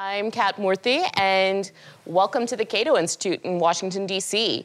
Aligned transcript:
I'm 0.00 0.30
Kat 0.30 0.58
Murti, 0.58 1.02
and 1.16 1.68
welcome 2.06 2.46
to 2.46 2.56
the 2.56 2.64
Cato 2.64 2.96
Institute 2.96 3.42
in 3.42 3.58
Washington, 3.58 4.06
D.C. 4.06 4.64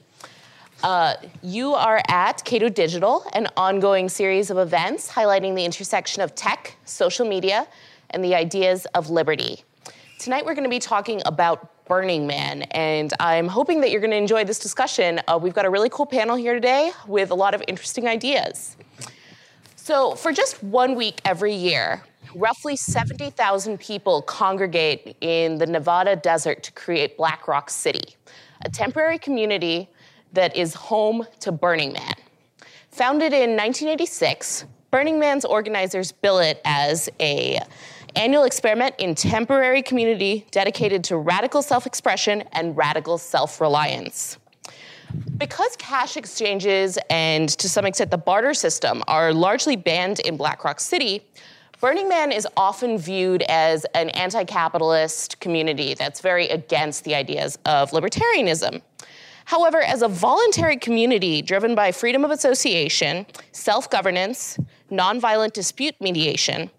Uh, 0.84 1.16
you 1.42 1.74
are 1.74 2.04
at 2.08 2.46
Cato 2.46 2.70
Digital, 2.70 3.26
an 3.34 3.48
ongoing 3.58 4.10
series 4.10 4.52
of 4.52 4.60
events 4.60 5.12
highlighting 5.12 5.56
the 5.56 5.66
intersection 5.66 6.22
of 6.22 6.36
tech, 6.36 6.76
social 6.86 7.28
media, 7.28 7.68
and 8.12 8.24
the 8.24 8.36
ideas 8.36 8.86
of 8.94 9.10
liberty. 9.10 9.64
Tonight, 10.20 10.46
we're 10.46 10.54
going 10.54 10.66
to 10.66 10.70
be 10.70 10.78
talking 10.78 11.20
about 11.26 11.84
Burning 11.86 12.28
Man, 12.28 12.62
and 12.70 13.12
I'm 13.20 13.48
hoping 13.48 13.82
that 13.82 13.90
you're 13.90 14.02
going 14.02 14.12
to 14.12 14.18
enjoy 14.18 14.44
this 14.44 14.60
discussion. 14.60 15.20
Uh, 15.28 15.40
we've 15.42 15.56
got 15.56 15.66
a 15.66 15.70
really 15.72 15.90
cool 15.90 16.06
panel 16.06 16.36
here 16.36 16.54
today 16.54 16.92
with 17.08 17.32
a 17.32 17.36
lot 17.36 17.56
of 17.56 17.64
interesting 17.68 18.08
ideas. 18.08 18.78
So, 19.78 20.14
for 20.14 20.32
just 20.32 20.62
one 20.64 20.94
week 20.94 21.22
every 21.26 21.56
year, 21.56 22.04
roughly 22.36 22.76
70,000 22.76 23.80
people 23.80 24.22
congregate 24.22 25.16
in 25.22 25.58
the 25.58 25.66
Nevada 25.66 26.16
desert 26.16 26.64
to 26.64 26.72
create 26.72 27.18
Black 27.18 27.48
Rock 27.48 27.70
City, 27.70 28.16
a 28.64 28.70
temporary 28.70 29.20
community 29.20 29.90
that 30.34 30.56
is 30.56 30.74
home 30.74 31.26
to 31.40 31.52
Burning 31.52 31.94
Man. 31.94 32.14
Founded 32.92 33.34
in 33.34 33.52
1986, 33.52 34.66
Burning 34.92 35.20
Man's 35.20 35.46
organizers 35.46 36.12
bill 36.12 36.40
it 36.40 36.62
as 36.66 37.10
a 37.20 37.60
annual 38.16 38.44
experiment 38.44 38.94
in 39.00 39.16
temporary 39.16 39.82
community 39.82 40.46
dedicated 40.52 41.04
to 41.06 41.18
radical 41.18 41.64
self-expression 41.64 42.44
and 42.52 42.78
radical 42.78 43.18
self-reliance. 43.18 44.38
Because 45.38 45.76
cash 45.78 46.16
exchanges 46.18 46.98
and 47.10 47.50
to 47.50 47.70
some 47.70 47.86
extent 47.86 48.12
the 48.12 48.18
barter 48.18 48.54
system 48.54 49.04
are 49.08 49.34
largely 49.34 49.76
banned 49.76 50.20
in 50.20 50.38
Black 50.38 50.64
Rock 50.64 50.80
City, 50.80 51.26
Burning 51.84 52.08
Man 52.08 52.32
is 52.32 52.48
often 52.56 52.98
viewed 52.98 53.42
as 53.50 53.86
an 53.94 54.08
anti 54.12 54.46
capitalist 54.46 55.42
community 55.42 55.96
that's 55.96 56.22
very 56.22 56.48
against 56.48 57.04
the 57.04 57.14
ideas 57.14 57.60
of 57.66 57.92
libertarianism. 57.92 58.82
However, 59.44 59.82
as 59.82 60.02
a 60.02 60.08
voluntary 60.08 60.78
community 60.78 61.42
driven 61.42 61.76
by 61.76 61.92
freedom 61.92 62.24
of 62.24 62.32
association, 62.32 63.26
self 63.52 63.90
governance, 63.90 64.58
nonviolent 64.90 65.52
dispute 65.52 65.94
mediation, 66.00 66.72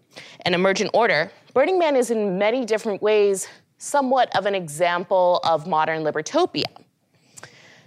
and 0.47 0.55
emergent 0.55 0.91
order, 0.95 1.31
Burning 1.53 1.79
Man 1.79 1.97
is 1.97 2.11
in 2.11 2.39
many 2.39 2.65
different 2.65 3.03
ways 3.03 3.47
somewhat 3.77 4.35
of 4.35 4.47
an 4.47 4.55
example 4.55 5.39
of 5.45 5.67
modern 5.67 6.03
libertopia. 6.03 6.65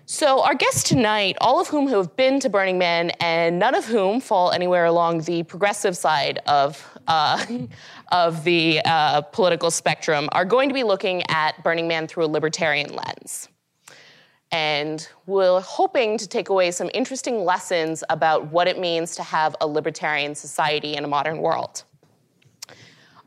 So, 0.09 0.41
our 0.41 0.55
guests 0.55 0.83
tonight, 0.83 1.35
all 1.41 1.59
of 1.59 1.67
whom 1.67 1.87
have 1.87 2.15
been 2.15 2.39
to 2.39 2.47
Burning 2.47 2.77
Man 2.77 3.09
and 3.19 3.59
none 3.59 3.75
of 3.75 3.83
whom 3.83 4.21
fall 4.21 4.51
anywhere 4.51 4.85
along 4.85 5.23
the 5.23 5.43
progressive 5.43 5.97
side 5.97 6.39
of, 6.47 6.96
uh, 7.07 7.45
of 8.11 8.43
the 8.43 8.81
uh, 8.85 9.21
political 9.21 9.71
spectrum, 9.71 10.29
are 10.31 10.45
going 10.45 10.69
to 10.69 10.73
be 10.73 10.83
looking 10.83 11.23
at 11.29 11.63
Burning 11.63 11.87
Man 11.87 12.07
through 12.07 12.25
a 12.25 12.27
libertarian 12.27 12.93
lens. 12.95 13.49
And 14.51 15.07
we're 15.25 15.59
hoping 15.59 16.17
to 16.17 16.27
take 16.27 16.49
away 16.49 16.71
some 16.71 16.89
interesting 16.93 17.43
lessons 17.43 18.03
about 18.09 18.47
what 18.47 18.67
it 18.67 18.79
means 18.79 19.15
to 19.17 19.23
have 19.23 19.55
a 19.59 19.67
libertarian 19.67 20.35
society 20.35 20.95
in 20.95 21.03
a 21.03 21.07
modern 21.07 21.39
world. 21.39 21.83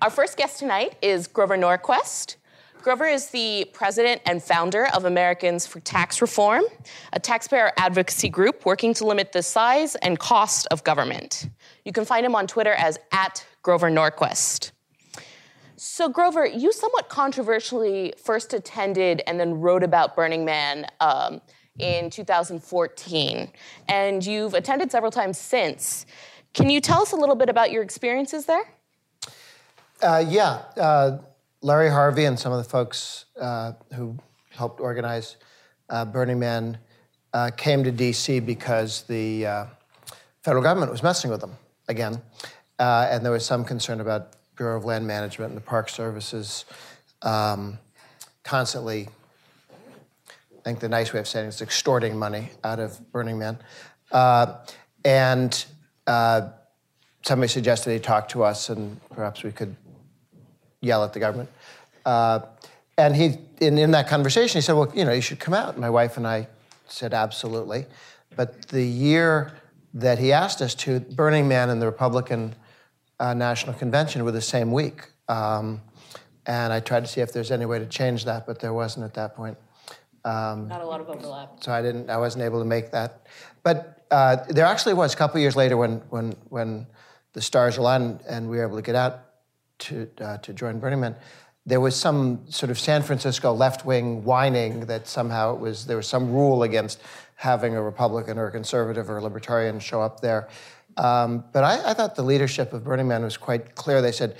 Our 0.01 0.09
first 0.09 0.39
guest 0.39 0.59
tonight 0.59 0.97
is 1.03 1.27
Grover 1.27 1.59
Norquist. 1.59 2.37
Grover 2.81 3.05
is 3.05 3.29
the 3.29 3.69
president 3.75 4.23
and 4.25 4.43
founder 4.43 4.87
of 4.95 5.05
Americans 5.05 5.67
for 5.67 5.81
Tax 5.81 6.23
Reform, 6.23 6.65
a 7.13 7.21
taxpayer 7.21 7.73
advocacy 7.77 8.31
group 8.31 8.65
working 8.65 8.95
to 8.95 9.07
limit 9.07 9.33
the 9.33 9.43
size 9.43 9.97
and 9.97 10.19
cost 10.19 10.67
of 10.71 10.83
government. 10.85 11.51
You 11.91 11.93
can 11.93 12.05
find 12.05 12.25
him 12.25 12.37
on 12.37 12.47
Twitter 12.47 12.73
as 12.75 13.01
at 13.11 13.45
Grover 13.63 13.91
Norquist. 13.91 14.71
So, 15.75 16.09
Grover, 16.09 16.47
you 16.47 16.73
somewhat 16.73 17.09
controversially 17.09 18.15
first 18.17 18.55
attended 18.55 19.23
and 19.27 19.41
then 19.41 19.55
wrote 19.55 19.83
about 19.83 20.15
Burning 20.15 20.45
Man 20.45 20.87
um, 21.01 21.41
in 21.81 22.09
2014, 22.09 23.51
and 23.89 24.25
you've 24.25 24.55
attended 24.55 24.93
several 24.93 25.11
times 25.11 25.37
since. 25.37 26.07
Can 26.55 26.71
you 26.71 26.81
tell 26.81 27.03
us 27.03 27.11
a 27.11 27.17
little 27.17 27.35
bit 27.35 27.49
about 27.49 27.73
your 27.73 27.83
experiences 27.83 28.47
there? 28.47 28.73
Uh, 30.01 30.25
yeah. 30.25 30.63
Uh, 30.77 31.19
Larry 31.61 31.91
Harvey 31.91 32.27
and 32.27 32.39
some 32.39 32.53
of 32.53 32.63
the 32.63 32.71
folks 32.71 33.25
uh, 33.41 33.73
who 33.97 34.17
helped 34.51 34.79
organize 34.79 35.39
uh, 35.89 36.05
Burning 36.05 36.39
Man 36.39 36.79
uh, 37.33 37.51
came 37.57 37.83
to 37.83 37.91
DC 37.91 38.47
because 38.47 39.03
the 39.09 39.45
uh, 39.45 39.67
federal 40.45 40.63
government 40.63 40.93
was 40.93 41.03
messing 41.03 41.33
with 41.33 41.41
them 41.41 41.57
again. 41.91 42.23
Uh, 42.79 43.09
and 43.11 43.23
there 43.23 43.33
was 43.33 43.45
some 43.45 43.65
concern 43.65 44.01
about 44.01 44.33
Bureau 44.57 44.79
of 44.79 44.85
Land 44.85 45.07
Management 45.07 45.51
and 45.51 45.57
the 45.57 45.65
Park 45.65 45.91
Services 45.91 46.65
um, 47.23 47.79
constantly, 48.43 49.09
I 49.71 50.63
think 50.65 50.81
the 50.81 50.89
nice 50.89 51.13
way 51.13 51.21
of 51.21 51.29
saying 51.29 51.47
it 51.47 51.49
is 51.49 51.61
extorting 51.61 52.19
money 52.19 52.51
out 52.65 52.79
of 52.79 53.13
Burning 53.13 53.39
Man. 53.39 53.59
Uh, 54.11 54.57
and 55.05 55.65
somebody 57.23 57.49
suggested 57.49 57.93
he 57.93 57.99
talk 57.99 58.29
to 58.31 58.43
us 58.43 58.71
and 58.71 58.99
perhaps 59.11 59.43
we 59.43 59.53
could 59.53 59.77
yell 60.81 61.05
at 61.05 61.13
the 61.13 61.21
government. 61.21 61.51
Uh, 62.07 62.41
and 62.97 63.15
he, 63.15 63.37
in, 63.61 63.79
in 63.79 63.91
that 63.91 64.09
conversation, 64.09 64.59
he 64.59 64.63
said, 64.63 64.75
well, 64.75 64.91
you 64.95 65.05
know, 65.05 65.13
you 65.13 65.21
should 65.21 65.39
come 65.39 65.55
out. 65.55 65.79
My 65.79 65.91
wife 65.91 66.17
and 66.17 66.27
I 66.27 66.49
said, 66.89 67.15
absolutely. 67.15 67.87
But 68.37 68.69
the 68.69 68.83
year 68.83 69.53
that 69.95 70.19
he 70.19 70.33
asked 70.33 70.63
us 70.63 70.75
to, 70.77 71.01
Burning 71.01 71.49
Man 71.49 71.71
and 71.71 71.81
the 71.81 71.87
Republican 71.87 72.55
uh, 73.19 73.35
National 73.35 73.75
Convention 73.75 74.25
were 74.25 74.33
the 74.33 74.41
same 74.41 74.73
week. 74.73 75.09
Um, 75.29 75.81
and 76.47 76.73
I 76.73 76.81
tried 76.81 77.01
to 77.01 77.07
see 77.07 77.21
if 77.21 77.33
there's 77.33 77.51
any 77.51 77.67
way 77.67 77.79
to 77.79 77.87
change 77.87 78.25
that, 78.25 78.47
but 78.47 78.61
there 78.61 78.73
wasn't 78.73 79.05
at 79.05 79.15
that 79.15 79.37
point. 79.37 79.59
Um, 80.25 80.69
Not 80.69 80.81
a 80.81 80.87
lot 80.87 81.01
of 81.01 81.09
overlap. 81.09 81.63
So 81.63 81.73
I 81.73 81.83
didn't. 81.83 82.11
I 82.11 82.19
wasn't 82.19 82.45
able 82.45 82.59
to 82.59 82.65
make 82.65 82.91
that. 82.91 83.27
But 83.63 84.05
uh, 84.11 84.37
there 84.49 84.67
actually 84.67 84.95
was 84.95 85.15
a 85.15 85.17
couple 85.17 85.41
years 85.41 85.57
later 85.57 85.77
when 85.77 86.03
when 86.11 86.35
when 86.49 86.87
the 87.33 87.41
stars 87.41 87.77
aligned 87.77 88.21
and 88.29 88.49
we 88.49 88.57
were 88.57 88.65
able 88.65 88.77
to 88.77 88.83
get 88.83 88.97
out 88.97 89.21
to, 89.79 90.09
uh, 90.21 90.37
to 90.39 90.53
join 90.53 90.79
Burning 90.79 91.01
Man, 91.01 91.17
there 91.67 91.81
was 91.81 91.95
some 91.95 92.41
sort 92.51 92.71
of 92.71 92.79
San 92.79 93.03
Francisco 93.03 93.53
left 93.53 93.85
wing 93.85 94.25
whining 94.25 94.87
that 94.87 95.07
somehow 95.07 95.55
it 95.55 95.61
was 95.61 95.87
there 95.87 95.97
was 95.97 96.07
some 96.07 96.33
rule 96.33 96.63
against 96.63 97.01
having 97.37 97.75
a 97.75 97.83
Republican 97.83 98.39
or 98.39 98.47
a 98.47 98.51
conservative 98.51 99.09
or 99.09 99.19
a 99.19 99.23
libertarian 99.23 99.79
show 99.79 100.03
up 100.03 100.21
there. 100.21 100.49
Um, 100.97 101.45
but 101.53 101.65
I, 101.65 101.91
I, 101.91 101.95
thought 101.95 102.15
the 102.15 102.23
leadership 102.23 102.73
of 102.73 102.85
Burning 102.85 103.09
Man 103.09 103.23
was 103.23 103.37
quite 103.37 103.75
clear. 103.75 104.03
They 104.03 104.13
said, 104.13 104.37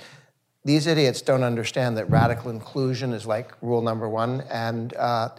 these 0.63 0.85
idiots 0.85 1.21
don't 1.21 1.43
understand 1.43 1.97
that 1.97 2.09
radical 2.09 2.51
inclusion 2.51 3.13
is 3.13 3.25
like 3.25 3.53
rule 3.61 3.81
number 3.81 4.07
one. 4.07 4.41
And 4.51 4.93
uh, 4.95 5.29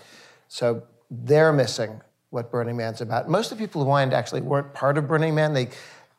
so 0.48 0.82
they're 1.10 1.52
missing 1.52 2.00
what 2.30 2.50
Burning 2.50 2.76
Man's 2.76 3.00
about. 3.00 3.28
Most 3.28 3.52
of 3.52 3.58
the 3.58 3.64
people 3.64 3.82
who 3.82 3.88
whined 3.88 4.12
actually 4.12 4.40
weren't 4.40 4.72
part 4.74 4.98
of 4.98 5.06
Burning 5.06 5.34
Man. 5.34 5.52
They, 5.52 5.68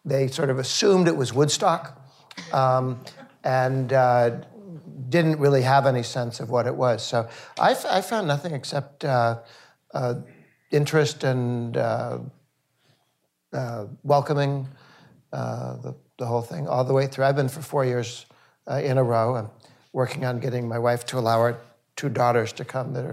they 0.06 0.28
sort 0.28 0.50
of 0.50 0.60
assumed 0.60 1.08
it 1.08 1.18
was 1.18 1.34
Woodstock. 1.34 2.00
Um, 2.54 3.04
and 3.44 3.92
uh, 3.92 4.38
didn't 5.10 5.40
really 5.40 5.62
have 5.62 5.86
any 5.86 6.04
sense 6.04 6.40
of 6.40 6.50
what 6.50 6.68
it 6.68 6.76
was. 6.76 7.06
So 7.06 7.28
I, 7.60 7.72
f- 7.72 7.86
I 7.86 8.02
found 8.02 8.28
nothing 8.28 8.54
except 8.54 9.06
uh, 9.06 9.40
uh, 9.94 10.16
interest 10.72 11.24
and 11.24 11.78
uh, 11.78 12.20
uh, 13.52 13.86
welcoming 14.04 14.68
uh, 15.32 15.78
the, 15.78 15.96
the 16.18 16.26
whole 16.26 16.42
thing 16.42 16.68
all 16.68 16.84
the 16.84 16.94
way 16.94 17.08
through. 17.08 17.26
I've 17.26 17.36
been 17.36 17.50
for 17.50 17.62
four 17.62 17.86
years 17.86 18.26
in 18.68 18.98
a 18.98 19.04
row. 19.04 19.36
I'm 19.36 19.50
working 19.92 20.26
on 20.26 20.40
getting 20.40 20.68
my 20.68 20.80
wife 20.80 21.06
to 21.08 21.20
allow 21.20 21.40
our 21.40 21.58
two 21.96 22.10
daughters 22.10 22.54
to 22.54 22.66
come 22.66 22.94
that 22.94 23.06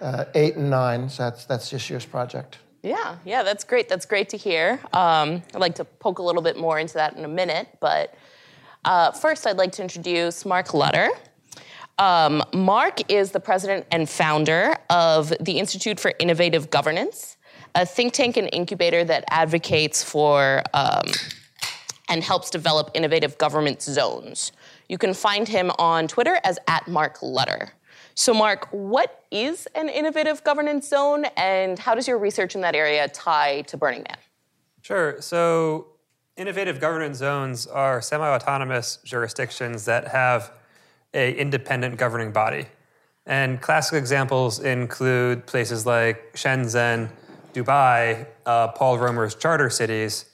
are 0.00 0.28
eight 0.34 0.56
and 0.56 0.70
nine. 0.70 1.08
So 1.08 1.24
that's, 1.24 1.44
that's 1.44 1.70
this 1.70 1.90
year's 1.90 2.06
project. 2.06 2.58
Yeah, 2.82 3.16
yeah, 3.24 3.42
that's 3.42 3.64
great. 3.64 3.88
That's 3.88 4.06
great 4.06 4.28
to 4.28 4.36
hear. 4.36 4.78
Um, 4.92 5.42
I'd 5.52 5.60
like 5.60 5.74
to 5.76 5.84
poke 5.84 6.20
a 6.20 6.22
little 6.22 6.42
bit 6.42 6.56
more 6.56 6.78
into 6.78 6.94
that 6.94 7.16
in 7.16 7.24
a 7.24 7.28
minute, 7.28 7.66
but 7.80 8.14
uh, 8.86 9.10
first, 9.10 9.46
I'd 9.46 9.58
like 9.58 9.72
to 9.72 9.82
introduce 9.82 10.46
Mark 10.46 10.72
Lutter. 10.72 11.10
Um, 11.98 12.42
Mark 12.54 13.10
is 13.10 13.32
the 13.32 13.40
president 13.40 13.86
and 13.90 14.08
founder 14.08 14.76
of 14.90 15.32
the 15.40 15.58
Institute 15.58 15.98
for 15.98 16.12
Innovative 16.18 16.70
Governance, 16.70 17.36
a 17.74 17.84
think 17.84 18.12
tank 18.12 18.36
and 18.36 18.48
incubator 18.52 19.02
that 19.04 19.24
advocates 19.30 20.04
for 20.04 20.62
um, 20.72 21.06
and 22.08 22.22
helps 22.22 22.48
develop 22.50 22.90
innovative 22.94 23.36
government 23.38 23.82
zones. 23.82 24.52
You 24.88 24.98
can 24.98 25.14
find 25.14 25.48
him 25.48 25.72
on 25.78 26.06
Twitter 26.06 26.38
as 26.44 26.58
at 26.68 26.86
Mark 26.86 27.18
Lutter. 27.22 27.70
So, 28.14 28.32
Mark, 28.32 28.68
what 28.70 29.24
is 29.30 29.66
an 29.74 29.88
innovative 29.88 30.42
governance 30.44 30.88
zone, 30.88 31.26
and 31.36 31.78
how 31.78 31.94
does 31.94 32.08
your 32.08 32.18
research 32.18 32.54
in 32.54 32.62
that 32.62 32.74
area 32.74 33.08
tie 33.08 33.62
to 33.62 33.76
Burning 33.76 34.04
Man? 34.08 34.16
Sure. 34.80 35.20
So, 35.20 35.88
Innovative 36.36 36.80
governance 36.80 37.16
zones 37.16 37.66
are 37.66 38.02
semi-autonomous 38.02 38.98
jurisdictions 39.04 39.86
that 39.86 40.08
have 40.08 40.52
a 41.14 41.32
independent 41.32 41.96
governing 41.96 42.30
body. 42.30 42.66
And 43.24 43.58
classic 43.62 43.98
examples 43.98 44.60
include 44.60 45.46
places 45.46 45.86
like 45.86 46.34
Shenzhen, 46.34 47.08
Dubai, 47.54 48.26
uh, 48.44 48.68
Paul 48.68 48.98
Romer's 48.98 49.34
charter 49.34 49.70
cities. 49.70 50.26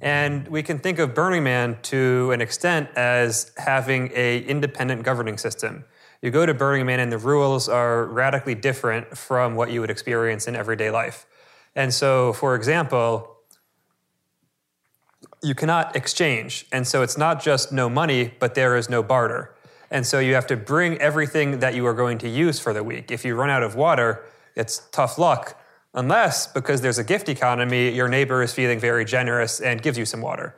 And 0.00 0.48
we 0.48 0.62
can 0.62 0.78
think 0.78 0.98
of 0.98 1.14
Burning 1.14 1.44
Man 1.44 1.76
to 1.82 2.30
an 2.32 2.40
extent 2.40 2.88
as 2.96 3.52
having 3.58 4.10
a 4.14 4.38
independent 4.38 5.02
governing 5.02 5.36
system. 5.36 5.84
You 6.22 6.30
go 6.30 6.46
to 6.46 6.54
Burning 6.54 6.86
Man, 6.86 7.00
and 7.00 7.12
the 7.12 7.18
rules 7.18 7.68
are 7.68 8.06
radically 8.06 8.54
different 8.54 9.14
from 9.18 9.56
what 9.56 9.70
you 9.70 9.82
would 9.82 9.90
experience 9.90 10.48
in 10.48 10.56
everyday 10.56 10.90
life. 10.90 11.26
And 11.76 11.92
so, 11.92 12.32
for 12.32 12.54
example, 12.54 13.33
you 15.44 15.54
cannot 15.54 15.94
exchange. 15.94 16.66
And 16.72 16.88
so 16.88 17.02
it's 17.02 17.18
not 17.18 17.42
just 17.42 17.70
no 17.70 17.90
money, 17.90 18.32
but 18.38 18.54
there 18.54 18.76
is 18.76 18.88
no 18.88 19.02
barter. 19.02 19.54
And 19.90 20.06
so 20.06 20.18
you 20.18 20.34
have 20.34 20.46
to 20.46 20.56
bring 20.56 20.98
everything 20.98 21.58
that 21.58 21.74
you 21.74 21.86
are 21.86 21.92
going 21.92 22.18
to 22.18 22.28
use 22.28 22.58
for 22.58 22.72
the 22.72 22.82
week. 22.82 23.10
If 23.10 23.24
you 23.24 23.34
run 23.36 23.50
out 23.50 23.62
of 23.62 23.74
water, 23.74 24.24
it's 24.56 24.88
tough 24.90 25.18
luck, 25.18 25.60
unless 25.92 26.46
because 26.46 26.80
there's 26.80 26.98
a 26.98 27.04
gift 27.04 27.28
economy, 27.28 27.90
your 27.90 28.08
neighbor 28.08 28.42
is 28.42 28.54
feeling 28.54 28.80
very 28.80 29.04
generous 29.04 29.60
and 29.60 29.82
gives 29.82 29.98
you 29.98 30.06
some 30.06 30.22
water. 30.22 30.56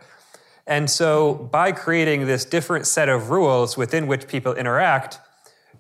And 0.67 0.89
so 0.89 1.35
by 1.35 1.73
creating 1.73 2.27
this 2.27 2.45
different 2.45 2.87
set 2.87 3.09
of 3.09 3.31
rules 3.31 3.77
within 3.77 4.07
which 4.07 4.29
people 4.29 4.55
interact, 4.55 5.19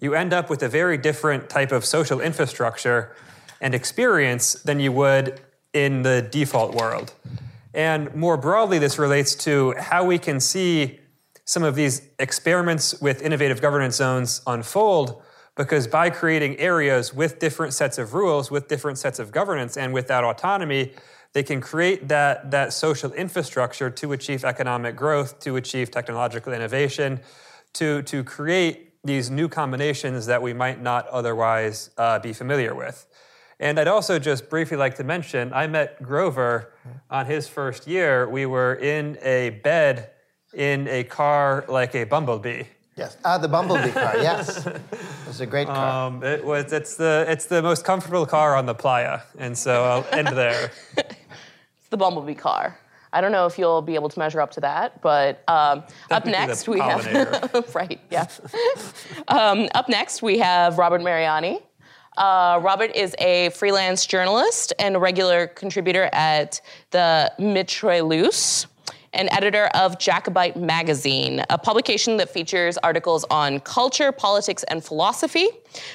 you 0.01 0.15
end 0.15 0.33
up 0.33 0.51
with 0.51 0.63
a 0.63 0.69
very 0.69 0.99
different 0.99 1.49
type 1.49 1.73
of 1.73 1.85
social 1.85 2.21
infrastructure 2.21 3.15
and 3.61 3.75
experience 3.75 4.55
than 4.55 4.81
you 4.81 4.93
would 4.93 5.41
in 5.73 6.03
the 6.03 6.23
default 6.23 6.75
world. 6.75 7.15
And 7.77 8.15
more 8.15 8.39
broadly, 8.39 8.79
this 8.79 8.99
relates 8.99 9.35
to 9.45 9.75
how 9.79 10.03
we 10.03 10.19
can 10.19 10.41
see 10.41 10.99
some 11.45 11.63
of 11.63 11.75
these 11.75 12.01
experiments 12.19 12.99
with 13.03 13.21
innovative 13.21 13.61
governance 13.61 13.97
zones 13.97 14.41
unfold 14.47 15.23
because 15.57 15.87
by 15.87 16.09
creating 16.09 16.59
areas 16.59 17.13
with 17.13 17.39
different 17.39 17.75
sets 17.75 17.99
of 17.99 18.15
rules, 18.15 18.51
with 18.51 18.67
different 18.69 18.99
sets 18.99 19.19
of 19.19 19.31
governance, 19.31 19.77
and 19.77 19.93
with 19.93 20.09
that 20.09 20.25
autonomy, 20.25 20.95
they 21.35 21.43
can 21.43 21.61
create 21.61 22.09
that, 22.09 22.51
that 22.51 22.73
social 22.73 23.13
infrastructure 23.13 23.91
to 23.91 24.13
achieve 24.13 24.43
economic 24.43 24.97
growth, 24.97 25.39
to 25.41 25.57
achieve 25.57 25.91
technological 25.91 26.55
innovation, 26.55 27.21
to, 27.75 28.01
to 28.03 28.25
create 28.25 28.95
these 29.05 29.31
new 29.31 29.49
combinations 29.49 30.25
that 30.27 30.41
we 30.41 30.55
might 30.55 30.81
not 30.81 31.07
otherwise 31.09 31.91
uh, 31.99 32.19
be 32.19 32.33
familiar 32.33 32.75
with. 32.75 33.07
And 33.59 33.81
I'd 33.81 33.89
also 33.89 34.19
just 34.19 34.51
briefly 34.51 34.77
like 34.77 34.97
to 34.97 35.05
mention 35.05 35.53
I 35.53 35.67
met 35.67 36.03
Grover 36.03 36.73
on 37.11 37.27
his 37.27 37.49
first 37.49 37.87
year. 37.87 38.29
We 38.29 38.47
were 38.47 38.75
in 38.75 39.19
a 39.23 39.51
bed 39.51 40.11
in 40.53 40.89
a 40.89 41.05
car 41.05 41.65
like 41.69 41.95
a 41.95 42.05
bumblebee. 42.05 42.65
Yes. 42.97 43.19
Ah, 43.27 43.37
the 43.37 43.49
Bumblebee 43.49 43.91
car. 43.91 44.17
Yes. 44.17 44.67
It 44.67 44.81
was 45.27 45.43
a 45.43 45.47
great 45.47 45.67
car. 45.67 46.07
Um, 46.07 46.23
it 46.23 46.43
was. 46.43 46.73
It's 46.73 46.97
the. 46.97 47.27
It's 47.29 47.45
the 47.45 47.61
most 47.61 47.85
comfortable 47.85 48.25
car 48.25 48.57
on 48.57 48.65
the 48.65 48.75
playa, 48.75 49.21
and 49.39 49.57
so 49.57 49.85
I'll 49.85 50.19
end 50.19 50.29
there. 50.29 50.71
It's 51.79 51.91
the 51.91 51.99
Bumblebee 51.99 52.35
car. 52.35 52.77
I 53.13 53.21
don't 53.21 53.31
know 53.31 53.47
if 53.47 53.59
you'll 53.59 53.81
be 53.81 53.95
able 53.95 54.09
to 54.09 54.19
measure 54.19 54.41
up 54.41 54.51
to 54.53 54.61
that, 54.61 55.01
but 55.03 55.45
um, 55.47 55.85
up 56.11 56.25
Technically 56.25 56.33
the 56.33 56.47
next 56.47 56.69
we 56.69 56.81
have 56.81 57.75
right, 57.77 58.01
yeah. 58.11 58.27
um, 59.29 59.69
up 59.73 59.89
next 59.89 60.21
we 60.21 60.39
have 60.39 60.79
Robert 60.79 61.01
Mariani. 61.01 61.61
Uh, 62.17 62.59
Robert 62.63 62.95
is 62.95 63.15
a 63.19 63.51
freelance 63.51 64.07
journalist 64.07 64.73
and 64.79 65.01
regular 65.01 65.49
contributor 65.49 66.09
at 66.13 66.61
the 66.91 67.31
Mitrailleuse 67.39 68.67
and 69.13 69.29
editor 69.33 69.67
of 69.75 69.99
Jacobite 69.99 70.57
Magazine, 70.57 71.43
a 71.51 71.59
publication 71.59 72.17
that 72.19 72.31
features 72.31 72.79
articles 72.79 73.25
on 73.31 73.61
culture, 73.61 74.13
politics, 74.13 74.63
and 74.65 74.85
philosophy 74.85 75.47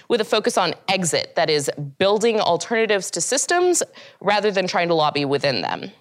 with 0.09 0.21
a 0.21 0.25
focus 0.25 0.57
on 0.57 0.73
exit, 0.87 1.35
that 1.35 1.49
is, 1.49 1.69
building 1.97 2.39
alternatives 2.39 3.11
to 3.11 3.21
systems 3.21 3.83
rather 4.21 4.51
than 4.51 4.67
trying 4.67 4.87
to 4.87 4.95
lobby 4.95 5.25
within 5.25 5.61
them. 5.61 5.91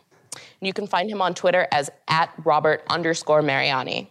You 0.61 0.73
can 0.73 0.87
find 0.87 1.11
him 1.11 1.21
on 1.23 1.35
Twitter 1.35 1.67
as 1.73 1.91
at 2.09 2.33
Robert 2.45 2.83
underscore 2.89 3.43
Mariani. 3.43 4.11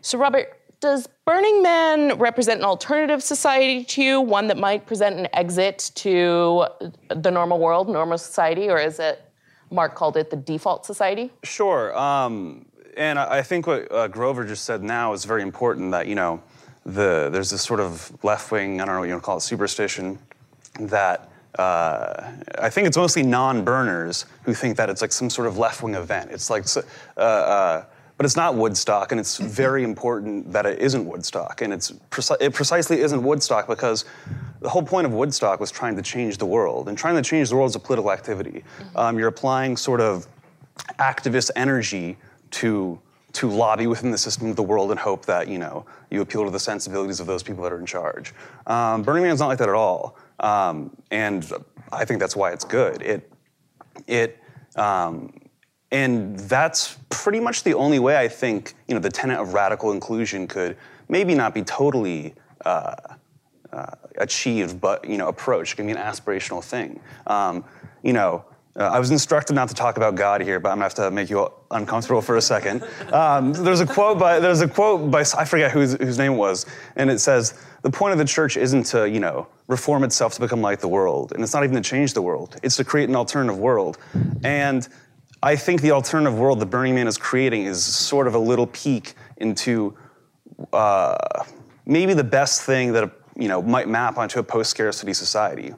So, 0.00 0.18
Robert, 0.18 0.57
does 0.80 1.08
Burning 1.24 1.62
Man 1.62 2.18
represent 2.18 2.60
an 2.60 2.64
alternative 2.64 3.22
society 3.22 3.84
to 3.84 4.02
you, 4.02 4.20
one 4.20 4.46
that 4.48 4.56
might 4.56 4.86
present 4.86 5.18
an 5.18 5.28
exit 5.32 5.90
to 5.96 6.66
the 7.14 7.30
normal 7.30 7.58
world, 7.58 7.88
normal 7.88 8.18
society, 8.18 8.68
or 8.68 8.78
is 8.78 8.98
it, 8.98 9.22
Mark 9.70 9.94
called 9.94 10.16
it 10.16 10.30
the 10.30 10.36
default 10.36 10.86
society? 10.86 11.30
Sure. 11.42 11.96
Um, 11.98 12.66
and 12.96 13.18
I 13.18 13.38
I 13.38 13.42
think 13.42 13.66
what 13.66 13.90
uh, 13.92 14.08
Grover 14.08 14.44
just 14.44 14.64
said 14.64 14.82
now 14.82 15.12
is 15.12 15.24
very 15.24 15.42
important 15.42 15.90
that, 15.92 16.06
you 16.06 16.14
know, 16.14 16.42
the, 16.86 17.28
there's 17.30 17.50
this 17.50 17.62
sort 17.62 17.80
of 17.80 18.12
left 18.24 18.50
wing, 18.50 18.80
I 18.80 18.84
don't 18.84 18.94
know 18.94 19.00
what 19.00 19.08
you 19.08 19.14
want 19.14 19.22
to 19.22 19.26
call 19.26 19.36
it, 19.36 19.42
superstition 19.42 20.18
that 20.80 21.30
uh, 21.58 22.32
I 22.58 22.70
think 22.70 22.86
it's 22.86 22.96
mostly 22.96 23.22
non 23.22 23.64
burners 23.64 24.26
who 24.44 24.54
think 24.54 24.76
that 24.76 24.88
it's 24.88 25.02
like 25.02 25.12
some 25.12 25.28
sort 25.28 25.48
of 25.48 25.58
left 25.58 25.82
wing 25.82 25.94
event. 25.94 26.30
It's 26.30 26.50
like, 26.50 26.64
uh, 26.76 27.20
uh, 27.20 27.84
but 28.18 28.26
it's 28.26 28.36
not 28.36 28.56
Woodstock, 28.56 29.12
and 29.12 29.20
it's 29.20 29.38
very 29.38 29.84
important 29.84 30.52
that 30.52 30.66
it 30.66 30.80
isn't 30.80 31.06
Woodstock. 31.06 31.62
And 31.62 31.72
it's 31.72 31.92
preci- 32.10 32.36
it 32.40 32.52
precisely 32.52 33.00
isn't 33.00 33.22
Woodstock 33.22 33.68
because 33.68 34.04
the 34.60 34.68
whole 34.68 34.82
point 34.82 35.06
of 35.06 35.12
Woodstock 35.12 35.60
was 35.60 35.70
trying 35.70 35.94
to 35.94 36.02
change 36.02 36.36
the 36.36 36.44
world. 36.44 36.88
And 36.88 36.98
trying 36.98 37.14
to 37.14 37.22
change 37.22 37.48
the 37.48 37.54
world 37.54 37.70
is 37.70 37.76
a 37.76 37.78
political 37.78 38.10
activity. 38.10 38.64
Um, 38.96 39.20
you're 39.20 39.28
applying 39.28 39.76
sort 39.76 40.00
of 40.00 40.26
activist 40.98 41.52
energy 41.54 42.16
to 42.50 43.00
to 43.34 43.48
lobby 43.48 43.86
within 43.86 44.10
the 44.10 44.18
system 44.18 44.48
of 44.48 44.56
the 44.56 44.62
world 44.62 44.90
and 44.90 44.98
hope 44.98 45.24
that 45.26 45.46
you 45.46 45.58
know 45.58 45.86
you 46.10 46.20
appeal 46.20 46.44
to 46.44 46.50
the 46.50 46.58
sensibilities 46.58 47.20
of 47.20 47.28
those 47.28 47.44
people 47.44 47.62
that 47.62 47.72
are 47.72 47.78
in 47.78 47.86
charge. 47.86 48.34
Um, 48.66 49.02
Burning 49.02 49.22
Man's 49.22 49.38
not 49.38 49.46
like 49.46 49.58
that 49.58 49.68
at 49.68 49.76
all, 49.76 50.16
um, 50.40 50.90
and 51.12 51.48
I 51.92 52.04
think 52.04 52.18
that's 52.18 52.34
why 52.34 52.50
it's 52.50 52.64
good. 52.64 53.00
It 53.00 53.30
it 54.08 54.38
um, 54.74 55.32
and 55.90 56.38
that's 56.38 56.98
pretty 57.08 57.40
much 57.40 57.62
the 57.62 57.74
only 57.74 57.98
way 57.98 58.18
I 58.18 58.28
think 58.28 58.74
you 58.86 58.94
know 58.94 59.00
the 59.00 59.10
tenet 59.10 59.38
of 59.38 59.54
radical 59.54 59.92
inclusion 59.92 60.46
could 60.46 60.76
maybe 61.08 61.34
not 61.34 61.54
be 61.54 61.62
totally. 61.62 62.34
Uh, 62.64 62.94
uh, 63.72 63.86
achieved, 64.16 64.80
but 64.80 65.04
you 65.04 65.18
know, 65.18 65.28
approach. 65.28 65.72
It 65.72 65.76
can 65.76 65.86
be 65.86 65.92
an 65.92 65.98
aspirational 65.98 66.64
thing. 66.64 67.00
Um, 67.26 67.64
you 68.02 68.12
know, 68.12 68.44
uh, 68.78 68.84
I 68.84 68.98
was 69.00 69.10
instructed 69.10 69.54
not 69.54 69.68
to 69.68 69.74
talk 69.74 69.96
about 69.96 70.14
God 70.14 70.40
here, 70.40 70.60
but 70.60 70.68
I'm 70.68 70.76
gonna 70.76 70.84
have 70.84 70.94
to 70.94 71.10
make 71.10 71.30
you 71.30 71.50
uncomfortable 71.70 72.22
for 72.22 72.36
a 72.36 72.40
second. 72.40 72.84
Um, 73.12 73.52
there's 73.52 73.80
a 73.80 73.86
quote 73.86 74.18
by 74.18 74.38
there's 74.38 74.60
a 74.60 74.68
quote 74.68 75.10
by 75.10 75.20
I 75.20 75.44
forget 75.44 75.70
whose 75.72 75.94
whose 75.94 76.18
name 76.18 76.32
it 76.32 76.36
was, 76.36 76.64
and 76.96 77.10
it 77.10 77.18
says 77.18 77.54
the 77.82 77.90
point 77.90 78.12
of 78.12 78.18
the 78.18 78.24
church 78.24 78.56
isn't 78.56 78.84
to 78.84 79.08
you 79.08 79.20
know 79.20 79.48
reform 79.66 80.04
itself 80.04 80.34
to 80.34 80.40
become 80.40 80.60
like 80.60 80.80
the 80.80 80.88
world, 80.88 81.32
and 81.32 81.42
it's 81.42 81.52
not 81.52 81.64
even 81.64 81.74
to 81.74 81.82
change 81.82 82.14
the 82.14 82.22
world. 82.22 82.56
It's 82.62 82.76
to 82.76 82.84
create 82.84 83.08
an 83.08 83.16
alternative 83.16 83.58
world, 83.58 83.98
and 84.44 84.88
I 85.42 85.56
think 85.56 85.82
the 85.82 85.92
alternative 85.92 86.38
world 86.38 86.60
that 86.60 86.66
Burning 86.66 86.94
Man 86.94 87.06
is 87.06 87.16
creating 87.16 87.64
is 87.64 87.82
sort 87.82 88.26
of 88.26 88.34
a 88.34 88.38
little 88.38 88.66
peek 88.66 89.14
into 89.36 89.96
uh, 90.72 91.16
maybe 91.86 92.14
the 92.14 92.24
best 92.24 92.62
thing 92.62 92.92
that 92.92 93.12
you 93.36 93.48
know 93.48 93.62
might 93.62 93.88
map 93.88 94.18
onto 94.18 94.40
a 94.40 94.42
post-scarcity 94.42 95.14
society. 95.14 95.74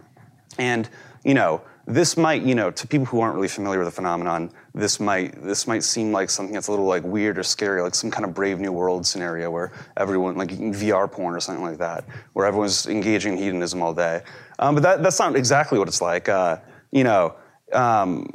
And 0.59 0.89
you 1.25 1.35
know, 1.35 1.61
this 1.87 2.17
might 2.17 2.43
you 2.43 2.55
know 2.55 2.71
to 2.71 2.89
people 2.89 3.05
who 3.05 3.21
aren't 3.21 3.35
really 3.35 3.49
familiar 3.49 3.81
with 3.81 3.89
the 3.89 3.93
phenomenon, 3.93 4.51
this 4.75 4.99
might 4.99 5.43
this 5.43 5.67
might 5.67 5.85
seem 5.85 6.11
like 6.11 6.31
something 6.31 6.55
that's 6.55 6.69
a 6.69 6.71
little 6.71 6.87
like 6.87 7.05
weird 7.05 7.39
or 7.39 7.43
scary, 7.43 7.83
like 7.83 7.95
some 7.95 8.11
kind 8.11 8.25
of 8.25 8.33
Brave 8.33 8.61
New 8.61 8.73
World 8.73 9.07
scenario 9.07 9.51
where 9.51 9.73
everyone 9.99 10.37
like 10.37 10.51
VR 10.51 11.11
porn 11.11 11.35
or 11.35 11.41
something 11.41 11.65
like 11.65 11.79
that, 11.79 12.07
where 12.33 12.47
everyone's 12.47 12.87
engaging 12.87 13.35
in 13.35 13.39
hedonism 13.39 13.83
all 13.83 13.93
day. 13.93 14.23
Um, 14.59 14.75
but 14.75 14.83
that, 14.85 15.03
that's 15.03 15.19
not 15.19 15.37
exactly 15.37 15.79
what 15.79 15.87
it's 15.87 16.01
like. 16.01 16.31
Uh, 16.31 16.57
you 16.93 17.05
know. 17.05 17.35
Um, 17.73 18.29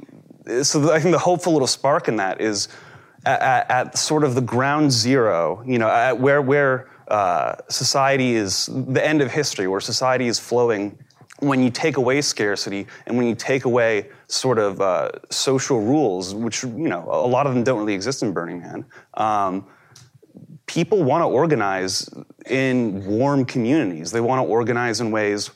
so 0.64 0.92
I 0.92 1.00
think 1.00 1.14
the 1.14 1.20
hopeful 1.20 1.54
little 1.54 1.68
spark 1.68 2.08
in 2.08 2.18
that 2.18 2.42
is 2.42 2.68
at, 3.26 3.70
at, 3.70 3.98
sort 3.98 4.24
of 4.24 4.36
the 4.36 4.42
ground 4.42 4.92
zero, 4.92 5.64
you 5.66 5.80
know, 5.80 5.90
at 5.90 6.20
where 6.20 6.42
where 6.42 6.90
uh, 7.08 7.56
society 7.70 8.36
is 8.36 8.68
the 8.72 9.06
end 9.06 9.22
of 9.22 9.32
history, 9.32 9.68
where 9.68 9.80
society 9.80 10.28
is 10.28 10.40
flowing. 10.40 10.98
When 11.40 11.62
you 11.62 11.70
take 11.70 11.98
away 11.98 12.22
scarcity 12.22 12.88
and 13.06 13.18
when 13.18 13.28
you 13.28 13.36
take 13.36 13.66
away 13.66 14.10
sort 14.28 14.58
of 14.58 14.80
uh, 14.80 15.12
social 15.30 15.82
rules, 15.82 16.34
which 16.34 16.64
you 16.64 16.88
know 16.88 17.04
a 17.10 17.28
lot 17.28 17.46
of 17.46 17.54
them 17.54 17.64
don't 17.64 17.80
really 17.80 17.94
exist 17.94 18.24
in 18.24 18.32
Burning 18.32 18.62
Man, 18.62 18.86
um, 19.16 19.68
people 20.66 21.04
want 21.04 21.24
to 21.24 21.28
organize 21.28 22.10
in 22.46 23.06
warm 23.06 23.44
communities. 23.44 24.12
They 24.12 24.22
want 24.22 24.40
to 24.40 24.50
organize 24.50 25.02
in 25.02 25.12
ways 25.12 25.52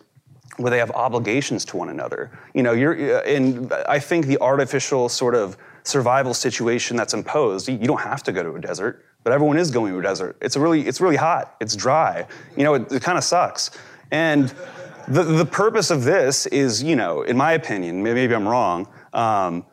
where 0.59 0.69
they 0.69 0.77
have 0.77 0.91
obligations 0.91 1.63
to 1.65 1.77
one 1.77 1.89
another. 1.89 2.31
You 2.53 2.63
know, 2.63 2.73
you're 2.73 3.19
uh, 3.19 3.23
in. 3.23 3.71
I 3.87 3.99
think 3.99 4.25
the 4.25 4.39
artificial 4.41 5.09
sort 5.09 5.35
of 5.35 5.57
survival 5.83 6.33
situation 6.33 6.97
that's 6.97 7.13
imposed. 7.13 7.69
You 7.69 7.77
don't 7.77 8.01
have 8.01 8.21
to 8.23 8.31
go 8.31 8.43
to 8.43 8.53
a 8.53 8.61
desert, 8.61 9.05
but 9.23 9.31
everyone 9.31 9.57
is 9.57 9.71
going 9.71 9.93
to 9.93 9.99
a 9.99 10.01
desert. 10.01 10.37
It's 10.41 10.57
really, 10.57 10.81
it's 10.87 10.99
really 10.99 11.15
hot. 11.15 11.55
It's 11.59 11.75
dry. 11.75 12.27
You 12.57 12.63
know, 12.63 12.73
it, 12.73 12.91
it 12.91 13.01
kind 13.01 13.17
of 13.17 13.23
sucks. 13.23 13.71
And 14.11 14.53
the 15.07 15.23
the 15.23 15.45
purpose 15.45 15.89
of 15.91 16.03
this 16.03 16.45
is, 16.47 16.83
you 16.83 16.95
know, 16.95 17.21
in 17.21 17.37
my 17.37 17.53
opinion, 17.53 18.03
maybe, 18.03 18.15
maybe 18.15 18.35
I'm 18.35 18.47
wrong. 18.47 18.87
Um, 19.13 19.65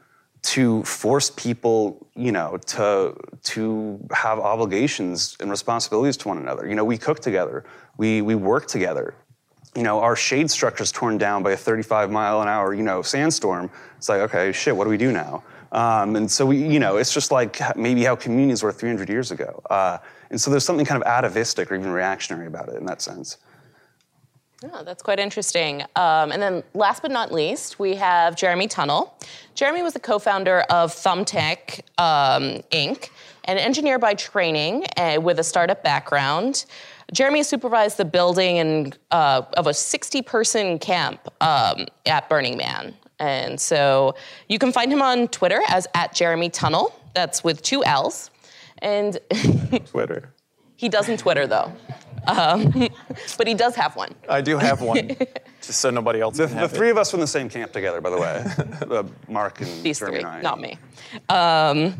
to 0.42 0.84
force 0.84 1.32
people, 1.34 2.06
you 2.14 2.30
know, 2.30 2.56
to 2.66 3.16
to 3.42 3.98
have 4.12 4.38
obligations 4.38 5.36
and 5.40 5.50
responsibilities 5.50 6.16
to 6.18 6.28
one 6.28 6.38
another. 6.38 6.68
You 6.68 6.76
know, 6.76 6.84
we 6.84 6.98
cook 6.98 7.18
together, 7.18 7.64
we 7.96 8.22
we 8.22 8.36
work 8.36 8.66
together. 8.66 9.14
You 9.76 9.82
know, 9.82 10.00
our 10.00 10.16
shade 10.16 10.50
structure 10.50 10.82
is 10.82 10.90
torn 10.90 11.18
down 11.18 11.42
by 11.42 11.52
a 11.52 11.56
35 11.56 12.10
mile 12.10 12.40
an 12.40 12.48
hour, 12.48 12.72
you 12.72 12.82
know, 12.82 13.02
sandstorm. 13.02 13.70
It's 13.98 14.08
like, 14.08 14.20
okay, 14.22 14.50
shit, 14.50 14.74
what 14.74 14.84
do 14.84 14.90
we 14.90 14.96
do 14.96 15.12
now? 15.12 15.44
Um, 15.70 16.16
and 16.16 16.30
so 16.30 16.46
we, 16.46 16.56
you 16.56 16.80
know, 16.80 16.96
it's 16.96 17.12
just 17.12 17.30
like 17.30 17.60
maybe 17.76 18.02
how 18.04 18.16
communities 18.16 18.62
were 18.62 18.72
300 18.72 19.08
years 19.10 19.30
ago. 19.30 19.62
Uh, 19.68 19.98
and 20.30 20.40
so 20.40 20.50
there's 20.50 20.64
something 20.64 20.86
kind 20.86 21.00
of 21.00 21.06
atavistic 21.06 21.70
or 21.70 21.74
even 21.74 21.90
reactionary 21.90 22.46
about 22.46 22.70
it 22.70 22.76
in 22.76 22.86
that 22.86 23.02
sense. 23.02 23.36
Yeah, 24.62 24.82
that's 24.82 25.02
quite 25.02 25.18
interesting. 25.18 25.82
Um, 25.96 26.32
and 26.32 26.40
then, 26.40 26.62
last 26.72 27.02
but 27.02 27.10
not 27.10 27.30
least, 27.30 27.78
we 27.78 27.94
have 27.96 28.36
Jeremy 28.36 28.68
Tunnell. 28.68 29.12
Jeremy 29.54 29.82
was 29.82 29.92
the 29.92 30.00
co-founder 30.00 30.60
of 30.70 30.94
Thumbtack 30.94 31.80
um, 31.98 32.62
Inc., 32.72 33.10
an 33.44 33.58
engineer 33.58 33.98
by 33.98 34.14
training 34.14 34.86
uh, 34.96 35.18
with 35.20 35.38
a 35.38 35.44
startup 35.44 35.84
background. 35.84 36.64
Jeremy 37.12 37.42
supervised 37.42 37.96
the 37.98 38.04
building 38.04 38.58
and, 38.58 38.98
uh, 39.10 39.42
of 39.56 39.66
a 39.66 39.70
60-person 39.70 40.78
camp 40.80 41.20
um, 41.40 41.86
at 42.04 42.28
Burning 42.28 42.56
Man. 42.56 42.94
And 43.18 43.60
so 43.60 44.14
you 44.48 44.58
can 44.58 44.72
find 44.72 44.92
him 44.92 45.00
on 45.00 45.28
Twitter 45.28 45.60
as 45.68 45.86
at 45.94 46.14
Jeremy 46.14 46.50
Tunnell. 46.50 46.92
That's 47.14 47.42
with 47.42 47.62
two 47.62 47.84
L's. 47.84 48.30
And 48.78 49.18
Twitter. 49.86 50.34
he 50.76 50.88
doesn't 50.88 51.18
Twitter 51.18 51.46
though. 51.46 51.72
Um, 52.26 52.88
but 53.38 53.46
he 53.46 53.54
does 53.54 53.74
have 53.76 53.96
one. 53.96 54.14
I 54.28 54.40
do 54.40 54.58
have 54.58 54.82
one, 54.82 55.08
just 55.62 55.80
so 55.80 55.90
nobody 55.90 56.20
else 56.20 56.36
The, 56.36 56.46
can 56.46 56.56
the 56.56 56.60
have 56.62 56.72
three 56.72 56.90
of 56.90 56.98
us 56.98 57.10
from 57.10 57.20
the 57.20 57.26
same 57.26 57.48
camp 57.48 57.72
together, 57.72 58.00
by 58.00 58.10
the 58.10 58.18
way. 58.18 58.44
uh, 58.90 59.04
Mark 59.28 59.60
and 59.60 59.82
These 59.82 60.00
Jeremy 60.00 60.18
three, 60.18 60.24
and 60.24 60.36
I. 60.38 60.40
not 60.42 60.60
me. 60.60 60.76
Um, 61.28 61.94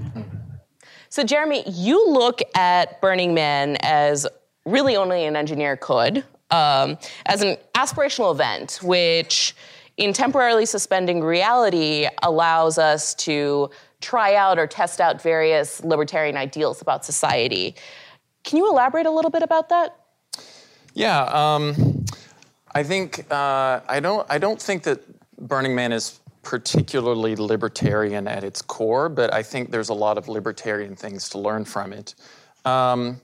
so, 1.08 1.22
Jeremy, 1.22 1.62
you 1.66 2.10
look 2.10 2.40
at 2.54 3.00
Burning 3.00 3.32
Man 3.32 3.76
as 3.80 4.26
really 4.66 4.96
only 4.96 5.24
an 5.24 5.36
engineer 5.36 5.76
could, 5.76 6.24
um, 6.50 6.98
as 7.24 7.40
an 7.40 7.56
aspirational 7.74 8.32
event, 8.32 8.80
which 8.82 9.54
in 9.96 10.12
temporarily 10.12 10.66
suspending 10.66 11.22
reality 11.22 12.06
allows 12.22 12.76
us 12.76 13.14
to 13.14 13.70
try 14.00 14.34
out 14.34 14.58
or 14.58 14.66
test 14.66 15.00
out 15.00 15.22
various 15.22 15.82
libertarian 15.82 16.36
ideals 16.36 16.82
about 16.82 17.04
society. 17.04 17.74
Can 18.44 18.58
you 18.58 18.70
elaborate 18.70 19.06
a 19.06 19.10
little 19.10 19.30
bit 19.30 19.42
about 19.42 19.70
that? 19.70 19.96
Yeah, 20.94 21.22
um, 21.24 22.04
I 22.74 22.82
think 22.82 23.30
uh, 23.30 23.80
I 23.88 24.00
don't. 24.00 24.26
I 24.30 24.38
don't 24.38 24.60
think 24.60 24.82
that 24.84 25.00
Burning 25.38 25.74
Man 25.74 25.92
is 25.92 26.20
particularly 26.42 27.36
libertarian 27.36 28.28
at 28.28 28.44
its 28.44 28.62
core, 28.62 29.08
but 29.08 29.34
I 29.34 29.42
think 29.42 29.72
there's 29.72 29.88
a 29.88 29.94
lot 29.94 30.16
of 30.16 30.28
libertarian 30.28 30.94
things 30.94 31.28
to 31.30 31.38
learn 31.38 31.64
from 31.64 31.92
it. 31.92 32.14
Um, 32.64 33.20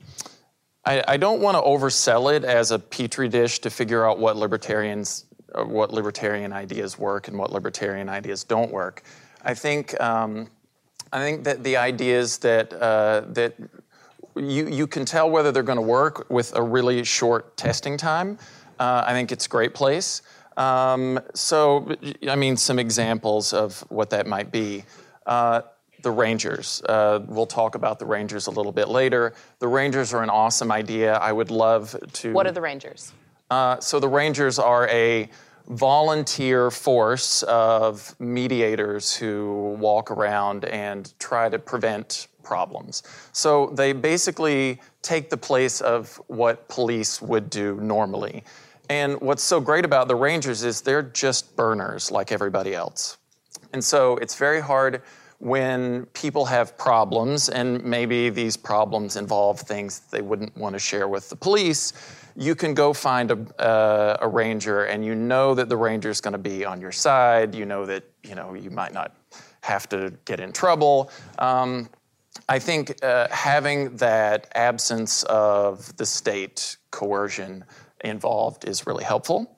I, 0.84 1.02
I 1.06 1.16
don't 1.16 1.40
want 1.40 1.56
to 1.56 1.62
oversell 1.62 2.34
it 2.34 2.44
as 2.44 2.70
a 2.70 2.78
petri 2.78 3.28
dish 3.28 3.60
to 3.60 3.70
figure 3.70 4.08
out 4.08 4.18
what 4.18 4.36
libertarians, 4.36 5.26
uh, 5.54 5.64
what 5.64 5.92
libertarian 5.92 6.52
ideas 6.52 6.98
work 6.98 7.28
and 7.28 7.38
what 7.38 7.52
libertarian 7.52 8.08
ideas 8.08 8.44
don't 8.44 8.72
work. 8.72 9.02
I 9.44 9.54
think. 9.54 10.00
Um, 10.00 10.48
I 11.14 11.18
think 11.18 11.44
that 11.44 11.62
the 11.62 11.76
ideas 11.76 12.38
that 12.38 12.72
uh, 12.72 13.22
that 13.28 13.54
you, 14.34 14.66
you 14.68 14.86
can 14.86 15.04
tell 15.04 15.30
whether 15.30 15.52
they're 15.52 15.62
going 15.62 15.76
to 15.76 15.82
work 15.82 16.26
with 16.30 16.56
a 16.56 16.62
really 16.62 17.04
short 17.04 17.56
testing 17.56 17.98
time. 17.98 18.38
Uh, 18.78 19.04
I 19.06 19.12
think 19.12 19.30
it's 19.30 19.46
a 19.46 19.48
great 19.48 19.74
place. 19.74 20.22
Um, 20.56 21.20
so, 21.34 21.94
I 22.28 22.36
mean, 22.36 22.56
some 22.56 22.78
examples 22.78 23.52
of 23.52 23.80
what 23.88 24.10
that 24.10 24.26
might 24.26 24.50
be. 24.50 24.84
Uh, 25.26 25.62
the 26.02 26.11
Rangers. 26.11 26.82
Uh, 26.88 27.21
we'll 27.26 27.47
talk 27.47 27.75
about 27.75 27.99
the 27.99 28.06
Rangers 28.06 28.47
a 28.47 28.50
little 28.50 28.73
bit 28.73 28.88
later. 28.88 29.35
The 29.59 29.68
Rangers 29.68 30.12
are 30.12 30.23
an 30.23 30.30
awesome 30.30 30.71
idea. 30.73 31.14
I 31.14 31.32
would 31.32 31.50
love 31.50 31.97
to. 32.14 32.32
What 32.32 32.47
are 32.47 32.52
the 32.52 32.61
Rangers? 32.61 33.12
Uh, 33.50 33.78
so 33.80 34.00
the 34.00 34.09
Rangers 34.09 34.59
are 34.59 34.88
a 34.88 35.28
volunteer 35.68 36.71
force 36.71 37.42
of 37.44 38.14
mediators 38.18 39.14
who 39.14 39.76
walk 39.78 40.11
around 40.11 40.64
and 40.64 41.12
try 41.18 41.49
to 41.49 41.59
prevent 41.59 42.28
problems. 42.42 43.02
So 43.32 43.66
they 43.75 43.92
basically 43.92 44.80
take 45.02 45.30
the 45.30 45.37
place 45.37 45.80
of 45.80 46.21
what 46.26 46.68
police 46.68 47.23
would 47.23 47.49
do 47.50 47.76
normally. 47.80 48.44
And 48.88 49.21
what's 49.21 49.42
so 49.42 49.61
great 49.61 49.85
about 49.85 50.09
the 50.09 50.16
Rangers 50.16 50.64
is 50.64 50.80
they're 50.80 51.02
just 51.02 51.56
burners 51.56 52.11
like 52.11 52.32
everybody 52.32 52.75
else. 52.75 53.16
And 53.73 53.82
so 53.82 54.16
it's 54.16 54.35
very 54.35 54.61
hard 54.61 55.02
when 55.42 56.06
people 56.12 56.44
have 56.44 56.78
problems, 56.78 57.49
and 57.49 57.82
maybe 57.82 58.30
these 58.30 58.56
problems 58.56 59.16
involve 59.16 59.58
things 59.58 59.99
they 60.12 60.22
wouldn't 60.22 60.56
want 60.56 60.72
to 60.72 60.78
share 60.78 61.08
with 61.08 61.28
the 61.30 61.34
police. 61.34 61.92
You 62.37 62.54
can 62.54 62.75
go 62.75 62.92
find 62.92 63.32
a, 63.32 63.61
uh, 63.61 64.18
a 64.20 64.28
ranger, 64.28 64.84
and 64.84 65.04
you 65.04 65.16
know 65.16 65.52
that 65.56 65.68
the 65.68 65.76
ranger 65.76 66.11
is 66.11 66.20
going 66.20 66.34
to 66.34 66.38
be 66.38 66.64
on 66.64 66.80
your 66.80 66.92
side. 66.92 67.56
You 67.56 67.66
know 67.66 67.84
that 67.87 68.04
you 68.22 68.37
know 68.37 68.54
you 68.54 68.70
might 68.70 68.94
not 68.94 69.16
have 69.62 69.88
to 69.88 70.12
get 70.26 70.38
in 70.38 70.52
trouble. 70.52 71.11
Um, 71.40 71.88
I 72.49 72.61
think 72.61 73.04
uh, 73.04 73.26
having 73.32 73.96
that 73.96 74.46
absence 74.54 75.25
of 75.25 75.96
the 75.96 76.06
state 76.06 76.76
coercion 76.92 77.64
involved 78.04 78.68
is 78.68 78.87
really 78.87 79.04
helpful. 79.04 79.56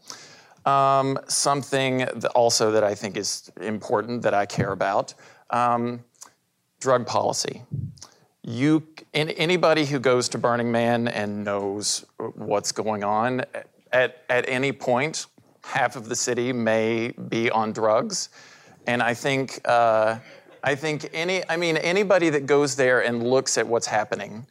Um, 0.64 1.18
something 1.28 2.04
also 2.34 2.70
that 2.70 2.84
I 2.84 2.94
think 2.94 3.18
is 3.18 3.52
important 3.60 4.22
that 4.22 4.32
I 4.32 4.46
care 4.46 4.72
about 4.72 5.12
um, 5.50 6.04
drug 6.80 7.06
policy. 7.06 7.62
You, 8.42 8.82
anybody 9.14 9.86
who 9.86 9.98
goes 9.98 10.28
to 10.30 10.38
Burning 10.38 10.70
Man 10.70 11.08
and 11.08 11.44
knows 11.44 12.04
what's 12.34 12.72
going 12.72 13.02
on, 13.02 13.42
at, 13.92 14.22
at 14.28 14.48
any 14.48 14.72
point, 14.72 15.26
half 15.62 15.96
of 15.96 16.08
the 16.08 16.16
city 16.16 16.52
may 16.52 17.12
be 17.28 17.50
on 17.50 17.72
drugs. 17.72 18.28
And 18.86 19.02
I 19.02 19.14
think, 19.14 19.60
uh, 19.64 20.18
I 20.62 20.74
think 20.74 21.08
any, 21.14 21.42
I 21.48 21.56
mean, 21.56 21.78
anybody 21.78 22.28
that 22.30 22.44
goes 22.44 22.76
there 22.76 23.02
and 23.02 23.22
looks 23.22 23.56
at 23.56 23.66
what's 23.66 23.86
happening 23.86 24.46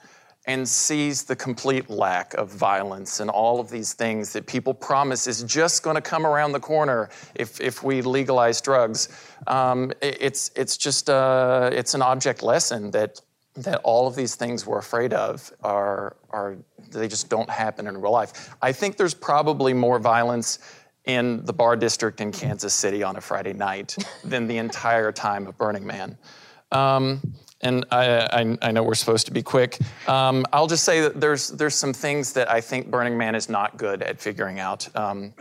and 0.45 0.67
sees 0.67 1.23
the 1.23 1.35
complete 1.35 1.89
lack 1.89 2.33
of 2.33 2.49
violence 2.49 3.21
and 3.21 3.29
all 3.29 3.59
of 3.59 3.69
these 3.69 3.93
things 3.93 4.33
that 4.33 4.45
people 4.45 4.73
promise 4.73 5.25
is 5.25 5.43
just 5.43 5.83
going 5.83 5.95
to 5.95 6.01
come 6.01 6.25
around 6.25 6.51
the 6.51 6.59
corner 6.59 7.09
if, 7.35 7.61
if 7.61 7.81
we 7.81 8.01
legalize 8.01 8.59
drugs. 8.59 9.07
Um, 9.47 9.91
it, 10.01 10.17
it's, 10.19 10.51
it's 10.55 10.75
just 10.75 11.09
uh, 11.09 11.69
it's 11.71 11.93
an 11.93 12.01
object 12.01 12.43
lesson 12.43 12.91
that, 12.91 13.21
that 13.55 13.79
all 13.83 14.05
of 14.05 14.15
these 14.15 14.35
things 14.35 14.65
we're 14.65 14.79
afraid 14.79 15.13
of 15.13 15.49
are, 15.63 16.17
are 16.29 16.57
they 16.91 17.07
just 17.07 17.29
don't 17.29 17.49
happen 17.49 17.87
in 17.87 17.99
real 18.01 18.11
life. 18.11 18.55
I 18.61 18.73
think 18.73 18.97
there's 18.97 19.13
probably 19.13 19.73
more 19.73 19.99
violence 19.99 20.59
in 21.05 21.43
the 21.45 21.53
bar 21.53 21.75
district 21.75 22.21
in 22.21 22.31
Kansas 22.31 22.73
City 22.73 23.03
on 23.03 23.15
a 23.15 23.21
Friday 23.21 23.53
night 23.53 23.95
than 24.23 24.47
the 24.47 24.57
entire 24.57 25.11
time 25.11 25.47
of 25.47 25.57
Burning 25.57 25.85
Man. 25.85 26.17
Um, 26.71 27.21
and 27.63 27.85
I, 27.91 28.19
I, 28.19 28.57
I, 28.61 28.71
know 28.71 28.83
we're 28.83 28.93
supposed 28.93 29.25
to 29.27 29.31
be 29.31 29.41
quick. 29.41 29.79
Um, 30.07 30.45
I'll 30.53 30.67
just 30.67 30.83
say 30.83 31.01
that 31.01 31.19
there's 31.19 31.49
there's 31.49 31.75
some 31.75 31.93
things 31.93 32.33
that 32.33 32.51
I 32.51 32.61
think 32.61 32.91
Burning 32.91 33.17
Man 33.17 33.33
is 33.35 33.49
not 33.49 33.77
good 33.77 34.03
at 34.03 34.19
figuring 34.19 34.59
out. 34.59 34.87
Um, 34.95 35.33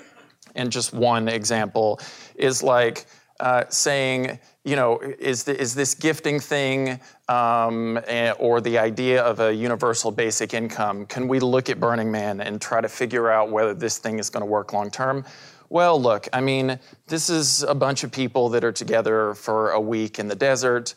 and 0.55 0.71
just 0.71 0.93
one 0.93 1.29
example 1.29 2.00
is 2.35 2.62
like 2.62 3.07
uh, 3.41 3.64
saying, 3.69 4.38
you 4.64 4.76
know, 4.76 5.00
is 5.00 5.45
the, 5.45 5.61
is 5.61 5.75
this 5.75 5.95
gifting 5.95 6.38
thing 6.38 7.00
um, 7.29 7.99
or 8.38 8.61
the 8.61 8.79
idea 8.79 9.23
of 9.23 9.41
a 9.41 9.52
universal 9.52 10.11
basic 10.12 10.55
income? 10.55 11.07
Can 11.07 11.26
we 11.26 11.41
look 11.41 11.69
at 11.69 11.81
Burning 11.81 12.12
Man 12.12 12.41
and 12.41 12.61
try 12.61 12.81
to 12.81 12.88
figure 12.88 13.31
out 13.31 13.50
whether 13.50 13.75
this 13.75 13.99
thing 13.99 14.19
is 14.19 14.31
going 14.31 14.43
to 14.43 14.47
work 14.47 14.73
long 14.73 14.91
term? 14.91 15.25
Well, 15.69 16.00
look, 16.00 16.29
I 16.33 16.43
mean, 16.43 16.79
this 17.07 17.31
is 17.31 17.62
a 17.62 17.75
bunch 17.75 18.05
of 18.05 18.12
people 18.12 18.50
that 18.50 18.62
are 18.62 18.73
together 18.73 19.35
for 19.35 19.71
a 19.71 19.81
week 19.81 20.19
in 20.19 20.29
the 20.29 20.37
desert 20.37 20.95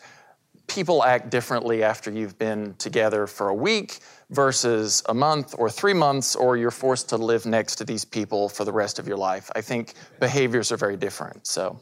people 0.68 1.04
act 1.04 1.30
differently 1.30 1.84
after 1.84 2.12
you've 2.12 2.38
been 2.38 2.74
together 2.76 3.28
for 3.28 3.50
a 3.50 3.54
week 3.54 4.00
versus 4.30 5.04
a 5.08 5.14
month 5.14 5.56
or 5.58 5.70
three 5.70 5.94
months, 5.94 6.36
or 6.36 6.58
you're 6.58 6.72
forced 6.72 7.10
to 7.10 7.18
live 7.18 7.46
next 7.46 7.76
to 7.76 7.86
these 7.86 8.06
people 8.06 8.50
for 8.50 8.66
the 8.66 8.72
rest 8.72 9.00
of 9.00 9.08
your 9.08 9.18
life. 9.18 9.52
I 9.56 9.62
think 9.62 9.94
behaviors 10.20 10.72
are 10.72 10.78
very 10.78 10.98
different. 10.98 11.48
So. 11.48 11.80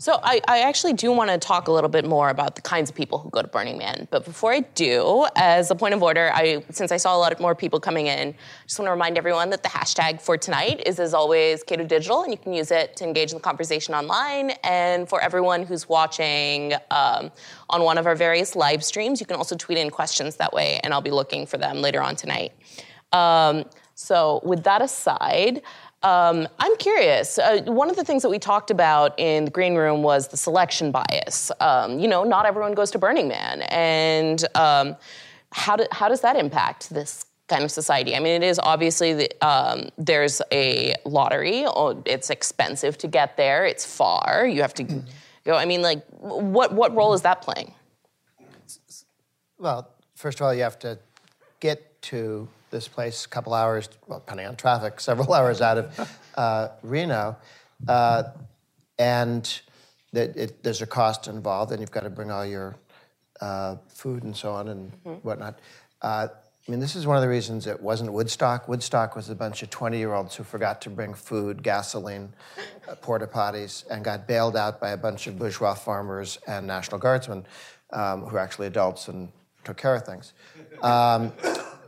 So 0.00 0.20
I, 0.22 0.40
I, 0.46 0.60
actually 0.60 0.92
do 0.92 1.10
want 1.10 1.28
to 1.30 1.38
talk 1.38 1.66
a 1.66 1.72
little 1.72 1.90
bit 1.90 2.04
more 2.04 2.28
about 2.28 2.54
the 2.54 2.62
kinds 2.62 2.88
of 2.88 2.94
people 2.94 3.18
who 3.18 3.30
go 3.30 3.42
to 3.42 3.48
Burning 3.48 3.78
Man. 3.78 4.06
But 4.12 4.24
before 4.24 4.52
I 4.52 4.60
do, 4.60 5.26
as 5.34 5.72
a 5.72 5.74
point 5.74 5.92
of 5.92 6.04
order, 6.04 6.30
I 6.32 6.62
since 6.70 6.92
I 6.92 6.98
saw 6.98 7.16
a 7.16 7.18
lot 7.18 7.38
more 7.40 7.56
people 7.56 7.80
coming 7.80 8.06
in, 8.06 8.32
just 8.64 8.78
want 8.78 8.86
to 8.86 8.92
remind 8.92 9.18
everyone 9.18 9.50
that 9.50 9.64
the 9.64 9.68
hashtag 9.68 10.20
for 10.20 10.38
tonight 10.38 10.84
is 10.86 11.00
as 11.00 11.14
always 11.14 11.64
Cato 11.64 11.82
Digital, 11.82 12.22
and 12.22 12.30
you 12.30 12.38
can 12.38 12.52
use 12.52 12.70
it 12.70 12.96
to 12.98 13.04
engage 13.04 13.32
in 13.32 13.38
the 13.38 13.42
conversation 13.42 13.92
online. 13.92 14.50
And 14.62 15.08
for 15.08 15.20
everyone 15.20 15.64
who's 15.64 15.88
watching 15.88 16.74
um, 16.92 17.32
on 17.68 17.82
one 17.82 17.98
of 17.98 18.06
our 18.06 18.14
various 18.14 18.54
live 18.54 18.84
streams, 18.84 19.18
you 19.18 19.26
can 19.26 19.34
also 19.34 19.56
tweet 19.56 19.78
in 19.78 19.90
questions 19.90 20.36
that 20.36 20.52
way, 20.52 20.78
and 20.84 20.94
I'll 20.94 21.00
be 21.00 21.10
looking 21.10 21.44
for 21.44 21.58
them 21.58 21.78
later 21.78 22.00
on 22.00 22.14
tonight. 22.14 22.52
Um, 23.10 23.64
so 23.96 24.40
with 24.44 24.62
that 24.62 24.80
aside. 24.80 25.62
Um, 26.02 26.46
I'm 26.60 26.76
curious. 26.76 27.38
Uh, 27.38 27.62
one 27.66 27.90
of 27.90 27.96
the 27.96 28.04
things 28.04 28.22
that 28.22 28.28
we 28.28 28.38
talked 28.38 28.70
about 28.70 29.18
in 29.18 29.46
the 29.46 29.50
green 29.50 29.74
room 29.74 30.02
was 30.02 30.28
the 30.28 30.36
selection 30.36 30.92
bias. 30.92 31.50
Um, 31.60 31.98
you 31.98 32.06
know, 32.06 32.22
not 32.22 32.46
everyone 32.46 32.74
goes 32.74 32.90
to 32.92 32.98
Burning 32.98 33.26
Man, 33.26 33.62
and 33.62 34.44
um, 34.54 34.96
how 35.50 35.76
do, 35.76 35.86
how 35.90 36.08
does 36.08 36.20
that 36.20 36.36
impact 36.36 36.90
this 36.90 37.26
kind 37.48 37.64
of 37.64 37.70
society? 37.72 38.14
I 38.14 38.20
mean, 38.20 38.42
it 38.42 38.46
is 38.46 38.60
obviously 38.60 39.14
the, 39.14 39.46
um, 39.46 39.88
there's 39.98 40.40
a 40.52 40.94
lottery. 41.04 41.64
Oh, 41.66 42.00
it's 42.06 42.30
expensive 42.30 42.96
to 42.98 43.08
get 43.08 43.36
there. 43.36 43.66
It's 43.66 43.84
far. 43.84 44.46
You 44.46 44.62
have 44.62 44.74
to 44.74 44.84
go? 45.44 45.56
I 45.56 45.64
mean, 45.64 45.82
like, 45.82 46.06
what 46.18 46.72
what 46.72 46.94
role 46.94 47.12
is 47.12 47.22
that 47.22 47.42
playing? 47.42 47.74
Well, 49.58 49.88
first 50.14 50.38
of 50.38 50.46
all, 50.46 50.54
you 50.54 50.62
have 50.62 50.78
to 50.80 50.98
get 51.58 52.00
to 52.02 52.48
this 52.70 52.88
place 52.88 53.24
a 53.24 53.28
couple 53.28 53.54
hours, 53.54 53.88
well, 54.06 54.20
depending 54.20 54.46
on 54.46 54.56
traffic, 54.56 55.00
several 55.00 55.32
hours 55.32 55.60
out 55.60 55.78
of 55.78 56.18
uh, 56.36 56.68
Reno. 56.82 57.36
Uh, 57.86 58.24
and 58.98 59.60
that 60.12 60.36
it, 60.36 60.62
there's 60.62 60.82
a 60.82 60.86
cost 60.86 61.28
involved, 61.28 61.70
and 61.70 61.80
you've 61.80 61.90
got 61.90 62.02
to 62.02 62.10
bring 62.10 62.30
all 62.30 62.44
your 62.44 62.76
uh, 63.40 63.76
food 63.88 64.24
and 64.24 64.36
so 64.36 64.52
on 64.52 64.68
and 64.68 64.92
whatnot. 65.22 65.60
Uh, 66.02 66.28
I 66.66 66.70
mean, 66.70 66.80
this 66.80 66.96
is 66.96 67.06
one 67.06 67.16
of 67.16 67.22
the 67.22 67.28
reasons 67.28 67.66
it 67.66 67.80
wasn't 67.80 68.12
Woodstock. 68.12 68.68
Woodstock 68.68 69.16
was 69.16 69.30
a 69.30 69.34
bunch 69.34 69.62
of 69.62 69.70
20 69.70 69.96
year 69.96 70.12
olds 70.12 70.34
who 70.34 70.44
forgot 70.44 70.82
to 70.82 70.90
bring 70.90 71.14
food, 71.14 71.62
gasoline, 71.62 72.34
uh, 72.88 72.94
porta 72.96 73.26
potties, 73.26 73.84
and 73.90 74.04
got 74.04 74.26
bailed 74.26 74.56
out 74.56 74.78
by 74.78 74.90
a 74.90 74.96
bunch 74.96 75.26
of 75.26 75.38
bourgeois 75.38 75.74
farmers 75.74 76.38
and 76.46 76.66
National 76.66 76.98
Guardsmen 76.98 77.46
um, 77.92 78.22
who 78.22 78.36
are 78.36 78.40
actually 78.40 78.66
adults 78.66 79.08
and 79.08 79.30
took 79.64 79.78
care 79.78 79.94
of 79.94 80.04
things. 80.04 80.34
Um, 80.82 81.32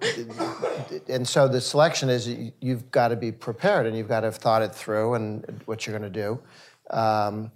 and 1.09 1.27
so 1.27 1.49
the 1.49 1.61
selection 1.61 2.09
is 2.09 2.29
you- 2.29 2.53
you've 2.61 2.91
got 2.91 3.09
to 3.09 3.17
be 3.17 3.33
prepared 3.33 3.87
and 3.87 3.97
you've 3.97 4.09
got 4.09 4.21
to 4.21 4.29
have 4.29 4.37
thought 4.37 4.63
it 4.63 4.75
through 4.75 5.15
and 5.15 5.63
what 5.67 5.87
you're 5.87 5.99
going 5.99 6.13
to 6.13 6.21
do. 6.21 6.41
Um, 6.97 7.51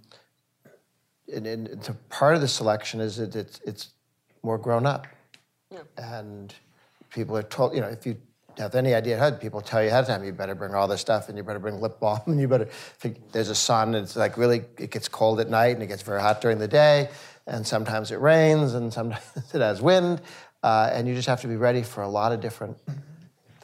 and, 1.33 1.47
and 1.47 1.97
part 2.09 2.35
of 2.35 2.41
the 2.41 2.47
selection 2.47 3.01
is 3.01 3.17
that 3.17 3.35
it's, 3.35 3.59
it's 3.65 3.89
more 4.43 4.57
grown 4.57 4.85
up. 4.85 5.07
And 5.97 6.53
people 7.09 7.35
are 7.35 7.43
told, 7.43 7.73
you 7.73 7.81
know, 7.81 7.87
if 7.87 8.05
you 8.05 8.17
have 8.57 8.75
any 8.75 8.93
idea 8.93 9.15
ahead, 9.15 9.41
people 9.41 9.59
tell 9.61 9.81
you 9.81 9.89
ahead 9.89 10.03
of 10.03 10.07
time, 10.07 10.23
you 10.23 10.31
better 10.31 10.55
bring 10.55 10.73
all 10.73 10.87
this 10.87 11.01
stuff 11.01 11.27
and 11.27 11.37
you 11.37 11.43
better 11.43 11.59
bring 11.59 11.81
lip 11.81 11.99
balm 11.99 12.21
and 12.27 12.39
you 12.39 12.47
better, 12.47 12.65
think 12.65 13.31
there's 13.31 13.49
a 13.49 13.55
sun, 13.55 13.95
and 13.95 14.03
it's 14.05 14.15
like 14.15 14.37
really, 14.37 14.63
it 14.77 14.91
gets 14.91 15.07
cold 15.07 15.39
at 15.39 15.49
night 15.49 15.73
and 15.73 15.83
it 15.83 15.87
gets 15.87 16.03
very 16.03 16.21
hot 16.21 16.41
during 16.41 16.59
the 16.59 16.67
day. 16.67 17.09
And 17.47 17.65
sometimes 17.65 18.11
it 18.11 18.19
rains 18.19 18.73
and 18.73 18.91
sometimes 18.91 19.23
it 19.53 19.61
has 19.61 19.81
wind. 19.81 20.21
Uh, 20.65 20.89
and 20.93 21.07
you 21.07 21.13
just 21.13 21.27
have 21.27 21.39
to 21.41 21.47
be 21.47 21.55
ready 21.55 21.83
for 21.83 22.01
a 22.01 22.07
lot 22.07 22.31
of 22.31 22.41
different 22.41 22.75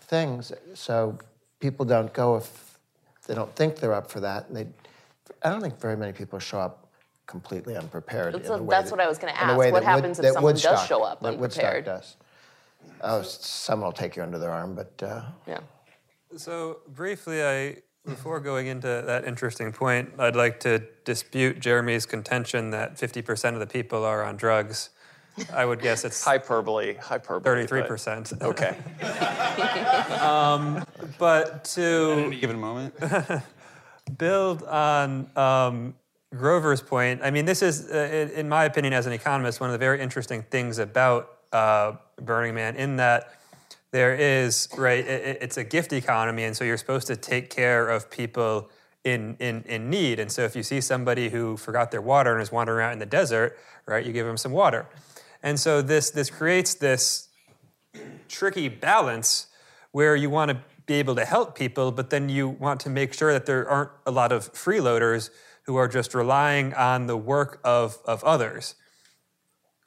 things. 0.01 0.51
So 0.75 1.17
people 1.59 1.83
don't 1.83 2.13
go 2.13 2.35
if 2.35 2.77
they 3.25 3.33
don't 3.33 3.53
think 3.55 3.77
they're 3.77 3.93
up 3.95 4.11
for 4.11 4.19
that. 4.19 4.47
And 4.47 4.55
they, 4.55 4.67
I 5.41 5.49
don't 5.49 5.61
think 5.61 5.79
very 5.79 5.97
many 5.97 6.13
people 6.13 6.37
show 6.37 6.59
up 6.59 6.85
completely 7.25 7.75
unprepared. 7.75 8.35
That's 8.35 8.45
in 8.49 8.51
the 8.51 8.57
what- 8.59 8.67
way 8.67 8.75
that's 8.77 8.91
what 8.91 8.99
I 8.99 9.07
was 9.07 9.17
gonna 9.17 9.31
in 9.33 9.37
the 9.39 9.53
ask. 9.53 9.57
way 9.57 9.71
What 9.71 9.81
that 9.81 9.87
Wood- 9.95 9.95
happens 10.01 10.19
if 10.19 10.23
that 10.25 10.33
someone 10.33 10.53
does 10.55 10.85
show 10.85 11.01
up 11.03 11.21
that 11.21 11.37
Woodstock 11.39 11.63
unprepared? 11.63 11.85
does. 11.85 12.17
Oh, 13.01 13.23
someone 13.23 13.87
will 13.87 13.93
take 13.93 14.15
you 14.15 14.21
under 14.21 14.37
their 14.37 14.51
arm, 14.51 14.75
but 14.75 15.01
uh, 15.01 15.21
Yeah. 15.47 15.61
So 16.37 16.81
briefly, 16.87 17.43
I 17.43 17.77
before 18.05 18.39
going 18.39 18.67
into 18.67 19.03
that 19.07 19.25
interesting 19.25 19.71
point, 19.73 20.11
I'd 20.19 20.35
like 20.35 20.59
to 20.61 20.79
dispute 21.03 21.59
Jeremy's 21.59 22.05
contention 22.05 22.69
that 22.71 22.95
50% 22.97 23.53
of 23.55 23.59
the 23.59 23.67
people 23.67 24.03
are 24.05 24.23
on 24.23 24.37
drugs. 24.37 24.89
I 25.53 25.65
would 25.65 25.81
guess 25.81 26.03
it's 26.03 26.23
Hyperbole, 26.23 26.95
hyperbole. 26.95 27.65
33%. 27.65 28.41
Okay. 28.41 28.77
But 31.17 31.65
to 31.75 32.23
Any 32.25 32.39
given 32.39 32.59
moment. 32.59 32.93
build 34.17 34.63
on 34.63 35.29
um, 35.35 35.93
Grover's 36.35 36.81
point, 36.81 37.21
I 37.23 37.31
mean, 37.31 37.45
this 37.45 37.61
is, 37.61 37.89
uh, 37.91 38.09
in, 38.11 38.29
in 38.31 38.49
my 38.49 38.65
opinion, 38.65 38.93
as 38.93 39.05
an 39.05 39.13
economist, 39.13 39.59
one 39.59 39.69
of 39.69 39.73
the 39.73 39.77
very 39.77 40.01
interesting 40.01 40.43
things 40.43 40.79
about 40.79 41.37
uh, 41.51 41.93
Burning 42.21 42.55
Man, 42.55 42.75
in 42.75 42.97
that 42.97 43.35
there 43.91 44.15
is 44.15 44.69
right, 44.77 45.05
it, 45.05 45.39
it's 45.41 45.57
a 45.57 45.63
gift 45.63 45.93
economy, 45.93 46.45
and 46.45 46.55
so 46.55 46.63
you're 46.63 46.77
supposed 46.77 47.07
to 47.07 47.15
take 47.15 47.49
care 47.49 47.89
of 47.89 48.09
people 48.09 48.69
in, 49.03 49.35
in 49.39 49.63
in 49.63 49.89
need. 49.89 50.19
And 50.19 50.31
so 50.31 50.43
if 50.43 50.55
you 50.55 50.63
see 50.63 50.79
somebody 50.79 51.29
who 51.29 51.57
forgot 51.57 51.91
their 51.91 52.01
water 52.01 52.33
and 52.33 52.41
is 52.41 52.51
wandering 52.51 52.79
around 52.79 52.93
in 52.93 52.99
the 52.99 53.05
desert, 53.05 53.57
right, 53.85 54.05
you 54.05 54.13
give 54.13 54.25
them 54.25 54.37
some 54.37 54.51
water. 54.51 54.85
And 55.43 55.59
so 55.59 55.81
this 55.81 56.09
this 56.11 56.29
creates 56.29 56.75
this 56.75 57.29
tricky 58.27 58.69
balance 58.69 59.47
where 59.91 60.15
you 60.15 60.29
want 60.29 60.49
to 60.51 60.57
be 60.85 60.95
able 60.95 61.15
to 61.15 61.25
help 61.25 61.57
people, 61.57 61.91
but 61.91 62.09
then 62.09 62.29
you 62.29 62.47
want 62.47 62.79
to 62.81 62.89
make 62.89 63.13
sure 63.13 63.33
that 63.33 63.45
there 63.45 63.67
aren't 63.67 63.91
a 64.05 64.11
lot 64.11 64.31
of 64.31 64.51
freeloaders 64.53 65.29
who 65.63 65.75
are 65.75 65.87
just 65.87 66.13
relying 66.13 66.73
on 66.73 67.07
the 67.07 67.17
work 67.17 67.59
of, 67.63 67.97
of 68.05 68.23
others. 68.23 68.75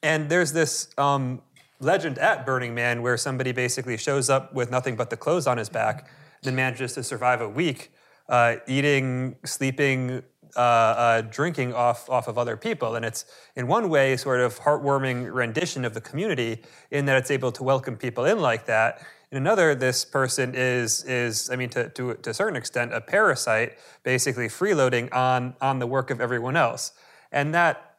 And 0.03 0.29
there's 0.29 0.53
this 0.53 0.89
um, 0.99 1.43
legend 1.81 2.19
at 2.19 2.47
Burning 2.47 2.75
Man 2.75 3.03
where 3.03 3.17
somebody 3.17 3.53
basically 3.53 3.97
shows 3.97 4.31
up 4.31 4.55
with 4.55 4.71
nothing 4.71 4.97
but 4.97 5.11
the 5.11 5.17
clothes 5.17 5.47
on 5.47 5.59
his 5.59 5.69
back, 5.69 6.01
and 6.03 6.43
then 6.43 6.55
manages 6.55 6.93
to 6.95 7.03
survive 7.03 7.41
a 7.41 7.49
week 7.49 7.91
uh, 8.29 8.57
eating, 8.67 9.37
sleeping, 9.45 10.23
uh, 10.57 10.61
uh, 10.61 11.21
drinking 11.23 11.73
off, 11.73 12.09
off 12.09 12.29
of 12.29 12.39
other 12.39 12.57
people. 12.57 12.97
And 12.97 13.05
it's, 13.05 13.25
in 13.57 13.67
one 13.67 13.89
way, 13.89 14.17
sort 14.17 14.41
of 14.41 14.61
heartwarming 14.61 15.33
rendition 15.33 15.85
of 15.85 15.95
the 15.95 16.01
community 16.01 16.63
in 16.91 17.07
that 17.07 17.17
it's 17.17 17.31
able 17.31 17.53
to 17.53 17.63
welcome 17.63 17.97
people 17.97 18.25
in 18.25 18.41
like 18.41 18.67
that. 18.67 19.05
In 19.31 19.39
another, 19.39 19.75
this 19.75 20.05
person 20.05 20.55
is, 20.55 21.03
is 21.05 21.51
I 21.51 21.57
mean, 21.57 21.71
to, 21.71 21.89
to, 21.91 22.15
to 22.15 22.31
a 22.31 22.35
certain 22.35 22.57
extent, 22.57 22.95
a 22.95 23.01
parasite, 23.01 23.79
basically 24.03 24.47
freeloading 24.47 25.13
on, 25.13 25.55
on 25.61 25.79
the 25.79 25.87
work 25.87 26.11
of 26.11 26.21
everyone 26.21 26.57
else. 26.57 26.93
And 27.33 27.53
that 27.55 27.95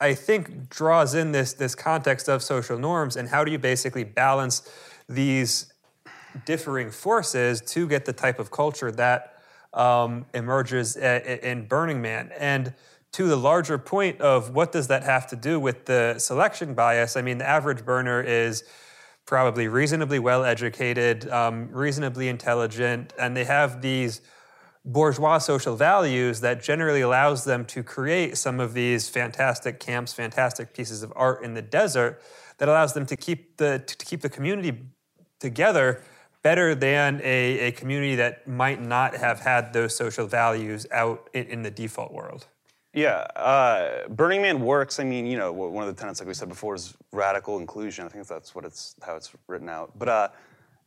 I 0.00 0.14
think 0.14 0.68
draws 0.70 1.14
in 1.14 1.32
this 1.32 1.52
this 1.54 1.74
context 1.74 2.28
of 2.28 2.42
social 2.42 2.78
norms 2.78 3.16
and 3.16 3.28
how 3.28 3.44
do 3.44 3.50
you 3.50 3.58
basically 3.58 4.04
balance 4.04 4.62
these 5.08 5.72
differing 6.44 6.90
forces 6.90 7.60
to 7.62 7.88
get 7.88 8.04
the 8.04 8.12
type 8.12 8.38
of 8.38 8.50
culture 8.50 8.92
that 8.92 9.37
um, 9.74 10.26
emerges 10.34 10.96
a- 10.96 11.00
a- 11.00 11.50
in 11.50 11.66
Burning 11.66 12.00
Man. 12.00 12.32
And 12.38 12.74
to 13.12 13.26
the 13.26 13.36
larger 13.36 13.78
point 13.78 14.20
of 14.20 14.50
what 14.50 14.72
does 14.72 14.88
that 14.88 15.02
have 15.02 15.26
to 15.28 15.36
do 15.36 15.58
with 15.58 15.86
the 15.86 16.18
selection 16.18 16.74
bias? 16.74 17.16
I 17.16 17.22
mean, 17.22 17.38
the 17.38 17.48
average 17.48 17.84
burner 17.84 18.20
is 18.20 18.64
probably 19.26 19.68
reasonably 19.68 20.18
well 20.18 20.44
educated, 20.44 21.28
um, 21.30 21.68
reasonably 21.70 22.28
intelligent, 22.28 23.12
and 23.18 23.36
they 23.36 23.44
have 23.44 23.82
these 23.82 24.20
bourgeois 24.84 25.38
social 25.38 25.76
values 25.76 26.40
that 26.40 26.62
generally 26.62 27.02
allows 27.02 27.44
them 27.44 27.64
to 27.66 27.82
create 27.82 28.38
some 28.38 28.58
of 28.58 28.72
these 28.72 29.08
fantastic 29.08 29.78
camps, 29.80 30.14
fantastic 30.14 30.72
pieces 30.72 31.02
of 31.02 31.12
art 31.14 31.44
in 31.44 31.52
the 31.52 31.60
desert 31.60 32.22
that 32.56 32.68
allows 32.68 32.94
them 32.94 33.04
to 33.04 33.16
keep 33.16 33.58
the 33.58 33.78
to 33.80 34.06
keep 34.06 34.22
the 34.22 34.30
community 34.30 34.82
together 35.40 36.02
better 36.42 36.74
than 36.74 37.20
a, 37.22 37.68
a 37.68 37.72
community 37.72 38.16
that 38.16 38.46
might 38.46 38.80
not 38.80 39.16
have 39.16 39.40
had 39.40 39.72
those 39.72 39.96
social 39.96 40.26
values 40.26 40.86
out 40.92 41.28
in, 41.32 41.44
in 41.46 41.62
the 41.62 41.70
default 41.70 42.12
world. 42.12 42.46
Yeah, 42.94 43.26
uh, 43.36 44.08
Burning 44.08 44.42
Man 44.42 44.60
works. 44.60 44.98
I 44.98 45.04
mean, 45.04 45.26
you 45.26 45.36
know, 45.36 45.52
one 45.52 45.86
of 45.86 45.94
the 45.94 46.00
tenets, 46.00 46.20
like 46.20 46.26
we 46.26 46.34
said 46.34 46.48
before, 46.48 46.74
is 46.74 46.94
radical 47.12 47.58
inclusion. 47.58 48.06
I 48.06 48.08
think 48.08 48.26
that's 48.26 48.54
what 48.54 48.64
it's 48.64 48.94
how 49.02 49.14
it's 49.14 49.30
written 49.46 49.68
out. 49.68 49.96
But 49.98 50.08
uh, 50.08 50.28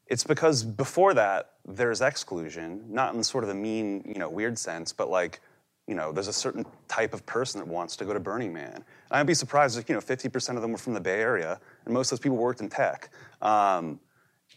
it's 0.07 0.23
because 0.23 0.63
before 0.63 1.13
that, 1.13 1.51
there's 1.65 2.01
exclusion, 2.01 2.83
not 2.89 3.13
in 3.13 3.23
sort 3.23 3.43
of 3.43 3.49
a 3.51 3.53
mean, 3.53 4.03
you 4.05 4.15
know, 4.15 4.29
weird 4.29 4.57
sense, 4.57 4.91
but 4.91 5.09
like, 5.09 5.39
you 5.87 5.95
know, 5.95 6.11
there's 6.11 6.27
a 6.27 6.33
certain 6.33 6.65
type 6.87 7.13
of 7.13 7.25
person 7.25 7.59
that 7.61 7.67
wants 7.67 7.95
to 7.97 8.05
go 8.05 8.13
to 8.13 8.19
Burning 8.19 8.51
Man. 8.51 8.73
And 8.73 8.83
I'd 9.11 9.27
be 9.27 9.33
surprised 9.33 9.77
if 9.77 9.87
you 9.87 9.95
know 9.95 10.01
50% 10.01 10.55
of 10.55 10.61
them 10.61 10.71
were 10.71 10.77
from 10.77 10.93
the 10.93 10.99
Bay 10.99 11.21
Area, 11.21 11.59
and 11.85 11.93
most 11.93 12.11
of 12.11 12.17
those 12.17 12.23
people 12.23 12.37
worked 12.37 12.61
in 12.61 12.69
tech. 12.69 13.09
Um, 13.41 13.99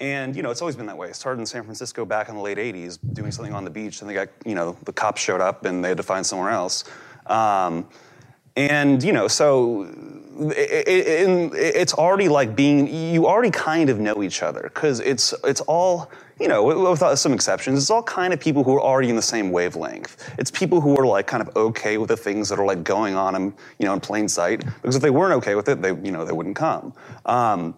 and 0.01 0.35
you 0.35 0.43
know, 0.43 0.51
it's 0.51 0.61
always 0.61 0.77
been 0.77 0.87
that 0.87 0.99
way. 0.99 1.09
It 1.09 1.17
started 1.17 1.41
in 1.41 1.47
San 1.47 1.63
Francisco 1.63 2.05
back 2.05 2.29
in 2.29 2.35
the 2.35 2.41
late 2.41 2.59
'80s, 2.59 2.99
doing 3.13 3.31
something 3.31 3.55
on 3.55 3.65
the 3.65 3.71
beach. 3.71 4.01
and 4.01 4.11
they 4.11 4.15
got, 4.15 4.29
you 4.45 4.55
know, 4.55 4.77
the 4.85 4.93
cops 4.93 5.21
showed 5.21 5.41
up 5.41 5.65
and 5.65 5.85
they 5.85 5.89
had 5.89 5.97
to 5.97 6.03
find 6.03 6.25
somewhere 6.25 6.51
else. 6.51 6.85
Um, 7.27 7.89
and 8.57 9.03
you 9.03 9.13
know, 9.13 9.29
so 9.29 9.83
it, 10.51 10.89
it, 10.89 11.55
it's 11.55 11.95
already 11.95 12.29
like 12.29 12.55
being 12.57 12.87
you 12.87 13.27
already 13.27 13.51
kind 13.51 13.89
of 13.89 13.99
know 13.99 14.23
each 14.23 14.43
other 14.43 14.63
because 14.63 15.01
it's 15.01 15.35
it's 15.45 15.61
all 15.63 16.11
you 16.41 16.49
know, 16.49 16.91
without 16.91 17.17
some 17.17 17.33
exceptions, 17.33 17.79
it's 17.79 17.91
all 17.91 18.03
kind 18.03 18.33
of 18.33 18.41
people 18.41 18.65
who 18.65 18.75
are 18.75 18.81
already 18.81 19.09
in 19.09 19.15
the 19.15 19.23
same 19.23 19.53
wavelength. 19.53 20.35
It's 20.37 20.51
people 20.51 20.81
who 20.81 20.99
are 20.99 21.07
like 21.07 21.29
kind 21.29 21.41
of 21.41 21.57
okay 21.57 21.97
with 21.97 22.09
the 22.09 22.17
things 22.17 22.49
that 22.49 22.59
are 22.59 22.67
like 22.67 22.83
going 22.83 23.15
on 23.15 23.37
in 23.37 23.55
you 23.79 23.87
know 23.87 23.93
in 23.93 24.01
plain 24.01 24.29
sight 24.29 24.65
because 24.83 24.97
if 24.97 25.03
they 25.03 25.11
weren't 25.11 25.35
okay 25.35 25.55
with 25.55 25.69
it, 25.69 25.81
they 25.81 25.91
you 25.91 26.11
know 26.11 26.25
they 26.25 26.33
wouldn't 26.33 26.57
come. 26.57 26.93
Um, 27.27 27.77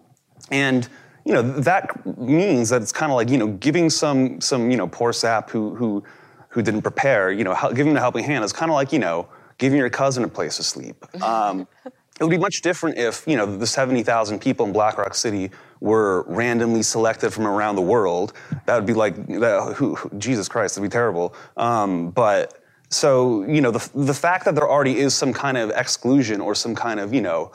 and 0.49 0.87
you 1.27 1.33
know 1.33 1.41
that 1.41 1.83
means 2.17 2.69
that 2.69 2.81
it's 2.81 2.93
kind 2.93 3.11
of 3.11 3.17
like 3.17 3.29
you 3.29 3.37
know 3.37 3.47
giving 3.67 3.89
some 3.89 4.39
some 4.39 4.71
you 4.71 4.77
know 4.77 4.87
poor 4.87 5.11
sap 5.11 5.49
who 5.49 5.75
who 5.75 6.01
who 6.49 6.61
didn't 6.61 6.81
prepare 6.81 7.31
you 7.31 7.43
know 7.43 7.53
giving 7.75 7.95
a 7.97 7.99
helping 7.99 8.23
hand 8.23 8.43
is 8.45 8.53
kind 8.53 8.71
of 8.71 8.75
like 8.75 8.93
you 8.93 8.99
know 8.99 9.27
giving 9.57 9.77
your 9.77 9.89
cousin 9.89 10.23
a 10.23 10.27
place 10.27 10.55
to 10.57 10.63
sleep. 10.63 11.03
Um, 11.21 11.67
it 11.85 12.23
would 12.23 12.29
be 12.31 12.37
much 12.37 12.61
different 12.61 12.97
if 12.97 13.27
you 13.27 13.35
know 13.35 13.45
the 13.57 13.67
70,000 13.67 14.39
people 14.39 14.65
in 14.65 14.71
Black 14.71 14.97
Rock 14.97 15.13
City 15.13 15.51
were 15.81 16.23
randomly 16.27 16.81
selected 16.81 17.31
from 17.31 17.45
around 17.45 17.75
the 17.75 17.81
world. 17.81 18.33
That 18.65 18.75
would 18.75 18.85
be 18.87 18.93
like 18.93 19.15
that, 19.27 19.73
who, 19.75 19.95
who- 19.95 20.17
Jesus 20.17 20.47
Christ, 20.47 20.75
that'd 20.75 20.89
be 20.89 20.91
terrible. 20.91 21.35
Um, 21.57 22.09
but 22.11 22.63
so 22.89 23.43
you 23.43 23.59
know 23.61 23.71
the 23.71 23.89
the 23.93 24.13
fact 24.13 24.45
that 24.45 24.55
there 24.55 24.69
already 24.69 24.97
is 24.97 25.13
some 25.13 25.33
kind 25.33 25.57
of 25.57 25.71
exclusion 25.71 26.39
or 26.39 26.55
some 26.55 26.73
kind 26.73 26.99
of 26.99 27.13
you 27.13 27.21
know 27.21 27.51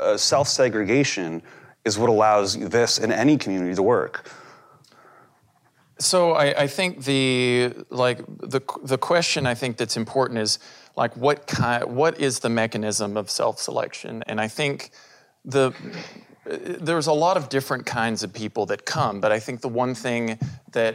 uh, 0.00 0.16
self 0.18 0.48
segregation 0.48 1.42
is 1.86 1.96
what 1.96 2.10
allows 2.10 2.58
this 2.58 2.98
in 2.98 3.12
any 3.12 3.38
community 3.38 3.74
to 3.74 3.82
work. 3.82 4.28
So 5.98 6.32
I, 6.32 6.64
I 6.64 6.66
think 6.66 7.04
the 7.04 7.72
like 7.88 8.18
the 8.26 8.60
the 8.82 8.98
question 8.98 9.46
I 9.46 9.54
think 9.54 9.78
that's 9.78 9.96
important 9.96 10.40
is 10.40 10.58
like 10.94 11.16
what 11.16 11.46
kind 11.46 11.84
what 11.84 12.20
is 12.20 12.40
the 12.40 12.50
mechanism 12.50 13.16
of 13.16 13.30
self-selection 13.30 14.22
and 14.26 14.38
I 14.38 14.48
think 14.48 14.90
the 15.44 15.72
there's 16.44 17.06
a 17.06 17.12
lot 17.12 17.36
of 17.36 17.48
different 17.48 17.86
kinds 17.86 18.22
of 18.22 18.32
people 18.32 18.66
that 18.66 18.84
come 18.84 19.22
but 19.22 19.32
I 19.32 19.40
think 19.40 19.62
the 19.62 19.70
one 19.70 19.94
thing 19.94 20.38
that 20.72 20.94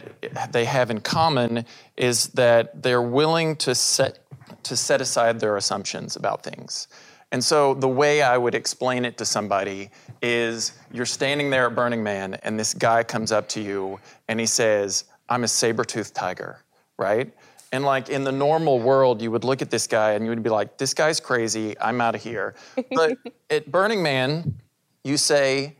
they 0.51 0.65
have 0.65 0.91
in 0.91 0.99
common 1.01 1.65
is 1.97 2.27
that 2.29 2.83
they're 2.83 3.01
willing 3.01 3.55
to 3.55 3.73
set 3.73 4.19
to 4.63 4.75
set 4.75 5.01
aside 5.01 5.39
their 5.39 5.57
assumptions 5.57 6.15
about 6.15 6.43
things. 6.43 6.87
And 7.31 7.43
so 7.43 7.73
the 7.73 7.87
way 7.87 8.21
I 8.21 8.37
would 8.37 8.55
explain 8.55 9.05
it 9.05 9.17
to 9.17 9.25
somebody 9.25 9.89
is 10.21 10.73
you're 10.91 11.05
standing 11.05 11.49
there 11.49 11.67
at 11.67 11.75
Burning 11.75 12.03
Man 12.03 12.35
and 12.43 12.59
this 12.59 12.73
guy 12.73 13.03
comes 13.03 13.31
up 13.31 13.47
to 13.49 13.61
you 13.61 13.99
and 14.27 14.39
he 14.39 14.45
says, 14.45 15.05
I'm 15.29 15.45
a 15.45 15.47
saber-toothed 15.47 16.13
tiger, 16.13 16.59
right? 16.97 17.31
And 17.71 17.85
like 17.85 18.09
in 18.09 18.25
the 18.25 18.33
normal 18.33 18.79
world, 18.79 19.21
you 19.21 19.31
would 19.31 19.45
look 19.45 19.61
at 19.61 19.69
this 19.71 19.87
guy 19.87 20.11
and 20.11 20.25
you 20.25 20.29
would 20.29 20.43
be 20.43 20.49
like, 20.49 20.77
this 20.77 20.93
guy's 20.93 21.21
crazy, 21.21 21.79
I'm 21.79 22.01
out 22.01 22.15
of 22.15 22.21
here. 22.21 22.53
But 22.91 23.17
at 23.49 23.71
Burning 23.71 24.03
Man, 24.03 24.59
you 25.05 25.15
say, 25.15 25.77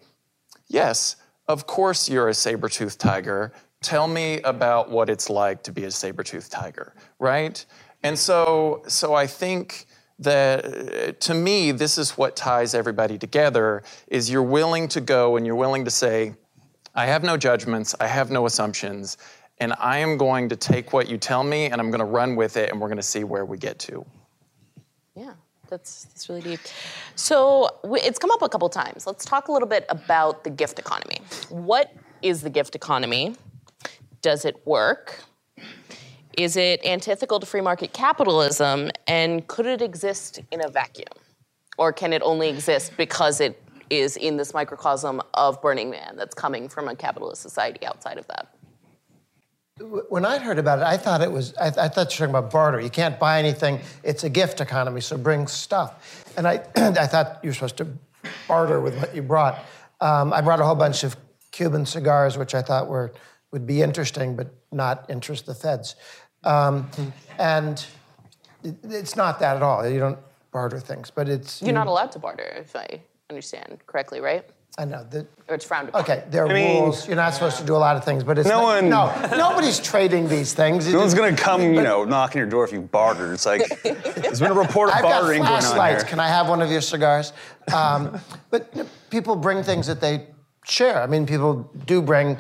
yes, 0.70 1.18
of 1.50 1.68
course 1.68 2.08
you're 2.08 2.30
a 2.30 2.34
saber-toothed 2.34 2.98
tiger. 2.98 3.52
Tell 3.82 4.08
me 4.08 4.40
about 4.42 4.90
what 4.90 5.10
it's 5.10 5.30
like 5.30 5.64
to 5.64 5.74
be 5.74 5.84
a 5.84 5.92
saber-toothed 5.92 6.50
tiger, 6.50 6.94
right? 7.20 7.64
And 8.04 8.18
so, 8.18 8.84
so 8.88 9.14
I 9.14 9.28
think 9.28 9.86
that 10.22 10.66
uh, 10.66 11.12
to 11.20 11.34
me, 11.34 11.72
this 11.72 11.98
is 11.98 12.12
what 12.12 12.36
ties 12.36 12.74
everybody 12.74 13.18
together 13.18 13.84
is 14.08 14.30
you're 14.30 14.44
willing 14.44 14.88
to 14.90 15.02
go 15.02 15.36
and 15.36 15.46
you're 15.46 15.56
willing 15.56 15.86
to 15.86 15.92
say, 15.92 16.34
I 16.96 17.06
have 17.08 17.24
no 17.24 17.38
judgments, 17.38 17.96
I 18.00 18.08
have 18.08 18.32
no 18.32 18.46
assumptions, 18.46 19.18
and 19.60 19.74
I 19.80 19.98
am 20.00 20.18
going 20.18 20.50
to 20.50 20.56
take 20.56 20.94
what 20.94 21.10
you 21.10 21.18
tell 21.18 21.44
me 21.44 21.66
and 21.66 21.82
I'm 21.82 21.90
going 21.90 22.00
to 22.00 22.06
run 22.06 22.36
with 22.36 22.58
it 22.58 22.72
and 22.72 22.80
we're 22.80 22.88
going 22.88 22.98
to 22.98 23.04
see 23.04 23.24
where 23.24 23.46
we 23.46 23.58
get 23.58 23.80
to. 23.80 24.06
Yeah, 25.16 25.34
that's 25.70 26.06
that's 26.06 26.30
really 26.30 26.42
deep. 26.42 26.60
So 27.16 27.70
it's 27.84 28.20
come 28.20 28.32
up 28.32 28.42
a 28.42 28.50
couple 28.50 28.70
times. 28.70 29.08
Let's 29.08 29.26
talk 29.26 29.48
a 29.48 29.52
little 29.52 29.68
bit 29.68 29.86
about 29.90 30.44
the 30.44 30.50
gift 30.50 30.80
economy. 30.80 31.20
What 31.50 31.94
is 32.22 32.42
the 32.42 32.50
gift 32.50 32.76
economy? 32.76 33.36
Does 34.22 34.46
it 34.46 34.66
work? 34.66 35.24
Is 36.38 36.56
it 36.58 36.86
antithetical 36.86 37.39
to 37.39 37.46
free 37.46 37.62
market 37.62 37.94
capitalism? 37.94 38.89
And 39.08 39.48
could 39.48 39.65
it 39.65 39.82
exist 39.82 40.39
in 40.52 40.63
a 40.63 40.70
vacuum? 40.70 41.08
Or 41.78 41.91
can 41.91 42.13
it 42.13 42.22
only 42.24 42.50
exist 42.50 42.94
because 42.98 43.41
it 43.41 43.62
is 43.89 44.17
in 44.17 44.38
this 44.38 44.54
microcosm 44.54 45.22
of 45.34 45.62
Burning 45.62 45.89
Man 45.89 46.15
that's 46.15 46.34
coming 46.34 46.70
from 46.70 46.88
a 46.88 46.96
capitalist 46.96 47.41
society 47.41 47.86
outside 47.86 48.17
of 48.17 48.28
that? 48.28 48.48
When 50.10 50.26
I 50.26 50.38
heard 50.38 50.60
about 50.60 50.80
it, 50.80 50.86
I 50.86 50.96
thought 50.96 51.22
it 51.22 51.32
was, 51.32 51.56
I, 51.58 51.67
I 51.67 51.88
thought 51.88 52.17
you 52.17 52.24
were 52.24 52.28
talking 52.28 52.30
about 52.30 52.52
barter. 52.52 52.80
You 52.80 52.89
can't 52.89 53.20
buy 53.20 53.39
anything, 53.39 53.80
it's 54.04 54.24
a 54.24 54.30
gift 54.30 54.62
economy, 54.62 55.02
so 55.02 55.17
bring 55.17 55.48
stuff. 55.48 56.24
And 56.38 56.48
I, 56.48 56.63
I 56.76 57.08
thought 57.08 57.39
you 57.41 57.50
were 57.50 57.54
supposed 57.54 57.78
to 57.78 57.88
barter 58.48 58.80
with 58.80 58.98
what 58.98 59.15
you 59.15 59.22
brought. 59.22 59.60
Um, 60.00 60.34
I 60.34 60.41
brought 60.41 60.60
a 60.60 60.65
whole 60.65 60.76
bunch 60.76 61.04
of 61.04 61.15
Cuban 61.52 61.86
cigars, 61.86 62.38
which 62.38 62.54
I 62.54 62.62
thought 62.62 62.88
were, 62.88 63.12
would 63.52 63.66
be 63.68 63.82
interesting, 63.82 64.36
but 64.36 64.54
not 64.72 65.06
interest 65.10 65.46
the 65.46 65.54
feds. 65.56 65.96
Um, 66.44 66.90
and 67.38 67.86
it, 68.64 68.76
it's 68.84 69.16
not 69.16 69.40
that 69.40 69.58
at 69.58 69.62
all. 69.64 69.88
You 69.88 70.00
don't 70.00 70.20
barter 70.52 70.80
things, 70.80 71.12
but 71.12 71.30
it's. 71.30 71.62
You're 71.62 71.74
not 71.74 71.88
allowed 71.88 72.12
to 72.14 72.20
barter, 72.20 72.44
if 72.58 72.76
I 72.76 73.02
understand 73.30 73.80
correctly, 73.86 74.20
right? 74.22 74.46
I 74.78 74.86
know. 74.86 75.04
The, 75.04 75.28
Or 75.50 75.56
it's 75.56 75.66
frowned 75.66 75.90
upon. 75.90 76.02
okay, 76.04 76.24
there 76.30 76.46
are 76.46 76.50
I 76.50 76.54
mean- 76.54 76.84
rules. 76.84 77.06
You're 77.06 77.18
not 77.18 77.34
supposed 77.34 77.58
to 77.58 77.66
do 77.66 77.76
a 77.76 77.78
lot 77.78 77.98
of 77.98 78.06
things, 78.06 78.24
but 78.24 78.40
it's. 78.40 78.48
No 78.48 78.62
not- 78.62 78.64
one- 78.64 78.90
No, 78.90 79.38
nobody's 79.38 79.80
trading 79.82 80.30
these 80.30 80.54
things. 80.54 80.92
No 80.92 81.00
one's 81.00 81.14
gonna 81.14 81.36
come, 81.36 81.62
you 81.62 81.82
know, 81.82 82.06
knock 82.06 82.32
on 82.32 82.38
your 82.38 82.48
door 82.48 82.64
if 82.64 82.72
you 82.72 82.80
bartered. 82.82 83.34
It's 83.34 83.46
like 83.46 83.62
there's 83.84 84.40
been 84.40 84.52
a 84.52 84.54
report 84.56 84.90
of 84.90 84.96
I've 84.96 85.02
got 85.04 85.22
bartering 85.24 85.42
going 85.42 85.54
on 85.54 85.62
flashlights. 85.62 86.04
here. 86.04 86.10
Can 86.10 86.20
I 86.22 86.30
have 86.30 86.48
one 86.48 86.62
of 86.62 86.72
your 86.72 86.80
cigars? 86.82 87.34
Um, 87.76 88.18
but 88.50 88.70
you 88.74 88.84
know, 88.84 88.90
people 89.10 89.36
bring 89.36 89.62
things 89.62 89.88
that 89.88 90.00
they 90.00 90.28
share. 90.64 91.02
I 91.04 91.06
mean, 91.08 91.26
people 91.26 91.70
do 91.86 92.02
bring 92.02 92.38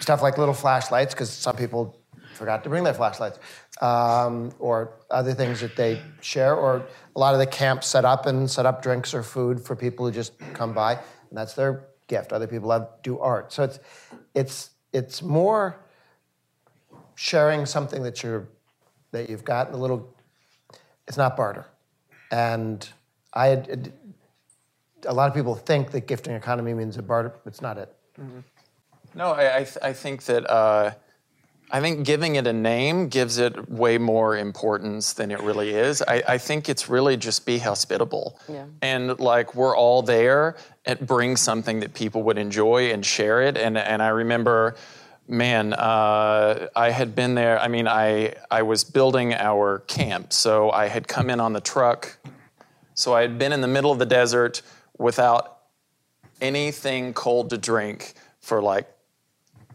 stuff 0.00 0.22
like 0.22 0.38
little 0.38 0.54
flashlights 0.54 1.14
because 1.14 1.30
some 1.30 1.56
people 1.56 1.98
forgot 2.34 2.62
to 2.64 2.68
bring 2.68 2.84
their 2.84 2.94
flashlights, 2.94 3.38
um, 3.80 4.52
or 4.58 4.98
other 5.10 5.32
things 5.32 5.60
that 5.60 5.74
they 5.76 6.00
share. 6.20 6.54
Or 6.54 6.86
a 7.14 7.18
lot 7.18 7.34
of 7.34 7.40
the 7.40 7.46
camps 7.46 7.86
set 7.86 8.04
up 8.04 8.26
and 8.26 8.50
set 8.50 8.66
up 8.66 8.82
drinks 8.82 9.14
or 9.14 9.22
food 9.22 9.60
for 9.60 9.74
people 9.74 10.06
who 10.06 10.12
just 10.12 10.38
come 10.52 10.72
by, 10.72 10.92
and 10.94 11.38
that's 11.38 11.54
their 11.54 11.86
gift. 12.08 12.32
Other 12.32 12.46
people 12.46 12.70
have, 12.70 12.88
do 13.02 13.18
art. 13.18 13.52
So 13.52 13.64
it's 13.64 13.78
it's 14.34 14.70
it's 14.92 15.22
more 15.22 15.80
sharing 17.14 17.66
something 17.66 18.02
that 18.02 18.22
you're 18.22 18.48
that 19.12 19.30
you've 19.30 19.44
got 19.44 19.72
a 19.72 19.76
little 19.76 20.14
it's 21.08 21.16
not 21.16 21.36
barter. 21.36 21.66
And 22.30 22.88
I 23.32 23.46
had, 23.48 23.92
a 25.06 25.14
lot 25.14 25.28
of 25.28 25.34
people 25.34 25.54
think 25.54 25.90
that 25.92 26.06
gifting 26.06 26.34
economy 26.34 26.74
means 26.74 26.96
a 26.96 27.02
barter. 27.02 27.34
It's 27.46 27.60
not 27.60 27.78
it. 27.78 27.94
No, 29.16 29.32
I, 29.32 29.56
I, 29.56 29.64
th- 29.64 29.78
I 29.82 29.92
think 29.94 30.24
that 30.24 30.48
uh, 30.48 30.92
I 31.70 31.80
think 31.80 32.04
giving 32.04 32.36
it 32.36 32.46
a 32.46 32.52
name 32.52 33.08
gives 33.08 33.38
it 33.38 33.68
way 33.68 33.98
more 33.98 34.36
importance 34.36 35.14
than 35.14 35.32
it 35.32 35.40
really 35.40 35.70
is. 35.70 36.02
I, 36.02 36.22
I 36.28 36.38
think 36.38 36.68
it's 36.68 36.88
really 36.88 37.16
just 37.16 37.44
be 37.44 37.58
hospitable. 37.58 38.38
Yeah. 38.48 38.66
And 38.82 39.18
like 39.18 39.54
we're 39.54 39.76
all 39.76 40.02
there, 40.02 40.56
it 40.84 41.04
brings 41.04 41.40
something 41.40 41.80
that 41.80 41.94
people 41.94 42.22
would 42.24 42.38
enjoy 42.38 42.92
and 42.92 43.04
share 43.04 43.42
it. 43.42 43.56
And 43.56 43.76
and 43.76 44.02
I 44.02 44.08
remember, 44.08 44.76
man, 45.26 45.72
uh, 45.72 46.68
I 46.76 46.90
had 46.90 47.14
been 47.14 47.34
there. 47.34 47.58
I 47.58 47.68
mean, 47.68 47.88
I 47.88 48.34
I 48.50 48.62
was 48.62 48.84
building 48.84 49.34
our 49.34 49.80
camp, 49.88 50.32
so 50.32 50.70
I 50.70 50.86
had 50.86 51.08
come 51.08 51.30
in 51.30 51.40
on 51.40 51.52
the 51.52 51.60
truck. 51.60 52.18
So 52.94 53.14
I 53.14 53.22
had 53.22 53.38
been 53.38 53.52
in 53.52 53.60
the 53.60 53.68
middle 53.68 53.90
of 53.90 53.98
the 53.98 54.06
desert 54.06 54.62
without 54.98 55.58
anything 56.40 57.12
cold 57.12 57.50
to 57.50 57.58
drink 57.58 58.14
for 58.40 58.62
like 58.62 58.86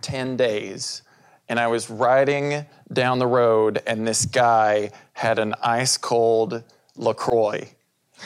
10 0.02 0.38
days. 0.38 1.02
And 1.50 1.60
I 1.60 1.68
was 1.68 1.90
riding 1.90 2.66
down 2.92 3.20
the 3.20 3.28
road, 3.28 3.82
and 3.86 4.08
this 4.08 4.26
guy 4.26 4.92
had 5.14 5.38
an 5.38 5.54
ice 5.62 5.98
cold 5.98 6.64
LaCroix. 6.96 7.70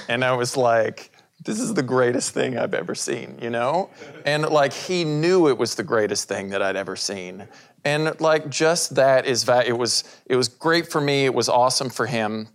And 0.07 0.23
I 0.23 0.33
was 0.33 0.55
like, 0.55 1.11
this 1.43 1.59
is 1.59 1.73
the 1.73 1.83
greatest 1.83 2.31
thing 2.31 2.57
I've 2.57 2.73
ever 2.73 2.95
seen, 2.95 3.37
you 3.41 3.49
know? 3.49 3.89
And 4.25 4.43
like, 4.43 4.73
he 4.73 5.03
knew 5.03 5.47
it 5.47 5.57
was 5.57 5.75
the 5.75 5.83
greatest 5.83 6.27
thing 6.27 6.49
that 6.49 6.61
I'd 6.61 6.75
ever 6.75 6.95
seen. 6.95 7.47
And 7.83 8.19
like, 8.19 8.49
just 8.49 8.95
that 8.95 9.25
is, 9.25 9.43
va- 9.43 9.63
it 9.65 9.77
was, 9.77 10.03
it 10.25 10.35
was 10.35 10.47
great 10.47 10.91
for 10.91 10.99
me, 10.99 11.25
it 11.25 11.33
was 11.33 11.47
awesome 11.47 11.89
for 11.89 12.07
him. 12.07 12.47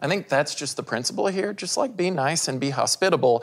I 0.00 0.08
think 0.08 0.28
that's 0.28 0.54
just 0.54 0.76
the 0.76 0.82
principle 0.82 1.28
here. 1.28 1.54
Just 1.54 1.78
like 1.78 1.96
be 1.96 2.10
nice 2.10 2.48
and 2.48 2.60
be 2.60 2.70
hospitable. 2.70 3.42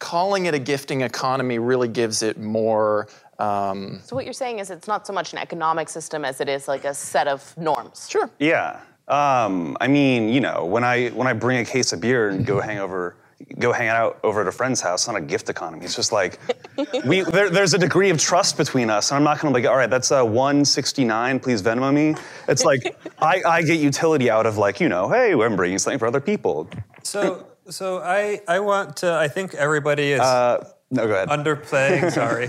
Calling 0.00 0.46
it 0.46 0.54
a 0.54 0.58
gifting 0.58 1.02
economy 1.02 1.60
really 1.60 1.86
gives 1.86 2.22
it 2.22 2.38
more. 2.38 3.08
Um, 3.38 4.00
So 4.04 4.14
what 4.16 4.24
you're 4.24 4.32
saying 4.34 4.58
is 4.58 4.70
it's 4.70 4.88
not 4.88 5.06
so 5.06 5.12
much 5.12 5.32
an 5.32 5.38
economic 5.38 5.88
system 5.88 6.24
as 6.24 6.40
it 6.40 6.48
is 6.48 6.68
like 6.68 6.84
a 6.84 6.94
set 6.94 7.26
of 7.28 7.56
norms. 7.56 8.08
sure. 8.10 8.30
Yeah. 8.38 8.80
Um, 9.08 9.76
I 9.80 9.88
mean, 9.88 10.28
you 10.28 10.40
know, 10.40 10.64
when 10.64 10.84
I 10.84 11.08
when 11.08 11.26
I 11.26 11.32
bring 11.32 11.58
a 11.58 11.64
case 11.64 11.92
of 11.92 12.00
beer 12.00 12.28
and 12.28 12.46
go 12.46 12.60
hang 12.60 12.78
over, 12.78 13.16
go 13.58 13.72
hang 13.72 13.88
out 13.88 14.20
over 14.22 14.40
at 14.42 14.46
a 14.46 14.52
friend's 14.52 14.80
house, 14.80 15.02
it's 15.02 15.08
not 15.08 15.16
a 15.16 15.20
gift 15.20 15.48
economy. 15.50 15.84
It's 15.84 15.96
just 15.96 16.12
like 16.12 16.38
we 17.04 17.22
there, 17.22 17.50
there's 17.50 17.74
a 17.74 17.78
degree 17.78 18.10
of 18.10 18.18
trust 18.18 18.56
between 18.56 18.88
us, 18.90 19.10
and 19.10 19.16
I'm 19.18 19.24
not 19.24 19.40
gonna 19.40 19.52
be 19.52 19.62
like, 19.62 19.70
all 19.70 19.76
right, 19.76 19.90
that's 19.90 20.12
a 20.12 20.24
169, 20.24 21.40
please 21.40 21.62
Venmo 21.62 21.92
me. 21.92 22.14
It's 22.48 22.64
like 22.64 22.96
I, 23.18 23.42
I 23.44 23.62
get 23.62 23.80
utility 23.80 24.30
out 24.30 24.46
of 24.46 24.56
like, 24.56 24.80
you 24.80 24.88
know, 24.88 25.08
hey, 25.08 25.32
I'm 25.32 25.56
bringing 25.56 25.78
something 25.78 25.98
for 25.98 26.06
other 26.06 26.20
people. 26.20 26.68
So, 27.02 27.44
so 27.68 27.98
I, 27.98 28.40
I 28.46 28.60
want 28.60 28.96
to. 28.98 29.12
I 29.14 29.26
think 29.28 29.54
everybody 29.54 30.12
is 30.12 30.20
Uh, 30.20 30.64
no, 30.92 31.06
go 31.08 31.14
ahead. 31.14 31.28
underplaying. 31.28 32.12
Sorry, 32.22 32.46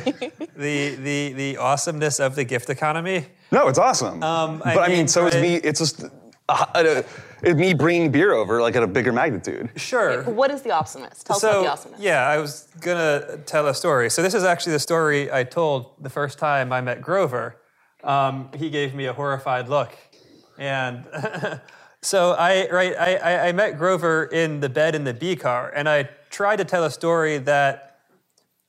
the 0.56 0.96
the 0.96 1.34
the 1.34 1.58
awesomeness 1.58 2.20
of 2.20 2.36
the 2.36 2.44
gift 2.44 2.70
economy. 2.70 3.26
No, 3.52 3.68
it's 3.70 3.80
awesome. 3.80 4.22
Um, 4.22 4.62
I 4.66 4.76
but 4.76 4.84
I 4.84 4.88
mean, 4.90 4.98
mean, 5.00 5.08
so 5.08 5.26
is 5.28 5.36
I- 5.36 5.42
me. 5.42 5.56
It's 5.56 5.80
just 5.80 6.04
uh, 6.50 6.66
uh, 6.76 7.02
it's 7.42 7.58
me 7.58 7.74
bringing 7.74 8.12
beer 8.12 8.34
over 8.34 8.62
like 8.62 8.76
at 8.76 8.84
a 8.84 8.88
bigger 8.88 9.14
magnitude. 9.14 9.70
Sure. 9.78 10.24
What 10.24 10.52
is 10.52 10.62
the 10.62 10.72
awesomeness? 10.72 11.24
Tell 11.24 11.38
us 11.38 11.44
about 11.44 11.62
the 11.64 11.70
awesomeness. 11.72 12.02
yeah, 12.02 12.28
I 12.28 12.38
was 12.38 12.68
gonna 12.82 13.38
tell 13.46 13.66
a 13.68 13.74
story. 13.74 14.10
So 14.10 14.22
this 14.22 14.34
is 14.34 14.44
actually 14.44 14.74
the 14.74 14.80
story 14.80 15.32
I 15.32 15.44
told 15.46 15.92
the 16.04 16.10
first 16.10 16.38
time 16.38 16.72
I 16.74 16.82
met 16.82 17.02
Grover. 17.02 17.58
Um, 18.04 18.50
he 18.56 18.70
gave 18.70 18.94
me 18.94 19.06
a 19.06 19.14
horrified 19.14 19.70
look, 19.70 19.96
and 20.58 21.06
so 22.02 22.34
I 22.34 22.70
right 22.70 22.94
I, 22.98 23.16
I 23.16 23.48
I 23.48 23.52
met 23.54 23.78
Grover 23.78 24.26
in 24.26 24.60
the 24.60 24.68
bed 24.70 24.96
in 24.96 25.06
the 25.06 25.14
B 25.14 25.38
car, 25.38 25.72
and 25.74 25.88
I 25.88 26.10
tried 26.30 26.58
to 26.58 26.66
tell 26.66 26.84
a 26.84 26.92
story 26.92 27.38
that 27.38 27.93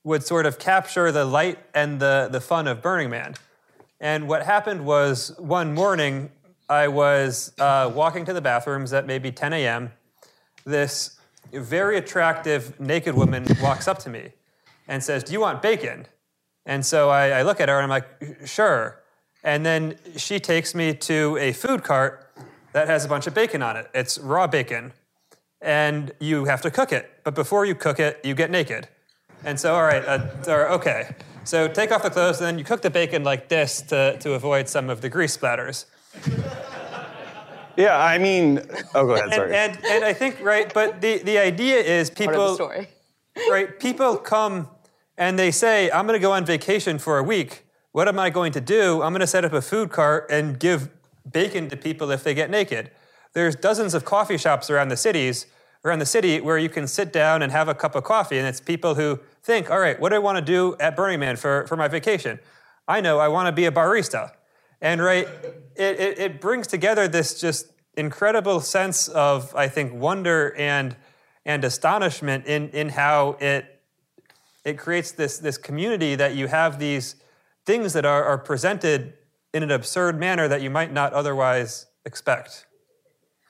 would 0.05 0.23
sort 0.23 0.47
of 0.47 0.59
capture 0.59 1.11
the 1.11 1.25
light 1.25 1.59
and 1.75 1.99
the 1.99 2.29
the 2.31 2.41
fun 2.41 2.69
of 2.69 2.81
Burning 2.81 3.11
Man. 3.11 3.35
And 4.01 4.29
what 4.29 4.45
happened 4.45 4.85
was 4.85 5.35
one 5.39 5.75
morning 5.75 6.31
I 6.69 6.89
was 6.89 7.53
uh, 7.59 7.91
walking 7.95 8.25
to 8.27 8.33
the 8.33 8.41
bathrooms 8.41 8.93
at 8.93 9.07
maybe 9.07 9.31
10 9.31 9.53
a.m. 9.53 9.93
This 10.65 11.19
very 11.53 11.97
attractive 11.97 12.79
naked 12.81 13.15
woman 13.15 13.47
walks 13.63 13.87
up 13.87 13.99
to 14.01 14.11
me 14.11 14.33
and 14.89 15.03
says, 15.03 15.25
Do 15.25 15.33
you 15.33 15.41
want 15.41 15.63
bacon? 15.63 16.07
And 16.67 16.85
so 16.85 17.11
I, 17.11 17.31
I 17.31 17.43
look 17.43 17.61
at 17.61 17.69
her 17.69 17.79
and 17.79 17.85
I'm 17.85 17.91
like, 17.91 18.47
Sure. 18.47 19.01
And 19.43 19.65
then 19.65 19.97
she 20.17 20.41
takes 20.41 20.75
me 20.75 20.95
to 20.95 21.37
a 21.39 21.53
food 21.53 21.83
cart 21.83 22.33
that 22.73 22.89
has 22.89 23.05
a 23.05 23.09
bunch 23.09 23.27
of 23.27 23.35
bacon 23.35 23.63
on 23.63 23.77
it. 23.77 23.89
It's 23.95 24.19
raw 24.19 24.47
bacon. 24.47 24.93
And 25.61 26.13
you 26.19 26.47
have 26.47 26.63
to 26.63 26.71
cook 26.71 26.93
it. 26.93 27.11
But 27.25 27.35
before 27.35 27.65
you 27.65 27.75
cook 27.75 28.01
it, 28.01 28.21
you 28.25 28.35
get 28.35 28.51
naked. 28.51 28.89
And 29.45 29.59
so, 29.59 29.75
all 29.75 29.83
right, 29.83 30.05
uh, 30.05 30.27
or, 30.47 30.71
okay. 30.71 31.15
So 31.45 31.69
take 31.69 31.93
off 31.93 32.03
the 32.03 32.11
clothes, 32.11 32.39
and 32.39 32.47
then 32.47 32.59
you 32.59 32.65
cook 32.65 32.83
the 32.83 32.91
bacon 32.91 33.25
like 33.25 33.49
this 33.49 33.83
to, 33.83 34.17
to 34.19 34.33
avoid 34.35 34.69
some 34.69 34.89
of 34.89 35.01
the 35.01 35.09
grease 35.09 35.37
splatters. 35.37 35.87
Yeah, 37.77 37.99
I 37.99 38.19
mean, 38.19 38.61
oh, 38.95 39.07
go 39.07 39.15
ahead. 39.15 39.35
Sorry. 39.35 39.55
and, 39.55 39.79
and 39.85 40.05
I 40.05 40.13
think, 40.13 40.41
right, 40.41 40.73
but 40.73 41.01
the, 41.01 41.19
the 41.19 41.39
idea 41.39 41.79
is 41.79 42.09
Part 42.09 42.29
of 42.29 42.33
the 42.33 42.33
people, 42.33 42.55
story. 42.55 42.89
right, 43.51 43.81
people 43.81 44.17
come 44.17 44.69
and 45.19 45.39
they 45.39 45.51
say, 45.51 45.91
I'm 45.91 46.07
going 46.07 46.19
to 46.19 46.23
go 46.23 46.33
on 46.33 46.45
vacation 46.45 46.99
for 46.99 47.19
a 47.19 47.23
week. 47.23 47.65
What 47.93 48.09
am 48.09 48.19
I 48.19 48.31
going 48.31 48.53
to 48.53 48.61
do? 48.61 49.03
I'm 49.03 49.13
going 49.13 49.21
to 49.21 49.27
set 49.27 49.45
up 49.45 49.53
a 49.53 49.63
food 49.63 49.91
cart 49.91 50.29
and 50.31 50.59
give 50.59 50.89
bacon 51.31 51.69
to 51.69 51.77
people 51.77 52.11
if 52.11 52.23
they 52.23 52.35
get 52.35 52.51
naked. 52.51 52.91
There's 53.33 53.57
dozens 53.57 53.95
of 53.95 54.05
coffee 54.05 54.39
shops 54.39 54.71
around 54.71 54.89
the 54.89 54.97
cities, 54.97 55.47
around 55.85 55.99
the 55.99 56.07
city, 56.07 56.41
where 56.41 56.59
you 56.59 56.69
can 56.69 56.87
sit 56.87 57.13
down 57.13 57.43
and 57.43 57.53
have 57.53 57.69
a 57.69 57.75
cup 57.75 57.95
of 57.95 58.05
coffee, 58.05 58.39
and 58.39 58.47
it's 58.47 58.61
people 58.61 58.95
who 58.95 59.21
think, 59.43 59.71
all 59.71 59.81
right, 59.81 60.01
what 60.01 60.09
do 60.11 60.17
I 60.17 60.19
want 60.19 60.39
to 60.39 60.45
do 60.45 60.77
at 60.81 60.97
Burning 60.97 61.21
Man 61.21 61.37
for, 61.37 61.67
for 61.67 61.77
my 61.77 61.89
vacation? 61.89 62.39
I 62.89 63.01
know 63.01 63.19
I 63.19 63.29
want 63.29 63.47
to 63.47 63.53
be 63.53 63.67
a 63.67 63.73
barista. 63.73 64.33
And 64.81 65.03
right, 65.03 65.27
it, 65.77 66.01
it, 66.01 66.19
it 66.19 66.41
brings 66.41 66.67
together 66.67 67.09
this 67.09 67.41
just 67.41 67.73
incredible 67.97 68.61
sense 68.61 69.09
of, 69.09 69.55
I 69.55 69.69
think, 69.69 69.93
wonder 69.93 70.55
and 70.57 70.97
and 71.47 71.63
astonishment 71.63 72.47
in, 72.47 72.71
in 72.71 72.89
how 72.91 73.37
it 73.41 73.81
it 74.65 74.79
creates 74.79 75.13
this 75.13 75.39
this 75.39 75.59
community 75.59 76.15
that 76.15 76.35
you 76.35 76.49
have 76.49 76.79
these 76.79 77.17
things 77.65 77.93
that 77.93 78.05
are, 78.05 78.25
are 78.25 78.39
presented 78.39 79.15
in 79.53 79.63
an 79.63 79.71
absurd 79.71 80.19
manner 80.19 80.49
that 80.49 80.63
you 80.63 80.71
might 80.71 80.93
not 80.93 81.13
otherwise 81.13 81.87
expect. 82.05 82.67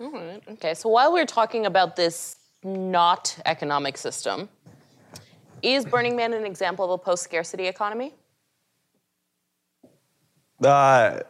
Okay, 0.01 0.75
so 0.75 0.89
while 0.89 1.13
we're 1.13 1.27
talking 1.27 1.67
about 1.67 1.95
this 1.95 2.37
not 2.65 3.37
economic 3.47 3.97
system, 3.97 4.49
is 5.63 5.85
Burning 5.85 6.17
Man 6.17 6.33
an 6.33 6.45
example 6.45 6.85
of 6.85 6.91
a 6.91 6.99
post 6.99 7.23
scarcity 7.23 7.67
economy? 7.67 8.13
Uh, 10.63 11.21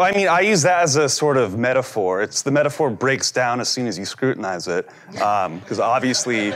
I 0.00 0.12
mean, 0.12 0.26
I 0.26 0.40
use 0.40 0.62
that 0.62 0.82
as 0.82 0.96
a 0.96 1.08
sort 1.08 1.36
of 1.36 1.56
metaphor. 1.56 2.22
It's 2.22 2.42
the 2.42 2.50
metaphor 2.50 2.90
breaks 2.90 3.30
down 3.30 3.60
as 3.60 3.68
soon 3.68 3.86
as 3.86 3.96
you 3.96 4.04
scrutinize 4.04 4.66
it, 4.66 4.88
because 5.12 5.78
obviously, 5.78 6.52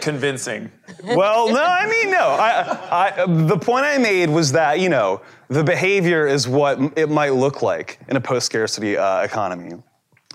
Convincing. 0.00 0.70
well, 1.02 1.48
no, 1.48 1.64
I 1.64 1.88
mean, 1.88 2.10
no. 2.10 2.18
I, 2.18 3.14
I, 3.20 3.26
the 3.26 3.56
point 3.56 3.86
I 3.86 3.96
made 3.96 4.28
was 4.28 4.52
that 4.52 4.80
you 4.80 4.90
know 4.90 5.22
the 5.48 5.64
behavior 5.64 6.26
is 6.26 6.46
what 6.46 6.78
it 6.96 7.08
might 7.08 7.32
look 7.32 7.62
like 7.62 7.98
in 8.08 8.16
a 8.16 8.20
post-scarcity 8.20 8.98
uh, 8.98 9.22
economy, 9.22 9.82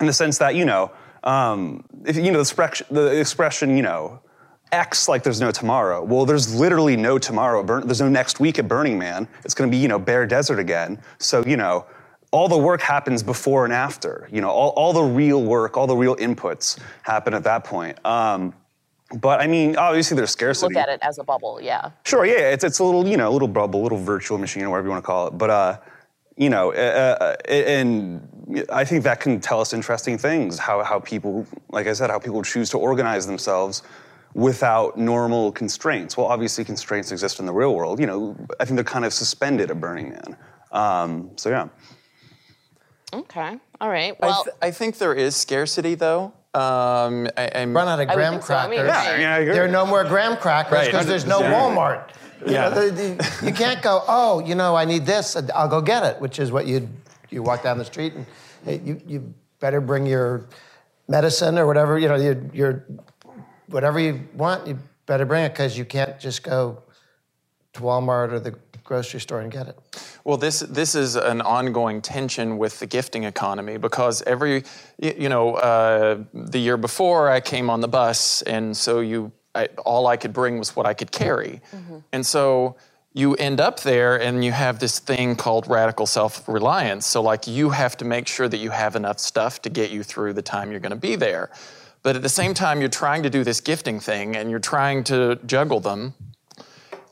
in 0.02 0.08
the 0.08 0.14
sense 0.14 0.38
that 0.40 0.56
you 0.56 0.66
know, 0.66 0.92
um, 1.24 1.86
if 2.06 2.18
you 2.18 2.32
know 2.32 2.34
the 2.34 2.42
expression, 2.42 2.88
the 2.92 3.20
expression, 3.20 3.78
you 3.78 3.84
know. 3.84 4.20
X 4.74 5.10
like 5.10 5.22
there's 5.22 5.42
no 5.42 5.52
tomorrow. 5.52 6.02
Well, 6.02 6.26
there's 6.26 6.56
literally 6.56 6.96
no 6.96 7.20
tomorrow. 7.20 7.62
There's 7.82 8.00
no 8.00 8.08
next 8.08 8.40
week 8.40 8.58
at 8.58 8.70
Burning 8.70 8.98
Man. 8.98 9.28
It's 9.44 9.54
going 9.54 9.70
to 9.70 9.76
be, 9.76 9.78
you 9.78 9.90
know, 9.90 10.00
bare 10.00 10.26
desert 10.26 10.60
again. 10.60 10.98
So, 11.20 11.44
you 11.46 11.58
know, 11.58 11.86
all 12.32 12.48
the 12.48 12.58
work 12.58 12.80
happens 12.80 13.22
before 13.22 13.66
and 13.66 13.74
after. 13.74 14.30
You 14.32 14.40
know, 14.40 14.50
all, 14.50 14.70
all 14.70 14.94
the 14.94 15.04
real 15.04 15.44
work, 15.44 15.76
all 15.76 15.88
the 15.88 15.96
real 15.98 16.16
inputs 16.16 16.80
happen 17.04 17.34
at 17.34 17.44
that 17.44 17.66
point. 17.66 18.00
Um, 18.06 18.54
but 19.20 19.42
I 19.42 19.48
mean, 19.48 19.76
obviously 19.76 20.16
there's 20.16 20.32
scarcity. 20.32 20.74
Look 20.74 20.84
at 20.84 20.88
it 20.88 21.00
as 21.02 21.20
a 21.20 21.26
bubble, 21.26 21.60
yeah. 21.62 21.92
Sure, 22.06 22.26
yeah, 22.26 22.52
it's, 22.54 22.64
it's 22.64 22.80
a 22.80 22.84
little, 22.86 23.06
you 23.06 23.18
know, 23.18 23.30
a 23.30 23.34
little 23.34 23.50
bubble, 23.50 23.82
a 23.82 23.84
little 23.84 23.98
virtual 23.98 24.38
machine, 24.38 24.64
or 24.64 24.70
whatever 24.70 24.88
you 24.88 24.92
want 24.92 25.04
to 25.04 25.06
call 25.06 25.28
it. 25.28 25.38
But, 25.38 25.50
uh, 25.50 25.78
you 26.38 26.50
know, 26.50 26.72
uh, 26.72 27.18
uh, 27.20 27.52
and 27.52 28.26
I 28.72 28.84
think 28.86 29.04
that 29.04 29.20
can 29.20 29.40
tell 29.40 29.62
us 29.62 29.74
interesting 29.74 30.18
things. 30.18 30.60
How, 30.60 30.84
how 30.84 31.00
people, 31.00 31.46
like 31.70 31.88
I 31.88 31.94
said, 31.94 32.10
how 32.10 32.20
people 32.20 32.44
choose 32.44 32.70
to 32.72 32.78
organize 32.78 33.26
themselves 33.28 33.84
without 34.34 34.98
normal 34.98 35.52
constraints. 35.52 36.16
Well, 36.18 36.28
obviously 36.28 36.64
constraints 36.64 37.12
exist 37.12 37.40
in 37.40 37.46
the 37.46 37.54
real 37.54 37.76
world. 37.76 38.00
You 38.00 38.08
know, 38.08 38.36
I 38.60 38.66
think 38.66 38.76
they're 38.76 38.84
kind 38.84 39.06
of 39.06 39.14
suspended 39.14 39.70
at 39.72 39.80
Burning 39.80 40.10
Man. 40.10 40.38
Um, 40.72 41.32
so 41.36 41.50
yeah. 41.50 41.68
Okay, 43.14 43.58
all 43.82 43.90
right. 43.90 44.16
I, 44.22 44.26
Well, 44.26 44.44
th- 44.46 44.56
I 44.62 44.72
think 44.72 44.98
there 44.98 45.14
is 45.14 45.36
scarcity, 45.36 45.96
though. 45.96 46.32
Um, 46.54 47.28
I, 47.38 47.50
I'm, 47.56 47.74
Run 47.76 47.88
out 47.90 48.00
of 48.00 48.08
graham 48.08 48.34
think 48.34 48.44
so. 48.44 48.56
I 48.56 48.70
mean, 48.70 48.80
crackers. 48.82 49.20
Yeah, 49.20 49.20
yeah, 49.20 49.36
I 49.36 49.38
agree. 49.40 49.54
There 49.54 49.66
are 49.66 49.70
no 49.70 49.86
more 49.86 50.04
graham 50.06 50.38
crackers 50.38 50.72
Right. 50.74 50.86
because 50.86 51.08
there's 51.08 51.26
no 51.26 51.42
100%. 51.42 51.52
Walmart. 51.54 52.10
You, 52.46 52.54
Yeah. 52.54 52.70
know, 52.70 52.90
the- 52.90 52.92
the- 52.92 53.46
you 53.46 53.54
can't 53.54 53.82
go, 53.82 54.04
oh, 54.08 54.40
you 54.40 54.56
know, 54.56 54.76
I 54.76 54.86
need 54.86 55.06
this, 55.06 55.36
I'll 55.54 55.68
go 55.68 55.82
get 55.82 56.04
it, 56.04 56.22
which 56.22 56.40
is 56.40 56.52
what 56.52 56.68
you 56.68 56.88
you 57.30 57.42
walk 57.42 57.64
down 57.64 57.78
the 57.78 57.86
street 57.86 58.14
and 58.14 58.26
hey, 58.64 58.82
you, 58.84 59.02
you 59.06 59.34
better 59.60 59.82
bring 59.82 60.06
your 60.06 60.48
medicine 61.08 61.58
or 61.58 61.68
whatever, 61.68 62.00
you 62.00 62.08
know, 62.08 62.16
your, 62.16 62.42
your 62.54 62.86
whatever 63.68 64.00
you 64.00 64.28
want, 64.36 64.68
you 64.68 64.78
better 65.06 65.26
bring 65.26 65.46
it 65.46 65.50
because 65.50 65.78
you 65.78 65.86
can't 65.86 66.20
just 66.20 66.44
go 66.44 66.82
to 67.74 67.82
Walmart 67.82 68.32
or 68.32 68.40
the 68.40 68.56
grocery 68.84 69.20
store 69.20 69.42
and 69.42 69.52
get 69.52 69.68
it. 69.68 69.78
Well, 70.24 70.38
this 70.38 70.60
this 70.60 70.96
is 70.96 71.16
an 71.16 71.42
ongoing 71.42 72.02
tension 72.02 72.58
with 72.58 72.80
the 72.80 72.86
gifting 72.86 73.24
economy 73.24 73.78
because 73.78 74.22
every 74.24 74.64
you 75.00 75.30
know 75.30 75.56
uh, 75.56 76.24
the 76.34 76.60
year 76.60 76.78
before 76.78 77.30
I 77.30 77.40
came 77.40 77.70
on 77.70 77.82
the 77.82 77.88
bus 77.88 78.42
and 78.44 78.76
so 78.76 79.00
you 79.00 79.32
I, 79.56 79.68
all 79.86 80.08
I 80.08 80.18
could 80.18 80.34
bring 80.34 80.60
was 80.60 80.76
what 80.76 80.86
I 80.86 80.94
could 80.94 81.12
carry, 81.12 81.62
and 82.12 82.26
so 82.26 82.76
you 83.14 83.36
end 83.36 83.60
up 83.60 83.82
there 83.82 84.20
and 84.20 84.44
you 84.44 84.52
have 84.52 84.80
this 84.80 85.00
thing 85.00 85.36
called 85.36 85.68
radical 85.68 86.06
self-reliance. 86.06 87.06
So 87.06 87.22
like 87.22 87.46
you 87.46 87.72
have 87.72 87.98
to 87.98 88.06
make 88.06 88.28
sure 88.28 88.48
that 88.48 88.58
you 88.58 88.70
have 88.70 88.96
enough 88.96 89.20
stuff 89.20 89.62
to 89.64 89.70
get 89.70 89.92
you 89.92 90.04
through 90.04 90.34
the 90.34 90.42
time 90.42 90.72
you're 90.72 90.80
going 90.80 90.92
to 90.92 90.96
be 90.96 91.16
there, 91.16 91.50
but 92.04 92.16
at 92.16 92.22
the 92.22 92.30
same 92.30 92.54
time 92.54 92.80
you're 92.80 92.90
trying 92.90 93.24
to 93.24 93.30
do 93.30 93.44
this 93.44 93.60
gifting 93.60 94.00
thing 94.00 94.36
and 94.36 94.50
you're 94.50 94.60
trying 94.60 95.04
to 95.06 95.38
juggle 95.46 95.80
them 95.80 96.14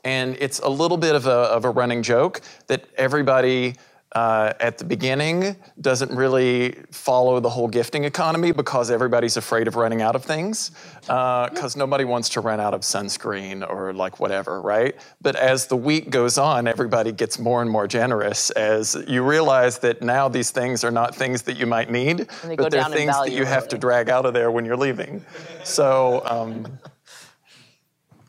and 0.04 0.36
it's 0.40 0.58
a 0.60 0.68
little 0.68 0.96
bit 0.96 1.14
of 1.14 1.26
a, 1.26 1.30
of 1.30 1.64
a 1.64 1.70
running 1.70 2.02
joke 2.02 2.40
that 2.66 2.86
everybody 2.96 3.74
uh, 4.12 4.52
at 4.58 4.76
the 4.76 4.84
beginning 4.84 5.56
doesn't 5.80 6.10
really 6.10 6.72
follow 6.90 7.38
the 7.38 7.48
whole 7.48 7.68
gifting 7.68 8.04
economy 8.04 8.50
because 8.50 8.90
everybody's 8.90 9.36
afraid 9.36 9.68
of 9.68 9.76
running 9.76 10.02
out 10.02 10.16
of 10.16 10.24
things 10.24 10.72
because 11.02 11.76
nobody 11.76 12.04
wants 12.04 12.28
to 12.28 12.40
run 12.40 12.58
out 12.58 12.74
of 12.74 12.80
sunscreen 12.80 13.68
or 13.68 13.92
like 13.92 14.18
whatever 14.18 14.60
right? 14.60 14.96
But 15.20 15.36
as 15.36 15.66
the 15.68 15.76
week 15.76 16.10
goes 16.10 16.38
on 16.38 16.66
everybody 16.66 17.12
gets 17.12 17.38
more 17.38 17.62
and 17.62 17.70
more 17.70 17.86
generous 17.86 18.50
as 18.50 18.96
you 19.06 19.22
realize 19.22 19.78
that 19.78 20.02
now 20.02 20.28
these 20.28 20.50
things 20.50 20.82
are 20.82 20.90
not 20.90 21.14
things 21.14 21.42
that 21.42 21.56
you 21.56 21.66
might 21.66 21.90
need 21.90 22.28
they 22.44 22.56
but 22.56 22.72
they're 22.72 22.84
things 22.84 23.16
that 23.16 23.32
you 23.32 23.44
have 23.44 23.68
to 23.68 23.78
drag 23.78 24.08
out 24.08 24.26
of 24.26 24.34
there 24.34 24.50
when 24.50 24.64
you're 24.64 24.76
leaving. 24.76 25.24
So 25.62 26.22
um, 26.24 26.66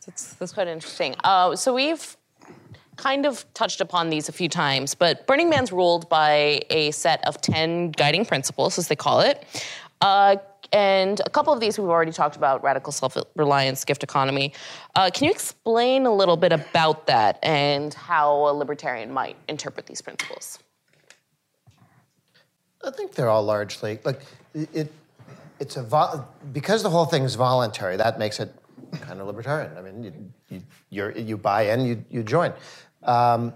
That's, 0.05 0.33
that's 0.33 0.51
quite 0.51 0.67
interesting. 0.67 1.15
Uh, 1.23 1.55
so 1.55 1.73
we've 1.73 2.17
kind 3.01 3.25
of 3.25 3.51
touched 3.55 3.81
upon 3.81 4.09
these 4.09 4.29
a 4.29 4.31
few 4.31 4.47
times, 4.47 4.93
but 4.93 5.25
Burning 5.25 5.49
Man's 5.49 5.71
ruled 5.71 6.07
by 6.07 6.61
a 6.69 6.91
set 6.91 7.25
of 7.27 7.41
10 7.41 7.91
guiding 7.91 8.25
principles, 8.25 8.77
as 8.77 8.87
they 8.89 8.95
call 8.95 9.21
it. 9.21 9.43
Uh, 10.01 10.35
and 10.71 11.19
a 11.25 11.29
couple 11.29 11.51
of 11.51 11.59
these 11.59 11.79
we've 11.79 11.89
already 11.89 12.11
talked 12.11 12.35
about 12.35 12.63
radical 12.63 12.91
self 12.93 13.17
reliance, 13.35 13.83
gift 13.83 14.03
economy. 14.03 14.53
Uh, 14.95 15.09
can 15.11 15.25
you 15.25 15.31
explain 15.31 16.05
a 16.05 16.13
little 16.13 16.37
bit 16.37 16.53
about 16.53 17.07
that 17.07 17.39
and 17.43 17.93
how 17.93 18.47
a 18.47 18.53
libertarian 18.53 19.11
might 19.11 19.35
interpret 19.49 19.87
these 19.87 20.01
principles? 20.01 20.59
I 22.85 22.91
think 22.91 23.13
they're 23.13 23.29
all 23.29 23.43
largely 23.43 23.99
like 24.03 24.21
it. 24.53 24.93
It's 25.59 25.77
a 25.77 26.25
because 26.53 26.81
the 26.83 26.89
whole 26.89 27.05
thing 27.05 27.23
is 27.23 27.35
voluntary. 27.35 27.97
That 27.97 28.17
makes 28.17 28.39
it 28.39 28.51
kind 29.01 29.19
of 29.19 29.27
libertarian. 29.27 29.77
I 29.77 29.81
mean, 29.81 30.03
you 30.49 30.61
you, 30.89 31.13
you 31.15 31.37
buy 31.37 31.63
in, 31.63 31.81
you 31.81 32.03
you 32.09 32.23
join. 32.23 32.53
Um, 33.03 33.53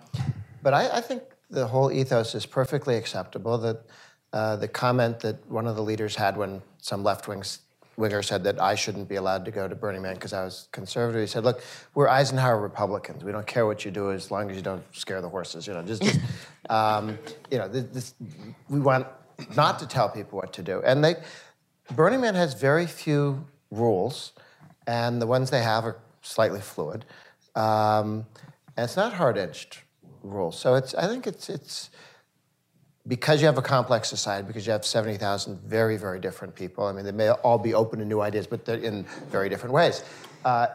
but 0.61 0.73
I, 0.73 0.97
I 0.97 1.01
think 1.01 1.23
the 1.49 1.67
whole 1.67 1.91
ethos 1.91 2.35
is 2.35 2.45
perfectly 2.45 2.95
acceptable. 2.95 3.57
That 3.57 3.81
uh, 4.33 4.55
the 4.55 4.67
comment 4.67 5.19
that 5.21 5.49
one 5.49 5.67
of 5.67 5.75
the 5.75 5.83
leaders 5.83 6.15
had 6.15 6.37
when 6.37 6.61
some 6.79 7.03
left 7.03 7.27
wings 7.27 7.59
winger 7.97 8.21
said 8.21 8.43
that 8.43 8.61
I 8.61 8.75
shouldn't 8.75 9.07
be 9.07 9.15
allowed 9.15 9.45
to 9.45 9.51
go 9.51 9.67
to 9.67 9.75
Burning 9.75 10.01
Man 10.01 10.15
because 10.15 10.33
I 10.33 10.43
was 10.43 10.67
conservative. 10.71 11.21
He 11.21 11.27
said, 11.27 11.43
"Look, 11.43 11.61
we're 11.93 12.09
Eisenhower 12.09 12.59
Republicans. 12.59 13.23
We 13.23 13.31
don't 13.31 13.47
care 13.47 13.65
what 13.65 13.85
you 13.85 13.91
do 13.91 14.11
as 14.11 14.31
long 14.31 14.49
as 14.49 14.55
you 14.55 14.61
don't 14.61 14.83
scare 14.95 15.21
the 15.21 15.29
horses. 15.29 15.67
You 15.67 15.73
know, 15.73 15.83
just, 15.83 16.01
just 16.01 16.19
um, 16.69 17.17
you 17.51 17.57
know, 17.57 17.67
this, 17.67 17.83
this, 17.85 18.13
we 18.69 18.79
want 18.79 19.07
not 19.55 19.79
to 19.79 19.87
tell 19.87 20.09
people 20.09 20.37
what 20.37 20.53
to 20.53 20.63
do. 20.63 20.81
And 20.83 21.03
they, 21.03 21.15
Burning 21.95 22.21
Man 22.21 22.35
has 22.35 22.53
very 22.53 22.87
few 22.87 23.45
rules, 23.71 24.33
and 24.87 25.21
the 25.21 25.27
ones 25.27 25.49
they 25.49 25.61
have 25.61 25.85
are 25.85 25.97
slightly 26.21 26.61
fluid. 26.61 27.05
Um, 27.55 28.25
and 28.77 28.83
it's 28.83 28.95
not 28.95 29.13
hard-edged 29.13 29.79
rules. 30.23 30.59
So 30.59 30.75
it's, 30.75 30.93
I 30.95 31.07
think 31.07 31.27
it's, 31.27 31.49
it's 31.49 31.89
because 33.07 33.41
you 33.41 33.47
have 33.47 33.57
a 33.57 33.61
complex 33.61 34.09
society, 34.09 34.45
because 34.45 34.65
you 34.65 34.71
have 34.71 34.85
70,000 34.85 35.61
very, 35.61 35.97
very 35.97 36.19
different 36.19 36.55
people. 36.55 36.85
I 36.85 36.91
mean, 36.91 37.05
they 37.05 37.11
may 37.11 37.29
all 37.29 37.57
be 37.57 37.73
open 37.73 37.99
to 37.99 38.05
new 38.05 38.21
ideas, 38.21 38.47
but 38.47 38.65
they're 38.65 38.77
in 38.77 39.03
very 39.29 39.49
different 39.49 39.73
ways. 39.73 40.03
Uh, 40.43 40.67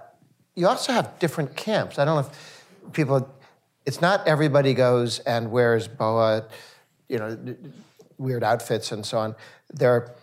you 0.54 0.68
also 0.68 0.92
have 0.92 1.18
different 1.18 1.56
camps. 1.56 1.98
I 1.98 2.04
don't 2.04 2.14
know 2.14 2.28
if 2.28 2.92
people, 2.92 3.28
it's 3.86 4.00
not 4.00 4.26
everybody 4.26 4.74
goes 4.74 5.18
and 5.20 5.50
wears 5.50 5.88
boa 5.88 6.44
you 7.10 7.18
know, 7.18 7.36
weird 8.16 8.44
outfits 8.44 8.92
and 8.92 9.04
so 9.04 9.18
on. 9.18 9.34
There 9.72 9.90
are 9.90 10.14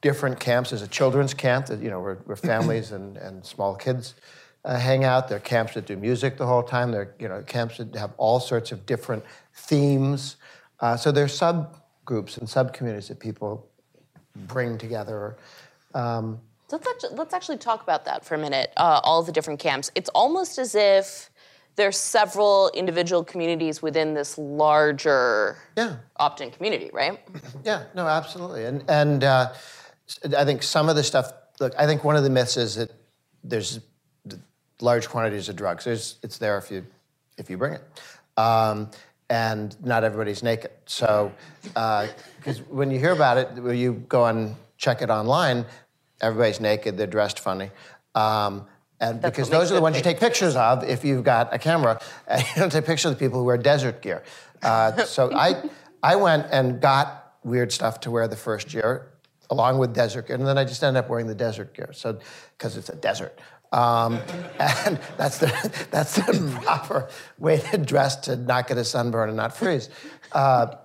different 0.00 0.38
camps. 0.38 0.70
There's 0.70 0.82
a 0.82 0.88
children's 0.88 1.34
camp 1.34 1.66
that, 1.66 1.80
you 1.80 1.90
know, 1.90 2.00
where, 2.00 2.14
where 2.24 2.36
families 2.36 2.92
and, 2.96 3.16
and 3.16 3.44
small 3.44 3.74
kids 3.74 4.14
uh, 4.64 4.78
hang 4.78 5.04
out. 5.04 5.28
There 5.28 5.36
are 5.36 5.40
camps 5.40 5.74
that 5.74 5.86
do 5.86 5.96
music 5.96 6.36
the 6.38 6.46
whole 6.46 6.62
time. 6.62 6.90
There 6.92 7.02
are, 7.02 7.14
you 7.18 7.28
know, 7.28 7.42
camps 7.42 7.78
that 7.78 7.94
have 7.96 8.12
all 8.16 8.40
sorts 8.40 8.72
of 8.72 8.86
different 8.86 9.24
themes. 9.54 10.36
Uh, 10.80 10.96
so 10.96 11.12
there's 11.12 11.38
subgroups 11.38 12.38
and 12.38 12.48
subcommunities 12.48 13.08
that 13.08 13.20
people 13.20 13.68
bring 14.34 14.78
together. 14.78 15.36
Um, 15.94 16.40
let's 16.72 16.86
actually, 16.86 17.14
let's 17.16 17.34
actually 17.34 17.58
talk 17.58 17.82
about 17.82 18.04
that 18.06 18.24
for 18.24 18.34
a 18.34 18.38
minute. 18.38 18.72
Uh, 18.76 19.00
all 19.04 19.22
the 19.22 19.32
different 19.32 19.60
camps. 19.60 19.90
It's 19.94 20.08
almost 20.10 20.58
as 20.58 20.74
if 20.74 21.30
there's 21.76 21.96
several 21.96 22.70
individual 22.74 23.24
communities 23.24 23.82
within 23.82 24.14
this 24.14 24.38
larger 24.38 25.58
Yeah. 25.76 25.96
opt-in 26.16 26.50
community, 26.52 26.90
right? 26.92 27.20
Yeah, 27.64 27.84
no, 27.94 28.06
absolutely. 28.06 28.64
And 28.64 28.84
and 28.88 29.24
uh, 29.24 29.52
I 30.36 30.44
think 30.44 30.62
some 30.62 30.88
of 30.88 30.96
the 30.96 31.02
stuff. 31.02 31.32
Look, 31.60 31.72
I 31.78 31.86
think 31.86 32.02
one 32.04 32.16
of 32.16 32.24
the 32.24 32.30
myths 32.30 32.56
is 32.56 32.74
that 32.76 32.90
there's 33.42 33.80
large 34.84 35.08
quantities 35.08 35.48
of 35.48 35.56
drugs. 35.56 35.84
There's, 35.84 36.16
it's 36.22 36.38
there 36.38 36.58
if 36.58 36.70
you 36.70 36.84
if 37.36 37.50
you 37.50 37.56
bring 37.56 37.72
it, 37.72 37.82
um, 38.36 38.90
and 39.28 39.76
not 39.84 40.04
everybody's 40.04 40.42
naked. 40.42 40.70
So, 40.86 41.32
because 41.64 42.60
when 42.68 42.90
you 42.92 43.00
hear 43.00 43.12
about 43.12 43.38
it, 43.38 43.76
you 43.76 43.94
go 44.08 44.26
and 44.26 44.54
check 44.76 45.02
it 45.02 45.10
online, 45.10 45.64
everybody's 46.20 46.60
naked. 46.60 46.96
They're 46.96 47.06
dressed 47.06 47.40
funny. 47.40 47.70
Um, 48.14 48.66
and 49.00 49.20
That's 49.20 49.32
because 49.32 49.50
those 49.50 49.72
are 49.72 49.74
the 49.74 49.80
ones 49.80 49.96
you 49.96 50.02
take 50.02 50.20
pictures 50.20 50.54
of 50.54 50.84
if 50.84 51.04
you've 51.04 51.24
got 51.24 51.52
a 51.52 51.58
camera. 51.58 52.00
And 52.28 52.42
you 52.42 52.54
don't 52.56 52.70
take 52.70 52.86
pictures 52.86 53.10
of 53.12 53.18
the 53.18 53.24
people 53.24 53.40
who 53.40 53.44
wear 53.44 53.58
desert 53.58 54.00
gear. 54.00 54.22
Uh, 54.62 55.04
so 55.04 55.32
I, 55.34 55.62
I 56.02 56.16
went 56.16 56.46
and 56.50 56.80
got 56.80 57.34
weird 57.42 57.72
stuff 57.72 58.00
to 58.00 58.10
wear 58.10 58.28
the 58.28 58.36
first 58.36 58.72
year, 58.72 59.10
along 59.50 59.78
with 59.78 59.94
desert 59.94 60.28
gear, 60.28 60.36
and 60.36 60.46
then 60.46 60.56
I 60.56 60.64
just 60.64 60.82
ended 60.82 61.04
up 61.04 61.10
wearing 61.10 61.26
the 61.26 61.34
desert 61.34 61.74
gear. 61.74 61.90
So 61.92 62.18
because 62.56 62.76
it's 62.76 62.88
a 62.88 62.96
desert. 62.96 63.38
Um, 63.72 64.20
and 64.58 65.00
that's 65.16 65.38
the, 65.38 65.86
that's 65.90 66.16
the 66.16 66.60
proper 66.62 67.08
way 67.38 67.58
to 67.58 67.78
dress 67.78 68.16
to 68.16 68.36
not 68.36 68.68
get 68.68 68.78
a 68.78 68.84
sunburn 68.84 69.28
and 69.28 69.36
not 69.36 69.56
freeze. 69.56 69.90
Uh, 70.32 70.76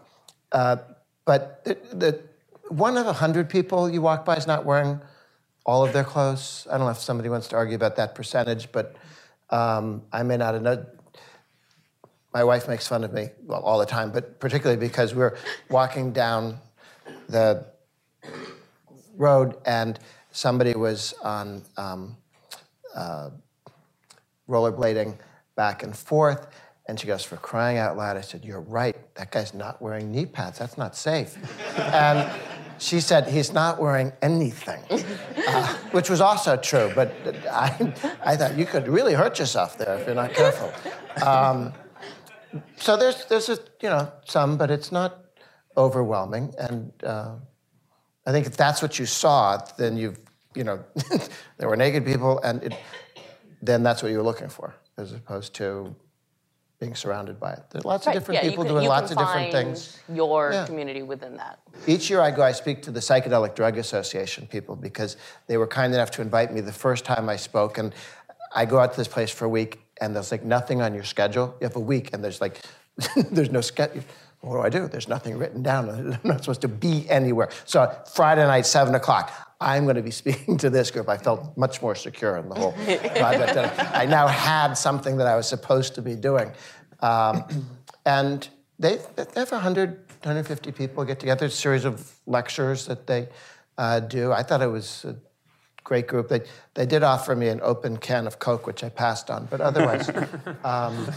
uh, 0.52 0.78
but 1.26 1.64
the, 1.66 1.78
the, 1.94 2.22
one 2.70 2.98
of 2.98 3.08
a 3.08 3.14
hundred 3.14 3.50
people 3.50 3.90
you 3.90 4.02
walk 4.02 4.26
by 4.26 4.36
is 4.36 4.48
not 4.48 4.66
wearing 4.66 5.00
all 5.66 5.86
of 5.86 5.94
their 5.94 6.04
clothes. 6.04 6.68
I 6.70 6.78
don't 6.78 6.86
know 6.86 6.92
if 6.92 6.98
somebody 6.98 7.30
wants 7.30 7.48
to 7.50 7.56
argue 7.56 7.76
about 7.76 7.96
that 7.98 8.16
percentage, 8.16 8.72
but 8.72 8.96
um, 9.50 10.04
I 10.12 10.24
may 10.24 10.38
not 10.38 10.54
have 10.54 10.64
known. 10.64 10.86
My 12.34 12.44
wife 12.44 12.68
makes 12.68 12.88
fun 12.88 13.04
of 13.04 13.12
me 13.12 13.30
well, 13.46 13.62
all 13.62 13.80
the 13.80 13.86
time, 13.86 14.12
but 14.12 14.40
particularly 14.40 14.80
because 14.80 15.16
we're 15.16 15.36
walking 15.70 16.12
down 16.12 16.60
the 17.28 17.66
road 19.16 19.58
and 19.66 20.00
somebody 20.32 20.76
was 20.76 21.14
on 21.24 21.64
um, 21.78 22.18
uh, 22.96 23.30
rollerblading 24.48 25.18
back 25.56 25.84
and 25.84 25.96
forth. 25.96 26.48
And 26.88 27.00
she 27.00 27.06
goes, 27.06 27.24
For 27.24 27.38
crying 27.38 27.78
out 27.78 27.98
loud, 27.98 28.18
I 28.18 28.22
said, 28.22 28.44
You're 28.44 28.62
right. 28.62 28.96
That 29.16 29.32
guy's 29.32 29.54
not 29.54 29.82
wearing 29.82 30.12
knee 30.12 30.26
pads. 30.26 30.60
That's 30.60 30.78
not 30.78 30.96
safe. 30.96 31.38
and 31.78 32.30
she 32.80 33.00
said, 33.00 33.28
He's 33.28 33.54
not 33.54 33.80
wearing 33.80 34.12
anything, 34.22 34.82
uh, 35.48 35.76
which 35.92 36.10
was 36.10 36.22
also 36.22 36.58
true. 36.58 36.92
But 36.96 37.14
I, 37.52 37.94
I 38.24 38.36
thought 38.36 38.58
you 38.58 38.66
could 38.66 38.88
really 38.88 39.14
hurt 39.14 39.38
yourself 39.38 39.78
there 39.78 39.98
if 39.98 40.08
you're 40.08 40.16
not 40.16 40.34
careful. 40.34 40.72
Um, 41.24 41.74
so 42.78 42.98
there's, 42.98 43.26
there's 43.26 43.50
a, 43.50 43.60
you 43.82 43.90
know, 43.90 44.12
some, 44.26 44.58
but 44.58 44.72
it's 44.72 44.92
not 44.92 45.26
overwhelming. 45.78 46.54
And 46.58 46.92
uh, 47.04 47.36
I 48.26 48.32
think 48.32 48.48
if 48.48 48.58
that's 48.58 48.82
what 48.82 48.98
you 48.98 49.06
saw, 49.06 49.58
then 49.78 49.98
you've, 49.98 50.20
you 50.56 50.64
know, 50.64 50.84
there 51.58 51.70
were 51.70 51.76
naked 51.78 52.06
people, 52.06 52.40
and 52.40 52.64
it, 52.64 52.74
then 53.62 53.84
that's 53.84 54.02
what 54.02 54.12
you 54.12 54.18
were 54.18 54.24
looking 54.24 54.50
for, 54.50 54.76
as 54.98 55.14
opposed 55.14 55.54
to 55.56 55.96
being 56.80 56.96
surrounded 56.96 57.40
by 57.40 57.52
it. 57.52 57.60
There's 57.72 57.84
lots 57.84 58.08
of 58.08 58.14
different 58.14 58.42
yeah, 58.42 58.50
people 58.50 58.64
can- 58.64 58.74
doing 58.74 58.88
lots 58.88 59.12
of 59.12 59.18
different 59.18 59.52
things. 59.52 60.00
Your 60.14 60.52
Yeah. 60.54 60.66
community 60.66 61.04
within 61.04 61.36
that. 61.36 61.60
Each 61.88 62.10
year 62.10 62.22
I 62.22 62.32
go, 62.32 62.42
I 62.42 62.54
speak 62.54 62.82
to 62.84 62.92
the 62.92 63.02
Psychedelic 63.02 63.54
Drug 63.54 63.78
Association 63.78 64.48
people 64.48 64.78
because 64.78 65.18
they 65.48 65.58
were 65.58 65.68
kind 65.68 65.94
enough 65.94 66.10
to 66.12 66.22
invite 66.22 66.54
me 66.54 66.62
the 66.62 66.72
first 66.72 67.04
time 67.04 67.28
I 67.28 67.36
spoke. 67.36 67.78
And 67.78 67.94
I 68.56 68.66
go 68.66 68.80
out 68.80 68.92
to 68.94 68.98
this 68.98 69.10
place 69.10 69.30
for 69.30 69.44
a 69.46 69.50
week, 69.50 69.80
and 70.00 70.16
there's 70.16 70.32
like 70.32 70.44
nothing 70.46 70.82
on 70.82 70.94
your 70.96 71.04
schedule. 71.04 71.54
You 71.60 71.68
have 71.68 71.76
a 71.76 71.82
week, 71.82 72.12
and 72.14 72.24
there's 72.24 72.40
like, 72.40 72.62
there's 73.32 73.52
no 73.52 73.62
schedule. 73.62 74.04
What 74.42 74.56
do 74.56 74.62
I 74.62 74.70
do? 74.70 74.88
There's 74.88 75.08
nothing 75.08 75.38
written 75.38 75.62
down. 75.62 75.90
I'm 76.24 76.30
not 76.30 76.42
supposed 76.42 76.62
to 76.62 76.68
be 76.68 77.10
anywhere. 77.10 77.50
So 77.66 77.94
Friday 78.14 78.46
night, 78.46 78.66
seven 78.66 78.96
o'clock, 78.96 79.32
I'm 79.62 79.84
going 79.84 79.96
to 79.96 80.02
be 80.02 80.12
speaking 80.24 80.58
to 80.60 80.70
this 80.70 80.92
group. 80.92 81.10
I 81.10 81.18
felt 81.18 81.58
much 81.58 81.82
more 81.82 81.96
secure 81.96 82.38
in 82.38 82.50
the 82.50 82.56
whole 82.56 82.72
project. 83.18 83.58
I 83.96 84.06
now 84.06 84.28
had 84.28 84.74
something 84.74 85.18
that 85.18 85.28
I 85.28 85.36
was 85.36 85.48
supposed 85.48 85.96
to 85.96 86.02
be 86.02 86.16
doing. 86.16 86.52
Um, 87.02 87.44
and 88.06 88.48
they, 88.78 89.00
they 89.16 89.26
have 89.36 89.52
100, 89.52 89.90
150 89.90 90.72
people 90.72 91.04
get 91.04 91.20
together, 91.20 91.48
a 91.48 91.50
series 91.50 91.86
of 91.86 92.14
lectures 92.26 92.86
that 92.88 93.08
they 93.08 93.28
uh, 93.78 94.00
do. 94.00 94.32
I 94.32 94.44
thought 94.44 94.62
it 94.62 94.68
was 94.68 95.06
a 95.06 95.16
great 95.84 96.08
group. 96.08 96.30
They, 96.30 96.42
they 96.74 96.86
did 96.86 97.04
offer 97.04 97.36
me 97.36 97.50
an 97.50 97.60
open 97.62 97.98
can 97.98 98.28
of 98.28 98.40
Coke, 98.40 98.68
which 98.68 98.84
I 98.84 98.90
passed 98.90 99.30
on, 99.30 99.48
but 99.50 99.60
otherwise, 99.62 100.10
um, 100.64 101.08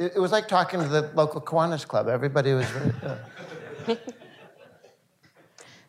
it, 0.00 0.18
was 0.18 0.32
like 0.32 0.48
talking 0.48 0.80
to 0.80 0.88
the 0.88 1.10
local 1.14 1.40
Kiwanis 1.40 1.86
Club. 1.86 2.08
Everybody 2.08 2.52
was 2.54 2.66
very. 2.66 2.92
Uh, 3.86 3.96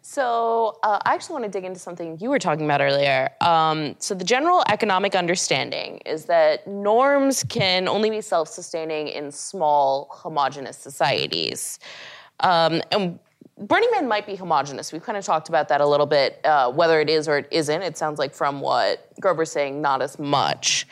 So 0.03 0.77
uh, 0.83 0.99
I 1.05 1.13
actually 1.13 1.33
want 1.35 1.45
to 1.45 1.51
dig 1.51 1.63
into 1.63 1.79
something 1.79 2.17
you 2.19 2.29
were 2.29 2.39
talking 2.39 2.65
about 2.65 2.81
earlier. 2.81 3.29
Um, 3.39 3.95
so 3.97 4.13
the 4.13 4.25
general 4.25 4.61
economic 4.67 5.15
understanding 5.15 5.99
is 6.05 6.25
that 6.25 6.67
norms 6.67 7.45
can 7.45 7.87
only 7.87 8.09
be 8.09 8.19
self-sustaining 8.19 9.07
in 9.07 9.31
small, 9.31 10.09
homogenous 10.11 10.77
societies. 10.77 11.79
Um, 12.41 12.81
and 12.91 13.19
Burning 13.57 13.89
Man 13.93 14.05
might 14.05 14.25
be 14.25 14.35
homogenous. 14.35 14.91
We've 14.91 15.01
kind 15.01 15.17
of 15.17 15.23
talked 15.23 15.47
about 15.47 15.69
that 15.69 15.79
a 15.79 15.87
little 15.87 16.07
bit, 16.07 16.41
uh, 16.43 16.69
whether 16.73 16.99
it 16.99 17.09
is 17.09 17.29
or 17.29 17.37
it 17.37 17.47
isn't. 17.49 17.81
It 17.81 17.95
sounds 17.95 18.19
like 18.19 18.33
from 18.33 18.59
what 18.59 19.07
Grover's 19.21 19.51
saying, 19.51 19.81
not 19.81 20.01
as 20.01 20.19
much. 20.19 20.87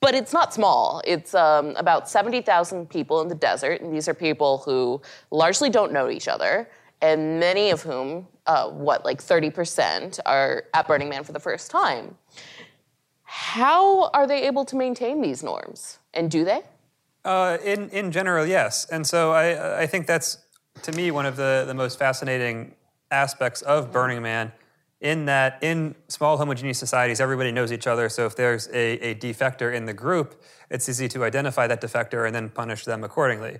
But 0.00 0.14
it's 0.14 0.32
not 0.32 0.54
small. 0.54 1.02
It's 1.04 1.34
um, 1.34 1.74
about 1.76 2.08
70,000 2.08 2.88
people 2.88 3.20
in 3.20 3.28
the 3.28 3.34
desert, 3.34 3.80
and 3.80 3.92
these 3.92 4.06
are 4.08 4.14
people 4.14 4.58
who 4.58 5.02
largely 5.30 5.70
don't 5.70 5.92
know 5.92 6.08
each 6.08 6.28
other, 6.28 6.70
and 7.02 7.40
many 7.40 7.70
of 7.70 7.82
whom, 7.82 8.28
uh, 8.46 8.68
what, 8.68 9.04
like 9.04 9.20
30%, 9.20 10.20
are 10.24 10.64
at 10.72 10.86
Burning 10.86 11.08
Man 11.08 11.24
for 11.24 11.32
the 11.32 11.40
first 11.40 11.70
time. 11.70 12.16
How 13.24 14.08
are 14.10 14.26
they 14.26 14.46
able 14.46 14.64
to 14.66 14.76
maintain 14.76 15.20
these 15.20 15.42
norms? 15.42 15.98
And 16.14 16.30
do 16.30 16.44
they? 16.44 16.62
Uh, 17.24 17.58
in 17.62 17.90
in 17.90 18.10
general, 18.10 18.46
yes. 18.46 18.86
And 18.86 19.06
so 19.06 19.32
I 19.32 19.82
I 19.82 19.86
think 19.86 20.06
that's 20.06 20.38
to 20.82 20.92
me 20.92 21.10
one 21.10 21.26
of 21.26 21.36
the 21.36 21.64
the 21.66 21.74
most 21.74 21.98
fascinating 21.98 22.74
aspects 23.10 23.60
of 23.62 23.92
Burning 23.92 24.22
Man, 24.22 24.52
in 25.00 25.26
that 25.26 25.58
in 25.62 25.94
small 26.08 26.36
homogeneous 26.36 26.78
societies 26.78 27.20
everybody 27.20 27.52
knows 27.52 27.70
each 27.70 27.86
other. 27.86 28.08
So 28.08 28.26
if 28.26 28.34
there's 28.34 28.68
a, 28.68 29.10
a 29.10 29.14
defector 29.14 29.72
in 29.72 29.84
the 29.84 29.94
group, 29.94 30.42
it's 30.70 30.88
easy 30.88 31.08
to 31.08 31.24
identify 31.24 31.66
that 31.68 31.80
defector 31.80 32.26
and 32.26 32.34
then 32.34 32.48
punish 32.48 32.84
them 32.84 33.04
accordingly. 33.04 33.58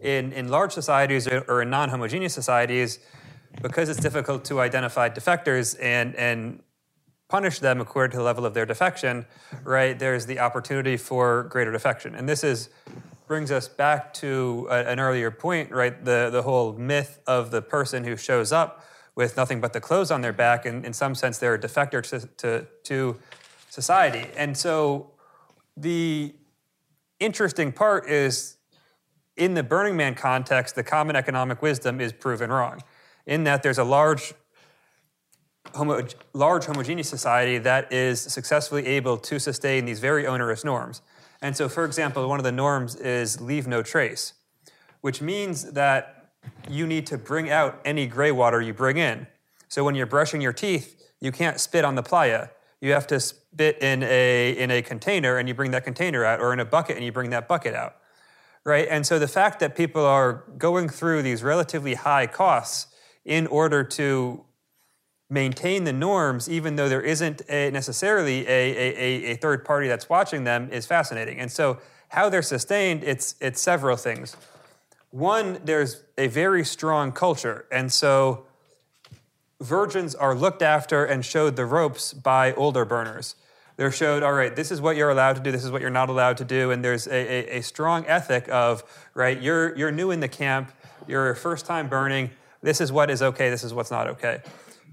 In 0.00 0.32
in 0.32 0.48
large 0.48 0.72
societies 0.72 1.28
or, 1.28 1.62
in 1.62 1.70
non-homogeneous 1.70 2.34
societies, 2.34 2.98
because 3.62 3.88
it's 3.88 4.00
difficult 4.00 4.44
to 4.46 4.60
identify 4.60 5.08
defectors 5.08 5.76
and 5.80 6.14
and 6.16 6.62
punish 7.28 7.58
them 7.58 7.80
according 7.80 8.12
to 8.12 8.18
the 8.18 8.22
level 8.22 8.46
of 8.46 8.54
their 8.54 8.66
defection, 8.66 9.26
right? 9.64 9.98
There's 9.98 10.26
the 10.26 10.38
opportunity 10.38 10.96
for 10.96 11.44
greater 11.44 11.72
defection, 11.72 12.14
and 12.14 12.28
this 12.28 12.44
is 12.44 12.68
brings 13.26 13.50
us 13.50 13.66
back 13.66 14.14
to 14.14 14.68
a, 14.70 14.86
an 14.86 15.00
earlier 15.00 15.30
point, 15.32 15.70
right? 15.72 16.04
The 16.04 16.30
the 16.30 16.42
whole 16.42 16.72
myth 16.72 17.20
of 17.26 17.50
the 17.50 17.62
person 17.62 18.04
who 18.04 18.16
shows 18.16 18.52
up 18.52 18.84
with 19.16 19.36
nothing 19.36 19.60
but 19.60 19.72
the 19.72 19.80
clothes 19.80 20.10
on 20.10 20.20
their 20.20 20.32
back, 20.32 20.66
and 20.66 20.84
in 20.84 20.92
some 20.92 21.14
sense, 21.14 21.38
they're 21.38 21.54
a 21.54 21.58
defector 21.58 22.02
to, 22.10 22.26
to, 22.36 22.66
to 22.84 23.18
society. 23.70 24.26
And 24.36 24.56
so, 24.56 25.10
the 25.76 26.34
interesting 27.18 27.72
part 27.72 28.08
is 28.08 28.56
in 29.36 29.54
the 29.54 29.62
Burning 29.62 29.96
Man 29.96 30.14
context, 30.14 30.74
the 30.74 30.82
common 30.82 31.16
economic 31.16 31.60
wisdom 31.60 32.00
is 32.00 32.12
proven 32.12 32.50
wrong, 32.50 32.82
in 33.26 33.44
that 33.44 33.62
there's 33.62 33.78
a 33.78 33.84
large 33.84 34.34
homo- 35.74 36.06
large 36.32 36.66
homogeneous 36.66 37.08
society 37.08 37.58
that 37.58 37.92
is 37.92 38.20
successfully 38.20 38.86
able 38.86 39.16
to 39.18 39.38
sustain 39.38 39.84
these 39.84 40.00
very 40.00 40.26
onerous 40.26 40.64
norms. 40.64 41.02
And 41.42 41.56
so, 41.56 41.68
for 41.68 41.84
example, 41.84 42.26
one 42.28 42.38
of 42.38 42.44
the 42.44 42.52
norms 42.52 42.96
is 42.96 43.40
leave 43.40 43.66
no 43.66 43.82
trace, 43.82 44.32
which 45.00 45.20
means 45.20 45.72
that 45.72 46.15
you 46.68 46.86
need 46.86 47.06
to 47.06 47.18
bring 47.18 47.50
out 47.50 47.80
any 47.84 48.06
gray 48.06 48.30
water 48.32 48.60
you 48.60 48.74
bring 48.74 48.96
in. 48.96 49.26
So 49.68 49.84
when 49.84 49.94
you're 49.94 50.06
brushing 50.06 50.40
your 50.40 50.52
teeth, 50.52 51.10
you 51.20 51.32
can't 51.32 51.60
spit 51.60 51.84
on 51.84 51.94
the 51.94 52.02
playa. 52.02 52.48
You 52.80 52.92
have 52.92 53.06
to 53.08 53.20
spit 53.20 53.78
in 53.80 54.02
a, 54.02 54.50
in 54.50 54.70
a 54.70 54.82
container 54.82 55.38
and 55.38 55.48
you 55.48 55.54
bring 55.54 55.70
that 55.70 55.84
container 55.84 56.24
out, 56.24 56.40
or 56.40 56.52
in 56.52 56.60
a 56.60 56.64
bucket 56.64 56.96
and 56.96 57.04
you 57.04 57.12
bring 57.12 57.30
that 57.30 57.48
bucket 57.48 57.74
out. 57.74 57.96
right? 58.64 58.86
And 58.90 59.06
so 59.06 59.18
the 59.18 59.28
fact 59.28 59.60
that 59.60 59.76
people 59.76 60.04
are 60.04 60.44
going 60.58 60.88
through 60.88 61.22
these 61.22 61.42
relatively 61.42 61.94
high 61.94 62.26
costs 62.26 62.88
in 63.24 63.46
order 63.46 63.82
to 63.84 64.44
maintain 65.30 65.84
the 65.84 65.92
norms, 65.92 66.48
even 66.48 66.76
though 66.76 66.88
there 66.88 67.00
isn't 67.00 67.42
a, 67.48 67.70
necessarily 67.70 68.46
a, 68.46 68.50
a, 68.50 69.32
a 69.32 69.36
third 69.36 69.64
party 69.64 69.88
that's 69.88 70.08
watching 70.08 70.44
them, 70.44 70.68
is 70.70 70.86
fascinating. 70.86 71.40
And 71.40 71.50
so, 71.50 71.78
how 72.10 72.28
they're 72.28 72.42
sustained, 72.42 73.02
it's, 73.02 73.34
it's 73.40 73.60
several 73.60 73.96
things. 73.96 74.36
One, 75.16 75.60
there's 75.64 76.02
a 76.18 76.26
very 76.26 76.62
strong 76.62 77.10
culture. 77.10 77.64
And 77.72 77.90
so, 77.90 78.44
virgins 79.62 80.14
are 80.14 80.34
looked 80.34 80.60
after 80.60 81.06
and 81.06 81.24
showed 81.24 81.56
the 81.56 81.64
ropes 81.64 82.12
by 82.12 82.52
older 82.52 82.84
burners. 82.84 83.34
They're 83.78 83.90
showed, 83.90 84.22
all 84.22 84.34
right, 84.34 84.54
this 84.54 84.70
is 84.70 84.78
what 84.78 84.94
you're 84.94 85.08
allowed 85.08 85.36
to 85.36 85.42
do, 85.42 85.50
this 85.50 85.64
is 85.64 85.70
what 85.70 85.80
you're 85.80 85.88
not 85.88 86.10
allowed 86.10 86.36
to 86.36 86.44
do. 86.44 86.70
And 86.70 86.84
there's 86.84 87.06
a, 87.06 87.14
a, 87.14 87.58
a 87.58 87.62
strong 87.62 88.04
ethic 88.06 88.46
of, 88.50 88.84
right, 89.14 89.40
you're, 89.40 89.74
you're 89.74 89.90
new 89.90 90.10
in 90.10 90.20
the 90.20 90.28
camp, 90.28 90.70
you're 91.08 91.34
first 91.34 91.64
time 91.64 91.88
burning, 91.88 92.30
this 92.60 92.82
is 92.82 92.92
what 92.92 93.08
is 93.08 93.22
okay, 93.22 93.48
this 93.48 93.64
is 93.64 93.72
what's 93.72 93.90
not 93.90 94.08
okay. 94.08 94.42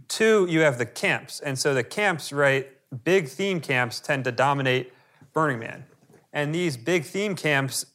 Two, 0.08 0.48
you 0.50 0.62
have 0.62 0.78
the 0.78 0.86
camps. 0.86 1.42
And 1.42 1.60
so 1.60 1.74
the 1.74 1.84
camps, 1.84 2.32
right, 2.32 2.70
big 3.04 3.28
theme 3.28 3.60
camps 3.60 4.00
tend 4.00 4.24
to 4.24 4.32
dominate 4.32 4.94
Burning 5.34 5.60
Man. 5.60 5.84
And 6.32 6.56
these 6.56 6.78
big 6.78 7.04
theme 7.04 7.36
camps 7.36 7.88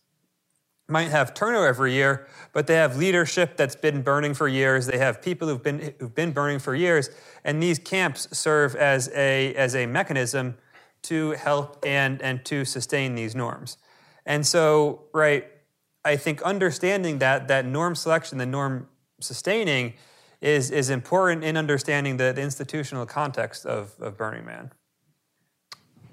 might 0.89 1.09
have 1.11 1.34
turnover 1.34 1.66
every 1.66 1.93
year, 1.93 2.26
but 2.53 2.66
they 2.66 2.74
have 2.74 2.97
leadership 2.97 3.57
that's 3.57 3.76
been 3.76 4.03
burning 4.03 4.34
for 4.34 4.49
years. 4.49 4.86
They 4.86 4.99
have 4.99 5.20
people 5.20 5.49
who've 5.49 5.62
been 5.62 5.95
who've 5.99 6.14
been 6.14 6.32
burning 6.32 6.59
for 6.59 6.74
years, 6.74 7.11
and 7.45 7.62
these 7.62 7.78
camps 7.78 8.28
serve 8.32 8.74
as 8.74 9.11
a 9.14 9.55
as 9.55 9.74
a 9.74 9.86
mechanism 9.86 10.57
to 11.03 11.32
help 11.32 11.84
and 11.86 12.20
and 12.22 12.45
to 12.47 12.64
sustain 12.64 13.14
these 13.14 13.34
norms. 13.34 13.76
And 14.24 14.47
so, 14.47 15.05
right, 15.14 15.47
I 16.05 16.16
think 16.16 16.43
understanding 16.43 17.18
that 17.18 17.49
that 17.49 17.64
norm 17.64 17.95
selection, 17.95 18.39
the 18.39 18.47
norm 18.47 18.89
sustaining, 19.20 19.95
is, 20.41 20.70
is 20.70 20.91
important 20.91 21.45
in 21.45 21.57
understanding 21.57 22.16
the, 22.16 22.32
the 22.32 22.43
institutional 22.43 23.07
context 23.07 23.66
of, 23.66 23.95
of 24.01 24.16
Burning 24.16 24.45
Man. 24.45 24.72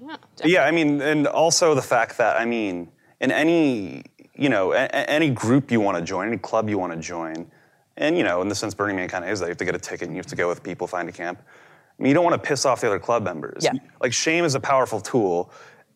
Yeah, 0.00 0.16
yeah, 0.44 0.64
I 0.64 0.70
mean, 0.70 1.00
and 1.00 1.26
also 1.26 1.74
the 1.74 1.82
fact 1.82 2.18
that, 2.18 2.38
I 2.38 2.44
mean, 2.44 2.90
in 3.20 3.30
any, 3.32 4.04
you 4.36 4.48
know, 4.48 4.72
a, 4.72 4.86
any 5.10 5.30
group 5.30 5.70
you 5.70 5.80
want 5.80 5.98
to 5.98 6.04
join, 6.04 6.28
any 6.28 6.38
club 6.38 6.68
you 6.68 6.78
want 6.78 6.92
to 6.92 6.98
join, 6.98 7.50
and, 7.96 8.16
you 8.16 8.24
know, 8.24 8.42
in 8.42 8.48
the 8.48 8.54
sense 8.54 8.74
Burning 8.74 8.96
Man 8.96 9.08
kind 9.08 9.24
of 9.24 9.30
is 9.30 9.40
that 9.40 9.46
you 9.46 9.50
have 9.50 9.58
to 9.58 9.64
get 9.64 9.74
a 9.74 9.78
ticket 9.78 10.08
and 10.08 10.12
you 10.12 10.18
have 10.18 10.26
to 10.26 10.36
go 10.36 10.48
with 10.48 10.62
people, 10.62 10.86
find 10.86 11.08
a 11.08 11.12
camp. 11.12 11.40
I 11.40 12.02
mean, 12.02 12.08
you 12.10 12.14
don't 12.14 12.24
want 12.24 12.42
to 12.42 12.48
piss 12.48 12.66
off 12.66 12.82
the 12.82 12.88
other 12.88 12.98
club 12.98 13.22
members. 13.22 13.64
Yeah. 13.64 13.72
Like, 14.00 14.12
shame 14.12 14.44
is 14.44 14.54
a 14.54 14.60
powerful 14.60 15.00
tool. 15.00 15.50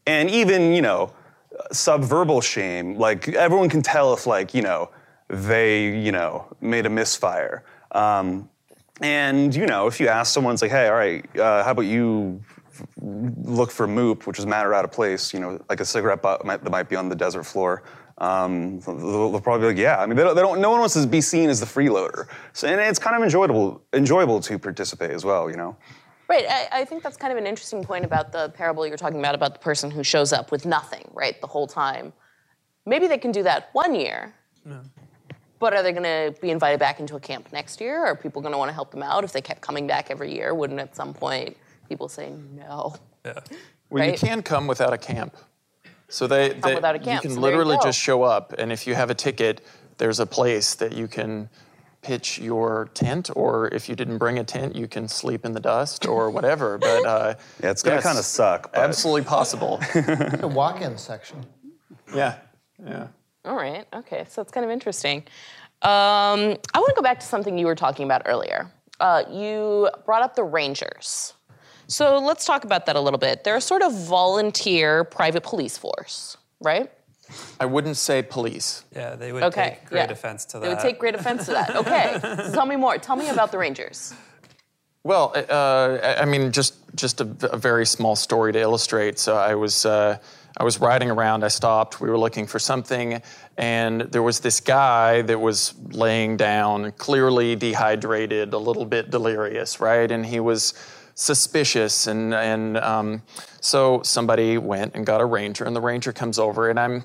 And 0.07 0.31
even, 0.31 0.73
you 0.73 0.81
know, 0.81 1.13
subverbal 1.73 2.43
shame, 2.43 2.97
like, 2.97 3.29
everyone 3.29 3.69
can 3.69 3.83
tell 3.83 4.15
if, 4.15 4.27
like, 4.27 4.55
you 4.55 4.63
know, 4.63 4.91
they, 5.29 5.97
you 5.99 6.11
know, 6.11 6.47
made 6.61 6.87
a 6.87 6.91
misfire. 6.91 7.65
Um, 7.93 8.49
and 9.01 9.55
you 9.55 9.67
know, 9.67 9.87
if 9.87 10.01
you 10.01 10.09
ask 10.09 10.33
someone, 10.33 10.55
it's 10.55 10.63
like, 10.63 10.71
hey, 10.71 10.89
all 10.89 10.95
right, 10.95 11.25
uh, 11.39 11.63
how 11.65 11.73
about 11.73 11.83
you 11.83 12.41
look 13.01 13.71
for 13.71 13.87
moop, 13.87 14.27
which 14.27 14.39
is 14.39 14.47
matter 14.47 14.73
out 14.75 14.85
of 14.85 14.93
place, 14.93 15.35
you 15.35 15.41
know, 15.41 15.63
like 15.69 15.81
a 15.81 15.85
cigarette 15.85 16.23
butt 16.23 16.45
might, 16.45 16.63
that 16.65 16.71
might 16.71 16.89
be 16.89 16.97
on 16.97 17.09
the 17.09 17.15
desert 17.15 17.45
floor. 17.45 17.83
Um, 18.21 18.81
they'll, 18.81 19.31
they'll, 19.31 19.41
probably 19.41 19.63
be 19.63 19.75
like, 19.75 19.83
yeah. 19.83 19.99
I 19.99 20.07
mean, 20.07 20.17
they 20.17 20.23
don't, 20.23 20.35
they 20.35 20.43
don't, 20.43 20.61
No 20.61 20.71
one 20.71 20.81
wants 20.81 20.95
to 20.95 21.07
be 21.07 21.23
seen 21.23 21.49
as 21.49 21.59
the 21.59 21.67
freeloader. 21.67 22.29
So, 22.53 22.69
and 22.69 22.79
it's 22.81 22.99
kind 22.99 23.17
of 23.17 23.23
enjoyable, 23.23 23.83
enjoyable 23.95 24.41
to 24.41 24.59
participate 24.59 25.11
as 25.11 25.25
well. 25.25 25.51
You 25.51 25.57
know. 25.57 25.77
Right. 26.29 26.45
I, 26.49 26.69
I, 26.81 26.85
think 26.85 27.03
that's 27.03 27.17
kind 27.17 27.33
of 27.33 27.39
an 27.39 27.47
interesting 27.47 27.83
point 27.83 28.05
about 28.05 28.31
the 28.31 28.51
parable 28.51 28.87
you're 28.87 28.97
talking 28.97 29.19
about 29.19 29.35
about 29.35 29.53
the 29.55 29.59
person 29.59 29.91
who 29.91 30.05
shows 30.05 30.33
up 30.33 30.53
with 30.53 30.65
nothing, 30.65 31.11
right, 31.13 31.41
the 31.41 31.49
whole 31.49 31.67
time. 31.67 32.13
Maybe 32.87 33.09
they 33.09 33.19
can 33.19 33.33
do 33.33 33.43
that 33.43 33.71
one 33.73 33.97
year. 33.97 34.33
No. 34.65 34.81
But 35.59 35.75
are 35.75 35.83
they 35.83 35.91
going 35.91 36.05
to 36.05 36.41
be 36.41 36.51
invited 36.51 36.79
back 36.79 37.01
into 37.01 37.17
a 37.17 37.21
camp 37.21 37.53
next 37.53 37.81
year? 37.81 38.05
Are 38.05 38.15
people 38.15 38.41
going 38.43 38.53
to 38.53 38.59
want 38.59 38.69
to 38.69 38.73
help 38.73 38.93
them 38.93 39.03
out 39.03 39.25
if 39.25 39.33
they 39.33 39.43
kept 39.43 39.61
coming 39.61 39.87
back 39.87 40.11
every 40.11 40.33
year? 40.33 40.55
Wouldn't 40.55 40.79
at 40.79 40.95
some 40.95 41.13
point 41.13 41.57
people 41.89 42.09
say 42.09 42.33
no? 42.55 42.95
Yeah. 43.25 43.41
Well, 43.91 44.05
right? 44.05 44.13
you 44.13 44.19
can 44.29 44.41
come 44.41 44.69
without 44.69 44.93
a 44.93 44.97
camp. 44.97 45.37
So 46.11 46.27
they, 46.27 46.51
they 46.51 46.75
without 46.75 46.97
a 46.97 46.99
camp. 46.99 47.23
you 47.23 47.31
can 47.31 47.37
so 47.37 47.41
literally 47.41 47.77
you 47.77 47.83
just 47.83 47.99
show 47.99 48.23
up, 48.23 48.55
and 48.59 48.73
if 48.73 48.87
you 48.87 48.95
have 48.95 49.11
a 49.11 49.15
ticket, 49.15 49.65
there's 49.99 50.21
a 50.21 50.27
place 50.27 50.75
that 50.75 50.93
you 50.93 51.09
can 51.09 51.49
pitch 52.03 52.39
your 52.39 52.91
tent, 52.95 53.31
or 53.37 53.69
if 53.69 53.89
you 53.89 53.95
didn't 53.95 54.19
bring 54.19 54.39
a 54.39 54.45
tent, 54.45 54.75
you 54.75 54.89
can 54.89 55.07
sleep 55.07 55.45
in 55.45 55.53
the 55.53 55.61
dust 55.61 56.07
or 56.07 56.31
whatever. 56.31 56.79
But 56.79 57.07
uh, 57.07 57.35
yeah, 57.63 57.71
it's 57.71 57.83
gonna 57.83 57.97
yes, 57.97 58.05
kind 58.05 58.19
of 58.19 58.25
suck. 58.25 58.73
But. 58.73 58.81
Absolutely 58.81 59.23
possible. 59.23 59.79
the 59.95 60.51
walk-in 60.53 60.99
section. 60.99 61.45
Yeah, 62.15 62.37
yeah. 62.85 63.09
All 63.45 63.57
right. 63.57 63.87
Okay. 63.95 64.27
So 64.29 64.43
it's 64.43 64.53
kind 64.53 64.65
of 64.65 64.71
interesting. 64.71 65.19
Um, 65.83 66.59
I 66.75 66.79
want 66.79 66.89
to 66.89 66.95
go 66.95 67.03
back 67.03 67.21
to 67.21 67.27
something 67.27 67.57
you 67.57 67.67
were 67.67 67.75
talking 67.75 68.05
about 68.05 68.23
earlier. 68.27 68.71
Uh, 68.99 69.25
you 69.31 69.89
brought 70.05 70.23
up 70.23 70.35
the 70.35 70.45
Rangers. 70.45 71.33
So 71.91 72.21
let's 72.21 72.45
talk 72.45 72.65
about 72.65 72.87
that 72.87 72.95
a 72.95 73.01
little 73.01 73.19
bit. 73.19 73.43
They're 73.43 73.57
a 73.57 73.61
sort 73.61 73.83
of 73.83 73.93
volunteer 73.93 75.03
private 75.03 75.43
police 75.43 75.77
force, 75.77 76.37
right? 76.61 76.89
I 77.59 77.67
wouldn't 77.67 77.97
say 77.97 78.23
police. 78.23 78.85
Yeah, 78.95 79.17
they 79.17 79.33
would 79.33 79.43
okay, 79.45 79.79
take 79.81 79.87
great 79.87 80.07
yeah. 80.07 80.13
offense 80.13 80.45
to 80.47 80.59
that. 80.59 80.63
They 80.63 80.69
would 80.69 80.79
take 80.79 81.01
great 81.01 81.17
offense 81.17 81.47
to 81.47 81.53
that. 81.53 81.75
Okay, 81.81 82.19
so 82.23 82.53
tell 82.53 82.67
me 82.67 82.77
more. 82.77 82.97
Tell 82.99 83.17
me 83.17 83.29
about 83.29 83.51
the 83.51 83.59
Rangers. 83.59 84.15
Well, 85.03 85.33
uh, 85.35 86.17
I 86.21 86.27
mean, 86.27 86.53
just 86.53 86.75
just 86.95 87.21
a, 87.21 87.29
a, 87.51 87.57
very 87.57 87.87
small 87.87 88.15
story 88.15 88.53
to 88.53 88.61
illustrate. 88.61 89.19
So 89.19 89.37
I 89.37 89.55
was 89.57 89.85
uh, 89.85 90.19
I 90.59 90.65
was 90.65 90.81
riding 90.81 91.11
around. 91.11 91.43
I 91.43 91.49
stopped. 91.49 92.01
We 92.01 92.09
were 92.09 92.19
looking 92.19 92.47
for 92.47 92.59
something, 92.59 93.21
and 93.57 94.03
there 94.03 94.23
was 94.23 94.41
this 94.41 94.61
guy 94.61 95.23
that 95.23 95.41
was 95.41 95.75
laying 95.91 96.37
down, 96.37 96.93
clearly 96.93 97.57
dehydrated, 97.57 98.53
a 98.53 98.59
little 98.59 98.85
bit 98.85 99.11
delirious, 99.11 99.81
right? 99.81 100.11
And 100.11 100.25
he 100.25 100.39
was 100.39 100.75
suspicious, 101.21 102.07
and 102.07 102.35
and 102.35 102.79
um, 102.79 103.23
so 103.61 104.03
somebody 104.03 104.57
went 104.59 104.95
and 104.95 105.05
got 105.05 105.21
a 105.21 105.25
ranger, 105.25 105.65
and 105.65 105.77
the 105.77 105.81
ranger 105.81 106.13
comes 106.13 106.39
over, 106.39 106.71
and 106.71 106.81
I'm. 106.81 107.05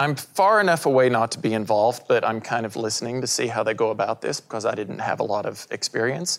I'm 0.00 0.14
far 0.14 0.60
enough 0.60 0.86
away 0.86 1.08
not 1.08 1.32
to 1.32 1.40
be 1.40 1.54
involved, 1.54 2.04
but 2.06 2.24
I'm 2.24 2.40
kind 2.40 2.64
of 2.64 2.76
listening 2.76 3.20
to 3.20 3.26
see 3.26 3.48
how 3.48 3.64
they 3.64 3.74
go 3.74 3.90
about 3.90 4.22
this 4.22 4.40
because 4.40 4.64
I 4.64 4.76
didn't 4.76 5.00
have 5.00 5.18
a 5.18 5.24
lot 5.24 5.44
of 5.44 5.66
experience. 5.72 6.38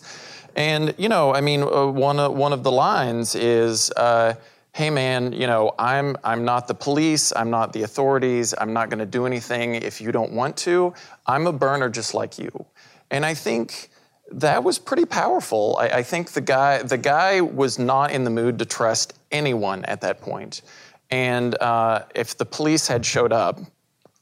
And 0.56 0.94
you 0.96 1.10
know, 1.10 1.34
I 1.34 1.42
mean, 1.42 1.62
uh, 1.64 1.88
one 1.88 2.18
uh, 2.18 2.30
one 2.30 2.54
of 2.54 2.62
the 2.62 2.72
lines 2.72 3.34
is, 3.34 3.90
uh, 3.98 4.32
"Hey, 4.72 4.88
man, 4.88 5.34
you 5.34 5.46
know, 5.46 5.74
I'm 5.78 6.16
I'm 6.24 6.42
not 6.46 6.68
the 6.68 6.74
police. 6.74 7.34
I'm 7.36 7.50
not 7.50 7.74
the 7.74 7.82
authorities. 7.82 8.54
I'm 8.56 8.72
not 8.72 8.88
going 8.88 9.00
to 9.00 9.12
do 9.18 9.26
anything 9.26 9.74
if 9.74 10.00
you 10.00 10.10
don't 10.10 10.32
want 10.32 10.56
to. 10.68 10.94
I'm 11.26 11.46
a 11.46 11.52
burner 11.52 11.90
just 11.90 12.14
like 12.14 12.38
you." 12.38 12.64
And 13.10 13.26
I 13.26 13.34
think 13.34 13.89
that 14.32 14.62
was 14.64 14.78
pretty 14.78 15.04
powerful. 15.04 15.76
I, 15.80 15.88
I 15.88 16.02
think 16.02 16.30
the 16.30 16.40
guy 16.40 16.82
the 16.82 16.98
guy 16.98 17.40
was 17.40 17.78
not 17.78 18.12
in 18.12 18.24
the 18.24 18.30
mood 18.30 18.58
to 18.60 18.64
trust 18.64 19.18
anyone 19.30 19.84
at 19.86 20.00
that 20.02 20.20
point. 20.20 20.62
And 21.10 21.60
uh, 21.60 22.04
if 22.14 22.36
the 22.36 22.44
police 22.44 22.86
had 22.86 23.04
showed 23.04 23.32
up, 23.32 23.58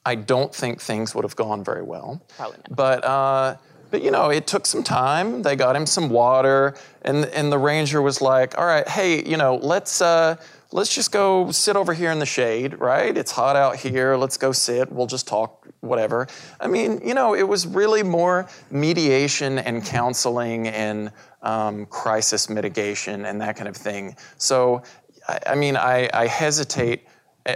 I 0.07 0.15
don't 0.15 0.55
think 0.55 0.81
things 0.81 1.15
would 1.15 1.25
have 1.25 1.37
gone 1.37 1.63
very 1.63 1.83
well. 1.83 2.23
Probably 2.37 2.57
not. 2.59 2.77
But 2.77 3.05
uh, 3.05 3.57
but 3.91 4.03
you 4.03 4.11
know, 4.11 4.31
it 4.31 4.47
took 4.47 4.67
some 4.67 4.83
time. 4.83 5.43
They 5.43 5.57
got 5.57 5.77
him 5.77 5.87
some 5.87 6.09
water, 6.09 6.75
and 7.03 7.27
and 7.27 7.53
the 7.53 7.59
ranger 7.59 8.01
was 8.01 8.21
like, 8.21 8.57
"All 8.57 8.67
right, 8.67 8.89
hey, 8.89 9.23
you 9.25 9.37
know, 9.37 9.57
let's 9.57 10.01
uh, 10.01 10.37
let's 10.73 10.95
just 10.95 11.13
go 11.13 11.51
sit 11.51 11.77
over 11.77 11.95
here 11.95 12.11
in 12.11 12.19
the 12.19 12.27
shade, 12.27 12.79
right? 12.79 13.17
It's 13.17 13.33
hot 13.33 13.57
out 13.57 13.77
here. 13.77 14.17
Let's 14.17 14.37
go 14.37 14.53
sit. 14.53 14.93
We'll 14.93 15.07
just 15.07 15.27
talk, 15.27 15.67
whatever." 15.81 16.27
I 16.61 16.67
mean, 16.67 17.01
you 17.05 17.15
know, 17.15 17.35
it 17.35 17.47
was 17.47 17.67
really 17.67 18.03
more 18.03 18.49
mediation 18.71 19.59
and 19.59 19.85
counseling 19.85 20.69
and 20.69 21.13
um, 21.43 21.87
crisis 21.87 22.49
mitigation 22.49 23.25
and 23.25 23.41
that 23.41 23.57
kind 23.57 23.69
of 23.69 23.77
thing. 23.77 24.17
So, 24.37 24.83
I, 25.29 25.39
I 25.49 25.55
mean, 25.55 25.77
I, 25.77 26.09
I 26.13 26.27
hesitate. 26.27 27.07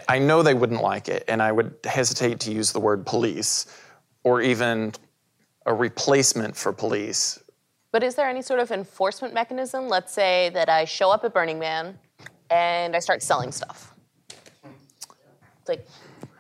I 0.08 0.18
know 0.18 0.42
they 0.42 0.54
wouldn't 0.54 0.80
like 0.80 1.08
it, 1.08 1.24
and 1.28 1.42
I 1.42 1.52
would 1.52 1.74
hesitate 1.84 2.40
to 2.40 2.52
use 2.52 2.72
the 2.72 2.80
word 2.80 3.04
police 3.04 3.66
or 4.24 4.40
even 4.40 4.92
a 5.66 5.74
replacement 5.74 6.56
for 6.56 6.72
police. 6.72 7.38
But 7.90 8.02
is 8.02 8.14
there 8.14 8.26
any 8.26 8.40
sort 8.40 8.58
of 8.60 8.70
enforcement 8.70 9.34
mechanism? 9.34 9.88
Let's 9.88 10.12
say 10.14 10.50
that 10.54 10.70
I 10.70 10.86
show 10.86 11.10
up 11.10 11.24
at 11.24 11.34
Burning 11.34 11.58
Man 11.58 11.98
and 12.53 12.94
I 12.94 12.98
start 12.98 13.22
selling 13.22 13.50
stuff. 13.53 13.94
It's 15.61 15.68
like, 15.68 15.86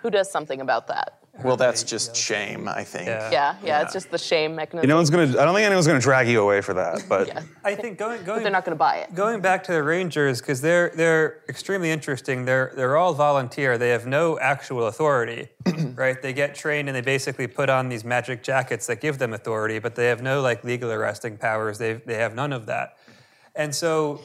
who 0.00 0.10
does 0.10 0.30
something 0.30 0.60
about 0.60 0.88
that? 0.88 1.18
Well, 1.42 1.56
that's 1.56 1.82
just 1.82 2.14
shame, 2.14 2.68
I 2.68 2.84
think. 2.84 3.06
Yeah, 3.06 3.30
yeah, 3.30 3.56
yeah, 3.64 3.82
it's 3.82 3.94
just 3.94 4.10
the 4.10 4.18
shame 4.18 4.54
mechanism. 4.54 4.86
You 4.86 4.88
know, 4.88 4.96
one's 4.96 5.08
gonna. 5.08 5.28
I 5.40 5.44
don't 5.46 5.54
think 5.54 5.64
anyone's 5.64 5.86
gonna 5.86 5.98
drag 5.98 6.28
you 6.28 6.42
away 6.42 6.60
for 6.60 6.74
that, 6.74 7.06
but 7.08 7.26
yeah. 7.26 7.40
I 7.64 7.74
think 7.74 7.96
going 7.96 8.22
going. 8.22 8.40
But 8.40 8.42
they're 8.42 8.52
not 8.52 8.66
gonna 8.66 8.76
buy 8.76 8.96
it. 8.96 9.14
Going 9.14 9.40
back 9.40 9.64
to 9.64 9.72
the 9.72 9.82
Rangers 9.82 10.42
because 10.42 10.60
they're 10.60 10.90
they're 10.94 11.42
extremely 11.48 11.90
interesting. 11.90 12.44
They're 12.44 12.74
they're 12.76 12.98
all 12.98 13.14
volunteer. 13.14 13.78
They 13.78 13.88
have 13.88 14.06
no 14.06 14.38
actual 14.40 14.88
authority, 14.88 15.48
right? 15.94 16.20
They 16.20 16.34
get 16.34 16.54
trained 16.54 16.90
and 16.90 16.94
they 16.94 17.00
basically 17.00 17.46
put 17.46 17.70
on 17.70 17.88
these 17.88 18.04
magic 18.04 18.42
jackets 18.42 18.86
that 18.88 19.00
give 19.00 19.16
them 19.16 19.32
authority, 19.32 19.78
but 19.78 19.94
they 19.94 20.08
have 20.08 20.20
no 20.20 20.42
like 20.42 20.62
legal 20.64 20.92
arresting 20.92 21.38
powers. 21.38 21.78
They 21.78 21.94
they 21.94 22.16
have 22.16 22.34
none 22.34 22.52
of 22.52 22.66
that, 22.66 22.98
and 23.54 23.74
so 23.74 24.20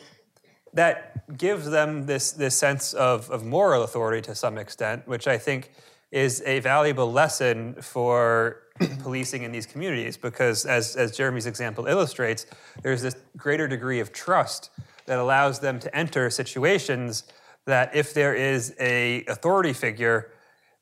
that 0.74 1.38
gives 1.38 1.70
them 1.70 2.06
this 2.06 2.32
this 2.32 2.58
sense 2.58 2.94
of 2.94 3.30
of 3.32 3.44
moral 3.44 3.84
authority 3.84 4.22
to 4.22 4.36
some 4.36 4.58
extent, 4.58 5.08
which 5.08 5.28
I 5.28 5.38
think 5.38 5.72
is 6.12 6.42
a 6.46 6.60
valuable 6.60 7.12
lesson 7.12 7.74
for 7.82 8.62
policing 9.02 9.44
in 9.44 9.52
these 9.52 9.66
communities 9.66 10.18
because, 10.18 10.66
as, 10.66 10.96
as 10.96 11.16
Jeremy's 11.16 11.46
example 11.46 11.88
illustrates, 11.88 12.46
there's 12.82 13.02
this 13.02 13.16
greater 13.36 13.68
degree 13.68 14.00
of 14.00 14.14
trust 14.14 14.70
that 15.06 15.20
allows 15.20 15.60
them 15.60 15.80
to 15.80 15.96
enter 15.96 16.30
situations 16.30 17.24
that 17.66 17.94
if 17.96 18.14
there 18.14 18.34
is 18.34 18.74
a 18.80 19.26
authority 19.26 19.74
figure, 19.74 20.32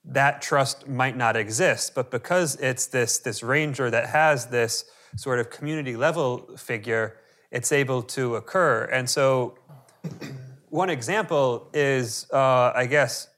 that 0.03 0.41
trust 0.41 0.87
might 0.87 1.17
not 1.17 1.35
exist. 1.35 1.95
But 1.95 2.11
because 2.11 2.55
it's 2.57 2.87
this, 2.87 3.17
this 3.17 3.41
ranger 3.41 3.89
that 3.89 4.09
has 4.09 4.47
this 4.47 4.85
sort 5.15 5.39
of 5.39 5.49
community 5.49 5.95
level 5.95 6.55
figure, 6.57 7.17
it's 7.49 7.71
able 7.71 8.03
to 8.03 8.35
occur. 8.35 8.83
And 8.85 9.09
so, 9.09 9.57
one 10.69 10.89
example 10.89 11.69
is, 11.73 12.27
uh, 12.31 12.71
I 12.75 12.85
guess, 12.85 13.29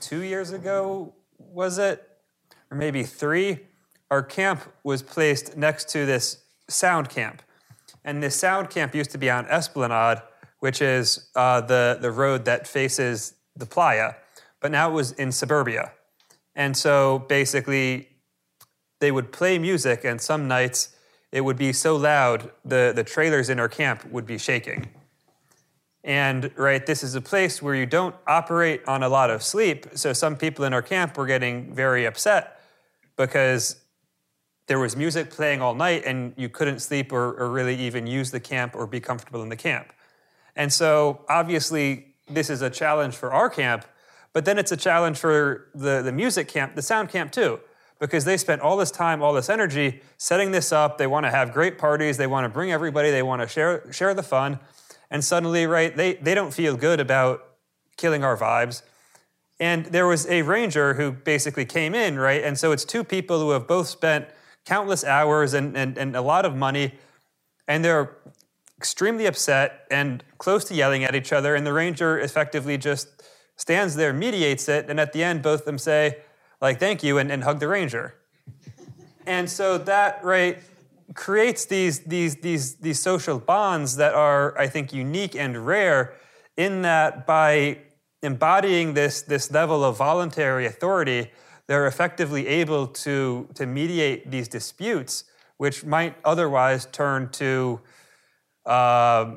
two 0.00 0.22
years 0.22 0.52
ago, 0.52 1.14
was 1.38 1.78
it? 1.78 2.06
Or 2.70 2.76
maybe 2.76 3.02
three? 3.02 3.60
Our 4.10 4.22
camp 4.22 4.60
was 4.84 5.02
placed 5.02 5.56
next 5.56 5.88
to 5.90 6.04
this 6.04 6.42
sound 6.68 7.08
camp. 7.08 7.42
And 8.04 8.22
this 8.22 8.36
sound 8.36 8.70
camp 8.70 8.94
used 8.94 9.10
to 9.12 9.18
be 9.18 9.30
on 9.30 9.46
Esplanade, 9.46 10.22
which 10.60 10.82
is 10.82 11.28
uh, 11.34 11.60
the, 11.60 11.98
the 12.00 12.10
road 12.10 12.44
that 12.44 12.66
faces 12.66 13.34
the 13.56 13.66
playa, 13.66 14.14
but 14.60 14.70
now 14.70 14.90
it 14.90 14.92
was 14.92 15.12
in 15.12 15.32
suburbia. 15.32 15.92
And 16.54 16.76
so 16.76 17.20
basically, 17.28 18.08
they 19.00 19.10
would 19.10 19.32
play 19.32 19.58
music, 19.58 20.04
and 20.04 20.20
some 20.20 20.46
nights 20.46 20.94
it 21.32 21.40
would 21.40 21.56
be 21.56 21.72
so 21.72 21.96
loud, 21.96 22.50
the, 22.64 22.92
the 22.94 23.02
trailers 23.04 23.48
in 23.48 23.58
our 23.58 23.68
camp 23.68 24.04
would 24.10 24.26
be 24.26 24.38
shaking. 24.38 24.88
And 26.04 26.50
right, 26.56 26.84
this 26.84 27.04
is 27.04 27.14
a 27.14 27.20
place 27.20 27.62
where 27.62 27.74
you 27.74 27.86
don't 27.86 28.14
operate 28.26 28.82
on 28.88 29.02
a 29.02 29.08
lot 29.08 29.30
of 29.30 29.42
sleep. 29.42 29.86
So 29.94 30.12
some 30.12 30.36
people 30.36 30.64
in 30.64 30.72
our 30.72 30.82
camp 30.82 31.16
were 31.16 31.26
getting 31.26 31.72
very 31.74 32.06
upset 32.06 32.60
because 33.16 33.76
there 34.66 34.78
was 34.78 34.96
music 34.96 35.30
playing 35.30 35.60
all 35.60 35.74
night 35.74 36.02
and 36.04 36.34
you 36.36 36.48
couldn't 36.48 36.80
sleep 36.80 37.12
or, 37.12 37.34
or 37.34 37.50
really 37.50 37.76
even 37.76 38.06
use 38.06 38.30
the 38.30 38.40
camp 38.40 38.74
or 38.74 38.86
be 38.86 39.00
comfortable 39.00 39.42
in 39.42 39.48
the 39.48 39.56
camp. 39.56 39.92
And 40.56 40.72
so 40.72 41.24
obviously, 41.28 42.14
this 42.28 42.50
is 42.50 42.62
a 42.62 42.70
challenge 42.70 43.14
for 43.14 43.32
our 43.32 43.48
camp, 43.48 43.84
but 44.32 44.44
then 44.44 44.58
it's 44.58 44.72
a 44.72 44.76
challenge 44.76 45.18
for 45.18 45.68
the, 45.74 46.02
the 46.02 46.12
music 46.12 46.48
camp, 46.48 46.74
the 46.74 46.82
sound 46.82 47.10
camp 47.10 47.32
too, 47.32 47.60
because 47.98 48.24
they 48.24 48.36
spent 48.36 48.60
all 48.60 48.76
this 48.76 48.90
time, 48.90 49.22
all 49.22 49.32
this 49.32 49.48
energy 49.48 50.00
setting 50.16 50.50
this 50.50 50.72
up. 50.72 50.98
They 50.98 51.06
want 51.06 51.26
to 51.26 51.30
have 51.30 51.52
great 51.52 51.78
parties, 51.78 52.16
they 52.16 52.26
want 52.26 52.44
to 52.44 52.48
bring 52.48 52.72
everybody, 52.72 53.10
they 53.10 53.22
want 53.22 53.42
to 53.42 53.48
share, 53.48 53.90
share 53.92 54.14
the 54.14 54.22
fun. 54.22 54.58
And 55.12 55.22
suddenly, 55.22 55.66
right, 55.66 55.94
they, 55.94 56.14
they 56.14 56.34
don't 56.34 56.54
feel 56.54 56.74
good 56.74 56.98
about 56.98 57.44
killing 57.98 58.24
our 58.24 58.36
vibes. 58.36 58.82
And 59.60 59.84
there 59.86 60.06
was 60.06 60.26
a 60.26 60.40
ranger 60.40 60.94
who 60.94 61.12
basically 61.12 61.66
came 61.66 61.94
in, 61.94 62.18
right? 62.18 62.42
And 62.42 62.58
so 62.58 62.72
it's 62.72 62.84
two 62.84 63.04
people 63.04 63.38
who 63.38 63.50
have 63.50 63.68
both 63.68 63.88
spent 63.88 64.26
countless 64.64 65.04
hours 65.04 65.52
and, 65.52 65.76
and, 65.76 65.98
and 65.98 66.16
a 66.16 66.22
lot 66.22 66.46
of 66.46 66.56
money, 66.56 66.94
and 67.68 67.84
they're 67.84 68.16
extremely 68.78 69.26
upset 69.26 69.86
and 69.90 70.24
close 70.38 70.64
to 70.64 70.74
yelling 70.74 71.04
at 71.04 71.14
each 71.14 71.30
other. 71.30 71.54
And 71.54 71.66
the 71.66 71.74
ranger 71.74 72.18
effectively 72.18 72.78
just 72.78 73.22
stands 73.56 73.94
there, 73.96 74.14
mediates 74.14 74.66
it, 74.66 74.88
and 74.88 74.98
at 74.98 75.12
the 75.12 75.22
end, 75.22 75.42
both 75.42 75.60
of 75.60 75.66
them 75.66 75.78
say, 75.78 76.22
like, 76.62 76.80
thank 76.80 77.02
you, 77.02 77.18
and, 77.18 77.30
and 77.30 77.44
hug 77.44 77.60
the 77.60 77.68
ranger. 77.68 78.14
And 79.26 79.50
so 79.50 79.76
that, 79.76 80.24
right, 80.24 80.58
creates 81.14 81.64
these, 81.66 82.00
these, 82.00 82.36
these, 82.36 82.76
these 82.76 83.00
social 83.00 83.38
bonds 83.38 83.96
that 83.96 84.14
are, 84.14 84.58
I 84.58 84.66
think, 84.66 84.92
unique 84.92 85.34
and 85.34 85.66
rare 85.66 86.14
in 86.56 86.82
that 86.82 87.26
by 87.26 87.78
embodying 88.22 88.94
this, 88.94 89.22
this 89.22 89.50
level 89.50 89.84
of 89.84 89.96
voluntary 89.96 90.66
authority, 90.66 91.30
they're 91.66 91.86
effectively 91.86 92.46
able 92.46 92.86
to, 92.86 93.48
to 93.54 93.66
mediate 93.66 94.30
these 94.30 94.48
disputes, 94.48 95.24
which 95.56 95.84
might 95.84 96.16
otherwise 96.24 96.86
turn 96.86 97.28
to 97.30 97.80
uh, 98.66 99.34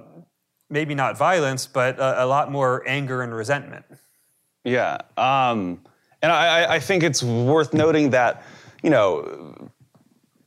maybe 0.70 0.96
not 0.96 1.18
violence, 1.18 1.68
but 1.68 2.00
a, 2.00 2.24
a, 2.24 2.28
lot 2.28 2.52
more 2.52 2.84
anger 2.88 3.22
and 3.22 3.34
resentment. 3.34 3.86
Yeah. 4.64 4.98
Um, 5.18 5.82
and 6.22 6.32
I, 6.32 6.76
I 6.76 6.80
think 6.80 7.04
it's 7.04 7.24
worth 7.24 7.74
noting 7.74 8.12
that, 8.12 8.44
you 8.84 8.90
know, 8.90 9.70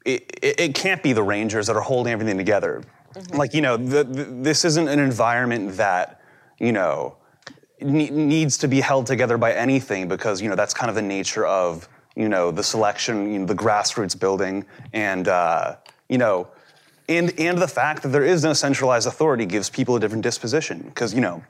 it, 0.09 0.59
it, 0.61 0.75
can't 0.75 1.03
be 1.03 1.13
the 1.13 1.23
Rangers 1.23 1.67
that 1.67 1.77
are 1.77 1.83
holding 1.83 2.13
everything 2.13 2.39
together. 2.39 2.83
Mm-hmm. 3.15 3.37
Like, 3.37 3.55
you 3.55 3.61
know, 3.61 3.77
the, 3.77 4.05
the, 4.05 4.25
this 4.25 4.65
isn't 4.65 4.89
an 4.89 4.99
environment 4.99 5.77
that, 5.77 6.21
you 6.59 6.73
know, 6.73 7.17
ne- 7.81 8.11
needs 8.11 8.57
to 8.59 8.69
be 8.69 8.81
held 8.81 9.07
together 9.07 9.37
by 9.37 9.53
anything 9.53 10.09
because, 10.09 10.41
you 10.41 10.49
know, 10.49 10.57
that's 10.57 10.75
kind 10.75 10.89
of 10.89 10.95
the 10.95 11.03
nature 11.03 11.47
of, 11.47 11.89
you 12.17 12.29
know, 12.29 12.51
the 12.51 12.63
selection, 12.63 13.33
you 13.33 13.39
know, 13.41 13.47
the 13.47 13.55
grassroots 13.55 14.19
building, 14.19 14.65
and, 14.93 15.29
uh, 15.29 15.77
you 16.09 16.19
know, 16.19 16.49
and, 17.09 17.39
and 17.39 17.59
the 17.59 17.69
fact 17.69 18.03
that 18.03 18.09
there 18.09 18.25
is 18.25 18.45
no 18.45 18.53
centralized 18.53 19.07
authority 19.07 19.47
gives 19.47 19.71
people 19.71 19.97
a 19.97 20.01
different 20.01 20.23
disposition. 20.23 20.83
Because, 20.83 21.15
you 21.15 21.21
know, 21.21 21.43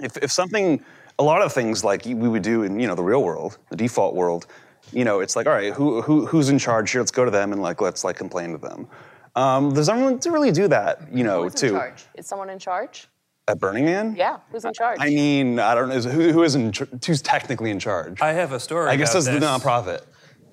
if, 0.00 0.16
if 0.18 0.30
something, 0.30 0.84
a 1.18 1.22
lot 1.22 1.42
of 1.42 1.52
things 1.52 1.84
like 1.84 2.04
we 2.04 2.14
would 2.14 2.42
do 2.42 2.62
in, 2.62 2.78
you 2.78 2.86
know, 2.86 2.94
the 2.94 3.02
real 3.02 3.22
world, 3.22 3.58
the 3.70 3.76
default 3.76 4.14
world, 4.14 4.46
you 4.92 5.04
know, 5.04 5.20
it's 5.20 5.36
like, 5.36 5.46
all 5.46 5.52
right, 5.52 5.72
who, 5.72 6.02
who, 6.02 6.26
who's 6.26 6.48
in 6.48 6.58
charge 6.58 6.90
here? 6.90 7.00
Let's 7.00 7.10
go 7.10 7.24
to 7.24 7.30
them 7.30 7.52
and 7.52 7.62
like, 7.62 7.80
let's 7.80 8.04
like 8.04 8.16
complain 8.16 8.52
to 8.52 8.58
them. 8.58 8.88
Um, 9.34 9.70
there's 9.70 9.88
anyone 9.88 10.18
to 10.20 10.30
really 10.30 10.50
do 10.52 10.68
that, 10.68 11.12
you 11.12 11.24
know, 11.24 11.44
Who's 11.44 11.54
too. 11.54 11.68
in 11.68 11.72
charge? 11.72 12.04
Is 12.16 12.26
someone 12.26 12.50
in 12.50 12.58
charge? 12.58 13.08
At 13.48 13.58
Burning 13.58 13.86
Man? 13.86 14.14
Yeah, 14.16 14.38
who's 14.52 14.64
in 14.64 14.72
charge? 14.72 14.98
I 15.00 15.06
mean, 15.06 15.58
I 15.58 15.74
don't 15.74 15.88
know. 15.88 15.98
Who, 16.00 16.32
who 16.32 16.42
is 16.44 16.54
in, 16.54 16.72
who's 17.04 17.22
technically 17.22 17.70
in 17.70 17.80
charge? 17.80 18.20
I 18.20 18.34
have 18.34 18.52
a 18.52 18.60
story. 18.60 18.88
I 18.88 18.96
guess 18.96 19.14
it's 19.14 19.26
the 19.26 19.32
nonprofit. 19.32 20.02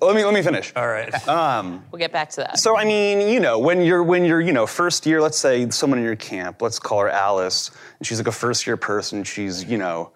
Let 0.00 0.16
me 0.16 0.24
let 0.24 0.32
me 0.32 0.42
finish. 0.42 0.72
All 0.74 0.88
right. 0.88 1.12
Um, 1.28 1.84
we'll 1.92 1.98
get 1.98 2.10
back 2.10 2.30
to 2.30 2.36
that. 2.38 2.58
So 2.58 2.76
I 2.76 2.84
mean, 2.84 3.28
you 3.28 3.38
know, 3.38 3.58
when 3.58 3.82
you're 3.82 4.02
when 4.02 4.24
you're 4.24 4.40
you 4.40 4.52
know 4.52 4.66
first 4.66 5.06
year, 5.06 5.20
let's 5.20 5.38
say 5.38 5.68
someone 5.70 5.98
in 5.98 6.04
your 6.04 6.16
camp, 6.16 6.62
let's 6.62 6.78
call 6.78 7.00
her 7.00 7.10
Alice, 7.10 7.70
and 7.98 8.06
she's 8.06 8.18
like 8.18 8.26
a 8.26 8.32
first 8.32 8.66
year 8.66 8.76
person. 8.78 9.22
She's 9.24 9.62
you 9.64 9.76
know 9.78 10.12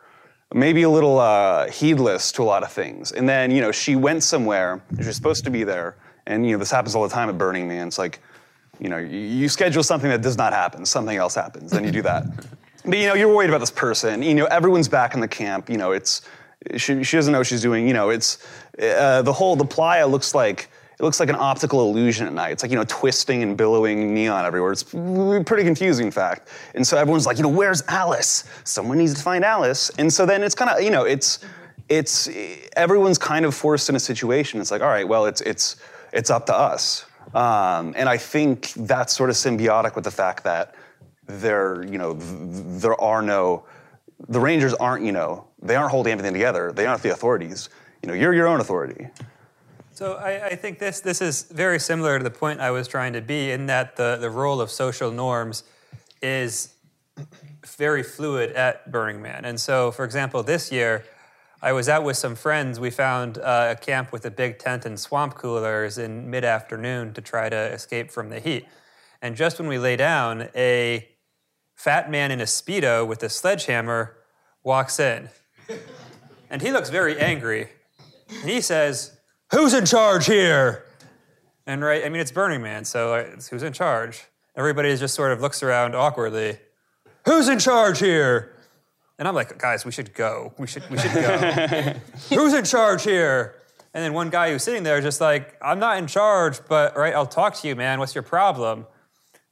maybe 0.55 0.83
a 0.83 0.89
little 0.89 1.19
uh, 1.19 1.69
heedless 1.69 2.31
to 2.33 2.43
a 2.43 2.45
lot 2.45 2.63
of 2.63 2.73
things. 2.73 3.11
And 3.13 3.29
then, 3.29 3.51
you 3.51 3.61
know, 3.61 3.73
she 3.73 3.97
went 3.97 4.23
somewhere, 4.23 4.81
she's 4.97 5.17
supposed 5.17 5.45
to 5.45 5.51
be 5.51 5.65
there, 5.65 5.97
and, 6.27 6.47
you 6.47 6.53
know, 6.53 6.59
this 6.59 6.71
happens 6.71 6.95
all 6.95 7.03
the 7.03 7.13
time 7.13 7.29
at 7.29 7.37
Burning 7.37 7.67
Man. 7.67 7.89
It's 7.89 7.99
like, 7.99 8.21
you 8.79 8.89
know, 8.89 8.99
you, 8.99 9.19
you 9.19 9.49
schedule 9.49 9.83
something 9.83 10.09
that 10.09 10.23
does 10.23 10.39
not 10.39 10.53
happen, 10.53 10.87
something 10.87 11.17
else 11.17 11.35
happens, 11.35 11.73
then 11.73 11.85
you 11.85 11.91
do 11.91 12.03
that. 12.03 12.25
but, 12.85 12.97
you 12.97 13.09
know, 13.09 13.15
you're 13.15 13.35
worried 13.35 13.51
about 13.51 13.59
this 13.59 13.71
person. 13.73 14.23
You 14.23 14.35
know, 14.35 14.47
everyone's 14.47 14.89
back 14.89 15.15
in 15.15 15.21
the 15.21 15.29
camp. 15.29 15.69
You 15.69 15.77
know, 15.77 15.91
it's, 15.91 16.23
she, 16.77 17.03
she 17.03 17.17
doesn't 17.17 17.33
know 17.33 17.41
what 17.41 17.49
she's 17.49 17.63
doing. 17.63 17.87
You 17.89 17.95
know, 17.95 18.11
it's, 18.11 18.39
uh, 18.81 19.23
the 19.23 19.33
whole, 19.33 19.57
the 19.57 19.65
playa 19.65 20.07
looks 20.07 20.37
like, 20.37 20.71
it 20.99 21.03
looks 21.03 21.19
like 21.19 21.29
an 21.29 21.37
optical 21.37 21.89
illusion 21.89 22.27
at 22.27 22.33
night. 22.33 22.53
It's 22.53 22.63
like, 22.63 22.71
you 22.71 22.79
know, 22.79 22.85
twisting 22.87 23.43
and 23.43 23.57
billowing 23.57 24.15
neon 24.15 24.45
everywhere. 24.45 24.73
It's 24.73 24.85
pretty 24.85 25.65
confusing, 25.65 26.07
in 26.07 26.13
fact. 26.13 26.49
And 26.75 26.87
so 26.87 26.97
everyone's 26.97 27.27
like, 27.27 27.37
you 27.37 27.43
know, 27.43 27.49
where's 27.49 27.83
Alice? 27.89 28.45
Someone 28.63 28.99
needs 28.99 29.15
to 29.15 29.23
find 29.23 29.45
Alice. 29.45 29.91
And 29.99 30.13
so 30.13 30.25
then 30.25 30.43
it's 30.43 30.55
kind 30.55 30.71
of, 30.71 30.83
you 30.83 30.91
know, 30.91 31.05
it's, 31.05 31.45
it's, 31.89 32.29
everyone's 32.77 33.19
kind 33.19 33.45
of 33.45 33.55
forced 33.55 33.89
in 33.89 33.97
a 33.97 34.01
situation. 34.01 34.61
It's 34.61 34.71
like, 34.71 34.83
all 34.83 34.89
right, 34.89 35.07
well, 35.07 35.27
it's, 35.27 35.41
it's, 35.41 35.77
it's 36.13 36.31
up 36.31 36.47
to 36.47 36.55
us. 36.55 37.07
Um, 37.35 37.95
and 37.97 38.09
I 38.09 38.17
think 38.17 38.73
that's 38.75 39.17
sort 39.17 39.31
of 39.31 39.37
symbiotic 39.37 39.97
with 39.97 40.05
the 40.05 40.11
fact 40.11 40.45
that 40.45 40.77
there, 41.27 41.83
you 41.85 41.99
know, 41.99 42.15
th- 42.15 42.25
there 42.83 43.01
are 43.01 43.21
no, 43.21 43.65
the 44.29 44.39
Rangers 44.39 44.75
aren't, 44.75 45.05
you 45.05 45.13
know, 45.13 45.49
they 45.61 45.75
aren't 45.75 45.91
holding 45.91 46.13
everything 46.13 46.35
together. 46.35 46.71
They 46.73 46.87
aren't 46.87 47.03
the 47.03 47.11
authorities. 47.11 47.69
You 48.03 48.09
know, 48.09 48.15
you're 48.15 48.35
your 48.35 48.47
own 48.47 48.61
authority. 48.61 49.09
So 49.95 50.15
I, 50.15 50.47
I, 50.47 50.57
think 50.57 50.81
this 50.81 50.99
this 50.99 51.23
is 51.23 51.45
very 51.45 51.79
similar 51.79 52.19
to 52.19 52.25
the 52.25 52.31
point 52.31 52.59
I 52.59 52.73
was 52.73 52.89
trying 52.89 53.13
to 53.13 53.21
be 53.21 53.53
in 53.53 53.67
that 53.67 53.95
the, 53.95 54.17
the 54.21 54.29
role 54.29 54.61
of 54.61 54.69
social 54.69 55.13
norms 55.13 55.63
is 56.21 56.75
very 57.65 58.03
fluid 58.03 58.51
at 58.57 58.91
Burning 58.91 59.23
Man. 59.23 59.45
And 59.45 59.61
so, 59.61 59.93
for 59.93 60.05
example, 60.05 60.43
this 60.43 60.73
year, 60.73 61.05
I 61.63 61.71
was 61.71 61.89
out 61.89 62.03
with 62.03 62.17
some 62.17 62.35
friends. 62.35 62.81
We 62.81 62.91
found 62.91 63.39
uh, 63.39 63.77
a 63.79 63.81
camp 63.81 64.11
with 64.11 64.27
a 64.27 64.33
big 64.33 64.59
tent 64.59 64.85
and 64.85 64.99
swamp 64.99 65.37
coolers 65.37 65.97
in 65.97 66.29
mid 66.29 66.45
afternoon 66.45 67.15
to 67.15 67.21
try 67.21 67.49
to 67.49 67.57
escape 67.57 68.11
from 68.11 68.31
the 68.31 68.41
heat. 68.41 68.67
And 69.23 69.37
just 69.37 69.61
when 69.61 69.69
we 69.69 69.79
lay 69.79 69.95
down, 69.95 70.49
a 70.57 71.09
fat 71.77 72.11
man 72.11 72.33
in 72.33 72.41
a 72.41 72.47
Speedo 72.47 73.07
with 73.07 73.23
a 73.23 73.29
sledgehammer 73.29 74.17
walks 74.65 74.99
in. 74.99 75.29
And 76.51 76.63
he 76.63 76.73
looks 76.73 76.91
very 76.91 77.17
angry. 77.21 77.69
And 78.29 78.51
he 78.51 78.61
says, 78.61 79.15
who's 79.51 79.75
in 79.75 79.87
charge 79.87 80.27
here? 80.27 80.85
And 81.67 81.83
right, 81.83 82.05
I 82.05 82.09
mean, 82.09 82.21
it's 82.21 82.33
Burning 82.33 82.63
Man, 82.63 82.85
so 82.85 83.25
who's 83.51 83.63
in 83.63 83.73
charge? 83.73 84.25
Everybody 84.57 84.95
just 84.97 85.15
sort 85.15 85.33
of 85.33 85.41
looks 85.41 85.63
around 85.63 85.95
awkwardly. 85.95 86.59
Who's 87.25 87.49
in 87.49 87.59
charge 87.59 87.99
here? 87.99 88.55
And 89.19 89.27
I'm 89.27 89.35
like, 89.35 89.59
guys, 89.59 89.85
we 89.85 89.93
should 89.93 90.13
go. 90.13 90.53
We 90.59 90.67
should, 90.67 90.89
we 90.91 90.99
should 90.99 91.13
go. 91.13 91.95
who's 92.29 92.53
in 92.53 92.65
charge 92.65 93.05
here? 93.05 93.57
And 93.95 94.03
then 94.03 94.13
one 94.13 94.29
guy 94.29 94.51
who's 94.51 94.65
sitting 94.65 94.83
there 94.83 95.01
just 95.01 95.21
like, 95.21 95.57
I'm 95.63 95.79
not 95.79 95.99
in 95.99 96.07
charge, 96.07 96.59
but 96.69 96.97
right, 96.97 97.15
I'll 97.15 97.27
talk 97.27 97.55
to 97.57 97.69
you, 97.69 97.77
man. 97.77 98.01
What's 98.01 98.15
your 98.15 98.23
problem? 98.23 98.87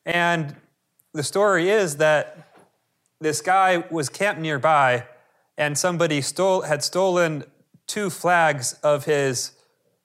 And 0.04 0.56
the 1.14 1.22
story 1.22 1.70
is 1.70 1.96
that 1.98 2.48
this 3.20 3.40
guy 3.40 3.84
was 3.90 4.08
camped 4.08 4.40
nearby, 4.40 5.06
and 5.56 5.78
somebody 5.78 6.20
stole 6.20 6.62
had 6.62 6.82
stolen 6.82 7.44
two 7.86 8.10
flags 8.10 8.72
of 8.82 9.04
his 9.04 9.52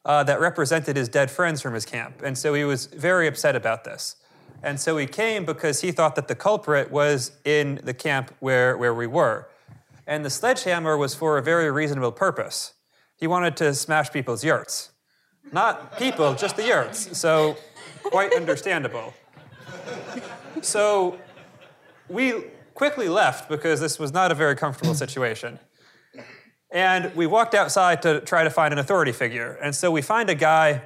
uh, 0.07 0.23
that 0.23 0.39
represented 0.39 0.95
his 0.95 1.09
dead 1.09 1.29
friends 1.29 1.61
from 1.61 1.73
his 1.73 1.85
camp. 1.85 2.21
And 2.23 2.37
so 2.37 2.53
he 2.53 2.63
was 2.63 2.85
very 2.87 3.27
upset 3.27 3.55
about 3.55 3.83
this. 3.83 4.15
And 4.63 4.79
so 4.79 4.97
he 4.97 5.05
came 5.05 5.45
because 5.45 5.81
he 5.81 5.91
thought 5.91 6.15
that 6.15 6.29
the 6.29 6.33
culprit 6.33 6.89
was 6.89 7.33
in 7.43 7.81
the 7.83 7.93
camp 7.93 8.33
where, 8.39 8.77
where 8.77 8.93
we 8.93 9.05
were. 9.05 9.49
And 10.07 10.23
the 10.23 10.29
sledgehammer 10.29 10.97
was 10.97 11.13
for 11.13 11.37
a 11.37 11.43
very 11.43 11.69
reasonable 11.69 12.13
purpose. 12.13 12.73
He 13.17 13.27
wanted 13.27 13.57
to 13.57 13.73
smash 13.73 14.11
people's 14.11 14.43
yurts. 14.43 14.91
Not 15.51 15.97
people, 15.97 16.33
just 16.33 16.55
the 16.55 16.65
yurts. 16.65 17.17
So, 17.17 17.57
quite 18.03 18.33
understandable. 18.33 19.13
So, 20.61 21.19
we 22.09 22.45
quickly 22.73 23.09
left 23.09 23.49
because 23.49 23.81
this 23.81 23.99
was 23.99 24.13
not 24.13 24.31
a 24.31 24.35
very 24.35 24.55
comfortable 24.55 24.93
situation. 24.95 25.59
And 26.69 27.15
we 27.15 27.27
walked 27.27 27.55
outside 27.55 28.01
to 28.01 28.19
try 28.21 28.43
to 28.43 28.49
find 28.49 28.73
an 28.73 28.79
authority 28.79 29.11
figure. 29.11 29.57
And 29.61 29.73
so 29.73 29.89
we 29.89 30.01
find 30.01 30.29
a 30.29 30.35
guy 30.35 30.81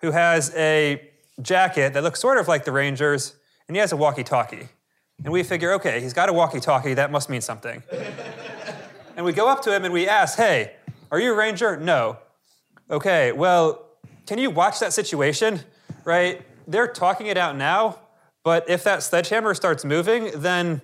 who 0.00 0.10
has 0.10 0.54
a 0.56 1.08
jacket 1.40 1.92
that 1.92 2.02
looks 2.02 2.20
sort 2.20 2.38
of 2.38 2.48
like 2.48 2.64
the 2.64 2.72
Rangers, 2.72 3.36
and 3.68 3.76
he 3.76 3.80
has 3.80 3.92
a 3.92 3.96
walkie 3.96 4.24
talkie. 4.24 4.68
And 5.22 5.32
we 5.32 5.42
figure, 5.42 5.72
okay, 5.74 6.00
he's 6.00 6.14
got 6.14 6.28
a 6.28 6.32
walkie 6.32 6.60
talkie, 6.60 6.94
that 6.94 7.12
must 7.12 7.28
mean 7.28 7.40
something. 7.40 7.82
and 9.16 9.24
we 9.24 9.32
go 9.32 9.48
up 9.48 9.62
to 9.62 9.74
him 9.74 9.84
and 9.84 9.92
we 9.92 10.08
ask, 10.08 10.36
hey, 10.36 10.72
are 11.10 11.20
you 11.20 11.32
a 11.32 11.36
Ranger? 11.36 11.76
No. 11.76 12.18
Okay, 12.90 13.32
well, 13.32 13.86
can 14.26 14.38
you 14.38 14.50
watch 14.50 14.80
that 14.80 14.92
situation? 14.92 15.60
Right? 16.04 16.42
They're 16.66 16.88
talking 16.88 17.26
it 17.26 17.36
out 17.36 17.56
now, 17.56 17.98
but 18.42 18.68
if 18.68 18.84
that 18.84 19.02
sledgehammer 19.02 19.54
starts 19.54 19.84
moving, 19.84 20.30
then 20.34 20.80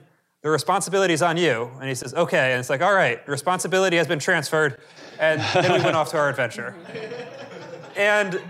the 0.47 0.51
responsibility 0.51 1.13
is 1.13 1.23
on 1.23 1.37
you. 1.37 1.69
And 1.81 1.89
he 1.89 1.95
says, 1.97 2.15
okay. 2.15 2.53
And 2.53 2.61
it's 2.61 2.71
like, 2.71 2.81
all 2.81 2.95
right, 2.95 3.19
responsibility 3.29 3.97
has 3.97 4.07
been 4.07 4.21
transferred. 4.21 4.81
And 5.19 5.41
then 5.53 5.73
we 5.73 5.85
went 5.85 5.97
off 5.97 6.11
to 6.11 6.19
our 6.19 6.29
adventure. 6.29 6.77
And 7.97 8.41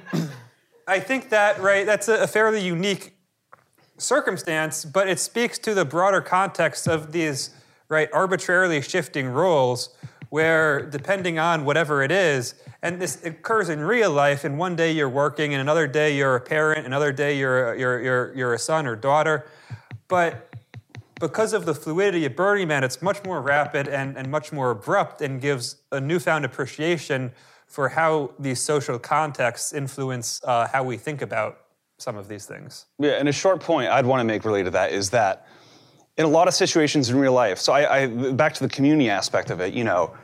I 0.86 1.00
think 1.00 1.30
that, 1.30 1.58
right, 1.58 1.86
that's 1.86 2.08
a, 2.08 2.28
fairly 2.28 2.60
unique 2.60 3.16
circumstance, 3.96 4.84
but 4.84 5.08
it 5.08 5.18
speaks 5.18 5.56
to 5.60 5.72
the 5.72 5.86
broader 5.86 6.20
context 6.20 6.86
of 6.86 7.12
these, 7.12 7.48
right, 7.88 8.10
arbitrarily 8.12 8.82
shifting 8.82 9.28
roles 9.28 9.96
where 10.28 10.84
depending 10.90 11.38
on 11.38 11.64
whatever 11.64 12.02
it 12.02 12.12
is, 12.12 12.56
and 12.82 13.00
this 13.00 13.24
occurs 13.24 13.70
in 13.70 13.80
real 13.80 14.10
life, 14.10 14.44
and 14.44 14.58
one 14.58 14.76
day 14.76 14.92
you're 14.92 15.08
working, 15.08 15.54
and 15.54 15.62
another 15.62 15.86
day 15.86 16.14
you're 16.14 16.36
a 16.36 16.40
parent, 16.42 16.84
another 16.84 17.10
day 17.10 17.38
you're, 17.38 17.74
you're, 17.74 18.02
you're, 18.02 18.34
you're 18.36 18.52
a 18.52 18.58
son 18.58 18.86
or 18.86 18.96
daughter. 18.96 19.48
But 20.08 20.52
because 21.20 21.52
of 21.52 21.64
the 21.64 21.74
fluidity 21.74 22.24
of 22.26 22.36
Burning 22.36 22.68
Man, 22.68 22.84
it's 22.84 23.00
much 23.00 23.24
more 23.24 23.40
rapid 23.40 23.88
and, 23.88 24.16
and 24.16 24.30
much 24.30 24.52
more 24.52 24.70
abrupt 24.70 25.22
and 25.22 25.40
gives 25.40 25.76
a 25.92 26.00
newfound 26.00 26.44
appreciation 26.44 27.32
for 27.66 27.88
how 27.88 28.30
these 28.38 28.60
social 28.60 28.98
contexts 28.98 29.72
influence 29.72 30.40
uh, 30.44 30.68
how 30.68 30.84
we 30.84 30.96
think 30.96 31.22
about 31.22 31.60
some 31.98 32.16
of 32.16 32.28
these 32.28 32.44
things. 32.44 32.86
Yeah, 32.98 33.12
and 33.12 33.28
a 33.28 33.32
short 33.32 33.60
point 33.60 33.90
I'd 33.90 34.06
want 34.06 34.20
to 34.20 34.24
make 34.24 34.44
related 34.44 34.66
to 34.66 34.70
that 34.72 34.92
is 34.92 35.10
that 35.10 35.46
in 36.18 36.24
a 36.24 36.28
lot 36.28 36.48
of 36.48 36.54
situations 36.54 37.10
in 37.10 37.16
real 37.16 37.32
life, 37.32 37.58
so 37.58 37.72
I, 37.72 38.02
I 38.02 38.06
back 38.32 38.54
to 38.54 38.62
the 38.62 38.68
community 38.68 39.10
aspect 39.10 39.50
of 39.50 39.60
it, 39.60 39.74
you 39.74 39.84
know, 39.84 40.14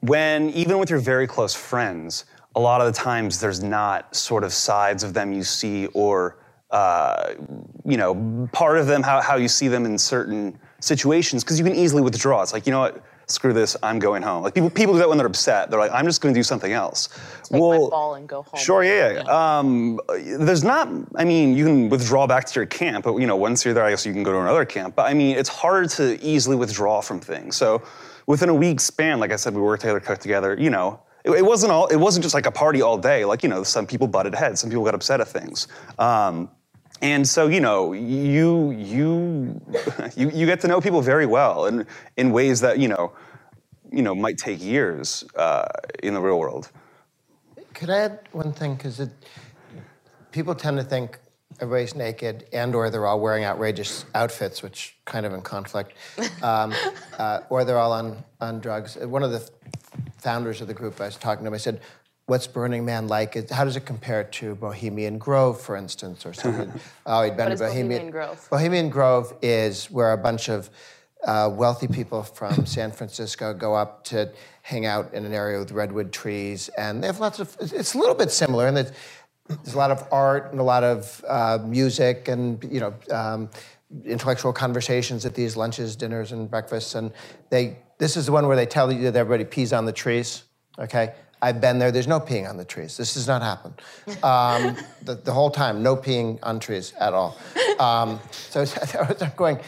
when 0.00 0.50
even 0.50 0.78
with 0.78 0.90
your 0.90 0.98
very 0.98 1.26
close 1.26 1.54
friends, 1.54 2.24
a 2.56 2.60
lot 2.60 2.80
of 2.80 2.86
the 2.86 2.92
times 2.92 3.40
there's 3.40 3.62
not 3.62 4.14
sort 4.16 4.44
of 4.44 4.52
sides 4.52 5.04
of 5.04 5.12
them 5.12 5.32
you 5.32 5.42
see 5.42 5.86
or 5.88 6.38
uh, 6.70 7.34
you 7.84 7.96
know, 7.96 8.48
part 8.52 8.78
of 8.78 8.86
them, 8.86 9.02
how, 9.02 9.20
how 9.20 9.36
you 9.36 9.48
see 9.48 9.68
them 9.68 9.84
in 9.84 9.98
certain 9.98 10.58
situations, 10.80 11.44
because 11.44 11.58
you 11.58 11.64
can 11.64 11.74
easily 11.74 12.02
withdraw. 12.02 12.42
It's 12.42 12.52
like, 12.52 12.66
you 12.66 12.72
know 12.72 12.80
what, 12.80 13.02
screw 13.30 13.52
this, 13.52 13.76
I'm 13.82 13.98
going 13.98 14.22
home. 14.22 14.42
Like 14.42 14.54
people, 14.54 14.70
people 14.70 14.94
do 14.94 15.00
that 15.00 15.08
when 15.08 15.18
they're 15.18 15.26
upset. 15.26 15.70
They're 15.70 15.78
like, 15.78 15.92
I'm 15.92 16.06
just 16.06 16.20
going 16.20 16.34
to 16.34 16.38
do 16.38 16.42
something 16.42 16.72
else. 16.72 17.08
Take 17.44 17.60
well, 17.60 17.84
my 17.84 17.90
ball 17.90 18.14
and 18.14 18.28
go 18.28 18.42
home. 18.42 18.60
Sure, 18.60 18.82
yeah. 18.82 19.22
yeah. 19.24 19.58
Um, 19.58 20.00
there's 20.08 20.64
not. 20.64 20.88
I 21.16 21.24
mean, 21.24 21.56
you 21.56 21.64
can 21.64 21.88
withdraw 21.88 22.26
back 22.26 22.46
to 22.46 22.60
your 22.60 22.66
camp, 22.66 23.04
but 23.04 23.16
you 23.16 23.26
know, 23.26 23.36
once 23.36 23.64
you're 23.64 23.74
there, 23.74 23.84
I 23.84 23.90
guess 23.90 24.06
you 24.06 24.12
can 24.12 24.22
go 24.22 24.32
to 24.32 24.40
another 24.40 24.64
camp. 24.64 24.96
But 24.96 25.06
I 25.06 25.14
mean, 25.14 25.36
it's 25.36 25.48
hard 25.48 25.90
to 25.90 26.22
easily 26.22 26.56
withdraw 26.56 27.00
from 27.00 27.20
things. 27.20 27.56
So 27.56 27.82
within 28.26 28.48
a 28.48 28.54
week 28.54 28.80
span, 28.80 29.20
like 29.20 29.32
I 29.32 29.36
said, 29.36 29.54
we 29.54 29.60
worked 29.60 29.82
together, 29.82 30.00
cooked 30.00 30.22
together. 30.22 30.56
You 30.58 30.70
know, 30.70 31.00
it, 31.24 31.30
it 31.32 31.44
wasn't 31.44 31.72
all. 31.72 31.86
It 31.86 31.96
wasn't 31.96 32.22
just 32.22 32.34
like 32.34 32.46
a 32.46 32.50
party 32.50 32.82
all 32.82 32.96
day. 32.96 33.24
Like 33.24 33.42
you 33.42 33.48
know, 33.48 33.62
some 33.62 33.86
people 33.86 34.06
butted 34.06 34.34
heads, 34.34 34.60
some 34.60 34.70
people 34.70 34.84
got 34.84 34.94
upset 34.94 35.20
at 35.20 35.28
things. 35.28 35.68
Um, 35.98 36.50
and 37.02 37.26
so 37.26 37.46
you 37.46 37.60
know 37.60 37.92
you 37.92 38.70
you 38.72 39.60
you 40.16 40.30
you 40.30 40.46
get 40.46 40.60
to 40.60 40.68
know 40.68 40.80
people 40.80 41.00
very 41.00 41.26
well 41.26 41.66
and 41.66 41.86
in 42.16 42.32
ways 42.32 42.60
that 42.60 42.78
you 42.78 42.88
know 42.88 43.12
you 43.90 44.02
know 44.02 44.14
might 44.14 44.38
take 44.38 44.62
years 44.62 45.24
uh, 45.36 45.66
in 46.02 46.14
the 46.14 46.20
real 46.20 46.38
world. 46.38 46.70
Could 47.74 47.90
i 47.90 47.98
add 47.98 48.20
one 48.32 48.52
thing? 48.52 48.74
Because 48.74 49.00
people 50.32 50.54
tend 50.54 50.78
to 50.78 50.84
think 50.84 51.18
everybody's 51.60 51.94
naked 51.94 52.46
and 52.52 52.74
or 52.74 52.90
they're 52.90 53.06
all 53.06 53.20
wearing 53.20 53.44
outrageous 53.44 54.04
outfits 54.14 54.62
which 54.62 54.96
kind 55.04 55.26
of 55.26 55.32
in 55.32 55.40
conflict 55.40 55.92
um, 56.42 56.72
uh, 57.18 57.40
or 57.50 57.64
they're 57.64 57.78
all 57.78 57.92
on, 57.92 58.22
on 58.40 58.60
drugs. 58.60 58.96
One 58.96 59.22
of 59.22 59.32
the 59.32 59.48
founders 60.18 60.60
of 60.60 60.66
the 60.66 60.74
group 60.74 61.00
i 61.00 61.06
was 61.06 61.16
talking 61.16 61.44
to 61.44 61.48
him 61.48 61.54
i 61.54 61.58
said 61.58 61.80
what's 62.28 62.46
Burning 62.46 62.84
Man 62.84 63.08
like? 63.08 63.50
How 63.50 63.64
does 63.64 63.76
it 63.76 63.86
compare 63.86 64.22
to 64.22 64.54
Bohemian 64.54 65.16
Grove, 65.18 65.60
for 65.60 65.76
instance, 65.76 66.26
or 66.26 66.34
something? 66.34 66.70
oh, 67.06 67.22
he'd 67.22 67.36
been 67.36 67.50
to 67.50 67.56
Bohemian, 67.56 67.88
Bohemian 67.88 68.10
Grove. 68.10 68.48
Bohemian 68.50 68.88
Grove 68.90 69.34
is 69.40 69.90
where 69.90 70.12
a 70.12 70.18
bunch 70.18 70.48
of 70.48 70.68
uh, 71.24 71.50
wealthy 71.52 71.88
people 71.88 72.22
from 72.22 72.66
San 72.66 72.92
Francisco 72.92 73.54
go 73.54 73.74
up 73.74 74.04
to 74.04 74.30
hang 74.62 74.84
out 74.84 75.12
in 75.14 75.24
an 75.24 75.32
area 75.32 75.58
with 75.58 75.72
redwood 75.72 76.12
trees, 76.12 76.68
and 76.76 77.02
they 77.02 77.06
have 77.06 77.18
lots 77.18 77.40
of. 77.40 77.56
It's 77.60 77.94
a 77.94 77.98
little 77.98 78.14
bit 78.14 78.30
similar, 78.30 78.66
and 78.66 78.76
there's, 78.76 78.92
there's 79.48 79.74
a 79.74 79.78
lot 79.78 79.90
of 79.90 80.06
art 80.12 80.50
and 80.50 80.60
a 80.60 80.64
lot 80.64 80.84
of 80.84 81.24
uh, 81.26 81.58
music, 81.64 82.28
and 82.28 82.62
you 82.70 82.80
know. 82.80 82.94
Um, 83.10 83.50
intellectual 84.04 84.52
conversations 84.52 85.24
at 85.24 85.34
these 85.34 85.56
lunches, 85.56 85.96
dinners, 85.96 86.32
and 86.32 86.50
breakfasts, 86.50 86.94
and 86.94 87.10
they. 87.48 87.78
This 87.96 88.18
is 88.18 88.26
the 88.26 88.32
one 88.32 88.46
where 88.46 88.54
they 88.54 88.66
tell 88.66 88.92
you 88.92 89.10
that 89.10 89.16
everybody 89.16 89.44
pees 89.44 89.72
on 89.72 89.86
the 89.86 89.92
trees. 89.92 90.44
Okay, 90.78 91.14
I've 91.40 91.60
been 91.60 91.78
there. 91.78 91.92
There's 91.92 92.08
no 92.08 92.20
peeing 92.20 92.48
on 92.48 92.56
the 92.56 92.64
trees. 92.64 92.96
This 92.96 93.14
does 93.14 93.26
not 93.26 93.42
happen. 93.42 93.74
Um, 94.22 94.76
the, 95.02 95.14
the, 95.14 95.32
whole 95.32 95.50
time, 95.50 95.82
no 95.82 95.96
peeing 95.96 96.38
on 96.42 96.58
trees 96.60 96.92
at 96.98 97.14
all. 97.14 97.36
Um, 97.78 98.20
so 98.32 98.64
I'm 99.20 99.32
going. 99.36 99.60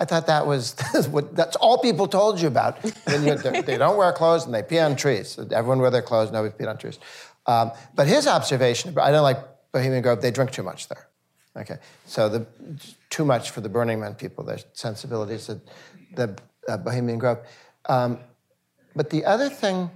I 0.00 0.04
thought 0.04 0.28
that 0.28 0.46
was 0.46 0.74
that's 1.32 1.56
all 1.56 1.78
people 1.78 2.06
told 2.06 2.40
you 2.40 2.48
about. 2.48 2.78
You, 2.84 2.92
they 3.62 3.76
don't 3.76 3.96
wear 3.96 4.12
clothes 4.12 4.46
and 4.46 4.54
they 4.54 4.62
pee 4.62 4.78
on 4.78 4.94
trees. 4.96 5.38
Everyone 5.38 5.80
wear 5.80 5.90
their 5.90 6.02
clothes. 6.02 6.30
Nobody 6.30 6.54
pee 6.56 6.66
on 6.66 6.78
trees. 6.78 6.98
Um, 7.46 7.72
but 7.94 8.06
his 8.06 8.26
observation, 8.26 8.96
I 8.98 9.10
don't 9.10 9.22
like 9.22 9.38
Bohemian 9.72 10.02
Grove. 10.02 10.22
They 10.22 10.30
drink 10.30 10.52
too 10.52 10.62
much 10.62 10.88
there. 10.88 11.08
Okay, 11.56 11.78
so 12.06 12.28
the 12.28 12.46
too 13.10 13.24
much 13.24 13.50
for 13.50 13.60
the 13.60 13.68
Burning 13.68 13.98
Man 13.98 14.14
people. 14.14 14.44
Their 14.44 14.60
sensibilities 14.72 15.50
at 15.50 15.58
the 16.14 16.38
uh, 16.68 16.76
Bohemian 16.76 17.18
Grove. 17.18 17.38
Um, 17.86 18.20
but 18.94 19.10
the 19.10 19.24
other 19.24 19.48
thing 19.48 19.90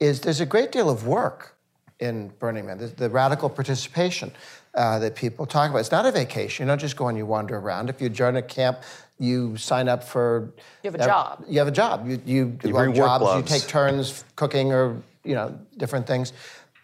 is 0.00 0.20
there's 0.20 0.40
a 0.40 0.46
great 0.46 0.72
deal 0.72 0.90
of 0.90 1.06
work 1.06 1.56
in 2.00 2.28
Burning 2.38 2.66
Man, 2.66 2.78
the, 2.78 2.86
the 2.86 3.10
radical 3.10 3.48
participation 3.48 4.32
uh, 4.74 4.98
that 4.98 5.14
people 5.14 5.46
talk 5.46 5.70
about. 5.70 5.78
It's 5.78 5.90
not 5.90 6.06
a 6.06 6.10
vacation. 6.10 6.64
You 6.64 6.68
don't 6.68 6.78
just 6.78 6.96
go 6.96 7.08
and 7.08 7.16
you 7.16 7.26
wander 7.26 7.56
around. 7.56 7.90
If 7.90 8.00
you 8.00 8.08
join 8.08 8.36
a 8.36 8.42
camp, 8.42 8.82
you 9.18 9.56
sign 9.56 9.88
up 9.88 10.02
for. 10.02 10.52
You 10.82 10.90
have 10.90 11.00
a 11.00 11.02
uh, 11.02 11.06
job. 11.06 11.44
You 11.46 11.58
have 11.58 11.68
a 11.68 11.72
job. 11.72 12.08
You, 12.08 12.20
you, 12.24 12.58
you 12.64 12.72
run 12.72 12.94
jobs. 12.94 13.22
Gloves. 13.22 13.52
You 13.52 13.58
take 13.58 13.68
turns 13.68 14.24
cooking 14.36 14.72
or 14.72 15.00
you 15.24 15.34
know 15.34 15.58
different 15.76 16.06
things, 16.06 16.32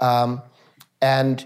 um, 0.01 0.43
and 1.01 1.45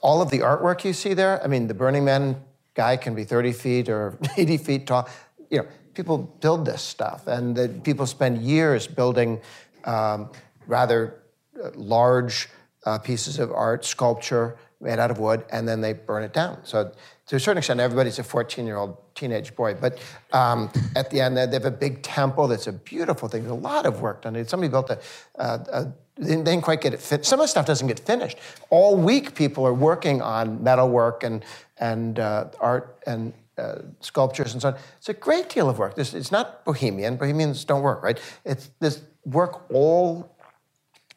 all 0.00 0.20
of 0.20 0.30
the 0.30 0.40
artwork 0.40 0.84
you 0.84 0.92
see 0.92 1.14
there. 1.14 1.42
I 1.42 1.46
mean, 1.46 1.68
the 1.68 1.74
Burning 1.74 2.04
Man 2.04 2.42
guy 2.74 2.96
can 2.96 3.14
be 3.14 3.24
30 3.24 3.52
feet 3.52 3.88
or 3.88 4.18
80 4.36 4.56
feet 4.56 4.86
tall. 4.86 5.08
You 5.50 5.58
know, 5.58 5.66
people 5.94 6.18
build 6.18 6.64
this 6.64 6.82
stuff, 6.82 7.28
and 7.28 7.54
the, 7.54 7.68
people 7.68 8.06
spend 8.06 8.42
years 8.42 8.88
building. 8.88 9.40
Um, 9.84 10.30
rather 10.68 11.22
uh, 11.62 11.70
large 11.74 12.48
uh, 12.86 12.98
pieces 12.98 13.40
of 13.40 13.50
art, 13.50 13.84
sculpture 13.84 14.56
made 14.80 15.00
out 15.00 15.10
of 15.10 15.18
wood, 15.18 15.44
and 15.50 15.66
then 15.66 15.80
they 15.80 15.92
burn 15.92 16.22
it 16.22 16.32
down. 16.32 16.58
So 16.62 16.92
to 17.26 17.36
a 17.36 17.40
certain 17.40 17.58
extent, 17.58 17.80
everybody's 17.80 18.20
a 18.20 18.22
14-year-old 18.22 18.96
teenage 19.16 19.56
boy. 19.56 19.74
But 19.74 19.98
um, 20.32 20.70
at 20.94 21.10
the 21.10 21.20
end, 21.20 21.36
they 21.36 21.48
have 21.50 21.64
a 21.64 21.70
big 21.70 22.02
temple 22.02 22.46
that's 22.46 22.68
a 22.68 22.72
beautiful 22.72 23.28
thing. 23.28 23.42
There's 23.42 23.50
a 23.50 23.54
lot 23.54 23.86
of 23.86 24.00
work 24.00 24.22
done. 24.22 24.46
Somebody 24.46 24.70
built 24.70 24.90
a, 24.90 25.00
a, 25.34 25.44
a 25.44 25.92
they 26.16 26.34
didn't 26.34 26.62
quite 26.62 26.80
get 26.80 26.94
it 26.94 27.00
fit. 27.00 27.24
Some 27.24 27.38
of 27.40 27.44
the 27.44 27.48
stuff 27.48 27.66
doesn't 27.66 27.86
get 27.86 28.00
finished. 28.00 28.38
All 28.70 28.96
week, 28.96 29.34
people 29.34 29.64
are 29.66 29.74
working 29.74 30.20
on 30.20 30.62
metalwork 30.62 31.22
and 31.22 31.44
and 31.78 32.18
uh, 32.18 32.46
art 32.60 33.00
and 33.06 33.32
uh, 33.56 33.76
sculptures 34.00 34.52
and 34.52 34.62
so 34.62 34.68
on. 34.68 34.76
It's 34.96 35.08
a 35.08 35.14
great 35.14 35.48
deal 35.48 35.68
of 35.68 35.78
work. 35.78 35.94
This, 35.94 36.14
it's 36.14 36.32
not 36.32 36.64
bohemian. 36.64 37.16
Bohemians 37.16 37.64
don't 37.64 37.82
work, 37.82 38.02
right? 38.02 38.18
It's 38.44 38.70
this 38.80 39.02
work 39.24 39.70
all 39.72 40.34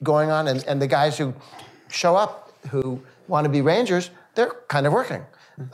going 0.04 0.32
on, 0.32 0.48
and, 0.48 0.64
and 0.66 0.82
the 0.82 0.88
guys 0.88 1.18
who 1.18 1.34
show 1.90 2.16
up 2.16 2.52
who 2.70 3.02
want 3.28 3.46
to 3.46 3.50
be 3.50 3.62
rangers, 3.62 4.12
they're 4.36 4.54
kind 4.68 4.86
of 4.86 4.94
working. 4.94 5.24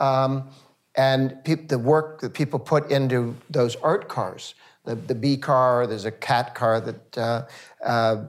Um, 0.00 0.50
and 0.94 1.42
pe- 1.44 1.54
the 1.54 1.78
work 1.78 2.20
that 2.20 2.34
people 2.34 2.58
put 2.58 2.90
into 2.90 3.36
those 3.50 3.76
art 3.76 4.08
cars, 4.08 4.54
the, 4.84 4.94
the 4.94 5.14
bee 5.14 5.36
car, 5.36 5.86
there's 5.86 6.04
a 6.04 6.10
cat 6.10 6.54
car 6.54 6.80
that, 6.80 7.18
uh, 7.18 7.46
uh, 7.84 8.24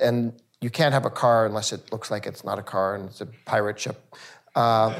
and 0.00 0.32
you 0.60 0.70
can't 0.70 0.92
have 0.94 1.04
a 1.04 1.10
car 1.10 1.46
unless 1.46 1.72
it 1.72 1.90
looks 1.92 2.10
like 2.10 2.26
it's 2.26 2.44
not 2.44 2.58
a 2.58 2.62
car 2.62 2.94
and 2.94 3.06
it's 3.06 3.20
a 3.20 3.26
pirate 3.26 3.78
ship. 3.78 4.14
Uh, 4.54 4.94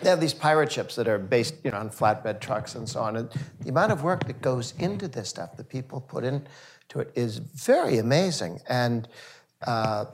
they 0.00 0.08
have 0.08 0.20
these 0.20 0.32
pirate 0.32 0.72
ships 0.72 0.96
that 0.96 1.06
are 1.06 1.18
based, 1.18 1.54
you 1.62 1.70
know, 1.70 1.76
on 1.76 1.90
flatbed 1.90 2.40
trucks 2.40 2.74
and 2.74 2.88
so 2.88 3.00
on. 3.02 3.16
And 3.16 3.30
the 3.60 3.68
amount 3.68 3.92
of 3.92 4.02
work 4.02 4.26
that 4.26 4.40
goes 4.40 4.72
into 4.78 5.06
this 5.06 5.28
stuff 5.28 5.56
that 5.56 5.68
people 5.68 6.00
put 6.00 6.24
into 6.24 6.48
it 6.96 7.12
is 7.14 7.36
very 7.36 7.98
amazing. 7.98 8.60
And 8.68 9.06
uh, 9.66 10.06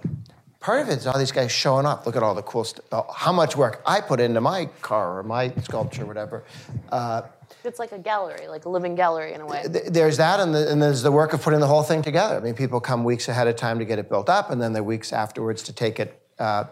part 0.61 0.81
of 0.81 0.89
it 0.89 0.99
is 0.99 1.07
all 1.07 1.19
these 1.19 1.33
guys 1.33 1.53
showing 1.53 1.87
up. 1.87 2.07
Look 2.07 2.17
at 2.17 2.23
all 2.23 2.35
the 2.35 2.43
cool 2.43 2.65
stuff. 2.65 3.07
How 3.15 3.33
much 3.33 3.57
work 3.57 3.83
I 3.87 4.01
put 4.01 4.21
into 4.21 4.41
my 4.41 4.67
car 4.83 5.19
or 5.19 5.23
my 5.23 5.53
sculpture, 5.63 6.03
or 6.03 6.07
whatever. 6.07 6.45
Uh, 6.91 7.23
It's 7.65 7.79
like 7.79 7.93
a 7.93 7.99
gallery, 7.99 8.47
like 8.49 8.65
a 8.65 8.69
living 8.69 8.95
gallery 8.95 9.33
in 9.35 9.41
a 9.41 9.47
way. 9.47 9.63
th- 9.71 9.87
there's 9.87 10.17
that, 10.19 10.41
and, 10.41 10.55
the, 10.55 10.71
and 10.71 10.83
there's 10.83 11.03
the 11.03 11.13
work 11.13 11.33
of 11.33 11.43
putting 11.43 11.61
the 11.61 11.67
whole 11.67 11.83
thing 11.83 12.03
together. 12.03 12.37
I 12.37 12.41
mean, 12.41 12.55
people 12.55 12.81
come 12.81 13.05
weeks 13.05 13.29
ahead 13.29 13.47
of 13.49 13.57
time 13.57 13.79
to 13.79 13.85
get 13.85 13.99
it 13.99 14.09
built 14.09 14.29
up, 14.29 14.51
and 14.51 14.61
then 14.61 14.73
the 14.73 14.83
weeks 14.83 15.13
afterwards 15.13 15.63
to 15.65 15.73
take 15.73 16.01
it 16.01 16.21
uh, 16.39 16.65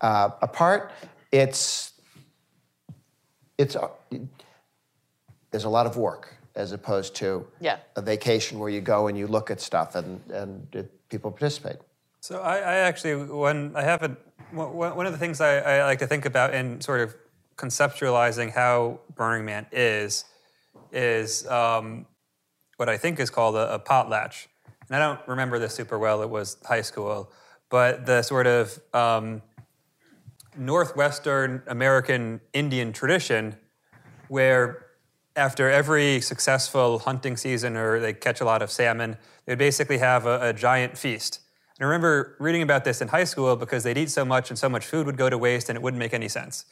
uh, 0.00 0.30
apart. 0.42 0.90
It's 1.32 1.92
it's 3.58 3.74
uh, 3.76 3.88
there's 5.50 5.64
a 5.64 5.68
lot 5.68 5.86
of 5.86 5.96
work 5.96 6.34
as 6.54 6.72
opposed 6.72 7.14
to 7.16 7.46
Yeah. 7.60 7.78
a 7.96 8.02
vacation 8.02 8.58
where 8.58 8.68
you 8.70 8.80
go 8.80 9.08
and 9.08 9.16
you 9.18 9.26
look 9.26 9.50
at 9.50 9.60
stuff 9.60 9.94
and 9.94 10.20
and 10.30 10.66
it, 10.74 11.08
people 11.08 11.30
participate. 11.30 11.76
So 12.26 12.40
I, 12.40 12.56
I 12.56 12.74
actually, 12.78 13.14
when 13.14 13.76
I 13.76 13.82
have 13.82 14.02
a, 14.02 14.08
one 14.50 15.06
of 15.06 15.12
the 15.12 15.18
things 15.18 15.40
I, 15.40 15.58
I 15.58 15.84
like 15.84 16.00
to 16.00 16.08
think 16.08 16.24
about 16.24 16.54
in 16.54 16.80
sort 16.80 17.00
of 17.00 17.14
conceptualizing 17.54 18.52
how 18.52 18.98
Burning 19.14 19.44
Man 19.44 19.64
is, 19.70 20.24
is 20.90 21.46
um, 21.46 22.04
what 22.78 22.88
I 22.88 22.96
think 22.96 23.20
is 23.20 23.30
called 23.30 23.54
a, 23.54 23.74
a 23.74 23.78
potlatch. 23.78 24.48
And 24.88 24.96
I 24.96 24.98
don't 24.98 25.20
remember 25.28 25.60
this 25.60 25.76
super 25.76 26.00
well. 26.00 26.20
It 26.20 26.28
was 26.28 26.56
high 26.66 26.80
school, 26.80 27.30
but 27.68 28.06
the 28.06 28.22
sort 28.22 28.48
of 28.48 28.76
um, 28.92 29.40
northwestern 30.58 31.62
American 31.68 32.40
Indian 32.52 32.92
tradition, 32.92 33.54
where 34.26 34.86
after 35.36 35.70
every 35.70 36.20
successful 36.20 36.98
hunting 36.98 37.36
season 37.36 37.76
or 37.76 38.00
they 38.00 38.14
catch 38.14 38.40
a 38.40 38.44
lot 38.44 38.62
of 38.62 38.72
salmon, 38.72 39.16
they 39.44 39.54
basically 39.54 39.98
have 39.98 40.26
a, 40.26 40.48
a 40.48 40.52
giant 40.52 40.98
feast. 40.98 41.42
And 41.78 41.86
I 41.86 41.88
remember 41.88 42.36
reading 42.38 42.62
about 42.62 42.84
this 42.84 43.00
in 43.00 43.08
high 43.08 43.24
school 43.24 43.54
because 43.56 43.82
they'd 43.82 43.98
eat 43.98 44.10
so 44.10 44.24
much 44.24 44.50
and 44.50 44.58
so 44.58 44.68
much 44.68 44.86
food 44.86 45.06
would 45.06 45.16
go 45.16 45.28
to 45.28 45.36
waste 45.36 45.68
and 45.68 45.76
it 45.76 45.82
wouldn't 45.82 45.98
make 45.98 46.14
any 46.14 46.28
sense. 46.28 46.64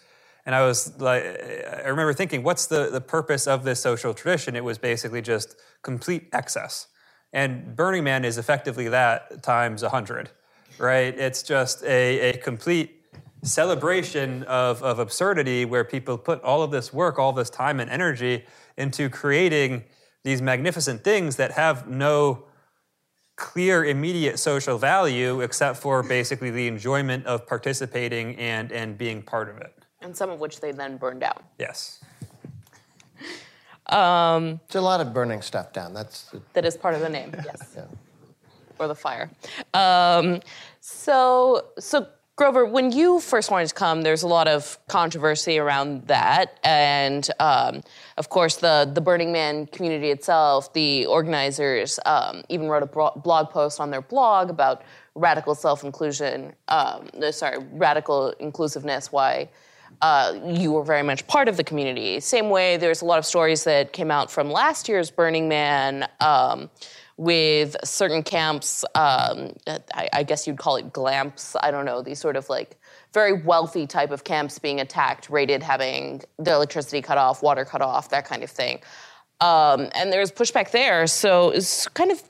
And 0.47 0.55
I 0.55 0.67
was 0.67 0.99
like, 1.01 1.23
I 1.23 1.89
remember 1.89 2.13
thinking, 2.13 2.43
what's 2.43 2.67
the, 2.67 2.91
the 2.91 3.01
purpose 3.01 3.47
of 3.47 3.65
this 3.65 3.81
social 3.81 4.15
tradition? 4.15 4.57
It 4.57 4.65
was 4.65 4.79
basically 4.79 5.23
just 5.23 5.57
complete 5.83 6.29
excess. 6.33 6.89
And 7.33 7.75
Burning 7.75 8.05
Man 8.05 8.25
is 8.25 8.39
effectively 8.39 8.89
that 8.89 9.43
times 9.43 9.83
100, 9.83 10.31
right? 10.79 11.19
It's 11.19 11.43
just 11.43 11.83
a, 11.85 12.31
a 12.31 12.37
complete 12.39 13.03
celebration 13.43 14.43
of, 14.45 14.83
of 14.83 14.99
absurdity 14.99 15.65
where 15.65 15.85
people 15.85 16.17
put 16.17 16.43
all 16.43 16.63
of 16.63 16.71
this 16.71 16.93
work, 16.93 17.19
all 17.19 17.33
this 17.33 17.51
time 17.51 17.81
and 17.81 17.91
energy 17.91 18.45
into 18.77 19.09
creating 19.09 19.85
these 20.23 20.41
magnificent 20.41 21.05
things 21.05 21.37
that 21.37 21.53
have 21.53 21.89
no 21.89 22.45
clear 23.37 23.85
immediate 23.85 24.39
social 24.39 24.79
value 24.79 25.41
except 25.41 25.79
for 25.79 26.03
basically 26.03 26.51
the 26.51 26.67
enjoyment 26.69 27.27
of 27.27 27.47
participating 27.47 28.37
and, 28.37 28.71
and 28.73 28.97
being 28.97 29.23
part 29.23 29.49
of 29.49 29.59
it. 29.59 29.75
and 30.01 30.17
some 30.17 30.31
of 30.31 30.39
which 30.41 30.61
they 30.61 30.71
then 30.73 30.97
burned 30.97 31.21
down. 31.21 31.43
Yes. 31.59 32.01
There's 33.91 34.75
a 34.75 34.81
lot 34.81 35.01
of 35.01 35.13
burning 35.13 35.43
stuff 35.43 35.73
down. 35.73 35.95
That's 35.95 36.25
the, 36.31 36.41
That 36.55 36.65
is 36.65 36.77
part 36.77 36.95
of 36.95 37.01
the 37.01 37.09
name, 37.09 37.33
yes. 37.45 37.75
yeah. 37.77 37.85
Or 38.79 38.89
the 38.89 38.95
fire. 38.95 39.31
Um, 39.73 40.41
so, 40.81 41.67
so 41.79 42.09
Grover, 42.37 42.67
when 42.67 42.91
you 42.91 43.21
first 43.21 43.53
wanted 43.53 43.69
to 43.69 43.75
come, 43.75 44.03
there's 44.03 44.25
a 44.25 44.27
lot 44.27 44.49
of 44.49 44.77
controversy 44.89 45.57
around 45.57 46.09
that, 46.09 46.59
and 46.65 47.31
um, 47.39 47.81
of 48.17 48.29
course, 48.29 48.57
the 48.57 48.91
the 48.93 49.01
Burning 49.01 49.31
Man 49.31 49.67
community 49.69 50.11
itself, 50.11 50.73
the 50.73 51.07
organizers, 51.07 52.01
um, 52.07 52.43
even 52.49 52.69
wrote 52.69 52.83
a 52.83 53.21
blog 53.21 53.51
post 53.51 53.79
on 53.79 53.93
their 53.93 54.03
blog 54.03 54.51
about 54.51 54.83
radical 55.15 55.55
self-inclusion. 55.55 56.53
Um, 56.67 57.09
no, 57.17 57.31
sorry, 57.31 57.59
radical 57.71 58.31
inclusiveness. 58.41 59.13
Why? 59.13 59.49
uh, 60.03 60.39
you 60.45 60.73
were 60.73 60.83
very 60.83 61.03
much 61.03 61.27
part 61.27 61.49
of 61.49 61.57
the 61.57 61.65
community. 61.65 62.21
Same 62.21 62.51
way, 62.51 62.77
there's 62.77 63.03
a 63.03 63.05
lot 63.05 63.19
of 63.19 63.25
stories 63.25 63.65
that 63.65 63.93
came 63.93 64.11
out 64.11 64.31
from 64.31 64.51
last 64.51 64.89
year's 64.89 65.11
Burning 65.11 65.49
Man 65.49 66.09
um, 66.21 66.71
with 67.17 67.77
certain 67.85 68.23
camps. 68.23 68.85
Um, 68.95 69.53
I, 69.95 70.09
I 70.13 70.23
guess 70.23 70.47
you'd 70.47 70.59
call 70.59 70.77
it 70.77 70.93
glamps. 70.93 71.57
I 71.63 71.71
don't 71.71 71.85
know 71.85 72.03
these 72.03 72.19
sort 72.19 72.37
of 72.37 72.49
like 72.49 72.77
very 73.13 73.33
wealthy 73.33 73.87
type 73.87 74.11
of 74.11 74.25
camps 74.25 74.59
being 74.59 74.81
attacked, 74.81 75.31
raided, 75.31 75.63
having 75.63 76.23
the 76.39 76.53
electricity 76.53 77.01
cut 77.01 77.19
off, 77.19 77.43
water 77.43 77.65
cut 77.65 77.83
off, 77.83 78.09
that 78.11 78.25
kind 78.25 78.43
of 78.43 78.51
thing. 78.51 78.81
Um, 79.41 79.89
and 79.95 80.13
there's 80.13 80.33
pushback 80.33 80.71
there. 80.71 81.07
So 81.07 81.51
it's 81.51 81.87
kind 81.89 82.11
of 82.11 82.23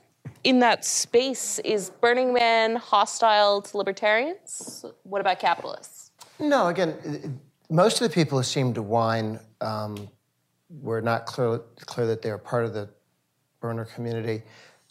in 0.43 0.59
that 0.59 0.85
space. 0.85 1.59
Is 1.59 1.89
Burning 1.89 2.33
Man 2.33 2.75
hostile 2.75 3.61
to 3.61 3.77
libertarians? 3.77 4.85
What 5.03 5.21
about 5.21 5.39
capitalists? 5.39 6.11
No, 6.39 6.67
again, 6.67 7.39
most 7.69 8.01
of 8.01 8.07
the 8.07 8.13
people 8.13 8.37
who 8.37 8.43
seem 8.43 8.73
to 8.73 8.81
whine 8.81 9.39
um, 9.61 10.09
were 10.69 11.01
not 11.01 11.25
clear, 11.25 11.59
clear 11.85 12.05
that 12.07 12.21
they 12.21 12.29
were 12.29 12.37
part 12.37 12.65
of 12.65 12.73
the 12.73 12.89
burner 13.61 13.85
community. 13.85 14.43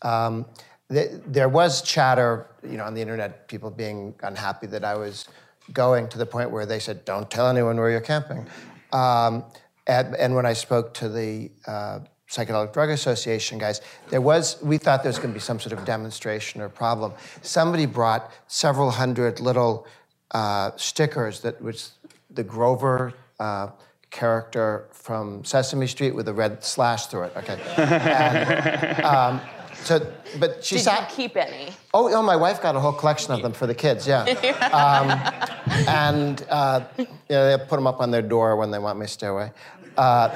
Um, 0.04 0.46
th- 0.92 1.10
there 1.26 1.48
was 1.48 1.82
chatter, 1.82 2.46
you 2.62 2.76
know, 2.76 2.84
on 2.84 2.94
the 2.94 3.00
internet, 3.00 3.48
people 3.48 3.70
being 3.70 4.14
unhappy 4.22 4.66
that 4.68 4.84
I 4.84 4.94
was 4.96 5.26
going 5.72 6.08
to 6.08 6.18
the 6.18 6.26
point 6.26 6.50
where 6.50 6.66
they 6.66 6.78
said, 6.78 7.04
"Don't 7.04 7.30
tell 7.30 7.48
anyone 7.48 7.76
where 7.76 7.90
you're 7.90 8.00
camping." 8.00 8.46
Um, 8.92 9.44
and, 9.86 10.14
and 10.14 10.34
when 10.34 10.46
I 10.46 10.52
spoke 10.52 10.94
to 10.94 11.08
the 11.08 11.50
uh, 11.66 12.00
Psychedelic 12.30 12.72
Drug 12.72 12.90
Association 12.90 13.58
guys, 13.58 13.80
there 14.10 14.20
was 14.20 14.62
we 14.62 14.78
thought 14.78 15.02
there 15.02 15.10
was 15.10 15.18
going 15.18 15.30
to 15.30 15.34
be 15.34 15.40
some 15.40 15.58
sort 15.58 15.72
of 15.78 15.84
demonstration 15.84 16.60
or 16.60 16.68
problem. 16.68 17.12
Somebody 17.42 17.86
brought 17.86 18.30
several 18.46 18.90
hundred 18.90 19.40
little 19.40 19.86
uh, 20.30 20.70
stickers 20.76 21.40
that 21.40 21.60
was 21.60 21.92
the 22.30 22.44
Grover 22.44 23.12
uh, 23.40 23.68
character 24.10 24.86
from 24.92 25.44
Sesame 25.44 25.86
Street 25.86 26.14
with 26.14 26.28
a 26.28 26.32
red 26.32 26.62
slash 26.62 27.06
through 27.06 27.24
it. 27.24 27.36
Okay. 27.36 27.58
And, 27.76 29.04
um, 29.04 29.40
so, 29.84 30.12
but 30.38 30.64
she 30.64 30.76
Did 30.76 30.82
sat. 30.82 31.10
you 31.10 31.16
keep 31.16 31.36
any? 31.36 31.72
Oh, 31.92 32.12
oh, 32.12 32.22
my 32.22 32.36
wife 32.36 32.62
got 32.62 32.76
a 32.76 32.80
whole 32.80 32.92
collection 32.92 33.32
of 33.32 33.42
them 33.42 33.52
for 33.52 33.66
the 33.66 33.74
kids, 33.74 34.06
yeah. 34.06 34.22
um, 34.72 35.86
and 35.88 36.44
uh, 36.48 36.84
you 36.98 37.06
know, 37.30 37.56
they 37.56 37.64
put 37.64 37.76
them 37.76 37.86
up 37.86 38.00
on 38.00 38.10
their 38.10 38.22
door 38.22 38.56
when 38.56 38.70
they 38.70 38.78
want 38.78 38.98
me 38.98 39.06
to 39.06 39.12
stay 39.12 39.26
away. 39.26 39.52
Uh, 39.96 40.28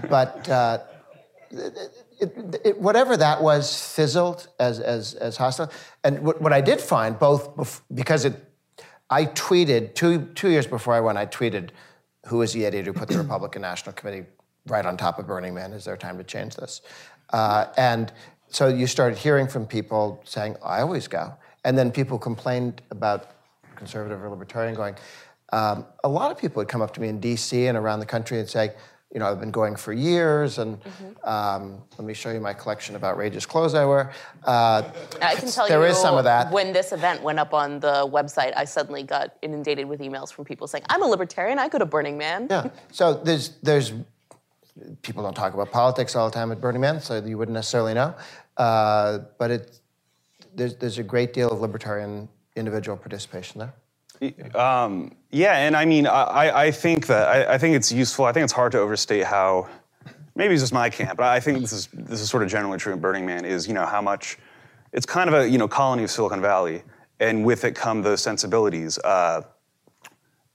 but 0.08 0.48
uh, 0.48 0.78
it, 2.22 2.60
it, 2.64 2.80
whatever 2.80 3.16
that 3.16 3.42
was 3.42 3.94
fizzled 3.94 4.48
as, 4.58 4.80
as, 4.80 5.14
as 5.14 5.36
hostile. 5.36 5.70
And 6.04 6.20
what, 6.20 6.40
what 6.40 6.52
I 6.52 6.60
did 6.60 6.80
find, 6.80 7.18
both 7.18 7.54
bef- 7.56 7.80
because 7.92 8.24
it, 8.24 8.34
I 9.10 9.26
tweeted, 9.26 9.94
two, 9.94 10.26
two 10.34 10.50
years 10.50 10.66
before 10.66 10.94
I 10.94 11.00
went, 11.00 11.18
I 11.18 11.26
tweeted, 11.26 11.70
who 12.26 12.42
is 12.42 12.52
the 12.52 12.64
idiot 12.64 12.86
who 12.86 12.92
put 12.92 13.08
the 13.08 13.18
Republican 13.22 13.62
National 13.62 13.92
Committee 13.92 14.24
right 14.66 14.86
on 14.86 14.96
top 14.96 15.18
of 15.18 15.26
Burning 15.26 15.54
Man? 15.54 15.72
Is 15.72 15.84
there 15.84 15.96
time 15.96 16.16
to 16.18 16.24
change 16.24 16.56
this? 16.56 16.80
Uh, 17.30 17.66
and 17.76 18.12
so 18.52 18.68
you 18.68 18.86
started 18.86 19.18
hearing 19.18 19.48
from 19.48 19.66
people 19.66 20.20
saying, 20.24 20.56
I 20.62 20.82
always 20.82 21.08
go. 21.08 21.34
And 21.64 21.76
then 21.76 21.90
people 21.90 22.18
complained 22.18 22.82
about 22.90 23.30
conservative 23.76 24.22
or 24.22 24.28
libertarian 24.28 24.74
going. 24.74 24.96
Um, 25.52 25.86
a 26.04 26.08
lot 26.08 26.30
of 26.30 26.38
people 26.38 26.60
would 26.60 26.68
come 26.68 26.82
up 26.82 26.92
to 26.94 27.00
me 27.00 27.08
in 27.08 27.20
DC 27.20 27.68
and 27.68 27.76
around 27.78 28.00
the 28.00 28.06
country 28.06 28.38
and 28.38 28.48
say, 28.48 28.72
you 29.12 29.20
know, 29.20 29.30
I've 29.30 29.40
been 29.40 29.50
going 29.50 29.76
for 29.76 29.92
years, 29.92 30.58
and 30.58 30.78
um, 31.22 31.82
let 31.98 32.06
me 32.06 32.14
show 32.14 32.30
you 32.30 32.40
my 32.40 32.54
collection 32.54 32.96
of 32.96 33.04
outrageous 33.04 33.44
clothes 33.44 33.74
I 33.74 33.84
wear. 33.84 34.10
Uh, 34.42 34.82
I 35.20 35.34
can 35.34 35.50
tell 35.50 35.68
there 35.68 35.80
you 35.80 35.90
is 35.90 35.98
some 35.98 36.16
of 36.16 36.24
that. 36.24 36.50
When 36.50 36.72
this 36.72 36.92
event 36.92 37.22
went 37.22 37.38
up 37.38 37.52
on 37.52 37.80
the 37.80 38.08
website, 38.10 38.54
I 38.56 38.64
suddenly 38.64 39.02
got 39.02 39.36
inundated 39.42 39.86
with 39.86 40.00
emails 40.00 40.32
from 40.32 40.46
people 40.46 40.66
saying, 40.66 40.84
"I'm 40.88 41.02
a 41.02 41.06
libertarian. 41.06 41.58
I 41.58 41.68
go 41.68 41.78
to 41.78 41.84
Burning 41.84 42.16
Man." 42.16 42.46
Yeah. 42.48 42.70
So 42.90 43.12
there's 43.12 43.50
there's 43.62 43.92
people 45.02 45.22
don't 45.22 45.34
talk 45.34 45.54
about 45.54 45.70
politics 45.70 46.16
all 46.16 46.28
the 46.28 46.34
time 46.34 46.52
at 46.52 46.60
Burning 46.60 46.80
Man, 46.80 47.00
so 47.00 47.22
you 47.24 47.38
wouldn't 47.38 47.54
necessarily 47.54 47.94
know. 47.94 48.14
Uh, 48.56 49.20
but 49.38 49.50
it 49.50 49.80
there's 50.54 50.76
there's 50.76 50.98
a 50.98 51.02
great 51.02 51.32
deal 51.32 51.50
of 51.50 51.60
libertarian 51.60 52.28
individual 52.56 52.96
participation 52.96 53.60
there. 53.60 53.74
Um, 54.54 55.16
yeah, 55.30 55.56
and 55.56 55.76
I 55.76 55.84
mean, 55.84 56.06
I, 56.06 56.66
I 56.66 56.70
think 56.70 57.06
that 57.08 57.28
I, 57.28 57.54
I 57.54 57.58
think 57.58 57.74
it's 57.74 57.90
useful. 57.90 58.24
I 58.24 58.32
think 58.32 58.44
it's 58.44 58.52
hard 58.52 58.72
to 58.72 58.78
overstate 58.78 59.24
how 59.24 59.68
maybe 60.34 60.54
it's 60.54 60.62
just 60.62 60.72
my 60.72 60.90
camp, 60.90 61.16
but 61.16 61.26
I 61.26 61.40
think 61.40 61.60
this 61.60 61.72
is 61.72 61.88
this 61.92 62.20
is 62.20 62.30
sort 62.30 62.42
of 62.42 62.48
generally 62.48 62.78
true 62.78 62.92
in 62.92 63.00
Burning 63.00 63.26
Man. 63.26 63.44
Is 63.44 63.66
you 63.66 63.74
know 63.74 63.86
how 63.86 64.00
much 64.00 64.38
it's 64.92 65.06
kind 65.06 65.28
of 65.28 65.34
a 65.34 65.48
you 65.48 65.58
know 65.58 65.66
colony 65.66 66.04
of 66.04 66.10
Silicon 66.10 66.40
Valley, 66.40 66.82
and 67.20 67.44
with 67.44 67.64
it 67.64 67.74
come 67.74 68.02
those 68.02 68.22
sensibilities. 68.22 68.98
Uh, 68.98 69.42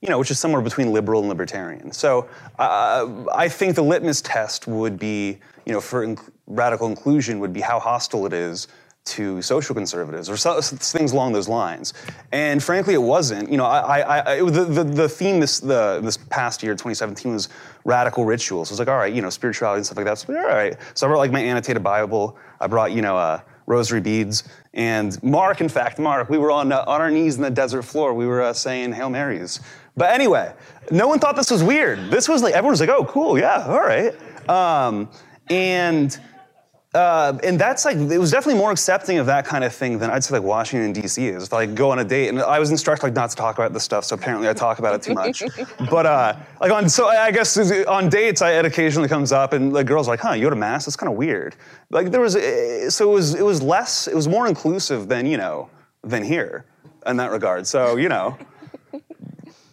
you 0.02 0.10
know, 0.10 0.20
which 0.20 0.32
is 0.32 0.40
somewhere 0.40 0.62
between 0.62 0.92
liberal 0.92 1.22
and 1.22 1.30
libertarian. 1.30 1.92
So 1.92 2.28
uh, 2.60 3.26
I 3.34 3.50
think 3.50 3.76
the 3.76 3.82
litmus 3.84 4.22
test 4.22 4.68
would 4.68 5.00
be, 5.00 5.40
you 5.66 5.74
know, 5.74 5.82
for 5.82 6.06
inc- 6.06 6.30
radical 6.46 6.88
inclusion 6.88 7.40
would 7.40 7.54
be 7.54 7.62
how 7.62 7.80
hostile 7.80 8.26
it 8.26 8.34
is 8.34 8.68
to 9.08 9.42
social 9.42 9.74
conservatives 9.74 10.30
or 10.30 10.36
so, 10.36 10.60
things 10.62 11.14
along 11.14 11.32
those 11.32 11.48
lines. 11.48 11.94
And 12.32 12.62
frankly, 12.62 12.94
it 12.94 13.02
wasn't. 13.02 13.50
You 13.50 13.58
know, 13.58 13.66
I, 13.66 14.00
I, 14.00 14.34
I 14.34 14.40
the, 14.42 14.66
the, 14.66 14.84
the 14.84 15.10
theme 15.10 15.40
this 15.40 15.60
the 15.60 16.02
this 16.04 16.18
past 16.18 16.62
year, 16.62 16.74
2017, 16.74 17.34
was 17.34 17.50
radical 17.86 18.26
rituals. 18.26 18.70
It 18.70 18.74
was 18.74 18.80
like, 18.80 18.90
all 18.90 18.98
right, 18.98 19.14
you 19.14 19.22
know, 19.22 19.30
spirituality 19.30 19.78
and 19.78 19.86
stuff 19.86 19.98
like 19.98 20.06
that. 20.06 20.18
So 20.18 20.36
all 20.36 20.48
right. 20.48 20.76
So 20.94 21.08
I 21.08 21.10
brought 21.10 21.20
like 21.20 21.32
my 21.32 21.42
annotated 21.42 21.82
Bible. 21.82 22.38
I 22.60 22.68
brought 22.68 22.92
you 22.92 23.02
know 23.02 23.18
uh, 23.18 23.40
rosary 23.66 24.02
beads. 24.02 24.44
And 24.74 25.22
Mark, 25.24 25.62
in 25.62 25.70
fact, 25.70 26.00
Mark, 26.00 26.30
we 26.30 26.38
were 26.38 26.52
on 26.52 26.72
uh, 26.72 26.84
on 26.86 27.00
our 27.00 27.10
knees 27.10 27.38
in 27.38 27.42
the 27.42 27.50
desert 27.50 27.84
floor. 27.84 28.14
We 28.14 28.26
were 28.26 28.42
uh, 28.42 28.54
saying 28.54 28.94
Hail 28.94 29.10
Marys. 29.10 29.62
But 29.98 30.12
anyway, 30.12 30.54
no 30.92 31.08
one 31.08 31.20
thought 31.20 31.36
this 31.36 31.52
was 31.52 31.64
weird. 31.64 32.12
This 32.12 32.30
was 32.30 32.44
like 32.44 32.54
everyone 32.54 32.72
was 32.72 32.80
like, 32.80 32.90
oh, 32.90 33.04
cool, 33.06 33.38
yeah, 33.38 33.66
all 33.68 33.82
right. 33.82 34.14
Um, 34.48 35.10
and 35.50 36.18
uh, 36.94 37.38
and 37.44 37.60
that's 37.60 37.84
like 37.84 37.98
it 37.98 38.18
was 38.18 38.32
definitely 38.32 38.60
more 38.60 38.72
accepting 38.72 39.18
of 39.18 39.26
that 39.26 39.46
kind 39.46 39.64
of 39.64 39.74
thing 39.74 40.00
than 40.00 40.10
I'd 40.10 40.24
say 40.24 40.36
like 40.36 40.44
Washington 40.44 40.94
D.C. 40.94 41.28
is. 41.28 41.44
If 41.44 41.54
I 41.54 41.58
like 41.58 41.76
go 41.76 41.92
on 41.92 42.00
a 42.00 42.04
date, 42.04 42.30
and 42.30 42.40
I 42.40 42.60
was 42.60 42.72
instructed 42.72 43.08
like 43.08 43.14
not 43.14 43.30
to 43.32 43.36
talk 43.36 43.58
about 43.58 43.74
this 43.74 43.84
stuff, 43.84 44.06
so 44.06 44.16
apparently 44.16 44.48
I 44.48 44.54
talk 44.54 44.80
about 44.80 44.96
it 44.96 45.02
too 45.02 45.14
much. 45.14 45.44
but 45.92 46.06
uh, 46.06 46.36
like 46.62 46.72
on 46.72 46.88
so 46.88 47.08
I 47.08 47.32
guess 47.32 47.58
on 47.88 48.10
dates, 48.10 48.42
I, 48.42 48.54
it 48.54 48.66
occasionally 48.66 49.10
comes 49.10 49.32
up, 49.32 49.54
and 49.54 49.76
the 49.76 49.84
girls 49.84 50.08
are 50.08 50.12
like, 50.12 50.22
"Huh, 50.22 50.34
you 50.34 50.44
go 50.44 50.50
to 50.50 50.56
mass? 50.56 50.86
That's 50.86 50.96
kind 50.96 51.12
of 51.12 51.18
weird." 51.18 51.56
Like 51.90 52.10
there 52.10 52.22
was 52.22 52.36
eh, 52.36 52.90
so 52.90 53.10
it 53.10 53.14
was 53.14 53.36
it 53.36 53.44
was 53.44 53.62
less 53.62 54.08
it 54.08 54.16
was 54.16 54.28
more 54.28 54.48
inclusive 54.48 55.08
than 55.08 55.26
you 55.26 55.38
know 55.38 55.70
than 56.04 56.24
here 56.24 56.66
in 57.06 57.18
that 57.18 57.32
regard. 57.32 57.68
So 57.68 57.98
you 57.98 58.10
know 58.10 58.38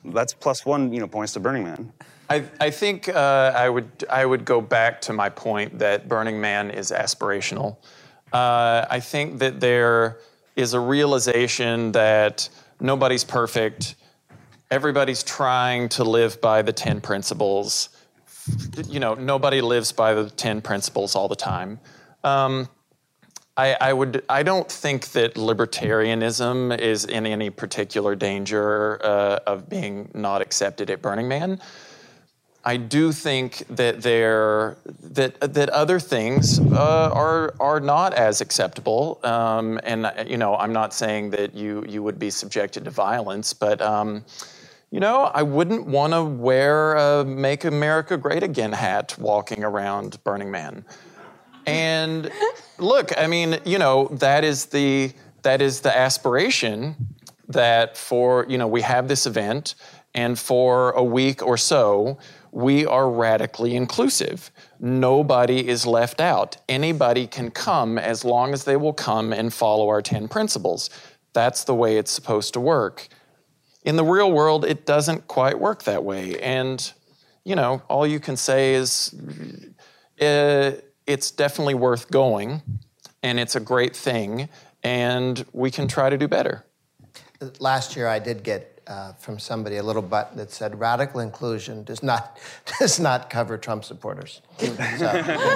that's 0.05 0.35
plus 0.35 0.67
one 0.67 0.93
you 0.93 1.01
know 1.01 1.07
points 1.07 1.33
to 1.35 1.41
Burning 1.41 1.65
Man. 1.65 1.93
I, 2.29 2.45
I 2.61 2.71
think 2.71 3.09
uh, 3.09 3.53
I 3.55 3.69
would 3.69 3.91
I 4.11 4.25
would 4.25 4.45
go 4.45 4.61
back 4.61 5.01
to 5.03 5.13
my 5.13 5.29
point 5.29 5.79
that 5.79 6.09
Burning 6.09 6.41
Man 6.41 6.71
is 6.71 6.91
aspirational. 6.91 7.77
Uh, 8.33 8.87
I 8.91 9.01
think 9.01 9.39
that 9.39 9.61
there 9.61 10.19
is 10.57 10.75
a 10.75 10.81
realization 10.81 11.93
that 11.93 12.49
nobody's 12.81 13.25
perfect. 13.25 13.97
Everybody's 14.71 15.23
trying 15.23 15.89
to 15.91 16.05
live 16.05 16.41
by 16.41 16.63
the 16.63 16.73
ten 16.73 17.01
principles. 17.01 17.91
You 18.89 19.01
know, 19.01 19.15
nobody 19.15 19.61
lives 19.61 19.93
by 19.93 20.15
the 20.15 20.31
ten 20.31 20.63
principles 20.63 21.15
all 21.15 21.29
the 21.29 21.37
time. 21.37 21.79
Um, 22.25 22.69
I, 23.57 23.77
I, 23.81 23.93
would. 23.93 24.25
I 24.29 24.43
don't 24.43 24.69
think 24.69 25.13
that 25.13 25.35
libertarianism 25.35 26.77
is 26.77 27.05
in 27.05 27.25
any 27.25 27.51
particular 27.51 28.17
danger 28.17 29.01
uh, 29.05 29.39
of 29.47 29.69
being 29.69 30.11
not 30.13 30.43
accepted 30.43 30.91
at 30.91 31.01
Burning 31.01 31.29
Man. 31.29 31.61
I 32.67 32.79
do 32.79 33.13
think 33.13 33.63
that 33.69 34.01
there 34.01 34.77
that 35.03 35.39
that 35.55 35.69
other 35.69 36.01
things 36.01 36.59
uh, 36.59 37.11
are 37.13 37.55
are 37.61 37.79
not 37.79 38.15
as 38.15 38.41
acceptable, 38.41 39.21
um, 39.23 39.79
and 39.85 40.11
you 40.27 40.39
know 40.39 40.57
I'm 40.57 40.73
not 40.73 40.95
saying 40.95 41.31
that 41.31 41.55
you 41.55 41.85
you 41.87 42.03
would 42.03 42.19
be 42.19 42.31
subjected 42.31 42.87
to 42.87 42.91
violence, 42.91 43.53
but 43.53 43.83
um, 43.83 44.25
you 44.91 44.99
know 44.99 45.31
I 45.35 45.43
wouldn't 45.43 45.87
want 45.87 46.15
to 46.15 46.25
wear 46.25 46.95
a 46.95 47.25
"Make 47.25 47.65
America 47.65 48.17
Great 48.17 48.43
Again" 48.43 48.73
hat 48.73 49.15
walking 49.19 49.63
around 49.63 50.25
Burning 50.25 50.51
Man. 50.51 50.87
And 51.67 52.31
look, 52.79 53.17
I 53.19 53.27
mean, 53.27 53.59
you 53.65 53.79
know 53.79 54.09
that 54.13 54.45
is 54.45 54.67
the 54.67 55.13
that 55.43 55.61
is 55.61 55.81
the 55.81 55.97
aspiration 55.97 56.97
that 57.49 57.97
for 57.97 58.47
you 58.49 58.59
know 58.59 58.67
we 58.67 58.83
have 58.83 59.09
this 59.09 59.27
event, 59.27 59.75
and 60.15 60.39
for 60.39 60.91
a 60.93 61.03
week 61.03 61.43
or 61.43 61.57
so 61.57 62.19
we 62.55 62.87
are 62.87 63.11
radically 63.11 63.75
inclusive. 63.75 64.53
Nobody 64.79 65.67
is 65.69 65.87
left 65.87 66.21
out. 66.21 66.57
Anybody 66.69 67.27
can 67.27 67.51
come 67.51 67.99
as 67.99 68.25
long 68.25 68.55
as 68.55 68.63
they 68.63 68.77
will 68.77 68.93
come 68.93 69.33
and 69.33 69.53
follow 69.53 69.89
our 69.89 70.01
10 70.01 70.29
principles. 70.29 70.89
That's 71.33 71.65
the 71.65 71.75
way 71.75 71.99
it's 71.99 72.13
supposed 72.13 72.55
to 72.55 72.61
work. 72.61 73.09
In 73.83 73.97
the 73.97 74.05
real 74.05 74.31
world, 74.31 74.65
it 74.65 74.87
doesn't 74.87 75.27
quite 75.27 75.59
work 75.59 75.83
that 75.83 76.05
way. 76.05 76.39
And, 76.41 76.93
you 77.45 77.57
know, 77.57 77.83
all 77.89 78.07
you 78.07 78.21
can 78.21 78.37
say 78.37 78.75
is 78.75 79.13
uh, 80.21 80.73
it's 81.07 81.31
definitely 81.31 81.75
worth 81.75 82.11
going 82.11 82.63
and 83.23 83.39
it's 83.39 83.57
a 83.57 83.61
great 83.61 83.97
thing 83.97 84.49
and 84.83 85.45
we 85.53 85.71
can 85.71 85.89
try 85.89 86.11
to 86.11 86.19
do 86.19 86.29
better. 86.29 86.65
Last 87.59 87.97
year, 87.97 88.07
I 88.07 88.19
did 88.19 88.43
get 88.43 88.75
uh, 88.87 89.13
from 89.15 89.39
somebody 89.39 89.79
a 89.79 89.83
little 89.83 90.03
button 90.03 90.37
that 90.37 90.51
said 90.51 90.79
radical 90.79 91.21
inclusion 91.21 91.85
does 91.85 92.03
not 92.03 92.39
does 92.79 93.01
not 93.01 93.31
cover 93.31 93.57
Trump 93.57 93.85
supporters. 93.85 94.43
So, 94.59 94.67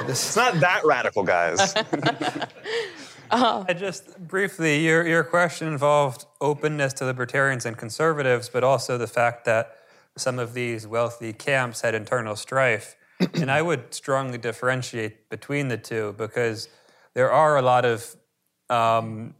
this, 0.06 0.08
it's 0.08 0.36
not 0.36 0.58
that 0.60 0.82
radical, 0.84 1.22
guys. 1.22 1.74
uh, 3.30 3.72
just 3.74 4.18
briefly, 4.26 4.84
your, 4.84 5.06
your 5.06 5.24
question 5.24 5.68
involved 5.68 6.24
openness 6.40 6.94
to 6.94 7.04
libertarians 7.04 7.66
and 7.66 7.76
conservatives, 7.76 8.48
but 8.48 8.64
also 8.64 8.96
the 8.96 9.06
fact 9.06 9.44
that 9.44 9.76
some 10.16 10.38
of 10.38 10.54
these 10.54 10.86
wealthy 10.86 11.32
camps 11.32 11.82
had 11.82 11.94
internal 11.94 12.34
strife. 12.34 12.96
And 13.34 13.50
I 13.50 13.62
would 13.62 13.92
strongly 13.92 14.38
differentiate 14.38 15.28
between 15.28 15.68
the 15.68 15.76
two 15.76 16.14
because 16.16 16.68
there 17.14 17.30
are 17.30 17.56
a 17.56 17.62
lot 17.62 17.84
of 17.84 18.16
um, 18.70 19.34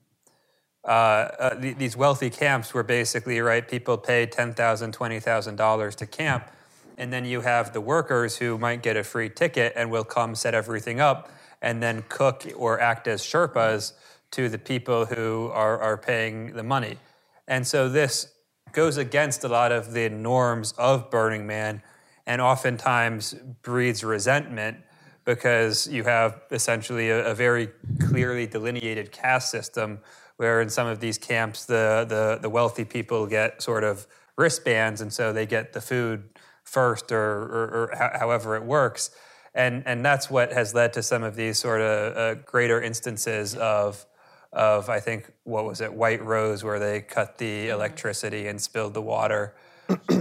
uh, 0.84 0.90
uh, 0.90 1.54
these 1.58 1.96
wealthy 1.96 2.30
camps 2.30 2.72
where 2.72 2.82
basically, 2.82 3.40
right, 3.40 3.68
people 3.68 3.98
pay 3.98 4.26
$10,000, 4.26 4.54
$20,000 4.54 5.94
to 5.94 6.06
camp, 6.06 6.50
and 6.96 7.12
then 7.12 7.24
you 7.24 7.42
have 7.42 7.72
the 7.72 7.80
workers 7.80 8.36
who 8.36 8.58
might 8.58 8.82
get 8.82 8.96
a 8.96 9.04
free 9.04 9.28
ticket 9.28 9.72
and 9.76 9.90
will 9.90 10.04
come 10.04 10.34
set 10.34 10.54
everything 10.54 11.00
up 11.00 11.30
and 11.60 11.82
then 11.82 12.04
cook 12.08 12.44
or 12.56 12.80
act 12.80 13.06
as 13.06 13.22
Sherpas 13.22 13.92
to 14.30 14.48
the 14.48 14.58
people 14.58 15.06
who 15.06 15.50
are, 15.52 15.78
are 15.78 15.96
paying 15.96 16.54
the 16.54 16.62
money. 16.62 16.98
And 17.46 17.66
so 17.66 17.88
this 17.88 18.32
goes 18.72 18.96
against 18.96 19.44
a 19.44 19.48
lot 19.48 19.72
of 19.72 19.92
the 19.92 20.08
norms 20.08 20.72
of 20.78 21.10
Burning 21.10 21.46
Man 21.46 21.82
and 22.28 22.42
oftentimes 22.42 23.34
breeds 23.62 24.04
resentment 24.04 24.76
because 25.24 25.88
you 25.88 26.04
have 26.04 26.42
essentially 26.50 27.08
a, 27.08 27.30
a 27.30 27.34
very 27.34 27.70
clearly 28.06 28.46
delineated 28.46 29.10
caste 29.10 29.50
system 29.50 29.98
where 30.36 30.60
in 30.60 30.68
some 30.68 30.86
of 30.86 31.00
these 31.00 31.18
camps 31.18 31.64
the, 31.64 32.06
the, 32.08 32.38
the 32.40 32.48
wealthy 32.48 32.84
people 32.84 33.26
get 33.26 33.60
sort 33.62 33.82
of 33.82 34.06
wristbands 34.36 35.00
and 35.00 35.12
so 35.12 35.32
they 35.32 35.46
get 35.46 35.72
the 35.72 35.80
food 35.80 36.28
first 36.64 37.10
or, 37.10 37.18
or, 37.18 37.90
or 37.92 38.18
however 38.18 38.56
it 38.56 38.62
works. 38.62 39.10
And 39.54 39.82
and 39.86 40.04
that's 40.04 40.30
what 40.30 40.52
has 40.52 40.74
led 40.74 40.92
to 40.92 41.02
some 41.02 41.22
of 41.22 41.34
these 41.34 41.58
sort 41.58 41.80
of 41.80 42.16
uh, 42.16 42.40
greater 42.42 42.80
instances 42.80 43.54
of 43.54 44.04
of 44.52 44.90
I 44.90 45.00
think 45.00 45.32
what 45.44 45.64
was 45.64 45.80
it 45.80 45.92
White 45.92 46.22
Rose 46.22 46.62
where 46.62 46.78
they 46.78 47.00
cut 47.00 47.38
the 47.38 47.70
electricity 47.70 48.46
and 48.46 48.60
spilled 48.60 48.92
the 48.92 49.02
water 49.02 49.54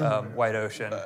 um, 0.01 0.33
White 0.35 0.55
Ocean. 0.55 0.93
Uh, 0.93 1.05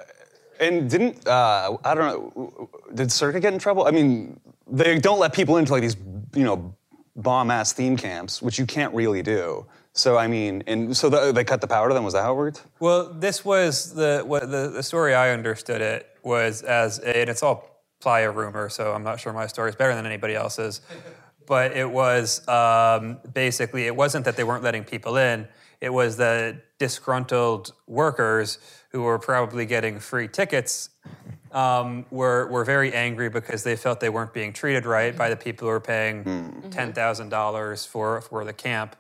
and 0.62 0.90
didn't 0.90 1.28
uh, 1.28 1.78
I 1.84 1.94
don't 1.94 2.06
know 2.06 2.70
did 2.94 3.12
Circa 3.12 3.40
get 3.40 3.54
in 3.54 3.60
trouble 3.60 3.86
I 3.86 3.92
mean 3.92 4.40
they 4.68 4.98
don't 5.00 5.20
let 5.20 5.34
people 5.34 5.58
into 5.58 5.74
like 5.74 5.82
these 5.82 5.98
you 6.34 6.44
know 6.44 6.74
bomb 7.16 7.52
ass 7.52 7.74
theme 7.74 7.98
camps, 7.98 8.42
which 8.42 8.58
you 8.58 8.66
can't 8.66 8.94
really 8.94 9.22
do. 9.22 9.66
So 9.94 10.18
I 10.18 10.28
mean, 10.28 10.64
and 10.68 10.96
so 10.96 11.10
the, 11.10 11.32
they 11.32 11.44
cut 11.44 11.62
the 11.62 11.68
power 11.68 11.90
to 11.90 11.94
them. 11.94 12.04
Was 12.04 12.14
that 12.14 12.24
how 12.24 12.34
it 12.34 12.38
worked? 12.38 12.64
Well, 12.80 13.14
this 13.14 13.44
was 13.44 13.94
the 13.94 14.24
what 14.26 14.50
the, 14.50 14.70
the 14.70 14.84
story 14.84 15.14
I 15.14 15.32
understood 15.32 15.82
it 15.82 16.08
was 16.24 16.62
as 16.62 17.00
a, 17.00 17.22
and 17.22 17.30
it's 17.30 17.44
all 17.44 17.84
playa 18.00 18.32
rumor, 18.32 18.70
so 18.70 18.94
I'm 18.94 19.04
not 19.04 19.20
sure 19.20 19.34
my 19.34 19.48
story 19.48 19.70
is 19.70 19.76
better 19.76 19.94
than 19.94 20.06
anybody 20.06 20.36
else's. 20.36 20.82
but 21.48 21.76
it 21.76 21.90
was 21.90 22.48
um, 22.48 23.18
basically 23.34 23.86
it 23.86 23.96
wasn't 23.96 24.24
that 24.26 24.38
they 24.38 24.44
weren't 24.44 24.64
letting 24.64 24.86
people 24.86 25.18
in. 25.18 25.48
It 25.82 25.92
was 25.92 26.16
the 26.16 26.62
disgruntled 26.80 27.74
workers 27.88 28.60
who 28.92 29.04
were 29.04 29.18
probably 29.18 29.66
getting 29.66 30.00
free 30.00 30.28
tickets 30.28 30.90
um, 31.52 32.06
were 32.12 32.48
were 32.48 32.64
very 32.64 32.94
angry 32.94 33.30
because 33.30 33.64
they 33.64 33.76
felt 33.76 34.00
they 34.00 34.10
weren't 34.10 34.34
being 34.34 34.54
treated 34.54 34.86
right 34.86 35.16
by 35.16 35.30
the 35.30 35.36
people 35.36 35.68
who 35.68 35.72
were 35.72 35.80
paying 35.80 36.24
mm-hmm. 36.24 36.70
ten 36.70 36.94
thousand 36.94 37.30
dollars 37.30 37.86
for 37.86 38.22
for 38.22 38.46
the 38.46 38.54
camp, 38.54 38.96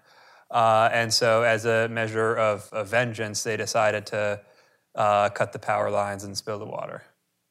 uh, 0.49 0.89
and 0.91 1.13
so 1.13 1.43
as 1.43 1.65
a 1.65 1.87
measure 1.89 2.35
of, 2.35 2.69
of 2.71 2.89
vengeance, 2.89 3.43
they 3.43 3.55
decided 3.57 4.05
to 4.07 4.39
uh, 4.95 5.29
cut 5.29 5.53
the 5.53 5.59
power 5.59 5.89
lines 5.89 6.23
and 6.23 6.37
spill 6.37 6.59
the 6.59 6.65
water. 6.65 7.03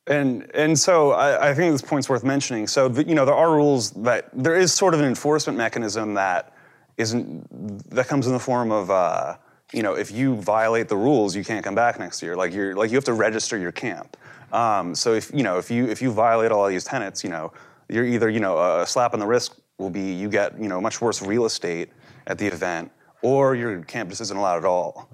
And 0.07 0.51
and 0.55 0.79
so 0.79 1.13
I, 1.13 1.51
I 1.51 1.55
think 1.55 1.73
this 1.73 1.83
point's 1.83 2.09
worth 2.09 2.25
mentioning. 2.25 2.67
So 2.67 2.89
the, 2.89 3.05
you 3.05 3.15
know 3.15 3.25
there 3.25 3.35
are 3.35 3.55
rules 3.55 3.93
that 3.93 4.29
there 4.35 4.57
is 4.57 4.73
sort 4.73 4.93
of 4.95 5.01
an 5.01 5.07
enforcement 5.07 5.57
mechanism 5.57 6.15
that 6.15 6.55
isn't 6.99 7.91
that 7.91 8.09
comes 8.09 8.27
in 8.27 8.33
the 8.33 8.41
form 8.41 8.71
of. 8.71 8.91
Uh, 8.91 9.37
you 9.73 9.83
know, 9.83 9.95
if 9.95 10.11
you 10.11 10.37
violate 10.37 10.89
the 10.89 10.97
rules, 10.97 11.37
you 11.37 11.45
can't 11.45 11.65
come 11.65 11.75
back 11.75 11.99
next 11.99 12.23
year. 12.23 12.37
Like 12.37 12.53
you're 12.53 12.75
like 12.75 12.91
you 12.91 12.97
have 12.97 13.05
to 13.05 13.13
register 13.13 13.57
your 13.57 13.73
camp. 13.73 14.17
Um, 14.53 14.95
so 14.95 15.15
if 15.15 15.31
you 15.33 15.43
know 15.43 15.59
if 15.59 15.71
you 15.71 15.87
if 15.87 16.03
you 16.03 16.11
violate 16.11 16.51
all 16.51 16.67
these 16.69 16.85
tenets, 16.85 17.23
you 17.23 17.31
know 17.31 17.53
you're 17.89 18.05
either 18.05 18.29
you 18.29 18.41
know 18.41 18.59
a 18.59 18.87
slap 18.87 19.15
on 19.15 19.21
the 19.21 19.27
wrist 19.27 19.61
will 19.79 19.91
be 19.91 20.13
you 20.13 20.29
get 20.29 20.59
you 20.61 20.69
know 20.69 20.81
much 20.81 21.01
worse 21.01 21.23
real 21.23 21.45
estate 21.45 21.91
at 22.27 22.39
the 22.39 22.47
event, 22.47 22.91
or 23.23 23.55
your 23.55 23.83
campus 23.83 24.21
isn't 24.21 24.37
allowed 24.37 24.59
at 24.59 24.65
all. 24.65 25.09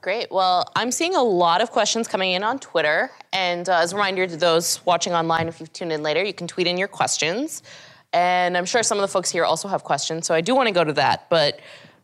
Great. 0.00 0.32
Well, 0.32 0.68
I'm 0.74 0.90
seeing 0.90 1.14
a 1.14 1.22
lot 1.22 1.60
of 1.60 1.70
questions 1.70 2.08
coming 2.08 2.32
in 2.32 2.42
on 2.42 2.58
Twitter. 2.58 3.12
And 3.32 3.68
uh, 3.68 3.78
as 3.78 3.92
a 3.92 3.96
reminder 3.96 4.26
to 4.26 4.36
those 4.36 4.84
watching 4.84 5.12
online, 5.12 5.46
if 5.46 5.60
you've 5.60 5.72
tuned 5.72 5.92
in 5.92 6.02
later, 6.02 6.24
you 6.24 6.34
can 6.34 6.48
tweet 6.48 6.66
in 6.66 6.76
your 6.76 6.88
questions. 6.88 7.62
And 8.12 8.56
I'm 8.56 8.64
sure 8.64 8.82
some 8.82 8.98
of 8.98 9.02
the 9.02 9.08
folks 9.08 9.30
here 9.30 9.44
also 9.44 9.68
have 9.68 9.84
questions, 9.84 10.26
so 10.26 10.34
I 10.34 10.40
do 10.40 10.54
want 10.54 10.66
to 10.66 10.74
go 10.74 10.84
to 10.84 10.92
that. 10.94 11.30
But 11.30 11.60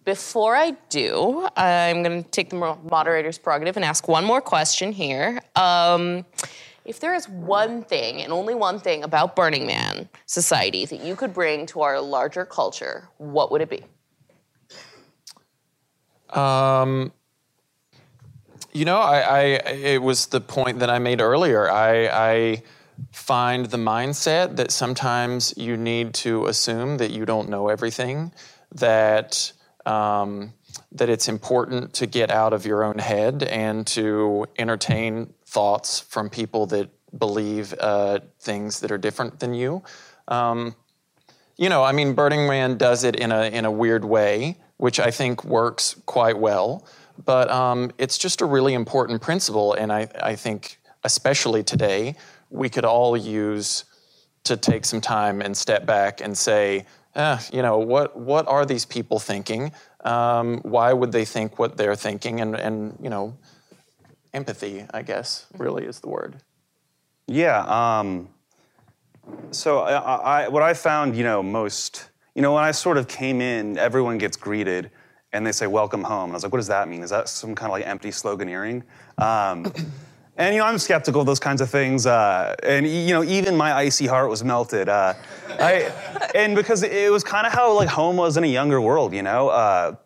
before 0.08 0.56
I 0.56 0.70
do, 0.88 1.46
I'm 1.54 2.02
going 2.02 2.24
to 2.24 2.30
take 2.30 2.48
the 2.48 2.56
moderator's 2.56 3.36
prerogative 3.36 3.76
and 3.76 3.84
ask 3.84 4.08
one 4.08 4.24
more 4.24 4.40
question 4.40 4.90
here. 4.90 5.38
Um, 5.54 6.24
if 6.86 6.98
there 6.98 7.14
is 7.14 7.28
one 7.28 7.84
thing 7.84 8.22
and 8.22 8.32
only 8.32 8.54
one 8.54 8.80
thing 8.80 9.04
about 9.04 9.36
Burning 9.36 9.66
Man 9.66 10.08
society 10.24 10.86
that 10.86 11.00
you 11.04 11.14
could 11.14 11.34
bring 11.34 11.66
to 11.66 11.82
our 11.82 12.00
larger 12.00 12.46
culture, 12.46 13.06
what 13.18 13.52
would 13.52 13.60
it 13.60 13.68
be? 13.68 13.84
Um, 16.30 17.12
you 18.72 18.86
know, 18.86 18.96
I, 18.96 19.20
I, 19.20 19.40
it 19.72 20.02
was 20.02 20.28
the 20.28 20.40
point 20.40 20.78
that 20.78 20.88
I 20.88 20.98
made 21.00 21.20
earlier. 21.20 21.70
I, 21.70 22.06
I 22.06 22.62
find 23.12 23.66
the 23.66 23.76
mindset 23.76 24.56
that 24.56 24.70
sometimes 24.70 25.52
you 25.58 25.76
need 25.76 26.14
to 26.14 26.46
assume 26.46 26.96
that 26.96 27.10
you 27.10 27.26
don't 27.26 27.50
know 27.50 27.68
everything, 27.68 28.32
that 28.74 29.52
um, 29.88 30.52
that 30.92 31.08
it's 31.08 31.28
important 31.28 31.94
to 31.94 32.06
get 32.06 32.30
out 32.30 32.52
of 32.52 32.66
your 32.66 32.84
own 32.84 32.98
head 32.98 33.42
and 33.44 33.86
to 33.86 34.46
entertain 34.58 35.32
thoughts 35.46 35.98
from 35.98 36.28
people 36.28 36.66
that 36.66 36.90
believe 37.18 37.74
uh, 37.80 38.20
things 38.38 38.80
that 38.80 38.92
are 38.92 38.98
different 38.98 39.40
than 39.40 39.54
you. 39.54 39.82
Um, 40.28 40.76
you 41.56 41.70
know, 41.70 41.82
I 41.82 41.92
mean, 41.92 42.12
Burning 42.12 42.46
Man 42.46 42.76
does 42.76 43.02
it 43.02 43.16
in 43.16 43.32
a 43.32 43.44
in 43.44 43.64
a 43.64 43.70
weird 43.70 44.04
way, 44.04 44.58
which 44.76 45.00
I 45.00 45.10
think 45.10 45.44
works 45.44 45.96
quite 46.06 46.38
well. 46.38 46.86
But 47.24 47.50
um, 47.50 47.90
it's 47.98 48.18
just 48.18 48.42
a 48.42 48.44
really 48.44 48.74
important 48.74 49.22
principle, 49.22 49.72
and 49.72 49.92
I, 49.92 50.06
I 50.22 50.36
think 50.36 50.78
especially 51.02 51.64
today 51.64 52.14
we 52.50 52.68
could 52.68 52.84
all 52.84 53.16
use 53.16 53.84
to 54.44 54.56
take 54.56 54.84
some 54.84 55.00
time 55.00 55.40
and 55.42 55.56
step 55.56 55.84
back 55.84 56.20
and 56.20 56.36
say, 56.36 56.86
eh, 57.18 57.38
you 57.52 57.62
know, 57.62 57.78
what 57.78 58.16
what 58.16 58.48
are 58.48 58.64
these 58.64 58.86
people 58.86 59.18
thinking? 59.18 59.72
Um, 60.04 60.58
why 60.62 60.92
would 60.92 61.12
they 61.12 61.24
think 61.24 61.58
what 61.58 61.76
they're 61.76 61.96
thinking? 61.96 62.40
And 62.40 62.56
and 62.56 62.96
you 63.02 63.10
know, 63.10 63.36
empathy, 64.32 64.86
I 64.94 65.02
guess, 65.02 65.46
really 65.58 65.84
is 65.84 66.00
the 66.00 66.08
word. 66.08 66.36
Yeah. 67.26 67.60
Um, 67.66 68.28
so 69.50 69.80
I, 69.80 70.44
I, 70.44 70.48
what 70.48 70.62
I 70.62 70.72
found, 70.72 71.14
you 71.14 71.24
know, 71.24 71.42
most, 71.42 72.08
you 72.34 72.40
know, 72.40 72.54
when 72.54 72.64
I 72.64 72.70
sort 72.70 72.96
of 72.96 73.08
came 73.08 73.42
in, 73.42 73.76
everyone 73.76 74.16
gets 74.16 74.38
greeted 74.38 74.90
and 75.32 75.46
they 75.46 75.52
say 75.52 75.66
"Welcome 75.66 76.02
home." 76.02 76.24
And 76.24 76.32
I 76.32 76.36
was 76.36 76.42
like, 76.44 76.52
"What 76.52 76.58
does 76.58 76.68
that 76.68 76.88
mean? 76.88 77.02
Is 77.02 77.10
that 77.10 77.28
some 77.28 77.54
kind 77.54 77.70
of 77.70 77.72
like 77.72 77.86
empty 77.86 78.08
sloganeering?" 78.08 78.82
Um, 79.18 79.70
and 80.38 80.54
you 80.54 80.60
know, 80.60 80.66
I'm 80.66 80.78
skeptical 80.78 81.20
of 81.20 81.26
those 81.26 81.40
kinds 81.40 81.60
of 81.60 81.68
things. 81.68 82.06
Uh, 82.06 82.54
and 82.62 82.86
you 82.86 83.12
know, 83.12 83.24
even 83.24 83.56
my 83.56 83.72
icy 83.74 84.06
heart 84.06 84.30
was 84.30 84.42
melted. 84.44 84.88
Uh, 84.88 85.14
I, 85.50 85.92
and 86.34 86.54
because 86.54 86.82
it 86.84 87.12
was 87.12 87.24
kind 87.24 87.46
of 87.46 87.52
how 87.52 87.74
like 87.74 87.88
home 87.88 88.16
was 88.16 88.36
in 88.36 88.44
a 88.44 88.48
younger 88.48 88.80
world, 88.80 89.12
you 89.12 89.22
know. 89.22 89.48
Uh, 89.48 89.96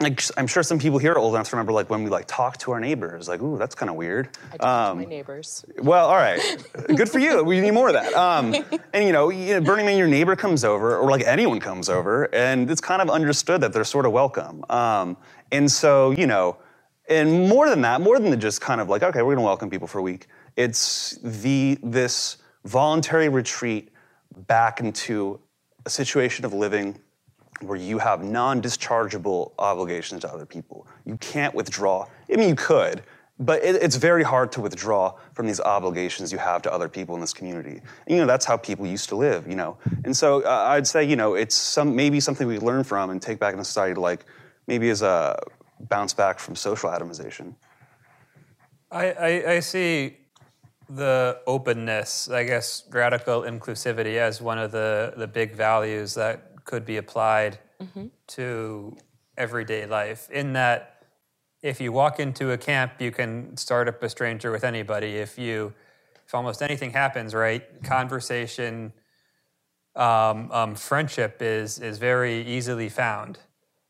like 0.00 0.22
I'm 0.36 0.46
sure 0.46 0.62
some 0.62 0.78
people 0.78 0.98
here 0.98 1.12
are 1.12 1.18
old 1.18 1.34
enough 1.34 1.48
to 1.48 1.56
remember 1.56 1.72
like 1.72 1.90
when 1.90 2.04
we 2.04 2.10
like 2.10 2.26
talk 2.26 2.58
to 2.58 2.70
our 2.70 2.78
neighbors. 2.78 3.28
Like, 3.28 3.42
ooh, 3.42 3.58
that's 3.58 3.74
kind 3.74 3.90
of 3.90 3.96
weird. 3.96 4.28
I 4.52 4.56
talk 4.58 4.90
um, 4.90 4.98
to 4.98 5.04
my 5.04 5.08
neighbors. 5.08 5.64
Well, 5.78 6.06
all 6.06 6.16
right, 6.16 6.40
good 6.94 7.08
for 7.08 7.18
you. 7.18 7.42
We 7.42 7.60
need 7.60 7.72
more 7.72 7.88
of 7.88 7.94
that. 7.94 8.12
Um, 8.14 8.54
and 8.92 9.04
you 9.04 9.12
know, 9.12 9.30
you 9.30 9.54
know, 9.54 9.60
Burning 9.62 9.86
Man, 9.86 9.98
your 9.98 10.06
neighbor 10.06 10.36
comes 10.36 10.64
over, 10.64 10.98
or 10.98 11.10
like 11.10 11.24
anyone 11.24 11.58
comes 11.58 11.88
over, 11.88 12.32
and 12.32 12.70
it's 12.70 12.80
kind 12.80 13.02
of 13.02 13.10
understood 13.10 13.62
that 13.62 13.72
they're 13.72 13.84
sort 13.84 14.06
of 14.06 14.12
welcome. 14.12 14.64
Um, 14.68 15.16
and 15.50 15.68
so, 15.68 16.10
you 16.10 16.26
know 16.26 16.58
and 17.08 17.48
more 17.48 17.68
than 17.68 17.80
that, 17.82 18.00
more 18.00 18.18
than 18.18 18.30
the 18.30 18.36
just 18.36 18.60
kind 18.60 18.80
of 18.80 18.88
like, 18.88 19.02
okay, 19.02 19.22
we're 19.22 19.34
to 19.34 19.40
welcome 19.40 19.70
people 19.70 19.88
for 19.88 19.98
a 19.98 20.02
week. 20.02 20.26
It's 20.56 21.18
the 21.22 21.78
this 21.82 22.38
voluntary 22.64 23.28
retreat 23.28 23.90
back 24.46 24.80
into 24.80 25.40
a 25.86 25.90
situation 25.90 26.44
of 26.44 26.52
living 26.52 26.98
where 27.60 27.78
you 27.78 27.98
have 27.98 28.22
non-dischargeable 28.22 29.52
obligations 29.58 30.20
to 30.22 30.32
other 30.32 30.46
people. 30.46 30.86
You 31.04 31.16
can't 31.16 31.54
withdraw. 31.54 32.06
I 32.32 32.36
mean, 32.36 32.48
you 32.50 32.54
could, 32.54 33.02
but 33.40 33.62
it, 33.64 33.76
it's 33.76 33.96
very 33.96 34.22
hard 34.22 34.52
to 34.52 34.60
withdraw 34.60 35.14
from 35.32 35.46
these 35.46 35.60
obligations 35.60 36.30
you 36.30 36.38
have 36.38 36.62
to 36.62 36.72
other 36.72 36.88
people 36.88 37.14
in 37.14 37.20
this 37.20 37.32
community. 37.32 37.80
And, 38.06 38.16
you 38.16 38.18
know, 38.18 38.26
that's 38.26 38.44
how 38.44 38.56
people 38.56 38.86
used 38.86 39.08
to 39.08 39.16
live. 39.16 39.48
You 39.48 39.56
know, 39.56 39.78
and 40.04 40.16
so 40.16 40.42
uh, 40.44 40.66
I'd 40.68 40.86
say, 40.86 41.04
you 41.04 41.16
know, 41.16 41.34
it's 41.34 41.54
some 41.54 41.96
maybe 41.96 42.20
something 42.20 42.46
we 42.46 42.58
learn 42.58 42.84
from 42.84 43.10
and 43.10 43.20
take 43.20 43.38
back 43.38 43.54
in 43.54 43.64
society, 43.64 43.94
like 43.94 44.24
maybe 44.66 44.90
as 44.90 45.02
a 45.02 45.38
bounce 45.80 46.12
back 46.12 46.38
from 46.38 46.56
social 46.56 46.90
atomization? 46.90 47.54
I, 48.90 49.12
I, 49.12 49.52
I 49.52 49.60
see 49.60 50.16
the 50.88 51.40
openness, 51.46 52.30
I 52.30 52.44
guess, 52.44 52.84
radical 52.90 53.42
inclusivity 53.42 54.16
as 54.16 54.40
one 54.40 54.58
of 54.58 54.72
the, 54.72 55.12
the 55.16 55.26
big 55.26 55.54
values 55.54 56.14
that 56.14 56.64
could 56.64 56.84
be 56.84 56.96
applied 56.96 57.58
mm-hmm. 57.80 58.06
to 58.28 58.96
everyday 59.36 59.86
life. 59.86 60.30
In 60.30 60.54
that, 60.54 61.02
if 61.62 61.80
you 61.80 61.92
walk 61.92 62.20
into 62.20 62.52
a 62.52 62.58
camp, 62.58 62.92
you 63.00 63.10
can 63.10 63.56
start 63.56 63.88
up 63.88 64.02
a 64.02 64.08
stranger 64.08 64.50
with 64.50 64.64
anybody. 64.64 65.16
If 65.16 65.38
you, 65.38 65.74
if 66.26 66.34
almost 66.34 66.62
anything 66.62 66.92
happens, 66.92 67.34
right, 67.34 67.82
conversation, 67.82 68.92
um, 69.96 70.50
um, 70.52 70.74
friendship 70.76 71.42
is 71.42 71.78
is 71.80 71.98
very 71.98 72.46
easily 72.46 72.88
found. 72.88 73.38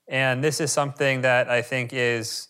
And 0.09 0.43
this 0.43 0.61
is 0.61 0.73
something 0.73 1.21
that 1.21 1.51
I 1.51 1.61
think 1.63 1.93
is 1.93 2.49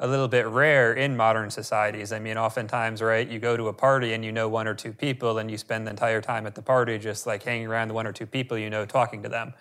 a 0.00 0.06
little 0.06 0.26
bit 0.26 0.46
rare 0.48 0.92
in 0.92 1.16
modern 1.16 1.48
societies. 1.48 2.12
I 2.12 2.18
mean, 2.18 2.36
oftentimes, 2.36 3.00
right, 3.00 3.26
you 3.26 3.38
go 3.38 3.56
to 3.56 3.68
a 3.68 3.72
party 3.72 4.14
and 4.14 4.24
you 4.24 4.32
know 4.32 4.48
one 4.48 4.66
or 4.66 4.74
two 4.74 4.92
people 4.92 5.38
and 5.38 5.48
you 5.48 5.56
spend 5.56 5.86
the 5.86 5.90
entire 5.90 6.20
time 6.20 6.44
at 6.44 6.56
the 6.56 6.62
party 6.62 6.98
just 6.98 7.24
like 7.24 7.44
hanging 7.44 7.68
around 7.68 7.86
the 7.86 7.94
one 7.94 8.06
or 8.06 8.12
two 8.12 8.26
people 8.26 8.58
you 8.58 8.68
know, 8.68 8.84
talking 8.84 9.22
to 9.22 9.28
them. 9.28 9.54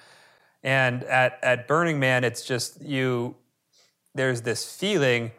And 0.63 1.03
at, 1.03 1.37
at 1.43 1.67
Burning 1.67 1.99
Man, 1.99 2.23
it's 2.23 2.43
just 2.43 2.81
you, 2.81 3.35
there's 4.15 4.41
this 4.41 4.75
feeling 4.75 5.31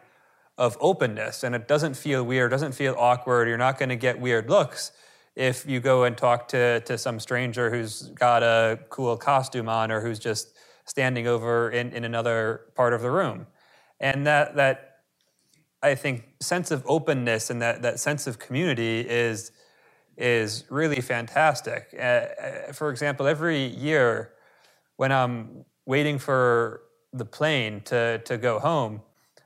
of 0.57 0.77
openness 0.79 1.43
and 1.43 1.53
it 1.53 1.67
doesn't 1.67 1.95
feel 1.95 2.23
weird, 2.23 2.51
doesn't 2.51 2.73
feel 2.73 2.95
awkward. 2.97 3.49
You're 3.49 3.57
not 3.57 3.77
going 3.77 3.89
to 3.89 3.97
get 3.97 4.21
weird 4.21 4.49
looks 4.49 4.93
if 5.35 5.65
you 5.65 5.81
go 5.81 6.03
and 6.03 6.15
talk 6.15 6.47
to, 6.49 6.79
to 6.81 6.97
some 6.97 7.19
stranger 7.19 7.69
who's 7.69 8.03
got 8.09 8.43
a 8.43 8.79
cool 8.89 9.17
costume 9.17 9.67
on 9.67 9.91
or 9.91 9.99
who's 9.99 10.19
just 10.19 10.52
standing 10.85 11.27
over 11.27 11.69
in, 11.69 11.91
in 11.91 12.03
another 12.03 12.61
part 12.75 12.93
of 12.93 13.01
the 13.01 13.11
room. 13.11 13.47
And 13.99 14.27
that, 14.27 14.55
that 14.55 14.97
I 15.81 15.95
think, 15.95 16.25
sense 16.39 16.71
of 16.71 16.83
openness 16.85 17.49
and 17.49 17.61
that, 17.61 17.81
that 17.81 17.99
sense 17.99 18.27
of 18.27 18.39
community 18.39 18.99
is, 19.01 19.51
is 20.17 20.65
really 20.69 21.01
fantastic. 21.01 21.93
Uh, 21.97 22.01
uh, 22.01 22.73
for 22.73 22.89
example, 22.89 23.27
every 23.27 23.65
year 23.65 24.33
when 24.97 25.11
I'm 25.11 25.65
waiting 25.85 26.19
for 26.19 26.81
the 27.11 27.25
plane 27.25 27.81
to, 27.81 28.19
to 28.19 28.37
go 28.37 28.59
home, 28.59 29.01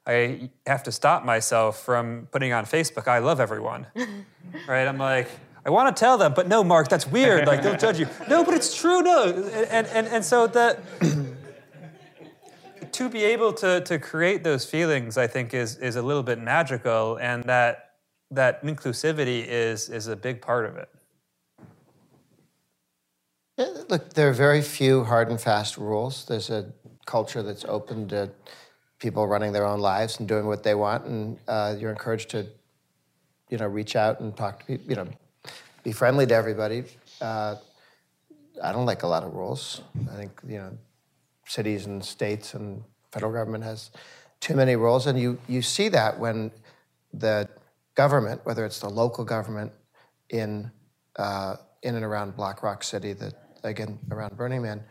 I 0.06 0.50
have 0.66 0.84
to 0.84 0.92
stop 0.92 1.26
myself 1.26 1.84
from 1.84 2.28
putting 2.32 2.54
on 2.54 2.66
Facebook, 2.66 3.08
I 3.08 3.20
love 3.20 3.40
everyone. 3.40 3.88
right? 4.68 4.88
I'm 4.88 4.98
like, 4.98 5.30
I 5.68 5.70
want 5.70 5.94
to 5.94 6.00
tell 6.00 6.18
them, 6.18 6.34
but 6.34 6.48
no, 6.48 6.64
Mark, 6.64 6.88
that's 6.88 7.06
weird. 7.06 7.46
Like, 7.46 7.62
they'll 7.62 7.76
judge 7.76 8.00
you. 8.00 8.08
No, 8.30 8.46
but 8.46 8.54
it's 8.54 8.74
true. 8.76 9.02
No, 9.02 9.26
and 9.70 9.86
and 9.88 10.08
and 10.08 10.24
so 10.24 10.48
that 10.48 10.80
to 12.94 13.10
be 13.10 13.24
able 13.26 13.52
to 13.54 13.82
to 13.82 14.00
create 14.00 14.46
those 14.46 14.64
feelings, 14.64 15.18
I 15.18 15.28
think, 15.28 15.54
is 15.54 15.76
is 15.76 15.98
a 15.98 16.02
little 16.02 16.24
bit 16.24 16.40
magical, 16.40 17.18
and 17.18 17.44
that 17.44 17.96
that 18.32 18.64
inclusivity 18.64 19.46
is 19.46 19.90
is 19.90 20.08
a 20.08 20.16
big 20.16 20.42
part 20.42 20.66
of 20.66 20.78
it. 20.78 20.90
Look, 23.90 24.14
there 24.14 24.30
are 24.30 24.34
very 24.34 24.62
few 24.62 25.04
hard 25.04 25.30
and 25.30 25.42
fast 25.42 25.78
rules. 25.78 26.26
There's 26.26 26.50
a 26.50 26.72
culture 27.06 27.44
that's 27.44 27.66
open 27.66 28.08
to 28.10 28.30
people 29.00 29.28
running 29.28 29.52
their 29.52 29.66
own 29.66 29.82
lives 29.82 30.20
and 30.20 30.28
doing 30.30 30.46
what 30.46 30.64
they 30.64 30.76
want, 30.76 31.06
and 31.06 31.38
uh, 31.48 31.76
you're 31.78 31.92
encouraged 31.92 32.30
to, 32.30 32.48
you 33.50 33.58
know, 33.58 33.68
reach 33.68 33.98
out 33.98 34.22
and 34.22 34.36
talk 34.38 34.60
to 34.60 34.66
people. 34.66 34.90
You 34.90 34.96
know, 34.96 35.08
be 35.88 35.94
friendly 35.94 36.28
to 36.28 36.36
everybody. 36.36 36.84
Uh, 37.22 37.56
I 38.62 38.74
don't 38.74 38.86
like 38.86 39.04
a 39.04 39.08
lot 39.08 39.24
of 39.24 39.34
rules. 39.34 39.82
I 40.12 40.18
think 40.18 40.34
you 40.46 40.58
know, 40.58 40.78
cities 41.46 41.86
and 41.86 42.04
states 42.04 42.56
and 42.56 42.84
federal 43.14 43.32
government 43.32 43.64
has 43.64 43.92
too 44.42 44.54
many 44.54 44.76
rules, 44.76 45.08
and 45.08 45.18
you 45.18 45.40
you 45.48 45.62
see 45.62 45.88
that 45.88 46.20
when 46.20 46.52
the 47.14 47.48
government, 47.96 48.42
whether 48.44 48.66
it's 48.66 48.82
the 48.82 48.90
local 48.90 49.24
government 49.24 49.72
in 50.30 50.70
uh, 51.16 51.56
in 51.84 51.96
and 51.96 52.04
around 52.04 52.36
Black 52.36 52.64
Rock 52.64 52.84
City, 52.84 53.14
that 53.14 53.36
again 53.64 53.98
around 54.12 54.36
Burning 54.36 54.64
Man, 54.64 54.84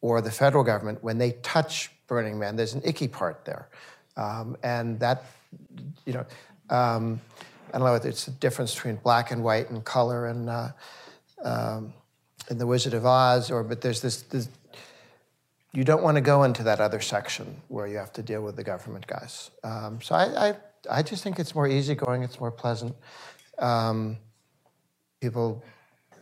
or 0.00 0.20
the 0.20 0.32
federal 0.32 0.64
government, 0.64 1.04
when 1.04 1.18
they 1.18 1.32
touch 1.42 1.92
Burning 2.08 2.36
Man, 2.36 2.56
there's 2.56 2.74
an 2.74 2.82
icky 2.84 3.06
part 3.06 3.44
there, 3.44 3.68
um, 4.16 4.56
and 4.64 4.98
that 4.98 5.22
you 6.04 6.14
know. 6.14 6.26
Um, 6.68 7.20
I 7.72 7.78
don't 7.78 7.86
know 7.86 7.94
it's 7.94 8.26
the 8.26 8.32
difference 8.32 8.74
between 8.74 8.96
black 8.96 9.30
and 9.30 9.42
white 9.42 9.70
and 9.70 9.84
color 9.84 10.26
and 10.26 10.50
uh, 10.50 10.68
um, 11.42 11.94
in 12.50 12.58
the 12.58 12.66
Wizard 12.66 12.94
of 12.94 13.06
Oz, 13.06 13.50
or 13.50 13.64
but 13.64 13.80
there's 13.80 14.00
this, 14.00 14.22
this, 14.22 14.48
you 15.72 15.84
don't 15.84 16.02
want 16.02 16.16
to 16.16 16.20
go 16.20 16.42
into 16.42 16.62
that 16.64 16.80
other 16.80 17.00
section 17.00 17.56
where 17.68 17.86
you 17.86 17.96
have 17.96 18.12
to 18.12 18.22
deal 18.22 18.42
with 18.42 18.56
the 18.56 18.64
government 18.64 19.06
guys. 19.06 19.50
Um, 19.64 20.00
so 20.02 20.14
I, 20.14 20.48
I, 20.48 20.56
I 20.90 21.02
just 21.02 21.22
think 21.22 21.38
it's 21.38 21.54
more 21.54 21.66
easygoing, 21.66 22.22
it's 22.22 22.38
more 22.38 22.50
pleasant. 22.50 22.94
Um, 23.58 24.18
people 25.20 25.62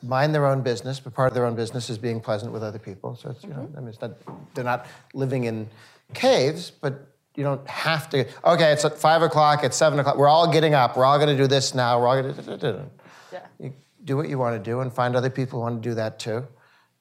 mind 0.03 0.35
their 0.35 0.47
own 0.47 0.63
business, 0.63 1.01
but 1.01 1.15
part 1.15 1.29
of 1.29 1.35
their 1.35 1.47
own 1.47 1.57
business 1.57 1.91
is 1.91 1.99
being 1.99 2.21
pleasant 2.21 2.53
with 2.53 2.63
other 2.63 2.79
people. 2.79 3.17
So 3.17 3.31
it's, 3.31 3.43
you 3.43 3.51
know, 3.51 3.69
I 3.77 3.81
mean, 3.81 3.89
it's 3.89 4.01
not, 4.01 4.13
they're 4.55 4.65
not 4.65 4.87
living 5.15 5.45
in 5.45 5.69
caves, 6.15 6.71
but 6.71 7.07
you 7.41 7.45
don't 7.47 7.67
have 7.67 8.11
to. 8.11 8.27
Okay, 8.45 8.71
it's 8.71 8.85
at 8.85 8.99
five 8.99 9.23
o'clock. 9.23 9.65
It's 9.65 9.75
seven 9.75 9.99
o'clock. 9.99 10.19
We're 10.19 10.29
all 10.29 10.53
getting 10.53 10.75
up. 10.75 10.95
We're 10.95 11.07
all 11.07 11.17
going 11.17 11.35
to 11.35 11.43
do 11.43 11.47
this 11.47 11.75
now. 11.75 11.99
We're 11.99 12.07
all 12.09 12.21
going 12.23 12.35
to. 12.35 12.85
Yeah. 13.33 13.47
You 13.59 13.73
do 14.05 14.15
what 14.19 14.29
you 14.29 14.37
want 14.39 14.63
to 14.63 14.71
do, 14.71 14.81
and 14.81 14.93
find 14.93 15.17
other 15.17 15.31
people 15.31 15.59
who 15.59 15.63
want 15.63 15.83
to 15.83 15.89
do 15.89 15.95
that 15.95 16.19
too. 16.19 16.47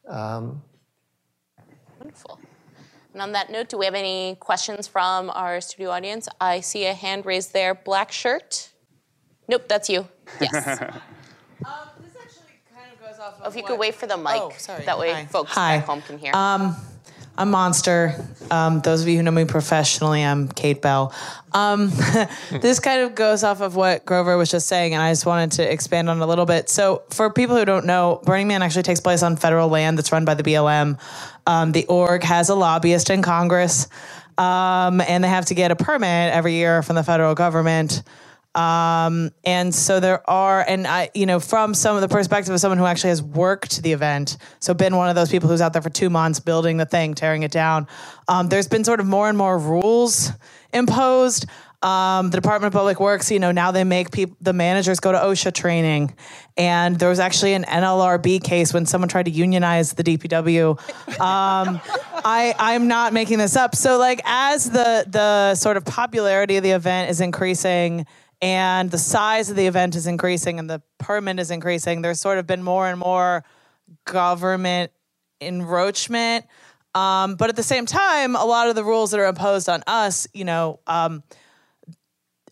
Um, 0.07 0.61
Wonderful. 1.99 2.39
And 3.11 3.21
on 3.21 3.33
that 3.33 3.51
note, 3.51 3.67
do 3.67 3.77
we 3.77 3.83
have 3.83 3.95
any 3.95 4.35
questions 4.39 4.87
from 4.87 5.29
our 5.31 5.59
studio 5.59 5.89
audience? 5.89 6.29
I 6.39 6.61
see 6.61 6.85
a 6.85 6.93
hand 6.93 7.25
raised 7.25 7.51
there. 7.51 7.75
Black 7.75 8.09
shirt. 8.13 8.69
Nope, 9.49 9.63
that's 9.67 9.89
you. 9.89 10.07
Yes. 10.39 10.79
Um, 11.65 11.73
this 12.01 12.13
actually 12.15 12.53
kind 12.73 12.89
of 12.93 12.99
goes 13.05 13.19
off 13.19 13.41
of 13.41 13.51
if 13.51 13.57
you 13.57 13.63
what- 13.63 13.71
could 13.71 13.79
wait 13.81 13.93
for 13.93 14.07
the 14.07 14.15
mic, 14.15 14.35
Oh, 14.41 14.53
sorry. 14.57 14.85
that 14.85 14.97
way 14.97 15.11
Hi. 15.11 15.25
folks 15.25 15.51
Hi. 15.51 15.77
back 15.79 15.85
home 15.87 16.01
can 16.01 16.17
hear. 16.17 16.33
Um, 16.33 16.73
I'm 17.39 17.51
Monster. 17.51 18.15
Um, 18.51 18.81
those 18.81 19.01
of 19.01 19.07
you 19.07 19.15
who 19.15 19.23
know 19.23 19.31
me 19.31 19.45
professionally, 19.45 20.21
I'm 20.21 20.49
Kate 20.49 20.81
Bell. 20.81 21.13
Um, 21.53 21.89
this 22.51 22.81
kind 22.81 23.03
of 23.03 23.15
goes 23.15 23.45
off 23.45 23.61
of 23.61 23.77
what 23.77 24.05
Grover 24.05 24.35
was 24.35 24.51
just 24.51 24.67
saying, 24.67 24.93
and 24.93 25.01
I 25.01 25.09
just 25.09 25.25
wanted 25.25 25.53
to 25.53 25.71
expand 25.71 26.09
on 26.09 26.19
it 26.19 26.21
a 26.21 26.25
little 26.25 26.45
bit. 26.45 26.67
So, 26.67 27.03
for 27.11 27.31
people 27.31 27.55
who 27.55 27.63
don't 27.63 27.85
know, 27.85 28.19
Burning 28.25 28.49
Man 28.49 28.61
actually 28.61 28.83
takes 28.83 28.99
place 28.99 29.23
on 29.23 29.37
federal 29.37 29.69
land 29.69 29.97
that's 29.97 30.11
run 30.11 30.25
by 30.25 30.33
the 30.33 30.43
BLM. 30.43 30.99
Um, 31.47 31.71
the 31.71 31.85
org 31.85 32.23
has 32.23 32.49
a 32.49 32.55
lobbyist 32.55 33.09
in 33.09 33.21
Congress, 33.21 33.87
um, 34.37 34.99
and 34.99 35.23
they 35.23 35.29
have 35.29 35.45
to 35.45 35.53
get 35.53 35.71
a 35.71 35.77
permit 35.77 36.33
every 36.33 36.55
year 36.55 36.83
from 36.83 36.97
the 36.97 37.03
federal 37.03 37.35
government. 37.35 38.03
Um, 38.55 39.31
and 39.43 39.73
so 39.73 39.99
there 39.99 40.27
are, 40.29 40.65
and 40.67 40.87
I, 40.87 41.11
you 41.13 41.25
know, 41.25 41.39
from 41.39 41.73
some 41.73 41.95
of 41.95 42.01
the 42.01 42.07
perspective 42.07 42.53
of 42.53 42.59
someone 42.59 42.79
who 42.79 42.85
actually 42.85 43.11
has 43.11 43.21
worked 43.21 43.81
the 43.83 43.93
event, 43.93 44.37
so 44.59 44.73
been 44.73 44.95
one 44.95 45.09
of 45.09 45.15
those 45.15 45.29
people 45.29 45.49
who's 45.49 45.61
out 45.61 45.73
there 45.73 45.81
for 45.81 45.91
two 45.91 46.09
months 46.09 46.39
building 46.39 46.77
the 46.77 46.85
thing, 46.85 47.13
tearing 47.13 47.43
it 47.43 47.51
down. 47.51 47.87
Um, 48.27 48.49
there's 48.49 48.67
been 48.67 48.83
sort 48.83 48.99
of 48.99 49.05
more 49.05 49.29
and 49.29 49.37
more 49.37 49.57
rules 49.57 50.31
imposed. 50.73 51.45
Um, 51.81 52.29
the 52.29 52.35
Department 52.35 52.73
of 52.73 52.77
Public 52.77 52.99
Works, 52.99 53.31
you 53.31 53.39
know, 53.39 53.53
now 53.53 53.71
they 53.71 53.85
make 53.85 54.11
people, 54.11 54.35
the 54.41 54.51
managers 54.51 54.99
go 54.99 55.13
to 55.13 55.17
OSHA 55.17 55.53
training. 55.53 56.13
And 56.57 56.99
there 56.99 57.07
was 57.07 57.19
actually 57.19 57.53
an 57.53 57.63
NLRB 57.63 58.43
case 58.43 58.73
when 58.73 58.85
someone 58.85 59.07
tried 59.07 59.25
to 59.25 59.31
unionize 59.31 59.93
the 59.93 60.03
DPW. 60.03 60.71
Um, 61.21 61.79
I, 62.25 62.53
I'm 62.59 62.89
not 62.89 63.13
making 63.13 63.37
this 63.37 63.55
up. 63.55 63.75
So, 63.75 63.97
like, 63.97 64.21
as 64.25 64.69
the 64.69 65.05
the 65.07 65.55
sort 65.55 65.77
of 65.77 65.85
popularity 65.85 66.57
of 66.57 66.63
the 66.63 66.71
event 66.71 67.11
is 67.11 67.21
increasing, 67.21 68.05
and 68.41 68.89
the 68.89 68.97
size 68.97 69.49
of 69.49 69.55
the 69.55 69.67
event 69.67 69.95
is 69.95 70.07
increasing, 70.07 70.59
and 70.59 70.69
the 70.69 70.81
permit 70.97 71.39
is 71.39 71.51
increasing, 71.51 72.01
there's 72.01 72.19
sort 72.19 72.37
of 72.37 72.47
been 72.47 72.63
more 72.63 72.87
and 72.87 72.99
more 72.99 73.43
government 74.05 74.91
encroachment. 75.41 76.45
Um, 76.95 77.35
but 77.35 77.49
at 77.49 77.55
the 77.55 77.63
same 77.63 77.85
time, 77.85 78.35
a 78.35 78.45
lot 78.45 78.67
of 78.67 78.75
the 78.75 78.83
rules 78.83 79.11
that 79.11 79.19
are 79.19 79.27
imposed 79.27 79.69
on 79.69 79.83
us, 79.87 80.27
you 80.33 80.43
know, 80.43 80.79
um, 80.87 81.23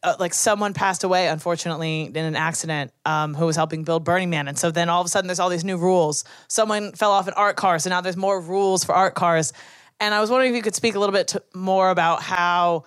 uh, 0.03 0.15
like 0.19 0.33
someone 0.33 0.73
passed 0.73 1.03
away 1.03 1.27
unfortunately 1.27 2.03
in 2.03 2.15
an 2.17 2.35
accident 2.35 2.91
um, 3.05 3.33
who 3.33 3.45
was 3.45 3.55
helping 3.55 3.83
build 3.83 4.03
burning 4.03 4.29
man. 4.29 4.47
And 4.47 4.57
so 4.57 4.69
then 4.69 4.89
all 4.89 5.01
of 5.01 5.05
a 5.05 5.09
sudden 5.09 5.27
there's 5.27 5.39
all 5.39 5.49
these 5.49 5.65
new 5.65 5.77
rules. 5.77 6.23
Someone 6.47 6.91
fell 6.93 7.11
off 7.11 7.27
an 7.27 7.33
art 7.35 7.55
car 7.55 7.79
so 7.79 7.89
now 7.89 8.01
there's 8.01 8.17
more 8.17 8.39
rules 8.39 8.83
for 8.83 8.93
art 8.93 9.15
cars. 9.15 9.53
And 9.99 10.13
i 10.13 10.21
was 10.21 10.29
wondering 10.29 10.51
if 10.51 10.55
you 10.55 10.61
could 10.61 10.75
speak 10.75 10.93
a 10.93 10.99
little 10.99 11.13
bit 11.13 11.35
more 11.55 11.89
about 11.89 12.21
how 12.21 12.83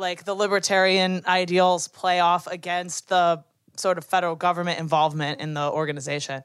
like 0.00 0.24
the 0.24 0.34
libertarian 0.34 1.22
ideals 1.26 1.86
play 1.86 2.20
off 2.20 2.46
against 2.46 3.08
the 3.08 3.44
sort 3.76 3.98
of 3.98 4.04
federal 4.04 4.34
government 4.34 4.80
involvement 4.80 5.40
in 5.40 5.54
the 5.54 5.70
organization? 5.70 6.42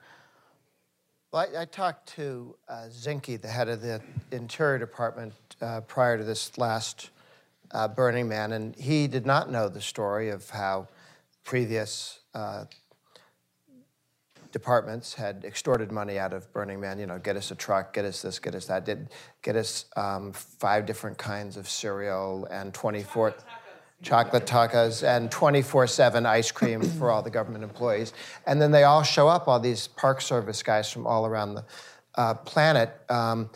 Well, 1.31 1.47
I, 1.55 1.61
I 1.61 1.65
talked 1.65 2.07
to 2.15 2.55
uh, 2.69 2.87
Zinke, 2.89 3.41
the 3.41 3.47
head 3.47 3.67
of 3.67 3.81
the 3.81 4.01
Interior 4.31 4.77
Department, 4.77 5.33
uh, 5.61 5.81
prior 5.81 6.17
to 6.17 6.23
this 6.23 6.57
last 6.57 7.09
uh, 7.71 7.87
Burning 7.87 8.27
Man, 8.27 8.51
and 8.51 8.75
he 8.75 9.07
did 9.07 9.25
not 9.25 9.51
know 9.51 9.67
the 9.67 9.81
story 9.81 10.29
of 10.29 10.49
how 10.49 10.87
previous 11.43 12.19
uh, 12.33 12.65
departments 14.55 15.13
had 15.13 15.43
extorted 15.43 15.91
money 15.91 16.17
out 16.17 16.31
of 16.31 16.49
Burning 16.53 16.79
Man. 16.79 16.97
You 16.97 17.07
know, 17.07 17.19
get 17.19 17.35
us 17.35 17.51
a 17.51 17.55
truck, 17.55 17.93
get 17.93 18.05
us 18.05 18.21
this, 18.21 18.39
get 18.39 18.55
us 18.55 18.67
that. 18.67 18.85
Did 18.85 19.09
get 19.41 19.57
us 19.57 19.83
um, 19.97 20.31
five 20.31 20.85
different 20.85 21.17
kinds 21.17 21.57
of 21.57 21.67
cereal 21.67 22.47
and 22.49 22.73
24 22.73 23.35
chocolate 24.01 24.45
tacos 24.45 25.03
and 25.05 25.29
24/7 25.29 26.25
ice 26.25 26.53
cream 26.53 26.81
for 26.81 27.11
all 27.11 27.21
the 27.21 27.29
government 27.29 27.65
employees. 27.65 28.13
And 28.47 28.61
then 28.61 28.71
they 28.71 28.85
all 28.85 29.03
show 29.03 29.27
up, 29.27 29.49
all 29.49 29.59
these 29.59 29.89
Park 29.89 30.21
Service 30.21 30.63
guys 30.63 30.89
from 30.89 31.05
all 31.05 31.25
around 31.25 31.55
the 31.55 31.65
uh, 32.15 32.35
planet, 32.35 32.97
um, 33.09 33.49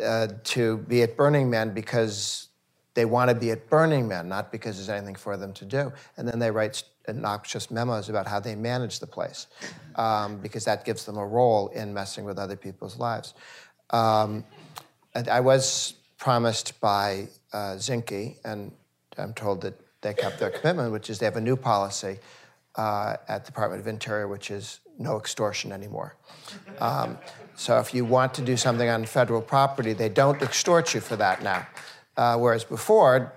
uh, 0.00 0.28
to 0.44 0.78
be 0.78 1.02
at 1.02 1.16
Burning 1.16 1.50
Man 1.50 1.74
because 1.74 2.46
they 2.94 3.06
want 3.06 3.28
to 3.28 3.34
be 3.34 3.50
at 3.50 3.68
Burning 3.68 4.06
Man, 4.06 4.28
not 4.28 4.52
because 4.52 4.76
there's 4.76 4.88
anything 4.88 5.16
for 5.16 5.36
them 5.36 5.52
to 5.54 5.64
do. 5.64 5.92
And 6.16 6.28
then 6.28 6.38
they 6.38 6.52
write 6.52 6.84
obnoxious 7.08 7.70
memos 7.70 8.08
about 8.08 8.26
how 8.26 8.40
they 8.40 8.54
manage 8.54 8.98
the 9.00 9.06
place, 9.06 9.46
um, 9.96 10.38
because 10.38 10.64
that 10.64 10.84
gives 10.84 11.04
them 11.04 11.16
a 11.16 11.26
role 11.26 11.68
in 11.68 11.92
messing 11.92 12.24
with 12.24 12.38
other 12.38 12.56
people's 12.56 12.98
lives. 12.98 13.34
Um, 13.90 14.44
I 15.30 15.40
was 15.40 15.94
promised 16.18 16.80
by 16.80 17.28
uh, 17.52 17.76
Zinke, 17.76 18.36
and 18.44 18.72
I'm 19.18 19.34
told 19.34 19.60
that 19.62 19.74
they 20.00 20.14
kept 20.14 20.38
their 20.38 20.50
commitment, 20.50 20.92
which 20.92 21.10
is 21.10 21.18
they 21.18 21.26
have 21.26 21.36
a 21.36 21.40
new 21.40 21.56
policy 21.56 22.18
uh, 22.76 23.16
at 23.28 23.44
the 23.44 23.50
Department 23.50 23.80
of 23.80 23.86
Interior, 23.86 24.28
which 24.28 24.50
is 24.50 24.80
no 24.98 25.18
extortion 25.18 25.72
anymore. 25.72 26.16
Um, 26.80 27.18
so 27.54 27.78
if 27.78 27.94
you 27.94 28.04
want 28.04 28.34
to 28.34 28.42
do 28.42 28.56
something 28.56 28.88
on 28.88 29.04
federal 29.06 29.40
property, 29.40 29.92
they 29.92 30.08
don't 30.08 30.42
extort 30.42 30.94
you 30.94 31.00
for 31.00 31.16
that 31.16 31.42
now, 31.42 31.66
uh, 32.16 32.36
whereas 32.36 32.64
before 32.64 33.32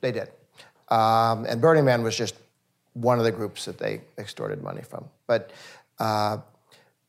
they 0.00 0.12
did. 0.12 0.30
Um, 0.88 1.46
and 1.46 1.60
Burning 1.60 1.84
Man 1.84 2.02
was 2.02 2.16
just 2.16 2.34
one 2.96 3.18
of 3.18 3.24
the 3.24 3.32
groups 3.32 3.66
that 3.66 3.78
they 3.78 4.00
extorted 4.16 4.62
money 4.62 4.82
from. 4.82 5.04
But 5.26 5.52
uh, 5.98 6.38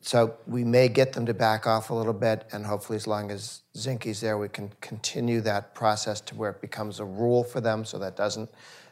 so 0.00 0.34
we 0.46 0.64
may 0.64 0.88
get 0.88 1.12
them 1.12 1.26
to 1.26 1.34
back 1.34 1.66
off 1.66 1.90
a 1.90 1.94
little 1.94 2.12
bit, 2.12 2.44
and 2.52 2.64
hopefully, 2.64 2.96
as 2.96 3.06
long 3.06 3.30
as 3.30 3.62
Zinke's 3.76 4.20
there, 4.20 4.38
we 4.38 4.48
can 4.48 4.70
continue 4.80 5.40
that 5.40 5.74
process 5.74 6.20
to 6.22 6.36
where 6.36 6.50
it 6.50 6.60
becomes 6.60 7.00
a 7.00 7.04
rule 7.04 7.42
for 7.42 7.60
them, 7.60 7.84
so 7.84 7.98
that 7.98 8.16
doesn't 8.16 8.50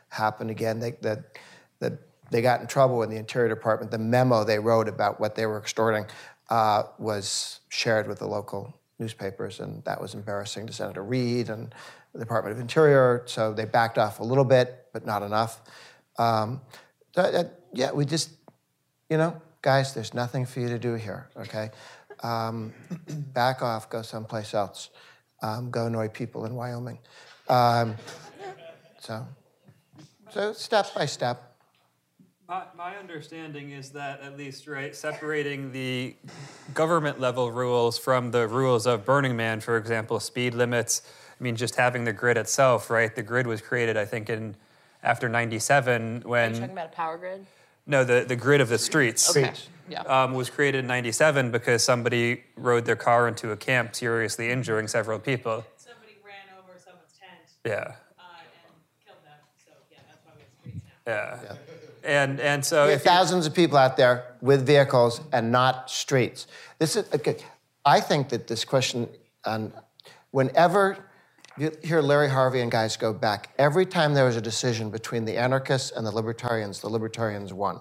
happen 0.08 0.50
again. 0.50 0.80
They, 0.80 0.92
that, 1.02 1.38
that 1.78 1.92
they 2.30 2.42
got 2.42 2.60
in 2.60 2.66
trouble 2.66 3.02
in 3.02 3.10
the 3.10 3.16
Interior 3.16 3.48
Department. 3.48 3.92
The 3.92 3.98
memo 3.98 4.42
they 4.42 4.58
wrote 4.58 4.88
about 4.88 5.20
what 5.20 5.36
they 5.36 5.46
were 5.46 5.58
extorting 5.58 6.06
uh, 6.50 6.84
was 6.98 7.60
shared 7.68 8.08
with 8.08 8.18
the 8.18 8.26
local 8.26 8.74
newspapers, 8.98 9.60
and 9.60 9.84
that 9.84 10.00
was 10.00 10.14
embarrassing 10.14 10.66
to 10.66 10.72
Senator 10.72 11.04
Reid 11.04 11.50
and 11.50 11.72
the 12.12 12.18
Department 12.18 12.56
of 12.56 12.60
Interior. 12.60 13.22
So 13.26 13.52
they 13.52 13.64
backed 13.64 13.98
off 13.98 14.18
a 14.18 14.24
little 14.24 14.44
bit, 14.44 14.86
but 14.92 15.06
not 15.06 15.22
enough. 15.22 15.60
Um, 16.18 16.62
uh, 17.22 17.44
yeah, 17.72 17.92
we 17.92 18.04
just, 18.04 18.30
you 19.08 19.16
know, 19.16 19.40
guys, 19.62 19.94
there's 19.94 20.14
nothing 20.14 20.46
for 20.46 20.60
you 20.60 20.68
to 20.68 20.78
do 20.78 20.94
here, 20.94 21.28
okay? 21.36 21.70
Um, 22.22 22.72
back 23.32 23.62
off, 23.62 23.90
go 23.90 24.02
someplace 24.02 24.54
else. 24.54 24.90
Um, 25.42 25.70
go 25.70 25.86
annoy 25.86 26.08
people 26.08 26.46
in 26.46 26.54
Wyoming. 26.54 26.98
Um, 27.48 27.96
so, 29.00 29.26
so 30.30 30.52
step 30.52 30.94
by 30.94 31.06
step. 31.06 31.56
My, 32.48 32.62
my 32.76 32.96
understanding 32.96 33.72
is 33.72 33.90
that 33.90 34.20
at 34.20 34.38
least 34.38 34.68
right, 34.68 34.94
separating 34.94 35.72
the 35.72 36.14
government 36.74 37.18
level 37.18 37.50
rules 37.50 37.98
from 37.98 38.30
the 38.30 38.46
rules 38.46 38.86
of 38.86 39.04
Burning 39.04 39.36
Man, 39.36 39.60
for 39.60 39.76
example, 39.76 40.20
speed 40.20 40.54
limits. 40.54 41.02
I 41.38 41.42
mean, 41.42 41.56
just 41.56 41.74
having 41.74 42.04
the 42.04 42.12
grid 42.12 42.36
itself, 42.36 42.88
right? 42.88 43.14
The 43.14 43.22
grid 43.22 43.48
was 43.48 43.60
created, 43.60 43.96
I 43.96 44.04
think, 44.04 44.30
in 44.30 44.54
after 45.02 45.28
'97 45.28 46.22
when 46.24 46.50
you're 46.52 46.60
Talking 46.60 46.72
about 46.72 46.86
a 46.86 46.96
power 46.96 47.18
grid? 47.18 47.46
no, 47.86 48.04
the, 48.04 48.24
the 48.26 48.36
grid 48.36 48.60
of 48.60 48.68
the 48.68 48.78
streets 48.78 49.30
Okay. 49.36 49.52
Yeah. 49.88 50.00
um, 50.02 50.34
was 50.34 50.50
created 50.50 50.80
in 50.80 50.86
'97 50.88 51.50
because 51.52 51.82
somebody 51.84 52.42
rode 52.56 52.84
their 52.84 52.96
car 52.96 53.28
into 53.28 53.52
a 53.52 53.56
camp, 53.56 53.94
seriously 53.94 54.50
injuring 54.50 54.88
several 54.88 55.18
people. 55.20 55.64
somebody 55.76 56.16
ran 56.24 56.34
over 56.58 56.78
someone's 56.84 57.12
tent 57.18 57.40
Yeah, 57.64 57.84
and 57.84 57.94
killed 59.04 59.18
them 59.24 59.38
so 59.64 59.70
yeah 59.92 59.98
that's 60.08 60.24
why 60.24 60.32
we 60.36 60.42
have 60.42 60.50
streets 60.60 61.06
now 61.06 61.56
yeah, 62.04 62.18
and 62.20 62.40
and 62.40 62.64
so 62.64 62.86
We 62.86 62.92
have 62.92 63.00
if 63.00 63.04
you- 63.04 63.10
thousands 63.12 63.46
of 63.46 63.54
people 63.54 63.78
out 63.78 63.96
there 63.96 64.24
with 64.40 64.66
vehicles 64.66 65.20
and 65.32 65.52
not 65.52 65.88
streets. 65.90 66.46
This 66.78 66.96
is 66.96 67.06
okay. 67.14 67.36
I 67.84 68.00
think 68.00 68.28
that 68.30 68.48
this 68.48 68.64
question, 68.64 69.08
on 69.44 69.72
whenever 70.32 70.98
you 71.58 71.72
hear 71.82 72.00
Larry 72.00 72.28
Harvey 72.28 72.60
and 72.60 72.70
guys 72.70 72.96
go 72.96 73.12
back, 73.12 73.50
every 73.58 73.86
time 73.86 74.14
there 74.14 74.24
was 74.24 74.36
a 74.36 74.40
decision 74.40 74.90
between 74.90 75.24
the 75.24 75.36
anarchists 75.36 75.90
and 75.90 76.06
the 76.06 76.10
libertarians, 76.10 76.80
the 76.80 76.88
libertarians 76.88 77.52
won. 77.52 77.80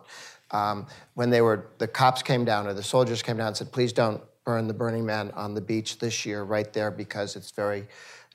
Um, 0.52 0.88
when 1.16 1.30
they 1.30 1.42
were, 1.42 1.68
the 1.78 1.88
cops 1.88 2.22
came 2.22 2.46
down 2.46 2.68
or 2.68 2.74
the 2.74 2.84
soldiers 2.84 3.22
came 3.22 3.38
down 3.38 3.48
and 3.48 3.58
said, 3.58 3.72
please 3.72 3.92
don't 3.92 4.22
burn 4.46 4.68
the 4.68 4.74
Burning 4.74 5.06
Man 5.06 5.32
on 5.32 5.54
the 5.54 5.62
beach 5.62 6.00
this 6.00 6.26
year, 6.26 6.44
right 6.44 6.72
there, 6.72 6.92
because 6.92 7.36
it's 7.36 7.52
very 7.52 7.88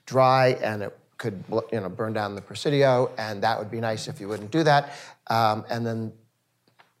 dry 0.05 0.57
and 0.61 0.83
it 0.83 0.97
could, 1.17 1.43
you 1.71 1.79
know, 1.79 1.89
burn 1.89 2.13
down 2.13 2.35
the 2.35 2.41
Presidio, 2.41 3.11
and 3.17 3.41
that 3.43 3.57
would 3.57 3.71
be 3.71 3.79
nice 3.79 4.07
if 4.07 4.19
you 4.19 4.27
wouldn't 4.27 4.51
do 4.51 4.63
that. 4.63 4.93
Um, 5.27 5.65
and 5.69 5.85
then 5.85 6.11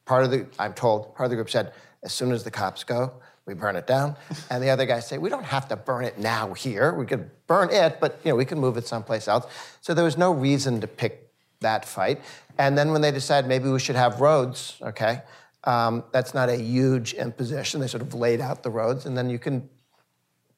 part 0.05 0.23
of 0.23 0.31
the, 0.31 0.45
I'm 0.57 0.73
told, 0.73 1.13
part 1.15 1.25
of 1.25 1.31
the 1.31 1.35
group 1.35 1.49
said, 1.49 1.73
as 2.03 2.13
soon 2.13 2.31
as 2.31 2.43
the 2.43 2.51
cops 2.51 2.83
go, 2.83 3.13
we 3.45 3.53
burn 3.53 3.75
it 3.75 3.87
down. 3.87 4.15
And 4.49 4.63
the 4.63 4.69
other 4.69 4.85
guys 4.85 5.07
say, 5.07 5.17
we 5.17 5.29
don't 5.29 5.43
have 5.43 5.67
to 5.69 5.75
burn 5.75 6.05
it 6.05 6.19
now 6.19 6.53
here. 6.53 6.93
We 6.93 7.05
could 7.05 7.29
burn 7.47 7.69
it, 7.71 7.99
but 7.99 8.19
you 8.23 8.31
know, 8.31 8.35
we 8.35 8.45
can 8.45 8.59
move 8.59 8.77
it 8.77 8.87
someplace 8.87 9.27
else. 9.27 9.45
So 9.81 9.93
there 9.93 10.05
was 10.05 10.17
no 10.17 10.31
reason 10.31 10.81
to 10.81 10.87
pick 10.87 11.29
that 11.61 11.85
fight. 11.85 12.21
And 12.57 12.77
then 12.77 12.91
when 12.91 13.01
they 13.01 13.11
decided 13.11 13.47
maybe 13.47 13.69
we 13.69 13.79
should 13.79 13.95
have 13.95 14.21
roads, 14.21 14.77
okay, 14.81 15.21
um, 15.63 16.03
that's 16.11 16.33
not 16.33 16.49
a 16.49 16.55
huge 16.55 17.13
imposition. 17.13 17.81
They 17.81 17.87
sort 17.87 18.01
of 18.01 18.13
laid 18.13 18.41
out 18.41 18.63
the 18.63 18.71
roads, 18.71 19.05
and 19.05 19.17
then 19.17 19.29
you 19.29 19.37
can 19.37 19.69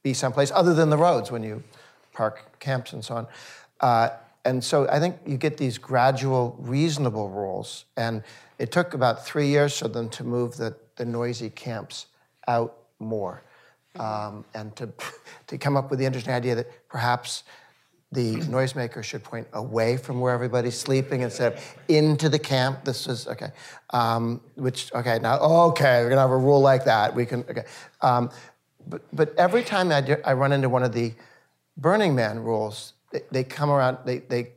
be 0.02 0.14
someplace 0.14 0.52
other 0.52 0.74
than 0.74 0.90
the 0.90 0.98
roads 0.98 1.32
when 1.32 1.44
you 1.44 1.64
park 2.14 2.60
camps 2.60 2.94
and 2.94 3.04
so 3.04 3.16
on. 3.16 3.28
Uh, 3.80 4.10
and 4.46 4.64
so 4.64 4.88
I 4.90 5.00
think 5.00 5.18
you 5.26 5.38
get 5.38 5.58
these 5.58 5.78
gradual, 5.78 6.56
reasonable 6.60 7.30
rules. 7.30 7.86
And 7.96 8.24
it 8.60 8.72
took 8.72 8.94
about 8.94 9.26
three 9.26 9.48
years 9.48 9.78
for 9.78 9.88
them 9.88 10.10
to 10.10 10.24
move 10.24 10.58
the, 10.58 10.76
the 10.96 11.06
noisy 11.06 11.50
camps 11.50 12.08
out 12.48 12.78
more. 13.00 13.44
Um, 14.00 14.46
and 14.54 14.76
to, 14.78 14.90
to 15.48 15.58
come 15.58 15.78
up 15.78 15.90
with 15.90 16.00
the 16.00 16.06
interesting 16.06 16.34
idea 16.34 16.56
that 16.56 16.90
perhaps 16.90 17.44
the 18.14 18.36
noisemaker 18.36 19.04
should 19.04 19.24
point 19.24 19.48
away 19.54 19.98
from 19.98 20.20
where 20.20 20.34
everybody's 20.34 20.78
sleeping 20.78 21.22
instead 21.22 21.54
of 21.54 21.76
into 21.88 22.30
the 22.30 22.38
camp. 22.38 22.84
This 22.86 23.08
is 23.08 23.28
okay. 23.28 23.52
Um, 23.90 24.42
which 24.56 24.94
okay 24.94 25.18
now 25.20 25.40
okay 25.40 26.04
we're 26.04 26.10
gonna 26.10 26.22
have 26.22 26.30
a 26.30 26.38
rule 26.38 26.62
like 26.62 26.86
that. 26.86 27.16
We 27.16 27.26
can 27.26 27.40
okay. 27.50 27.66
Um, 28.02 28.30
but 28.88 29.02
but 29.14 29.36
every 29.38 29.64
time 29.64 29.92
I, 29.92 30.02
do, 30.02 30.18
I 30.24 30.34
run 30.34 30.52
into 30.52 30.70
one 30.70 30.84
of 30.84 30.94
the 30.94 31.14
Burning 31.76 32.14
Man 32.14 32.40
rules, 32.40 32.94
they, 33.12 33.22
they 33.32 33.44
come 33.44 33.72
around. 33.72 33.98
They 34.06 34.20
they 34.20 34.52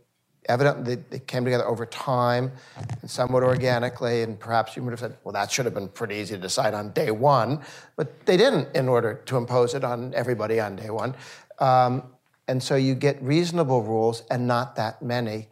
evidently 0.49 0.97
they, 1.11 1.19
came 1.19 1.45
together 1.45 1.67
over 1.67 1.87
time 1.87 2.53
and 3.01 3.11
somewhat 3.11 3.43
organically. 3.43 4.23
And 4.23 4.39
perhaps 4.39 4.77
you 4.77 4.83
would 4.83 4.91
have 4.91 5.01
said, 5.01 5.17
well, 5.25 5.33
that 5.33 5.51
should 5.51 5.65
have 5.65 5.75
been 5.75 5.89
pretty 5.89 6.17
easy 6.17 6.35
to 6.35 6.41
decide 6.41 6.75
on 6.75 6.91
day 6.93 7.11
one, 7.11 7.61
but 7.97 8.25
they 8.27 8.37
didn't 8.37 8.75
in 8.75 8.89
order 8.89 9.23
to 9.27 9.37
impose 9.37 9.75
it 9.75 9.85
on 9.85 10.15
everybody 10.15 10.61
on 10.61 10.77
day 10.77 10.91
one. 10.91 11.15
Um, 11.59 12.03
and 12.49 12.63
so 12.63 12.77
you 12.77 12.95
get 12.95 13.21
reasonable 13.23 13.83
rules 13.83 14.23
and 14.31 14.47
not 14.47 14.77
that 14.77 15.03
many, 15.03 15.49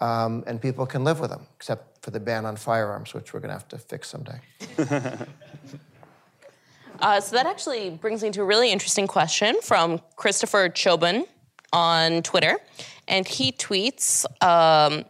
um, 0.00 0.44
and 0.46 0.60
people 0.60 0.86
can 0.86 1.02
live 1.02 1.20
with 1.20 1.30
them, 1.30 1.46
except 1.56 2.04
for 2.04 2.10
the 2.10 2.20
ban 2.20 2.46
on 2.46 2.56
firearms, 2.56 3.14
which 3.14 3.34
we're 3.34 3.40
going 3.40 3.48
to 3.48 3.54
have 3.54 3.68
to 3.68 3.78
fix 3.78 4.08
someday. 4.08 4.40
Uh, 7.00 7.20
so 7.20 7.36
that 7.36 7.46
actually 7.46 7.90
brings 7.90 8.22
me 8.22 8.30
to 8.30 8.40
a 8.40 8.44
really 8.44 8.72
interesting 8.72 9.06
question 9.06 9.56
from 9.62 10.00
Christopher 10.16 10.68
Chobin 10.70 11.26
on 11.72 12.22
Twitter. 12.22 12.58
And 13.08 13.26
he 13.26 13.52
tweets 13.52 14.24
um, 14.42 15.04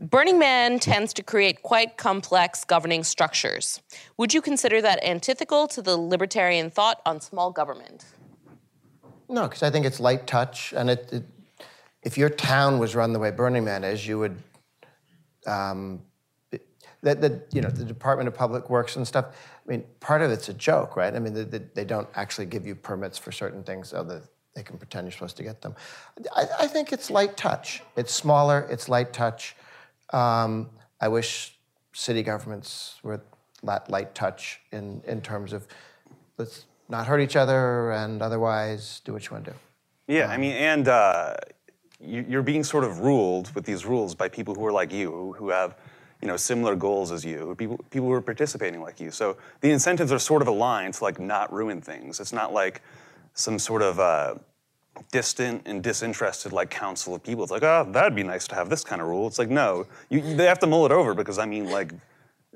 Burning 0.00 0.38
Man 0.38 0.78
tends 0.78 1.12
to 1.14 1.22
create 1.22 1.62
quite 1.62 1.96
complex 1.96 2.64
governing 2.64 3.02
structures. 3.02 3.80
Would 4.16 4.32
you 4.32 4.40
consider 4.40 4.80
that 4.80 5.02
antithetical 5.02 5.66
to 5.68 5.82
the 5.82 5.96
libertarian 5.96 6.70
thought 6.70 7.00
on 7.04 7.20
small 7.20 7.50
government? 7.50 8.04
No, 9.28 9.42
because 9.42 9.62
I 9.62 9.70
think 9.70 9.84
it's 9.84 9.98
light 9.98 10.26
touch, 10.26 10.72
and 10.74 10.88
it, 10.88 11.12
it, 11.12 11.24
if 12.02 12.16
your 12.16 12.30
town 12.30 12.78
was 12.78 12.94
run 12.94 13.12
the 13.12 13.18
way 13.18 13.30
Burning 13.30 13.64
Man 13.64 13.84
is, 13.84 14.06
you 14.06 14.18
would. 14.18 14.42
Um, 15.46 16.02
that 17.02 17.20
the 17.20 17.42
you 17.52 17.60
know 17.60 17.68
the 17.68 17.84
Department 17.84 18.28
of 18.28 18.34
Public 18.34 18.70
Works 18.70 18.96
and 18.96 19.06
stuff. 19.06 19.26
I 19.66 19.70
mean, 19.70 19.84
part 20.00 20.22
of 20.22 20.30
it's 20.30 20.48
a 20.48 20.54
joke, 20.54 20.96
right? 20.96 21.14
I 21.14 21.18
mean, 21.18 21.34
they, 21.34 21.44
they, 21.44 21.58
they 21.74 21.84
don't 21.84 22.08
actually 22.14 22.46
give 22.46 22.66
you 22.66 22.74
permits 22.74 23.18
for 23.18 23.30
certain 23.32 23.62
things, 23.62 23.90
so 23.90 24.02
they 24.58 24.64
can 24.64 24.76
pretend 24.76 25.06
you're 25.06 25.12
supposed 25.12 25.36
to 25.36 25.44
get 25.44 25.62
them. 25.62 25.74
I, 26.34 26.46
I 26.60 26.66
think 26.66 26.92
it's 26.92 27.10
light 27.10 27.36
touch. 27.36 27.82
It's 27.96 28.12
smaller. 28.12 28.66
It's 28.70 28.88
light 28.88 29.12
touch. 29.12 29.54
Um, 30.10 30.70
I 31.00 31.08
wish 31.08 31.56
city 31.92 32.22
governments 32.22 32.96
were 33.02 33.20
that 33.62 33.88
light 33.88 34.14
touch 34.14 34.60
in 34.72 35.00
in 35.06 35.20
terms 35.20 35.52
of 35.52 35.66
let's 36.38 36.66
not 36.88 37.06
hurt 37.06 37.20
each 37.20 37.36
other 37.36 37.92
and 37.92 38.20
otherwise 38.22 39.00
do 39.04 39.12
what 39.12 39.24
you 39.26 39.32
want 39.32 39.44
to 39.44 39.50
do. 39.52 39.56
Yeah, 40.08 40.28
I 40.28 40.38
mean, 40.38 40.52
and 40.52 40.88
uh, 40.88 41.34
you, 42.00 42.24
you're 42.28 42.42
being 42.42 42.64
sort 42.64 42.84
of 42.84 43.00
ruled 43.00 43.54
with 43.54 43.64
these 43.64 43.84
rules 43.84 44.14
by 44.14 44.28
people 44.28 44.54
who 44.54 44.64
are 44.66 44.72
like 44.72 44.92
you, 44.92 45.10
who, 45.12 45.32
who 45.34 45.50
have 45.50 45.76
you 46.22 46.26
know 46.26 46.36
similar 46.36 46.74
goals 46.74 47.12
as 47.12 47.24
you, 47.24 47.54
people 47.56 47.78
people 47.90 48.08
who 48.08 48.14
are 48.14 48.22
participating 48.22 48.80
like 48.82 48.98
you. 48.98 49.10
So 49.12 49.36
the 49.60 49.70
incentives 49.70 50.10
are 50.10 50.18
sort 50.18 50.42
of 50.42 50.48
aligned 50.48 50.94
to 50.94 51.04
like 51.04 51.20
not 51.20 51.52
ruin 51.52 51.80
things. 51.80 52.18
It's 52.18 52.32
not 52.32 52.52
like 52.52 52.82
some 53.34 53.58
sort 53.58 53.82
of 53.82 54.00
uh, 54.00 54.34
distant 55.12 55.62
and 55.66 55.82
disinterested 55.82 56.52
like 56.52 56.70
council 56.70 57.14
of 57.14 57.22
people. 57.22 57.42
It's 57.42 57.52
like, 57.52 57.62
oh, 57.62 57.86
that'd 57.90 58.14
be 58.14 58.22
nice 58.22 58.46
to 58.48 58.54
have 58.54 58.68
this 58.68 58.84
kind 58.84 59.00
of 59.00 59.08
rule. 59.08 59.26
It's 59.26 59.38
like, 59.38 59.50
no, 59.50 59.86
you, 60.08 60.20
they 60.20 60.46
have 60.46 60.58
to 60.60 60.66
mull 60.66 60.86
it 60.86 60.92
over 60.92 61.14
because 61.14 61.38
I 61.38 61.46
mean, 61.46 61.70
like, 61.70 61.92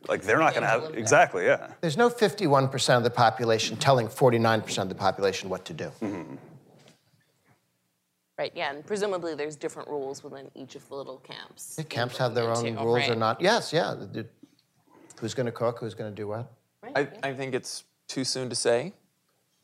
like 0.08 0.22
they're 0.22 0.38
not 0.38 0.54
going 0.54 0.62
to 0.62 0.68
have 0.68 0.94
exactly, 0.94 1.44
yeah. 1.44 1.72
There's 1.80 1.96
no 1.96 2.10
51% 2.10 2.96
of 2.96 3.04
the 3.04 3.10
population 3.10 3.76
telling 3.76 4.08
49% 4.08 4.78
of 4.78 4.88
the 4.88 4.94
population 4.94 5.48
what 5.48 5.64
to 5.66 5.72
do. 5.72 5.90
Mm-hmm. 6.00 6.36
Right, 8.38 8.52
yeah, 8.54 8.72
and 8.72 8.84
presumably 8.84 9.34
there's 9.34 9.56
different 9.56 9.88
rules 9.88 10.24
within 10.24 10.50
each 10.54 10.74
of 10.74 10.88
the 10.88 10.96
little 10.96 11.18
camps. 11.18 11.76
The 11.76 11.84
camps 11.84 12.16
have 12.16 12.34
their 12.34 12.50
own 12.50 12.64
Too, 12.64 12.82
rules 12.82 13.00
right. 13.00 13.10
or 13.10 13.16
not. 13.16 13.40
Yes, 13.40 13.72
yeah. 13.72 13.94
the- 13.94 14.26
Who's 15.20 15.34
going 15.34 15.46
to 15.46 15.52
cook? 15.52 15.78
Who's 15.78 15.94
going 15.94 16.10
to 16.10 16.16
do 16.16 16.26
what? 16.26 16.50
I, 16.96 17.06
I 17.22 17.32
think 17.32 17.54
it's 17.54 17.84
too 18.08 18.24
soon 18.24 18.48
to 18.48 18.56
say. 18.56 18.92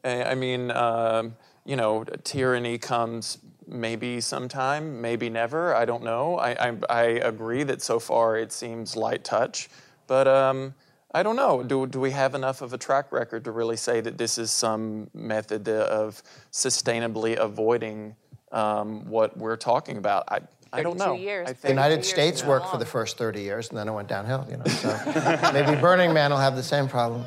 I, 0.05 0.23
I 0.23 0.35
mean, 0.37 0.71
um, 0.71 1.35
you 1.69 1.77
know, 1.77 2.03
tyranny 2.25 2.79
comes 2.79 3.37
maybe 3.67 4.23
sometime, 4.23 5.03
maybe 5.03 5.29
never. 5.29 5.75
I 5.75 5.85
don't 5.85 6.03
know. 6.03 6.39
I, 6.39 6.71
I, 6.71 6.77
I 6.89 7.03
agree 7.03 7.63
that 7.65 7.83
so 7.83 8.01
far 8.01 8.39
it 8.39 8.53
seems 8.53 8.97
light 8.97 9.23
touch, 9.23 9.69
but 10.07 10.27
um, 10.27 10.75
I 11.13 11.23
don't 11.23 11.37
know. 11.37 11.63
Do, 11.63 11.87
do 11.87 12.01
we 12.01 12.11
have 12.13 12.35
enough 12.35 12.63
of 12.63 12.73
a 12.73 12.79
track 12.79 13.13
record 13.13 13.45
to 13.45 13.51
really 13.51 13.77
say 13.77 14.01
that 14.01 14.17
this 14.17 14.39
is 14.39 14.51
some 14.51 15.11
method 15.13 15.69
of 15.69 16.23
sustainably 16.51 17.37
avoiding 17.37 18.17
um, 18.51 19.05
what 19.11 19.37
we're 19.37 19.57
talking 19.57 19.99
about? 19.99 20.25
I, 20.29 20.41
I 20.73 20.83
don't 20.83 20.97
know. 20.97 21.13
years. 21.13 21.51
I 21.51 21.53
The 21.53 21.69
United 21.69 22.03
States 22.03 22.41
is 22.41 22.47
worked 22.47 22.71
for 22.71 22.79
the 22.79 22.87
first 22.87 23.19
30 23.19 23.43
years, 23.43 23.69
and 23.69 23.77
then 23.77 23.89
it 23.89 23.93
went 23.93 24.09
downhill. 24.09 24.47
You 24.51 24.57
know, 24.57 24.65
so 24.65 25.51
maybe 25.53 25.79
Burning 25.79 26.15
Man 26.15 26.31
will 26.31 26.39
have 26.39 26.57
the 26.57 26.63
same 26.63 26.89
problem. 26.89 27.27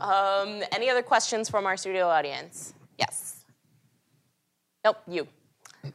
Um, 0.00 0.62
any 0.72 0.88
other 0.90 1.02
questions 1.02 1.48
from 1.48 1.66
our 1.66 1.76
studio 1.76 2.08
audience? 2.08 2.74
Yes. 2.98 3.44
Nope, 4.84 4.98
you. 5.06 5.26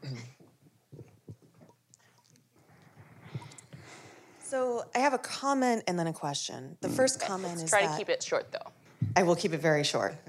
So 4.47 4.85
I 4.95 4.99
have 4.99 5.13
a 5.13 5.17
comment 5.17 5.83
and 5.85 5.99
then 5.99 6.07
a 6.07 6.13
question. 6.13 6.77
The 6.79 6.87
first 6.87 7.19
comment 7.19 7.55
Let's 7.55 7.63
is 7.63 7.69
try 7.69 7.87
to 7.87 7.97
keep 7.97 8.07
it 8.07 8.23
short, 8.23 8.53
though. 8.53 8.71
I 9.17 9.23
will 9.23 9.35
keep 9.35 9.51
it 9.53 9.59
very 9.59 9.83
short. 9.83 10.15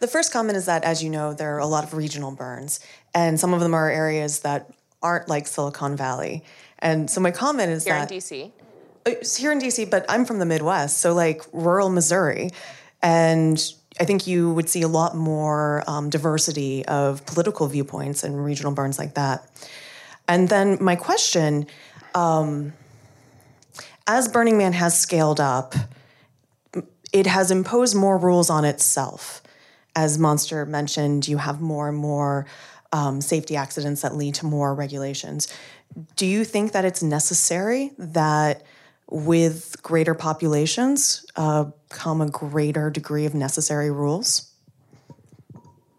The 0.00 0.08
first 0.08 0.32
comment 0.32 0.56
is 0.56 0.66
that, 0.66 0.82
as 0.82 1.04
you 1.04 1.10
know, 1.10 1.34
there 1.34 1.54
are 1.54 1.60
a 1.60 1.66
lot 1.66 1.84
of 1.84 1.94
regional 1.94 2.32
burns, 2.32 2.80
and 3.14 3.38
some 3.38 3.54
of 3.54 3.60
them 3.60 3.74
are 3.74 3.88
areas 3.88 4.40
that 4.40 4.70
aren't 5.02 5.28
like 5.28 5.46
Silicon 5.46 5.96
Valley. 5.96 6.44
And 6.80 7.08
so 7.08 7.20
my 7.20 7.30
comment 7.30 7.70
is 7.70 7.84
Here 7.84 7.94
in 7.94 8.00
that 8.00 8.10
DC. 8.10 8.46
Uh, 9.06 9.10
it's 9.10 9.36
here 9.36 9.52
in 9.52 9.60
DC, 9.60 9.88
but 9.88 10.04
I'm 10.08 10.24
from 10.24 10.40
the 10.40 10.46
Midwest, 10.46 10.98
so 10.98 11.12
like 11.12 11.42
rural 11.52 11.90
Missouri, 11.90 12.50
and 13.02 13.62
I 14.00 14.04
think 14.04 14.26
you 14.26 14.52
would 14.52 14.68
see 14.68 14.82
a 14.82 14.88
lot 14.88 15.16
more 15.16 15.84
um, 15.86 16.08
diversity 16.08 16.84
of 16.86 17.24
political 17.26 17.66
viewpoints 17.68 18.24
in 18.24 18.36
regional 18.36 18.72
burns 18.72 18.98
like 18.98 19.14
that. 19.14 19.48
And 20.28 20.48
then 20.48 20.78
my 20.80 20.96
question, 20.96 21.66
um, 22.14 22.72
as 24.06 24.28
Burning 24.28 24.56
Man 24.56 24.72
has 24.72 24.98
scaled 24.98 25.40
up, 25.40 25.74
it 27.12 27.26
has 27.26 27.50
imposed 27.50 27.94
more 27.94 28.16
rules 28.16 28.48
on 28.48 28.64
itself. 28.64 29.42
As 29.94 30.18
Monster 30.18 30.64
mentioned, 30.64 31.28
you 31.28 31.36
have 31.36 31.60
more 31.60 31.88
and 31.88 31.98
more 31.98 32.46
um, 32.92 33.20
safety 33.20 33.56
accidents 33.56 34.02
that 34.02 34.14
lead 34.16 34.34
to 34.36 34.46
more 34.46 34.74
regulations. 34.74 35.48
Do 36.16 36.24
you 36.26 36.44
think 36.44 36.72
that 36.72 36.84
it's 36.84 37.02
necessary 37.02 37.92
that 37.98 38.62
with 39.12 39.76
greater 39.82 40.14
populations 40.14 41.26
uh, 41.36 41.66
come 41.90 42.22
a 42.22 42.30
greater 42.30 42.90
degree 42.90 43.26
of 43.26 43.34
necessary 43.34 43.90
rules? 43.90 44.54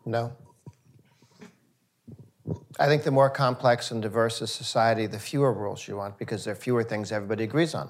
No. 0.04 0.34
I 2.80 2.88
think 2.88 3.04
the 3.04 3.12
more 3.12 3.30
complex 3.30 3.92
and 3.92 4.02
diverse 4.02 4.42
a 4.42 4.48
society, 4.48 5.06
the 5.06 5.20
fewer 5.20 5.54
rules 5.54 5.88
you 5.88 5.96
want 5.96 6.18
because 6.18 6.44
there 6.44 6.54
are 6.54 6.56
fewer 6.56 6.84
things 6.84 7.12
everybody 7.12 7.44
agrees 7.44 7.76
on. 7.76 7.90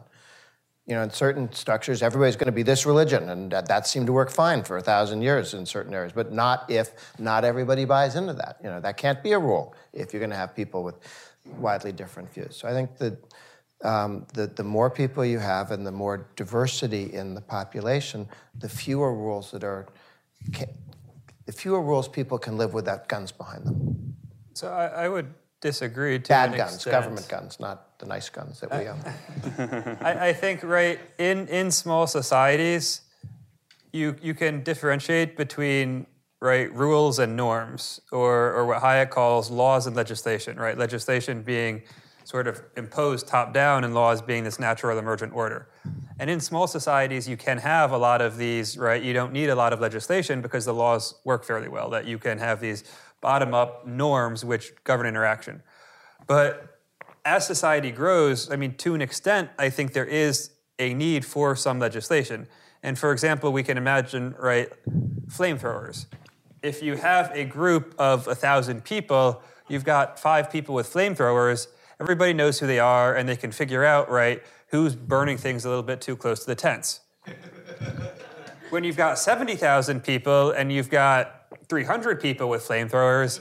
You 0.85 0.95
know, 0.95 1.03
in 1.03 1.09
certain 1.09 1.51
structures, 1.53 2.03
everybody's 2.03 2.35
going 2.35 2.47
to 2.47 2.51
be 2.51 2.63
this 2.63 2.85
religion, 2.85 3.29
and 3.29 3.49
that, 3.51 3.69
that 3.69 3.87
seemed 3.87 4.07
to 4.07 4.13
work 4.13 4.29
fine 4.29 4.63
for 4.63 4.75
a 4.75 4.81
thousand 4.81 5.21
years 5.21 5.53
in 5.53 5.65
certain 5.65 5.93
areas, 5.93 6.11
but 6.11 6.33
not 6.33 6.69
if 6.69 6.91
not 7.17 7.45
everybody 7.45 7.85
buys 7.85 8.17
into 8.17 8.33
that. 8.33 8.57
You 8.61 8.69
know, 8.69 8.81
that 8.81 8.97
can't 8.97 9.23
be 9.23 9.31
a 9.31 9.39
rule 9.39 9.73
if 9.93 10.11
you're 10.11 10.19
going 10.19 10.31
to 10.31 10.35
have 10.35 10.53
people 10.53 10.83
with 10.83 10.95
widely 11.57 11.93
different 11.93 12.33
views. 12.33 12.57
So 12.57 12.67
I 12.67 12.73
think 12.73 12.97
that 12.97 13.17
um, 13.83 14.25
the, 14.33 14.47
the 14.47 14.63
more 14.63 14.89
people 14.89 15.23
you 15.25 15.39
have 15.39 15.71
and 15.71 15.85
the 15.85 15.91
more 15.91 16.27
diversity 16.35 17.13
in 17.13 17.33
the 17.33 17.41
population, 17.41 18.27
the 18.59 18.69
fewer 18.69 19.13
rules 19.13 19.51
that 19.51 19.63
are, 19.63 19.87
ca- 20.53 20.65
the 21.45 21.51
fewer 21.51 21.81
rules 21.81 22.07
people 22.07 22.37
can 22.37 22.57
live 22.57 22.73
without 22.73 23.07
guns 23.07 23.31
behind 23.31 23.65
them. 23.65 24.15
So 24.53 24.69
I, 24.71 25.05
I 25.05 25.09
would 25.09 25.33
disagree 25.59 26.19
to 26.19 26.29
Bad 26.29 26.55
guns, 26.55 26.75
extent. 26.75 26.91
government 26.91 27.27
guns, 27.27 27.59
not 27.59 27.99
the 27.99 28.05
nice 28.05 28.29
guns 28.29 28.59
that 28.61 28.71
we 28.71 28.87
own. 28.87 29.97
I, 30.01 30.29
I 30.29 30.33
think 30.33 30.63
right 30.63 30.99
in 31.17 31.47
in 31.47 31.71
small 31.71 32.05
societies, 32.07 33.01
you 33.91 34.15
you 34.21 34.33
can 34.33 34.63
differentiate 34.63 35.35
between 35.37 36.05
right 36.41 36.71
rules 36.73 37.19
and 37.19 37.35
norms, 37.35 38.01
or 38.11 38.53
or 38.53 38.65
what 38.65 38.81
Hayek 38.83 39.09
calls 39.09 39.49
laws 39.49 39.87
and 39.87 39.95
legislation. 39.95 40.57
Right, 40.57 40.77
legislation 40.77 41.41
being 41.43 41.83
sort 42.23 42.47
of 42.47 42.61
imposed 42.77 43.27
top 43.27 43.53
down, 43.53 43.83
and 43.83 43.93
laws 43.93 44.21
being 44.21 44.43
this 44.43 44.59
natural 44.59 44.97
emergent 44.97 45.33
order. 45.33 45.67
And 46.19 46.29
in 46.29 46.39
small 46.39 46.67
societies, 46.67 47.27
you 47.27 47.37
can 47.37 47.57
have 47.57 47.91
a 47.91 47.97
lot 47.97 48.21
of 48.21 48.37
these. 48.37 48.77
Right, 48.77 49.01
you 49.01 49.13
don't 49.13 49.33
need 49.33 49.49
a 49.49 49.55
lot 49.55 49.73
of 49.73 49.79
legislation 49.79 50.41
because 50.41 50.65
the 50.65 50.73
laws 50.73 51.15
work 51.23 51.43
fairly 51.43 51.67
well. 51.67 51.89
That 51.89 52.05
you 52.05 52.17
can 52.17 52.37
have 52.37 52.59
these 52.59 52.83
bottom 53.21 53.53
up 53.53 53.87
norms 53.87 54.43
which 54.43 54.73
govern 54.83 55.07
interaction. 55.07 55.63
But 56.27 56.79
as 57.25 57.47
society 57.47 57.91
grows, 57.91 58.51
I 58.51 58.55
mean, 58.55 58.75
to 58.75 58.95
an 58.95 59.01
extent, 59.01 59.49
I 59.57 59.69
think 59.69 59.93
there 59.93 60.05
is 60.05 60.51
a 60.79 60.93
need 60.93 61.25
for 61.25 61.55
some 61.55 61.79
legislation. 61.79 62.47
And 62.81 62.99
for 62.99 63.11
example, 63.11 63.53
we 63.53 63.63
can 63.63 63.77
imagine, 63.77 64.35
right, 64.37 64.69
flamethrowers. 65.27 66.07
If 66.61 66.83
you 66.83 66.97
have 66.97 67.31
a 67.33 67.45
group 67.45 67.95
of 67.97 68.27
a 68.27 68.35
thousand 68.35 68.83
people, 68.83 69.41
you've 69.69 69.85
got 69.85 70.19
five 70.19 70.51
people 70.51 70.75
with 70.75 70.91
flamethrowers, 70.91 71.67
everybody 72.03 72.33
knows 72.33 72.59
who 72.59 72.67
they 72.67 72.79
are, 72.79 73.15
and 73.15 73.29
they 73.29 73.37
can 73.37 73.51
figure 73.51 73.85
out, 73.85 74.11
right, 74.11 74.43
who's 74.67 74.93
burning 74.93 75.37
things 75.37 75.63
a 75.63 75.69
little 75.69 75.83
bit 75.83 76.01
too 76.01 76.17
close 76.17 76.41
to 76.41 76.47
the 76.47 76.55
tents. 76.55 76.99
when 78.71 78.83
you've 78.83 78.97
got 78.97 79.17
70,000 79.17 80.03
people 80.03 80.51
and 80.51 80.69
you've 80.69 80.89
got 80.89 81.45
300 81.69 82.19
people 82.19 82.49
with 82.49 82.67
flamethrowers, 82.67 83.39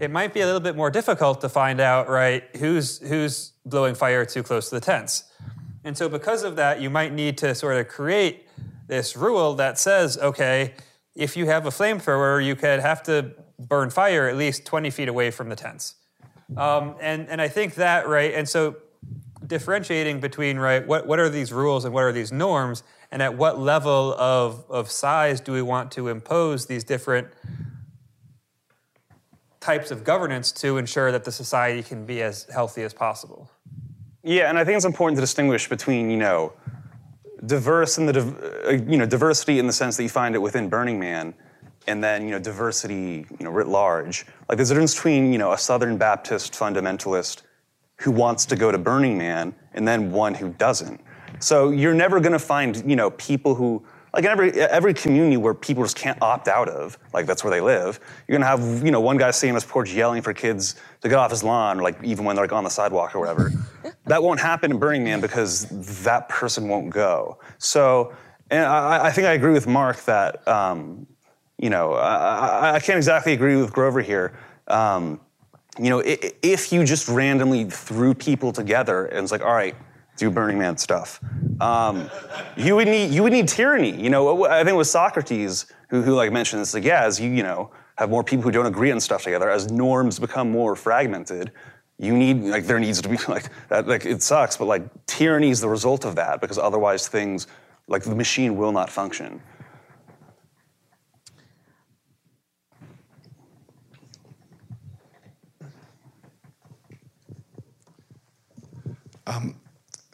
it 0.00 0.12
might 0.12 0.32
be 0.32 0.42
a 0.42 0.46
little 0.46 0.60
bit 0.60 0.76
more 0.76 0.90
difficult 0.90 1.40
to 1.40 1.48
find 1.48 1.80
out, 1.80 2.08
right, 2.08 2.44
who's, 2.56 3.00
who's 3.00 3.52
blowing 3.66 3.96
fire 3.96 4.24
too 4.24 4.44
close 4.44 4.68
to 4.68 4.76
the 4.76 4.80
tents. 4.80 5.24
And 5.82 5.98
so, 5.98 6.08
because 6.08 6.44
of 6.44 6.54
that, 6.56 6.80
you 6.80 6.90
might 6.90 7.12
need 7.12 7.36
to 7.38 7.52
sort 7.54 7.76
of 7.76 7.88
create 7.88 8.46
this 8.86 9.16
rule 9.16 9.54
that 9.54 9.76
says, 9.76 10.16
okay, 10.18 10.74
if 11.16 11.36
you 11.36 11.46
have 11.46 11.66
a 11.66 11.70
flamethrower, 11.70 12.44
you 12.44 12.54
could 12.54 12.78
have 12.78 13.02
to 13.04 13.32
burn 13.58 13.90
fire 13.90 14.28
at 14.28 14.36
least 14.36 14.64
20 14.64 14.90
feet 14.90 15.08
away 15.08 15.30
from 15.30 15.48
the 15.48 15.56
tents. 15.56 15.96
Um, 16.56 16.94
and, 17.00 17.28
and 17.28 17.40
I 17.40 17.48
think 17.48 17.74
that, 17.74 18.08
right, 18.08 18.34
and 18.34 18.48
so 18.48 18.76
differentiating 19.46 20.20
between, 20.20 20.58
right, 20.58 20.86
what, 20.86 21.06
what 21.06 21.18
are 21.18 21.28
these 21.28 21.52
rules 21.52 21.84
and 21.84 21.92
what 21.92 22.04
are 22.04 22.12
these 22.12 22.32
norms, 22.32 22.82
and 23.10 23.22
at 23.22 23.36
what 23.36 23.58
level 23.58 24.14
of, 24.14 24.64
of 24.68 24.90
size 24.90 25.40
do 25.40 25.52
we 25.52 25.62
want 25.62 25.90
to 25.92 26.08
impose 26.08 26.66
these 26.66 26.84
different 26.84 27.28
types 29.60 29.90
of 29.90 30.04
governance 30.04 30.52
to 30.52 30.76
ensure 30.76 31.10
that 31.10 31.24
the 31.24 31.32
society 31.32 31.82
can 31.82 32.04
be 32.04 32.22
as 32.22 32.46
healthy 32.52 32.82
as 32.82 32.92
possible? 32.92 33.50
Yeah, 34.22 34.48
and 34.48 34.58
I 34.58 34.64
think 34.64 34.76
it's 34.76 34.84
important 34.84 35.16
to 35.16 35.20
distinguish 35.20 35.68
between, 35.68 36.10
you 36.10 36.16
know, 36.16 36.52
diverse 37.46 37.98
and 37.98 38.08
the 38.08 38.64
uh, 38.66 38.70
you 38.90 38.96
know 38.96 39.06
diversity 39.06 39.58
in 39.58 39.66
the 39.66 39.72
sense 39.72 39.96
that 39.96 40.02
you 40.02 40.08
find 40.08 40.34
it 40.34 40.38
within 40.38 40.68
Burning 40.68 40.98
Man, 40.98 41.34
and 41.86 42.02
then 42.02 42.24
you 42.24 42.30
know 42.30 42.38
diversity 42.38 43.26
you 43.38 43.44
know 43.44 43.50
writ 43.50 43.68
large. 43.68 44.26
Like 44.48 44.56
there's 44.56 44.70
a 44.70 44.74
difference 44.74 44.94
between 44.94 45.32
you 45.32 45.38
know 45.38 45.52
a 45.52 45.58
Southern 45.58 45.96
Baptist 45.96 46.52
fundamentalist 46.52 47.42
who 48.00 48.10
wants 48.10 48.46
to 48.46 48.56
go 48.56 48.72
to 48.72 48.78
Burning 48.78 49.16
Man 49.16 49.54
and 49.72 49.86
then 49.86 50.12
one 50.12 50.34
who 50.34 50.50
doesn't. 50.50 51.00
So 51.40 51.70
you're 51.70 51.94
never 51.94 52.20
going 52.20 52.32
to 52.32 52.38
find 52.38 52.88
you 52.88 52.96
know 52.96 53.10
people 53.10 53.54
who 53.54 53.84
like 54.14 54.24
in 54.24 54.30
every 54.30 54.52
every 54.60 54.94
community 54.94 55.36
where 55.36 55.54
people 55.54 55.82
just 55.82 55.96
can't 55.96 56.20
opt 56.22 56.46
out 56.46 56.68
of, 56.68 56.96
like 57.12 57.26
that's 57.26 57.42
where 57.42 57.50
they 57.50 57.60
live. 57.60 57.98
You're 58.28 58.38
gonna 58.38 58.48
have 58.48 58.84
you 58.84 58.92
know 58.92 59.00
one 59.00 59.16
guy 59.16 59.30
sitting 59.32 59.50
on 59.50 59.56
his 59.56 59.64
porch 59.64 59.92
yelling 59.92 60.22
for 60.22 60.32
kids 60.32 60.76
to 61.00 61.08
get 61.08 61.18
off 61.18 61.30
his 61.30 61.42
lawn, 61.42 61.80
or 61.80 61.82
like 61.82 62.02
even 62.04 62.24
when 62.24 62.36
they're 62.36 62.44
like 62.44 62.52
on 62.52 62.64
the 62.64 62.70
sidewalk 62.70 63.14
or 63.14 63.18
whatever. 63.18 63.50
that 64.06 64.22
won't 64.22 64.38
happen 64.38 64.70
in 64.70 64.78
Burning 64.78 65.02
Man 65.02 65.20
because 65.20 65.66
that 66.04 66.28
person 66.28 66.68
won't 66.68 66.90
go. 66.90 67.38
So, 67.58 68.14
and 68.50 68.64
I, 68.64 69.06
I 69.06 69.10
think 69.10 69.26
I 69.26 69.32
agree 69.32 69.52
with 69.52 69.66
Mark 69.66 70.04
that 70.04 70.46
um, 70.46 71.06
you 71.64 71.70
know 71.70 71.94
I, 71.94 72.74
I- 72.74 72.80
can't 72.80 72.98
exactly 72.98 73.32
agree 73.32 73.56
with 73.56 73.72
Grover 73.72 74.02
here. 74.02 74.34
Um, 74.68 75.18
you 75.78 75.90
know, 75.90 76.02
if 76.04 76.72
you 76.72 76.84
just 76.84 77.08
randomly 77.08 77.64
threw 77.64 78.14
people 78.14 78.52
together 78.52 79.06
and 79.06 79.20
it's 79.24 79.32
like, 79.32 79.40
all 79.42 79.54
right, 79.54 79.74
do 80.16 80.30
Burning 80.30 80.58
Man 80.58 80.76
stuff, 80.76 81.18
um, 81.60 82.08
you 82.56 82.76
would 82.76 82.86
need 82.86 83.10
you 83.10 83.22
would 83.22 83.32
need 83.32 83.48
tyranny. 83.48 83.90
You 83.90 84.10
know, 84.10 84.44
I 84.44 84.58
think 84.58 84.74
it 84.74 84.82
was 84.84 84.90
Socrates 84.90 85.66
who, 85.88 86.02
who 86.02 86.14
like 86.14 86.30
mentioned 86.32 86.60
this. 86.60 86.74
Like, 86.74 86.84
yeah, 86.84 87.02
as 87.02 87.18
you 87.18 87.30
you 87.30 87.42
know 87.42 87.70
have 87.96 88.10
more 88.10 88.22
people 88.22 88.42
who 88.42 88.50
don't 88.50 88.66
agree 88.66 88.92
on 88.92 89.00
stuff 89.00 89.22
together, 89.24 89.48
as 89.48 89.70
norms 89.70 90.18
become 90.18 90.50
more 90.50 90.76
fragmented, 90.76 91.50
you 91.98 92.14
need 92.14 92.42
like 92.42 92.66
there 92.66 92.78
needs 92.78 93.00
to 93.00 93.08
be 93.08 93.16
like 93.28 93.48
that. 93.70 93.88
Like 93.88 94.04
it 94.04 94.22
sucks, 94.22 94.56
but 94.58 94.66
like 94.66 94.82
tyranny 95.06 95.50
is 95.50 95.60
the 95.60 95.68
result 95.68 96.04
of 96.04 96.14
that 96.16 96.42
because 96.42 96.58
otherwise 96.58 97.08
things 97.08 97.46
like 97.88 98.02
the 98.02 98.14
machine 98.14 98.56
will 98.56 98.72
not 98.72 98.90
function. 98.90 99.40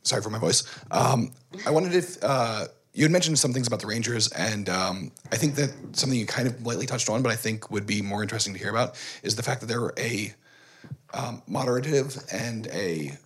Sorry 0.03 0.23
for 0.23 0.31
my 0.31 0.39
voice. 0.39 0.65
Um, 0.91 1.33
I 1.67 1.71
wondered 1.71 1.95
if 1.95 2.17
uh, 2.23 2.67
you 2.93 3.05
had 3.05 3.13
mentioned 3.13 3.39
some 3.39 3.53
things 3.53 3.67
about 3.67 3.81
the 3.81 3.87
Rangers, 3.87 4.31
and 4.33 4.69
um, 4.69 5.13
I 5.33 5.37
think 5.37 5.55
that 5.55 5.71
something 5.93 6.19
you 6.19 6.27
kind 6.27 6.49
of 6.49 6.67
lightly 6.67 6.87
touched 6.87 7.09
on, 7.09 7.23
but 7.23 7.31
I 7.31 7.37
think 7.37 7.71
would 7.71 7.87
be 7.87 8.03
more 8.03 8.23
interesting 8.23 8.53
to 8.55 8.59
hear 8.59 8.71
about 8.71 8.97
is 9.23 9.37
the 9.37 9.43
fact 9.43 9.61
that 9.61 9.67
they're 9.67 9.93
a 9.97 10.35
um, 11.15 11.43
moderative 11.47 12.17
and 12.33 12.67
a 12.69 13.17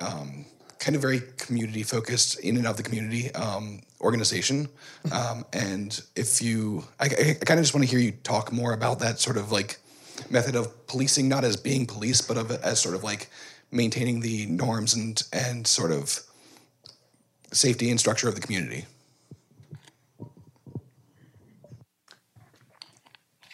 um, 0.00 0.44
kind 0.78 0.94
of 0.94 1.02
very 1.02 1.20
community 1.36 1.82
focused, 1.82 2.38
in 2.40 2.56
and 2.56 2.66
of 2.66 2.76
the 2.76 2.82
community 2.82 3.32
um, 3.34 3.80
organization. 4.00 4.68
Um, 5.10 5.44
and 5.52 6.00
if 6.14 6.40
you, 6.40 6.84
I, 7.00 7.06
I 7.06 7.34
kind 7.44 7.58
of 7.58 7.64
just 7.64 7.74
want 7.74 7.84
to 7.84 7.90
hear 7.90 7.98
you 7.98 8.12
talk 8.12 8.52
more 8.52 8.72
about 8.72 9.00
that 9.00 9.18
sort 9.18 9.36
of 9.36 9.50
like 9.50 9.78
method 10.30 10.54
of 10.54 10.86
policing, 10.86 11.28
not 11.28 11.44
as 11.44 11.56
being 11.56 11.86
police, 11.86 12.20
but 12.20 12.36
of 12.36 12.50
as 12.50 12.80
sort 12.80 12.94
of 12.94 13.02
like 13.02 13.28
maintaining 13.70 14.20
the 14.20 14.46
norms 14.46 14.94
and 14.94 15.22
and 15.32 15.66
sort 15.66 15.92
of 15.92 16.20
safety 17.52 17.90
and 17.90 17.98
structure 17.98 18.28
of 18.28 18.34
the 18.34 18.40
community. 18.40 18.86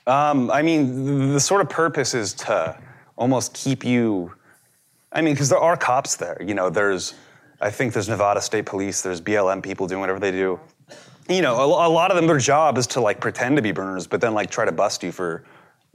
Um, 0.07 0.51
I 0.51 0.63
mean, 0.63 1.33
the 1.33 1.41
sort 1.41 1.63
of 1.63 1.69
purpose 1.69 2.13
is 2.15 2.35
to 2.35 2.79
almost 3.17 3.55
keep 3.55 3.85
you. 3.85 4.35
I 5.13 5.23
mean, 5.23 5.35
because 5.35 5.49
there 5.49 5.59
are 5.59 5.77
cops 5.77 6.17
there. 6.17 6.37
You 6.45 6.55
know, 6.55 6.69
there's, 6.69 7.15
I 7.61 7.71
think 7.71 7.93
there's 7.93 8.09
Nevada 8.09 8.41
State 8.41 8.67
Police. 8.67 9.01
There's 9.01 9.21
BLM 9.21 9.63
people 9.63 9.87
doing 9.87 10.01
whatever 10.01 10.19
they 10.19 10.33
do. 10.33 10.61
You 11.29 11.41
know, 11.41 11.55
a, 11.55 11.89
a 11.89 11.89
lot 11.89 12.11
of 12.11 12.17
them, 12.17 12.27
their 12.27 12.39
job 12.39 12.77
is 12.77 12.87
to 12.89 13.01
like 13.01 13.21
pretend 13.21 13.57
to 13.57 13.63
be 13.63 13.73
burners, 13.73 14.07
but 14.07 14.21
then 14.21 14.35
like 14.35 14.51
try 14.51 14.67
to 14.67 14.73
bust 14.73 15.03
you 15.03 15.11
for 15.11 15.45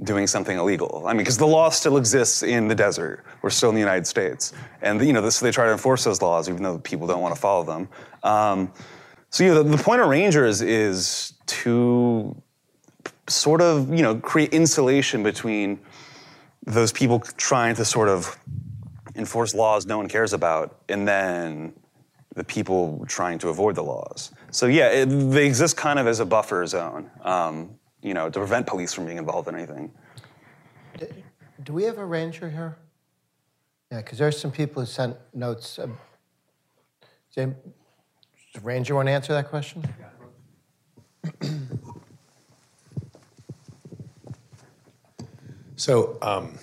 doing 0.03 0.27
something 0.27 0.57
illegal. 0.57 1.03
I 1.05 1.11
mean, 1.11 1.19
because 1.19 1.38
the 1.38 1.47
law 1.47 1.69
still 1.69 1.97
exists 1.97 2.43
in 2.43 2.67
the 2.67 2.76
desert. 2.76 3.26
We're 3.41 3.49
still 3.49 3.69
in 3.69 3.76
the 3.76 3.81
United 3.81 4.07
States, 4.07 4.53
and 4.81 5.01
you 5.05 5.13
know, 5.13 5.21
this, 5.21 5.38
so 5.38 5.45
they 5.45 5.51
try 5.51 5.65
to 5.65 5.71
enforce 5.71 6.03
those 6.03 6.21
laws, 6.21 6.49
even 6.49 6.63
though 6.63 6.80
people 6.80 7.07
don't 7.07 7.21
want 7.21 7.35
to 7.35 7.41
follow 7.41 7.63
them. 7.63 7.89
Um, 8.23 8.71
so, 9.30 9.43
you 9.43 9.53
know, 9.53 9.63
the, 9.63 9.77
the 9.77 9.84
point 9.84 10.01
of 10.01 10.07
rangers 10.07 10.61
is 10.61 11.34
to 11.47 12.41
sort 13.30 13.61
of 13.61 13.93
you 13.93 14.01
know 14.01 14.15
create 14.15 14.53
insulation 14.53 15.23
between 15.23 15.80
those 16.65 16.91
people 16.91 17.19
trying 17.38 17.76
to 17.76 17.85
sort 17.85 18.09
of 18.09 18.38
enforce 19.15 19.53
laws 19.53 19.85
no 19.85 19.97
one 19.97 20.07
cares 20.07 20.34
about 20.34 20.81
and 20.89 21.07
then 21.07 21.73
the 22.35 22.43
people 22.43 23.03
trying 23.07 23.38
to 23.39 23.49
avoid 23.49 23.76
the 23.76 23.84
laws 23.84 24.31
so 24.51 24.65
yeah 24.65 24.89
it, 24.89 25.05
they 25.05 25.45
exist 25.45 25.77
kind 25.77 25.99
of 25.99 26.07
as 26.07 26.19
a 26.19 26.26
buffer 26.26 26.65
zone 26.65 27.09
um, 27.23 27.69
you 28.01 28.13
know 28.13 28.30
to 28.30 28.39
prevent 28.39 28.65
police 28.65 28.93
from 28.93 29.05
being 29.05 29.17
involved 29.17 29.47
in 29.47 29.55
anything 29.55 29.91
Do 31.63 31.73
we 31.73 31.84
have 31.84 31.97
a 31.97 32.05
ranger 32.05 32.49
here? 32.49 32.77
Yeah, 33.91 33.97
because 33.97 34.17
there's 34.17 34.39
some 34.39 34.51
people 34.51 34.81
who 34.81 34.85
sent 34.85 35.17
notes. 35.34 35.80
Uh, 35.80 35.88
does 37.35 37.45
does 37.45 37.53
the 38.53 38.61
ranger 38.61 38.95
want 38.95 39.07
to 39.07 39.11
answer 39.11 39.34
that 39.34 39.49
question? 39.49 39.84
So, 45.80 46.17
um, 46.21 46.57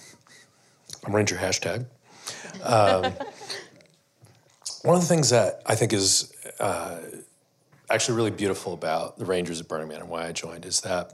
I'm 1.07 1.17
Ranger 1.17 1.37
hashtag. 1.37 1.87
Um, 2.63 3.05
one 4.83 4.97
of 4.97 5.01
the 5.01 5.09
things 5.09 5.31
that 5.31 5.63
I 5.65 5.75
think 5.75 5.95
is 5.95 6.35
uh, 6.61 6.99
actually 7.91 8.17
really 8.17 8.31
beautiful 8.31 8.73
about 8.73 9.19
the 9.19 9.25
Rangers 9.25 9.61
at 9.61 9.69
Burning 9.69 9.89
Man 9.89 10.01
and 10.01 10.09
why 10.09 10.27
I 10.27 10.33
joined 10.33 10.65
is 10.65 10.81
that 10.81 11.13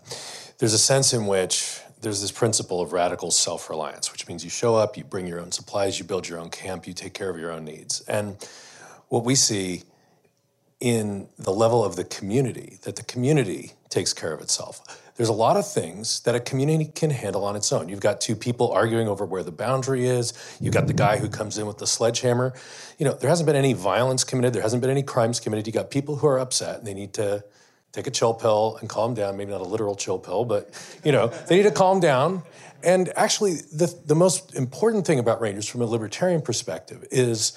there's 0.59 0.73
a 0.73 0.79
sense 0.79 1.13
in 1.13 1.27
which 1.27 1.81
there's 2.01 2.21
this 2.21 2.33
principle 2.33 2.81
of 2.81 2.93
radical 2.93 3.31
self 3.31 3.71
reliance, 3.71 4.11
which 4.11 4.27
means 4.29 4.43
you 4.43 4.51
show 4.51 4.75
up, 4.75 4.97
you 4.97 5.05
bring 5.05 5.27
your 5.27 5.41
own 5.41 5.53
supplies, 5.53 5.99
you 5.99 6.05
build 6.05 6.29
your 6.29 6.39
own 6.39 6.51
camp, 6.51 6.87
you 6.87 6.93
take 6.93 7.15
care 7.15 7.31
of 7.31 7.39
your 7.39 7.53
own 7.53 7.65
needs. 7.65 8.01
And 8.03 8.37
what 9.09 9.25
we 9.25 9.35
see 9.35 9.83
in 10.81 11.29
the 11.39 11.53
level 11.53 11.85
of 11.85 11.95
the 11.95 12.05
community, 12.05 12.79
that 12.83 12.97
the 12.97 13.05
community 13.05 13.73
takes 13.93 14.13
care 14.13 14.33
of 14.33 14.41
itself. 14.41 14.99
There's 15.17 15.29
a 15.29 15.35
lot 15.35 15.59
of 15.59 15.71
things 15.71 16.21
that 16.21 16.35
a 16.35 16.41
community 16.41 16.87
can 16.87 17.11
handle 17.11 17.45
on 17.45 17.55
its 17.55 17.71
own. 17.71 17.91
You've 17.91 18.01
got 18.01 18.21
two 18.21 18.35
people 18.35 18.73
arguing 18.73 19.07
over 19.07 19.27
where 19.27 19.43
the 19.43 19.53
boundary 19.53 20.07
is. 20.07 20.33
You've 20.59 20.73
got 20.73 20.87
the 20.87 20.95
guy 20.95 21.19
who 21.19 21.29
comes 21.29 21.59
in 21.59 21.67
with 21.67 21.77
the 21.77 21.87
sledgehammer. 21.87 22.55
You 22.99 23.05
know, 23.05 23.13
there 23.13 23.29
hasn't 23.29 23.47
been 23.47 23.57
any 23.57 23.75
violence 23.75 24.25
committed. 24.25 24.55
There 24.55 24.63
hasn't 24.63 24.81
been 24.81 24.91
any 24.91 25.03
crimes 25.03 25.39
committed. 25.39 25.67
You 25.67 25.73
got 25.73 25.91
people 25.91 26.17
who 26.17 26.27
are 26.27 26.39
upset 26.39 26.79
and 26.79 26.87
they 26.87 26.95
need 26.95 27.13
to 27.15 27.45
take 27.93 28.07
a 28.07 28.11
chill 28.11 28.33
pill 28.33 28.79
and 28.81 28.89
calm 28.89 29.13
down. 29.13 29.37
Maybe 29.37 29.51
not 29.51 29.61
a 29.61 29.65
literal 29.65 29.95
chill 29.95 30.19
pill, 30.19 30.47
but 30.47 30.71
you 31.05 31.13
know, 31.13 31.27
they 31.27 31.57
need 31.57 31.65
to 31.65 31.71
calm 31.71 32.01
down. 32.01 32.43
And 32.83 33.13
actually, 33.15 33.57
the, 33.73 33.95
the 34.07 34.15
most 34.15 34.55
important 34.55 35.07
thing 35.07 35.19
about 35.19 35.43
Rangers 35.43 35.69
from 35.69 35.83
a 35.83 35.87
libertarian 35.87 36.41
perspective 36.41 37.07
is 37.11 37.53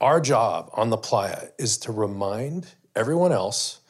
our 0.00 0.20
job 0.20 0.68
on 0.74 0.90
the 0.90 0.98
playa 0.98 1.48
is 1.58 1.78
to 1.78 1.92
remind 1.92 2.66
everyone 2.94 3.32
else 3.32 3.80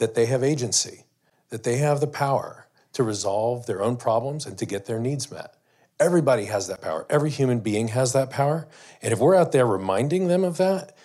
that 0.00 0.14
they 0.14 0.26
have 0.26 0.42
agency, 0.42 1.04
that 1.50 1.62
they 1.62 1.76
have 1.76 2.00
the 2.00 2.06
power 2.06 2.66
to 2.94 3.02
resolve 3.02 3.66
their 3.66 3.82
own 3.82 3.96
problems 3.96 4.46
and 4.46 4.58
to 4.58 4.66
get 4.66 4.86
their 4.86 4.98
needs 4.98 5.30
met. 5.30 5.54
Everybody 6.00 6.46
has 6.46 6.68
that 6.68 6.80
power. 6.80 7.06
Every 7.10 7.28
human 7.30 7.60
being 7.60 7.88
has 7.88 8.14
that 8.14 8.30
power. 8.30 8.66
And 9.02 9.12
if 9.12 9.18
we're 9.18 9.36
out 9.36 9.52
there 9.52 9.66
reminding 9.66 10.28
them 10.28 10.42
of 10.42 10.56
that, 10.56 10.96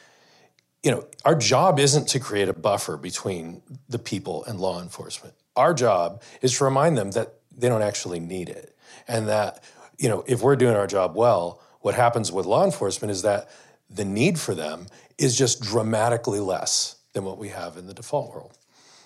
you 0.82 0.92
know, 0.92 1.06
our 1.26 1.36
job 1.36 1.78
isn't 1.78 2.08
to 2.10 2.20
create 2.20 2.48
a 2.48 2.54
buffer 2.54 2.96
between 2.96 3.62
the 3.90 4.00
people 4.00 4.46
and 4.46 4.60
law 4.60 4.82
enforcement. 4.82 5.36
Our 5.58 5.74
job 5.74 6.22
is 6.42 6.58
to 6.58 6.64
remind 6.64 6.98
them 6.98 7.12
that 7.12 7.34
they 7.56 7.68
don't 7.68 7.82
actually 7.82 8.22
need 8.22 8.48
it. 8.48 8.78
And 9.08 9.28
that, 9.28 9.62
you 9.98 10.08
know, 10.08 10.24
if 10.26 10.42
we're 10.42 10.56
doing 10.56 10.76
our 10.76 10.88
job 10.88 11.16
well, 11.16 11.62
what 11.82 11.96
happens 11.96 12.32
with 12.32 12.46
law 12.46 12.64
enforcement 12.64 13.12
is 13.12 13.24
that 13.24 13.50
the 13.90 14.06
need 14.06 14.40
for 14.40 14.56
them 14.56 14.88
is 15.18 15.38
just 15.38 15.62
dramatically 15.62 16.40
less 16.40 16.96
than 17.12 17.26
what 17.26 17.38
we 17.38 17.50
have 17.50 17.78
in 17.78 17.88
the 17.88 17.94
default 17.94 18.32
world. 18.32 18.58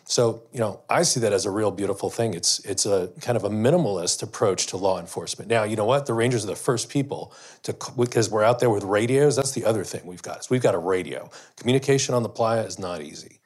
So, 0.09 0.41
you 0.51 0.59
know, 0.59 0.81
I 0.89 1.03
see 1.03 1.19
that 1.19 1.33
as 1.33 1.45
a 1.45 1.51
real 1.51 1.69
beautiful 1.69 2.09
thing. 2.09 2.33
It's 2.33 2.57
it's 2.65 2.87
a 2.87 3.11
kind 3.21 3.35
of 3.35 3.43
a 3.43 3.49
minimalist 3.49 4.23
approach 4.23 4.65
to 4.67 4.77
law 4.77 4.99
enforcement. 4.99 5.51
Now, 5.51 5.65
you 5.65 5.75
know 5.75 5.85
what? 5.85 6.07
The 6.07 6.15
Rangers 6.15 6.43
are 6.43 6.47
the 6.47 6.55
first 6.55 6.89
people 6.89 7.31
to 7.61 7.75
because 7.95 8.27
we're 8.27 8.43
out 8.43 8.59
there 8.59 8.71
with 8.71 8.83
radios. 8.83 9.35
That's 9.35 9.51
the 9.51 9.65
other 9.65 9.83
thing 9.83 10.01
we've 10.05 10.23
got. 10.23 10.39
Is 10.39 10.49
we've 10.49 10.63
got 10.63 10.73
a 10.73 10.79
radio. 10.79 11.29
Communication 11.57 12.15
on 12.15 12.23
the 12.23 12.29
playa 12.29 12.63
is 12.63 12.79
not 12.79 13.03
easy. 13.03 13.39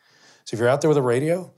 So 0.45 0.55
if 0.55 0.61
you're 0.61 0.69
out 0.69 0.79
there 0.79 0.87
with 0.87 0.97
a 0.97 1.01
radio, 1.01 1.51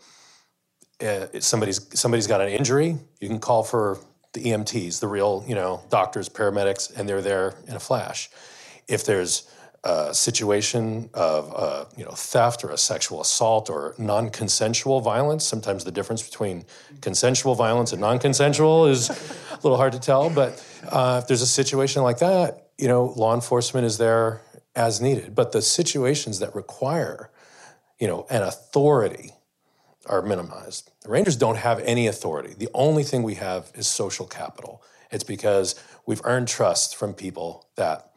uh, 1.00 1.28
somebody's 1.40 1.88
somebody's 1.94 2.26
got 2.26 2.42
an 2.42 2.50
injury, 2.50 2.98
you 3.20 3.28
can 3.28 3.40
call 3.40 3.62
for 3.62 4.00
the 4.34 4.42
EMTs, 4.42 5.02
the 5.02 5.08
real, 5.08 5.46
you 5.48 5.54
know, 5.54 5.84
doctors, 5.92 6.30
paramedics, 6.30 6.92
and 6.98 7.08
they're 7.08 7.22
there 7.22 7.54
in 7.68 7.76
a 7.76 7.80
flash. 7.80 8.32
If 8.88 9.06
there's 9.06 9.48
a 9.86 10.14
situation 10.14 11.10
of 11.14 11.54
uh, 11.56 11.86
you 11.96 12.04
know 12.04 12.12
theft 12.12 12.64
or 12.64 12.72
a 12.72 12.78
sexual 12.78 13.22
assault 13.22 13.70
or 13.70 13.94
non-consensual 13.98 15.00
violence. 15.02 15.46
Sometimes 15.46 15.84
the 15.84 15.92
difference 15.92 16.24
between 16.24 16.66
consensual 17.02 17.56
violence 17.56 17.92
and 17.92 18.02
non-consensual 18.02 18.88
is 18.88 19.10
a 19.52 19.56
little 19.64 19.78
hard 19.78 19.94
to 19.94 20.00
tell. 20.00 20.30
But 20.30 20.64
uh, 20.90 21.20
if 21.22 21.28
there's 21.28 21.44
a 21.44 21.48
situation 21.48 22.02
like 22.02 22.20
that, 22.20 22.70
you 22.78 22.88
know, 22.88 23.14
law 23.16 23.36
enforcement 23.36 23.86
is 23.86 23.98
there 23.98 24.42
as 24.76 25.00
needed. 25.00 25.36
But 25.36 25.52
the 25.52 25.62
situations 25.62 26.40
that 26.40 26.56
require 26.56 27.30
you 28.00 28.08
know 28.08 28.26
an 28.30 28.42
authority 28.42 29.32
are 30.08 30.22
minimized. 30.22 30.92
The 31.02 31.10
Rangers 31.10 31.36
don't 31.36 31.58
have 31.58 31.80
any 31.80 32.08
authority. 32.08 32.54
The 32.58 32.70
only 32.74 33.04
thing 33.04 33.24
we 33.24 33.36
have 33.36 33.72
is 33.76 33.88
social 33.88 34.26
capital. 34.26 34.84
It's 35.12 35.24
because 35.24 35.76
we've 36.06 36.22
earned 36.24 36.48
trust 36.48 36.96
from 36.96 37.14
people 37.14 37.68
that 37.76 38.12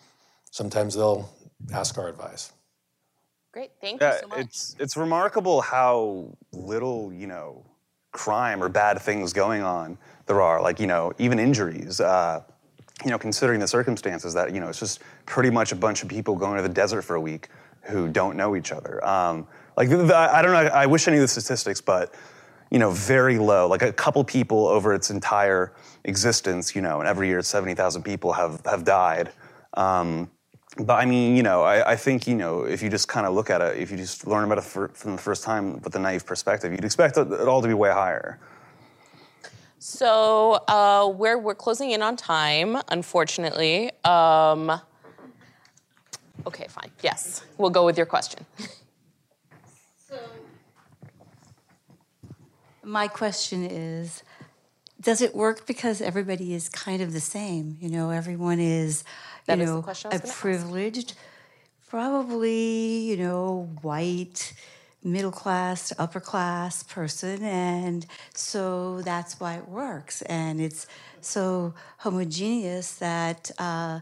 sometimes 0.51 0.95
they'll 0.95 1.31
ask 1.73 1.99
our 1.99 2.09
advice. 2.09 2.53
Great, 3.53 3.71
thank 3.81 4.01
Yeah, 4.01 4.15
you 4.15 4.21
so 4.23 4.29
much. 4.29 4.39
it's 4.41 4.77
it's 4.79 4.97
remarkable 4.97 5.61
how 5.63 6.37
little 6.53 7.13
you 7.13 7.27
know 7.27 7.65
crime 8.13 8.63
or 8.63 8.69
bad 8.69 9.01
things 9.01 9.33
going 9.33 9.63
on 9.63 9.97
there 10.27 10.41
are. 10.43 10.61
Like 10.61 10.79
you 10.81 10.87
know 10.87 11.13
even 11.19 11.39
injuries. 11.39 12.01
Uh, 12.01 12.43
you 13.05 13.11
know, 13.11 13.19
considering 13.19 13.61
the 13.61 13.69
circumstances 13.69 14.35
that 14.35 14.53
you 14.53 14.61
know 14.61 14.69
it's 14.69 14.81
just 14.81 15.01
pretty 15.25 15.51
much 15.51 15.73
a 15.73 15.77
bunch 15.77 16.03
of 16.03 16.09
people 16.09 16.35
going 16.37 16.57
to 16.57 16.63
the 16.63 16.69
desert 16.69 17.03
for 17.03 17.15
a 17.17 17.21
week 17.21 17.49
who 17.83 18.09
don't 18.09 18.37
know 18.37 18.57
each 18.57 18.73
other. 18.73 19.05
Um, 19.07 19.47
like 19.77 19.89
the, 19.89 19.99
the- 19.99 20.17
I 20.17 20.43
don't 20.43 20.53
know. 20.53 20.69
I 20.71 20.87
wish 20.87 21.07
I 21.09 21.13
knew 21.13 21.21
the 21.21 21.29
statistics, 21.29 21.81
but 21.81 22.15
you 22.71 22.79
know, 22.79 22.91
very 22.91 23.39
low. 23.39 23.67
Like 23.69 23.83
a 23.83 23.93
couple 23.93 24.23
people 24.25 24.67
over 24.67 24.93
its 24.93 25.11
entire 25.11 25.73
existence. 26.05 26.75
You 26.75 26.83
know, 26.83 26.99
and 27.01 27.09
every 27.09 27.29
year 27.29 27.41
seventy 27.43 27.75
thousand 27.75 28.03
people 28.03 28.33
have 28.33 28.61
have 28.67 28.85
died. 28.85 29.31
Um, 29.75 30.31
but 30.79 30.95
I 30.95 31.05
mean, 31.05 31.37
you 31.37 31.43
know, 31.43 31.63
I, 31.63 31.93
I 31.93 31.97
think 31.97 32.27
you 32.27 32.35
know 32.35 32.63
if 32.63 32.83
you 32.83 32.89
just 32.89 33.09
kind 33.09 33.27
of 33.27 33.35
look 33.35 33.51
at 33.51 33.61
it, 33.61 33.77
if 33.77 33.91
you 33.91 33.97
just 33.97 34.27
learn 34.27 34.45
about 34.45 34.59
it 34.59 34.65
for, 34.65 34.89
from 34.89 35.13
the 35.13 35.23
first 35.23 35.43
time 35.43 35.81
with 35.83 35.95
a 35.97 35.99
naive 35.99 36.25
perspective, 36.25 36.71
you'd 36.73 36.85
expect 36.85 37.17
it, 37.17 37.31
it 37.33 37.49
all 37.49 37.61
to 37.63 37.69
be 37.69 37.75
way 37.75 37.91
higher. 37.91 38.39
So 39.81 40.65
uh, 40.69 41.13
we're 41.15 41.39
we're 41.39 41.55
closing 41.55 41.91
in 41.91 42.03
on 42.03 42.17
time, 42.17 42.79
unfortunately. 42.89 43.91
Um, 44.05 44.81
okay, 46.47 46.67
fine. 46.69 46.91
Yes, 47.03 47.45
we'll 47.59 47.71
go 47.71 47.85
with 47.85 47.97
your 47.97 48.07
question. 48.07 48.45
So, 50.09 50.19
my 52.83 53.09
question 53.09 53.65
is 53.65 54.23
Does 55.01 55.23
it 55.23 55.35
work 55.35 55.67
because 55.67 56.01
everybody 56.01 56.55
is 56.55 56.69
kind 56.69 57.03
of 57.03 57.13
the 57.13 57.21
same? 57.21 57.77
You 57.81 57.89
know, 57.89 58.11
everyone 58.11 58.59
is, 58.59 59.05
you 59.38 59.38
That 59.49 59.59
the 59.59 59.65
know, 59.67 59.83
question 59.83 60.11
I 60.13 60.15
was 60.15 60.21
a 60.21 60.23
gonna 60.23 60.33
ask. 60.33 60.41
privileged, 60.41 61.15
probably, 61.89 63.01
you 63.11 63.17
know, 63.17 63.69
white, 63.83 64.53
middle 65.03 65.33
class 65.33 65.93
upper 65.99 66.21
class 66.21 66.83
person. 66.83 67.43
And 67.43 68.07
so 68.35 69.03
that's 69.03 69.41
why 69.41 69.55
it 69.57 69.69
works. 69.69 70.23
And 70.23 70.61
it's 70.61 70.87
so 71.21 71.75
homogeneous 71.99 72.95
that. 72.97 73.51
Uh, 73.59 74.01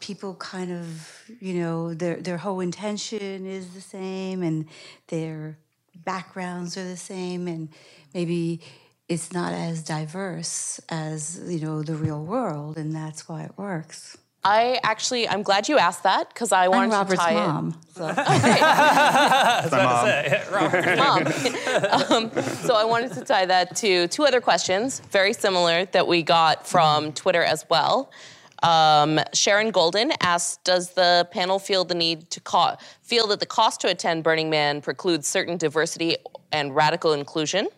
people 0.00 0.34
kind 0.34 0.70
of 0.70 1.22
you 1.40 1.54
know 1.54 1.94
their 1.94 2.16
their 2.16 2.36
whole 2.36 2.60
intention 2.60 3.46
is 3.46 3.70
the 3.74 3.80
same 3.80 4.42
and 4.42 4.66
their 5.08 5.56
backgrounds 6.04 6.76
are 6.76 6.84
the 6.84 6.96
same 6.96 7.48
and 7.48 7.70
maybe 8.12 8.60
it's 9.08 9.32
not 9.32 9.52
as 9.54 9.82
diverse 9.82 10.80
as 10.90 11.40
you 11.46 11.60
know 11.60 11.82
the 11.82 11.94
real 11.94 12.22
world 12.22 12.76
and 12.76 12.94
that's 12.94 13.28
why 13.28 13.42
it 13.44 13.52
works 13.56 14.18
I 14.44 14.78
actually, 14.82 15.26
I'm 15.28 15.42
glad 15.42 15.68
you 15.68 15.78
asked 15.78 16.02
that 16.02 16.28
because 16.28 16.52
I 16.52 16.68
wanted 16.68 16.92
i'm 16.92 17.00
robert's 17.00 17.20
to 17.20 17.26
tie 17.26 17.34
mom 17.34 17.80
so. 17.94 18.04
I 18.16 19.60
was 19.62 19.72
about 19.72 20.02
to 20.02 20.10
say, 20.10 20.44
Robert. 20.52 20.84
it. 20.84 20.98
Mom. 20.98 22.22
um, 22.34 22.42
so 22.66 22.74
I 22.74 22.84
wanted 22.84 23.12
to 23.12 23.24
tie 23.24 23.46
that 23.46 23.76
to 23.76 24.08
two 24.08 24.24
other 24.24 24.40
questions, 24.40 25.00
very 25.10 25.32
similar 25.32 25.84
that 25.86 26.08
we 26.08 26.22
got 26.22 26.66
from 26.66 27.12
Twitter 27.12 27.42
as 27.42 27.64
well. 27.70 28.10
Um, 28.64 29.20
Sharon 29.32 29.70
Golden 29.70 30.12
asked, 30.20 30.64
"Does 30.64 30.90
the 30.90 31.28
panel 31.30 31.58
feel 31.58 31.84
the 31.84 31.94
need 31.94 32.30
to 32.30 32.40
co- 32.40 32.76
feel 33.02 33.28
that 33.28 33.38
the 33.38 33.46
cost 33.46 33.80
to 33.82 33.88
attend 33.88 34.24
Burning 34.24 34.50
Man 34.50 34.80
precludes 34.80 35.28
certain 35.28 35.56
diversity 35.56 36.16
and 36.50 36.74
radical 36.74 37.12
inclusion?" 37.12 37.68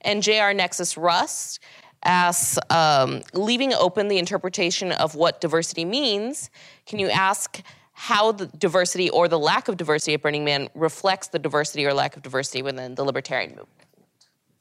And 0.00 0.22
JR 0.22 0.52
Nexus 0.52 0.96
Rust 0.96 1.60
asks, 2.04 2.58
um, 2.70 3.22
leaving 3.34 3.72
open 3.74 4.08
the 4.08 4.18
interpretation 4.18 4.92
of 4.92 5.14
what 5.14 5.40
diversity 5.40 5.84
means, 5.84 6.50
can 6.86 6.98
you 6.98 7.08
ask 7.08 7.62
how 7.92 8.32
the 8.32 8.46
diversity 8.46 9.10
or 9.10 9.28
the 9.28 9.38
lack 9.38 9.68
of 9.68 9.76
diversity 9.76 10.14
at 10.14 10.22
Burning 10.22 10.44
Man 10.44 10.68
reflects 10.74 11.28
the 11.28 11.38
diversity 11.38 11.84
or 11.84 11.92
lack 11.92 12.16
of 12.16 12.22
diversity 12.22 12.62
within 12.62 12.94
the 12.94 13.04
libertarian 13.04 13.50
movement? 13.50 13.86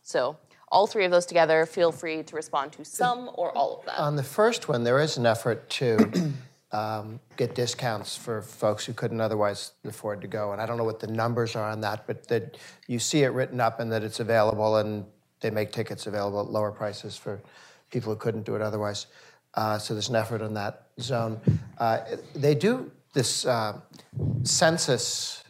So, 0.01 0.37
all 0.71 0.87
three 0.87 1.05
of 1.05 1.11
those 1.11 1.25
together, 1.25 1.65
feel 1.65 1.91
free 1.91 2.21
to 2.23 2.35
respond 2.35 2.73
to 2.73 2.85
some 2.85 3.29
or 3.33 3.55
all 3.57 3.79
of 3.79 3.85
that. 3.85 3.99
On 3.99 4.15
the 4.15 4.23
first 4.23 4.67
one, 4.67 4.83
there 4.83 4.99
is 4.99 5.17
an 5.17 5.25
effort 5.25 5.69
to 5.69 6.33
um, 6.71 7.19
get 7.37 7.55
discounts 7.55 8.15
for 8.15 8.41
folks 8.41 8.85
who 8.85 8.93
couldn't 8.93 9.21
otherwise 9.21 9.71
afford 9.85 10.21
to 10.21 10.27
go. 10.27 10.51
And 10.51 10.61
I 10.61 10.65
don't 10.65 10.77
know 10.77 10.83
what 10.83 10.99
the 10.99 11.07
numbers 11.07 11.55
are 11.55 11.69
on 11.69 11.81
that, 11.81 12.05
but 12.05 12.27
that 12.27 12.57
you 12.87 12.99
see 12.99 13.23
it 13.23 13.29
written 13.29 13.59
up 13.59 13.79
and 13.79 13.91
that 13.91 14.03
it's 14.03 14.19
available, 14.19 14.77
and 14.77 15.05
they 15.41 15.49
make 15.49 15.71
tickets 15.71 16.07
available 16.07 16.39
at 16.41 16.47
lower 16.47 16.71
prices 16.71 17.17
for 17.17 17.41
people 17.89 18.13
who 18.13 18.19
couldn't 18.19 18.45
do 18.45 18.55
it 18.55 18.61
otherwise. 18.61 19.07
Uh, 19.55 19.77
so 19.77 19.93
there's 19.93 20.09
an 20.09 20.15
effort 20.15 20.41
in 20.41 20.53
that 20.53 20.87
zone. 20.99 21.39
Uh, 21.77 21.99
they 22.35 22.53
do 22.53 22.91
this 23.13 23.45
uh, 23.45 23.79
census 24.43 25.43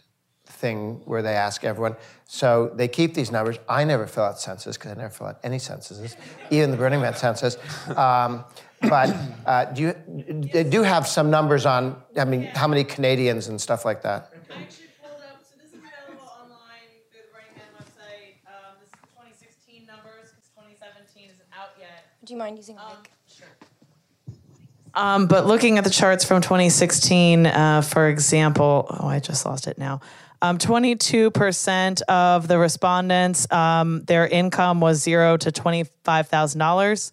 thing 0.45 1.01
where 1.05 1.21
they 1.21 1.35
ask 1.35 1.63
everyone. 1.63 1.95
So 2.25 2.71
they 2.75 2.87
keep 2.87 3.13
these 3.13 3.31
numbers. 3.31 3.57
I 3.67 3.83
never 3.83 4.05
fill 4.05 4.23
out 4.23 4.39
census 4.39 4.77
because 4.77 4.91
I 4.91 4.95
never 4.95 5.09
fill 5.09 5.27
out 5.27 5.39
any 5.43 5.59
censuses, 5.59 6.15
even 6.51 6.71
the 6.71 6.77
Burning 6.77 7.01
Man 7.01 7.15
census. 7.15 7.57
Um, 7.95 8.45
but 8.81 9.15
uh, 9.45 9.65
do 9.65 9.81
you, 9.81 9.95
they 10.53 10.63
do 10.63 10.83
have 10.83 11.07
some 11.07 11.29
numbers 11.29 11.65
on, 11.65 12.01
I 12.17 12.25
mean, 12.25 12.43
how 12.43 12.67
many 12.67 12.83
Canadians 12.83 13.47
and 13.47 13.59
stuff 13.59 13.83
like 13.83 14.01
that. 14.03 14.31
I 14.31 14.61
actually 14.61 14.87
pulled 15.01 15.21
up, 15.21 15.43
so 15.43 15.55
this 15.57 15.73
is 15.73 15.79
available 15.79 16.27
online 16.31 16.87
through 17.11 17.27
the 17.27 17.31
Burning 17.33 17.55
Man 17.59 17.71
website. 17.75 18.39
Um, 18.47 18.79
this 18.79 18.93
is 18.93 18.99
2016 19.15 19.85
numbers 19.85 20.31
because 20.31 20.47
2017 20.55 21.29
isn't 21.33 21.49
out 21.51 21.75
yet. 21.79 22.15
Do 22.29 22.35
you 22.35 22.37
mind 22.37 22.57
using 22.57 22.77
a 22.77 22.81
mic? 22.81 23.09
Sure. 23.25 23.47
Um, 24.93 25.25
but 25.25 25.47
looking 25.47 25.79
at 25.79 25.83
the 25.83 25.89
charts 25.89 26.23
from 26.23 26.43
2016, 26.43 27.47
uh, 27.47 27.81
for 27.81 28.07
example, 28.07 28.85
oh, 28.87 29.07
I 29.07 29.19
just 29.19 29.47
lost 29.47 29.65
it 29.65 29.79
now. 29.79 30.01
Um, 30.43 30.59
22% 30.59 32.01
of 32.03 32.47
the 32.47 32.59
respondents, 32.59 33.51
um, 33.51 34.03
their 34.03 34.27
income 34.27 34.79
was 34.79 35.01
zero 35.01 35.37
to 35.37 35.51
$25,000. 35.51 37.11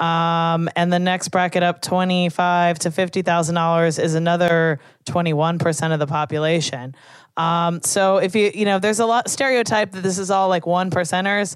Um, 0.00 0.68
and 0.76 0.92
the 0.92 0.98
next 0.98 1.28
bracket 1.28 1.62
up, 1.62 1.80
twenty-five 1.80 2.78
to 2.80 2.90
fifty 2.90 3.22
thousand 3.22 3.54
dollars, 3.54 4.00
is 4.00 4.16
another 4.16 4.80
twenty-one 5.06 5.60
percent 5.60 5.92
of 5.92 6.00
the 6.00 6.08
population. 6.08 6.96
Um, 7.36 7.80
so 7.82 8.16
if 8.16 8.34
you 8.34 8.50
you 8.52 8.64
know, 8.64 8.80
there's 8.80 8.98
a 8.98 9.06
lot 9.06 9.30
stereotype 9.30 9.92
that 9.92 10.02
this 10.02 10.18
is 10.18 10.32
all 10.32 10.48
like 10.48 10.66
one 10.66 10.90
percenters. 10.90 11.54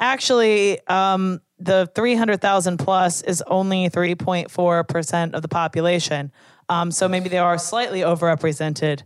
Actually, 0.00 0.86
um, 0.86 1.40
the 1.60 1.90
three 1.94 2.14
hundred 2.14 2.40
thousand 2.40 2.78
plus 2.78 3.22
is 3.22 3.42
only 3.46 3.88
three 3.88 4.14
point 4.14 4.50
four 4.50 4.84
percent 4.84 5.34
of 5.34 5.42
the 5.42 5.48
population. 5.48 6.32
Um, 6.68 6.90
so 6.90 7.08
maybe 7.08 7.28
they 7.28 7.38
are 7.38 7.58
slightly 7.58 8.00
overrepresented, 8.00 9.02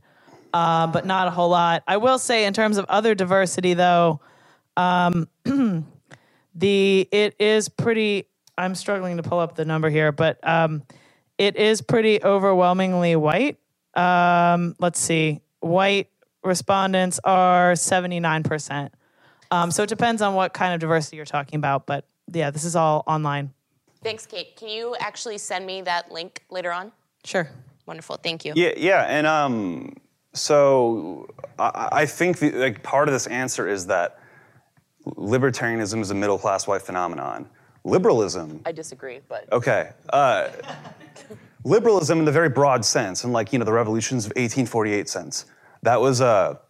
uh, 0.52 0.86
but 0.88 1.06
not 1.06 1.28
a 1.28 1.30
whole 1.30 1.48
lot. 1.50 1.82
I 1.86 1.98
will 1.98 2.18
say, 2.18 2.44
in 2.44 2.52
terms 2.54 2.76
of 2.76 2.86
other 2.88 3.14
diversity, 3.14 3.74
though, 3.74 4.20
um, 4.76 5.28
the 6.54 7.08
it 7.10 7.36
is 7.38 7.68
pretty 7.68 8.26
I'm 8.58 8.74
struggling 8.74 9.16
to 9.16 9.22
pull 9.22 9.38
up 9.38 9.56
the 9.56 9.64
number 9.64 9.88
here, 9.88 10.12
but 10.12 10.38
um, 10.46 10.82
it 11.38 11.56
is 11.56 11.82
pretty 11.82 12.22
overwhelmingly 12.22 13.16
white. 13.16 13.58
Um, 13.94 14.76
let's 14.78 15.00
see, 15.00 15.40
white 15.60 16.08
respondents 16.44 17.20
are 17.24 17.72
79%. 17.72 18.90
Um, 19.50 19.70
so 19.70 19.82
it 19.82 19.88
depends 19.88 20.22
on 20.22 20.34
what 20.34 20.54
kind 20.54 20.74
of 20.74 20.80
diversity 20.80 21.16
you're 21.16 21.26
talking 21.26 21.56
about, 21.58 21.86
but 21.86 22.06
yeah, 22.32 22.50
this 22.50 22.64
is 22.64 22.76
all 22.76 23.02
online. 23.06 23.52
Thanks, 24.02 24.26
Kate. 24.26 24.56
Can 24.56 24.68
you 24.68 24.96
actually 25.00 25.38
send 25.38 25.64
me 25.64 25.82
that 25.82 26.10
link 26.10 26.42
later 26.50 26.72
on? 26.72 26.92
Sure. 27.24 27.48
Wonderful. 27.86 28.16
Thank 28.16 28.44
you. 28.44 28.52
Yeah, 28.56 28.72
yeah, 28.76 29.06
and 29.08 29.26
um, 29.26 29.94
so 30.34 31.28
I, 31.58 31.88
I 31.92 32.06
think 32.06 32.38
the, 32.38 32.50
like 32.52 32.82
part 32.82 33.08
of 33.08 33.12
this 33.12 33.26
answer 33.26 33.68
is 33.68 33.86
that 33.86 34.18
libertarianism 35.06 36.00
is 36.00 36.10
a 36.10 36.14
middle 36.14 36.38
class 36.38 36.66
white 36.66 36.82
phenomenon. 36.82 37.48
Liberalism, 37.84 38.60
I 38.64 38.70
disagree, 38.70 39.20
but 39.28 39.52
okay, 39.52 39.90
uh, 40.12 40.50
liberalism 41.64 42.20
in 42.20 42.24
the 42.24 42.32
very 42.32 42.48
broad 42.48 42.84
sense, 42.84 43.24
and 43.24 43.32
like 43.32 43.52
you 43.52 43.58
know 43.58 43.64
the 43.64 43.72
revolutions 43.72 44.24
of 44.24 44.30
1848 44.30 45.08
sense, 45.08 45.46
that 45.82 46.00
was 46.00 46.20
a 46.20 46.60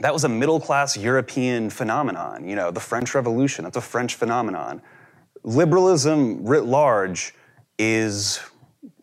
that 0.00 0.12
was 0.12 0.24
a 0.24 0.28
middle 0.28 0.58
class 0.58 0.96
European 0.96 1.68
phenomenon. 1.68 2.48
You 2.48 2.56
know, 2.56 2.70
the 2.70 2.80
French 2.80 3.14
Revolution, 3.14 3.64
that's 3.64 3.76
a 3.76 3.82
French 3.82 4.14
phenomenon. 4.14 4.80
Liberalism 5.44 6.44
writ 6.44 6.64
large 6.64 7.34
is 7.78 8.40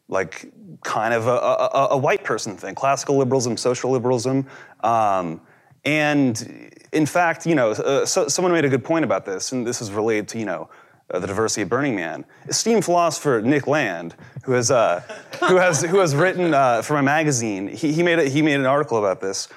like 0.08 0.52
kind 0.84 1.14
of 1.14 1.28
a, 1.28 1.32
a, 1.32 1.88
a 1.92 1.98
white 1.98 2.24
person 2.24 2.58
thing 2.58 2.76
classical 2.76 3.18
liberalism, 3.18 3.56
social 3.58 3.92
liberalism. 3.92 4.48
Um, 4.84 5.42
and 5.86 6.72
in 6.92 7.06
fact, 7.06 7.46
you 7.46 7.56
know, 7.56 7.72
uh, 7.72 8.06
so, 8.06 8.28
someone 8.28 8.52
made 8.52 8.66
a 8.66 8.70
good 8.70 8.84
point 8.84 9.06
about 9.06 9.26
this, 9.26 9.52
and 9.52 9.66
this 9.66 9.82
is 9.82 9.92
related 9.92 10.28
to, 10.30 10.40
you 10.40 10.46
know, 10.46 10.70
uh, 11.10 11.20
the 11.20 11.28
diversity 11.28 11.64
of 11.64 11.70
Burning 11.70 11.96
Man. 11.96 12.26
Esteemed 12.48 12.86
philosopher 12.86 13.42
Nick 13.44 13.68
Land, 13.68 14.16
who 14.44 14.54
has, 14.54 14.70
uh, 14.70 15.02
who 15.48 15.58
has, 15.58 15.82
who 15.82 16.00
has 16.00 16.16
written 16.16 16.54
uh, 16.54 16.82
for 16.82 16.94
my 16.94 17.02
magazine, 17.02 17.68
he, 17.68 17.92
he, 17.92 18.04
made 18.04 18.20
a, 18.20 18.30
he 18.30 18.42
made 18.42 18.56
an 18.56 18.66
article 18.66 18.98
about 18.98 19.22
this, 19.22 19.48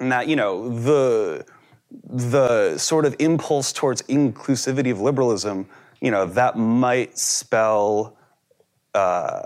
and 0.00 0.12
that, 0.12 0.28
you 0.28 0.36
know, 0.36 0.68
the, 0.80 1.46
the 2.04 2.76
sort 2.76 3.06
of 3.06 3.16
impulse 3.18 3.72
towards 3.72 4.02
inclusivity 4.02 4.90
of 4.90 5.00
liberalism, 5.00 5.66
you 6.04 6.10
know, 6.10 6.26
that 6.26 6.58
might 6.58 7.16
spell 7.16 8.14
uh, 8.94 9.40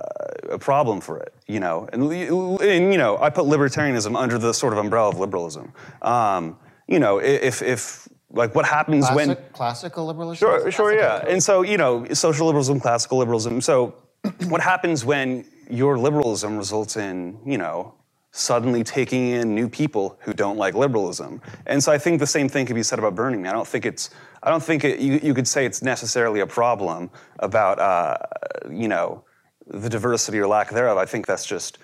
a 0.51 0.59
problem 0.59 1.01
for 1.01 1.21
it, 1.21 1.33
you 1.47 1.61
know. 1.61 1.89
And, 1.93 2.03
and, 2.13 2.93
you 2.93 2.99
know, 2.99 3.17
I 3.17 3.31
put 3.31 3.45
libertarianism 3.45 4.19
under 4.19 4.39
the 4.39 4.53
sort 4.53 4.73
of 4.73 4.81
umbrella 4.81 5.11
of 5.11 5.21
liberalism. 5.21 5.73
Um, 6.03 6.59
you 6.89 6.99
know, 6.99 7.19
if, 7.19 7.63
if 7.63 8.09
like 8.31 8.57
what 8.57 8.65
happens 8.67 9.07
Classic, 9.07 9.39
when 9.39 9.53
classical 9.53 10.07
liberalism. 10.07 10.37
Sure, 10.37 10.71
sure, 10.73 10.93
yeah. 10.93 11.25
And 11.29 11.41
so, 11.41 11.63
you 11.63 11.77
know, 11.77 12.05
social 12.13 12.49
liberalism, 12.49 12.81
classical 12.81 13.19
liberalism. 13.19 13.61
So, 13.61 13.95
what 14.49 14.61
happens 14.61 15.05
when 15.05 15.45
your 15.71 15.97
liberalism 15.97 16.57
results 16.57 16.97
in, 16.97 17.39
you 17.47 17.57
know, 17.57 17.95
suddenly 18.33 18.83
taking 18.83 19.29
in 19.29 19.55
new 19.55 19.69
people 19.69 20.19
who 20.23 20.33
don't 20.33 20.57
like 20.57 20.75
liberalism? 20.75 21.41
And 21.67 21.81
so, 21.85 21.93
I 21.93 21.99
think 21.99 22.19
the 22.19 22.27
same 22.27 22.49
thing 22.49 22.67
could 22.67 22.75
be 22.75 22.83
said 22.83 22.99
about 22.99 23.15
Burning 23.15 23.43
Man. 23.43 23.53
I 23.53 23.55
don't 23.55 23.69
think 23.69 23.87
it's, 23.87 24.11
I 24.43 24.51
don't 24.51 24.63
think 24.63 24.85
it, 24.85 25.01
you, 25.01 25.21
you 25.23 25.35
could 25.35 25.49
say 25.49 25.67
it's 25.67 25.83
necessarily 25.83 26.41
a 26.41 26.47
problem 26.47 27.11
about, 27.41 27.79
uh, 27.79 28.17
you 28.71 28.89
know, 28.89 29.25
the 29.67 29.89
diversity 29.89 30.39
or 30.39 30.47
lack 30.47 30.71
thereof. 30.71 30.97
I 30.97 31.05
think 31.05 31.27
that's 31.27 31.45
just 31.45 31.79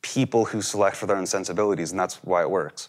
people 0.00 0.44
who 0.44 0.60
select 0.62 0.96
for 0.96 1.06
their 1.06 1.16
own 1.16 1.26
sensibilities, 1.26 1.90
and 1.90 2.00
that's 2.00 2.16
why 2.24 2.42
it 2.42 2.50
works. 2.50 2.88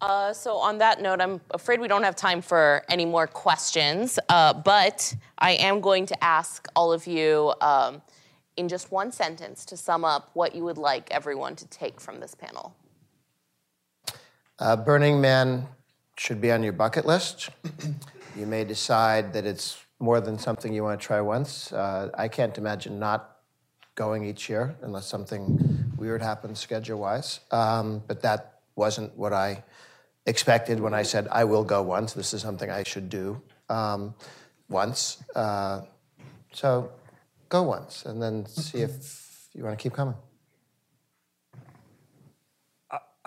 Uh, 0.00 0.32
so 0.32 0.56
on 0.56 0.78
that 0.78 1.02
note, 1.02 1.20
I'm 1.20 1.40
afraid 1.50 1.80
we 1.80 1.88
don't 1.88 2.04
have 2.04 2.14
time 2.14 2.40
for 2.40 2.84
any 2.88 3.04
more 3.04 3.26
questions, 3.26 4.18
uh, 4.28 4.52
but 4.52 5.14
I 5.38 5.52
am 5.52 5.80
going 5.80 6.06
to 6.06 6.24
ask 6.24 6.68
all 6.76 6.92
of 6.92 7.06
you 7.06 7.52
um, 7.60 8.00
in 8.56 8.68
just 8.68 8.92
one 8.92 9.10
sentence 9.10 9.64
to 9.66 9.76
sum 9.76 10.04
up 10.04 10.30
what 10.34 10.54
you 10.54 10.62
would 10.64 10.78
like 10.78 11.10
everyone 11.10 11.56
to 11.56 11.66
take 11.66 12.00
from 12.00 12.20
this 12.20 12.34
panel. 12.34 12.76
Uh, 14.60 14.76
Burning 14.76 15.20
Man 15.20 15.66
should 16.18 16.40
be 16.40 16.50
on 16.50 16.62
your 16.62 16.72
bucket 16.72 17.06
list. 17.06 17.50
you 18.36 18.46
may 18.46 18.64
decide 18.64 19.32
that 19.32 19.46
it's 19.46 19.78
more 20.00 20.20
than 20.20 20.38
something 20.38 20.72
you 20.72 20.82
want 20.82 21.00
to 21.00 21.06
try 21.06 21.20
once. 21.20 21.72
Uh, 21.72 22.10
I 22.14 22.28
can't 22.28 22.56
imagine 22.58 22.98
not 22.98 23.36
going 23.94 24.24
each 24.24 24.48
year 24.48 24.76
unless 24.82 25.06
something 25.06 25.92
weird 25.96 26.22
happens 26.22 26.60
schedule 26.60 27.00
wise. 27.00 27.40
Um, 27.50 28.02
but 28.06 28.22
that 28.22 28.60
wasn't 28.76 29.16
what 29.16 29.32
I 29.32 29.64
expected 30.26 30.78
when 30.78 30.94
I 30.94 31.02
said 31.02 31.26
I 31.30 31.44
will 31.44 31.64
go 31.64 31.82
once. 31.82 32.12
This 32.12 32.32
is 32.32 32.42
something 32.42 32.70
I 32.70 32.84
should 32.84 33.08
do 33.08 33.42
um, 33.68 34.14
once. 34.68 35.22
Uh, 35.34 35.82
so 36.52 36.92
go 37.48 37.62
once 37.64 38.04
and 38.04 38.22
then 38.22 38.46
see 38.46 38.78
if 38.78 39.48
you 39.54 39.64
want 39.64 39.78
to 39.78 39.82
keep 39.82 39.94
coming. 39.94 40.14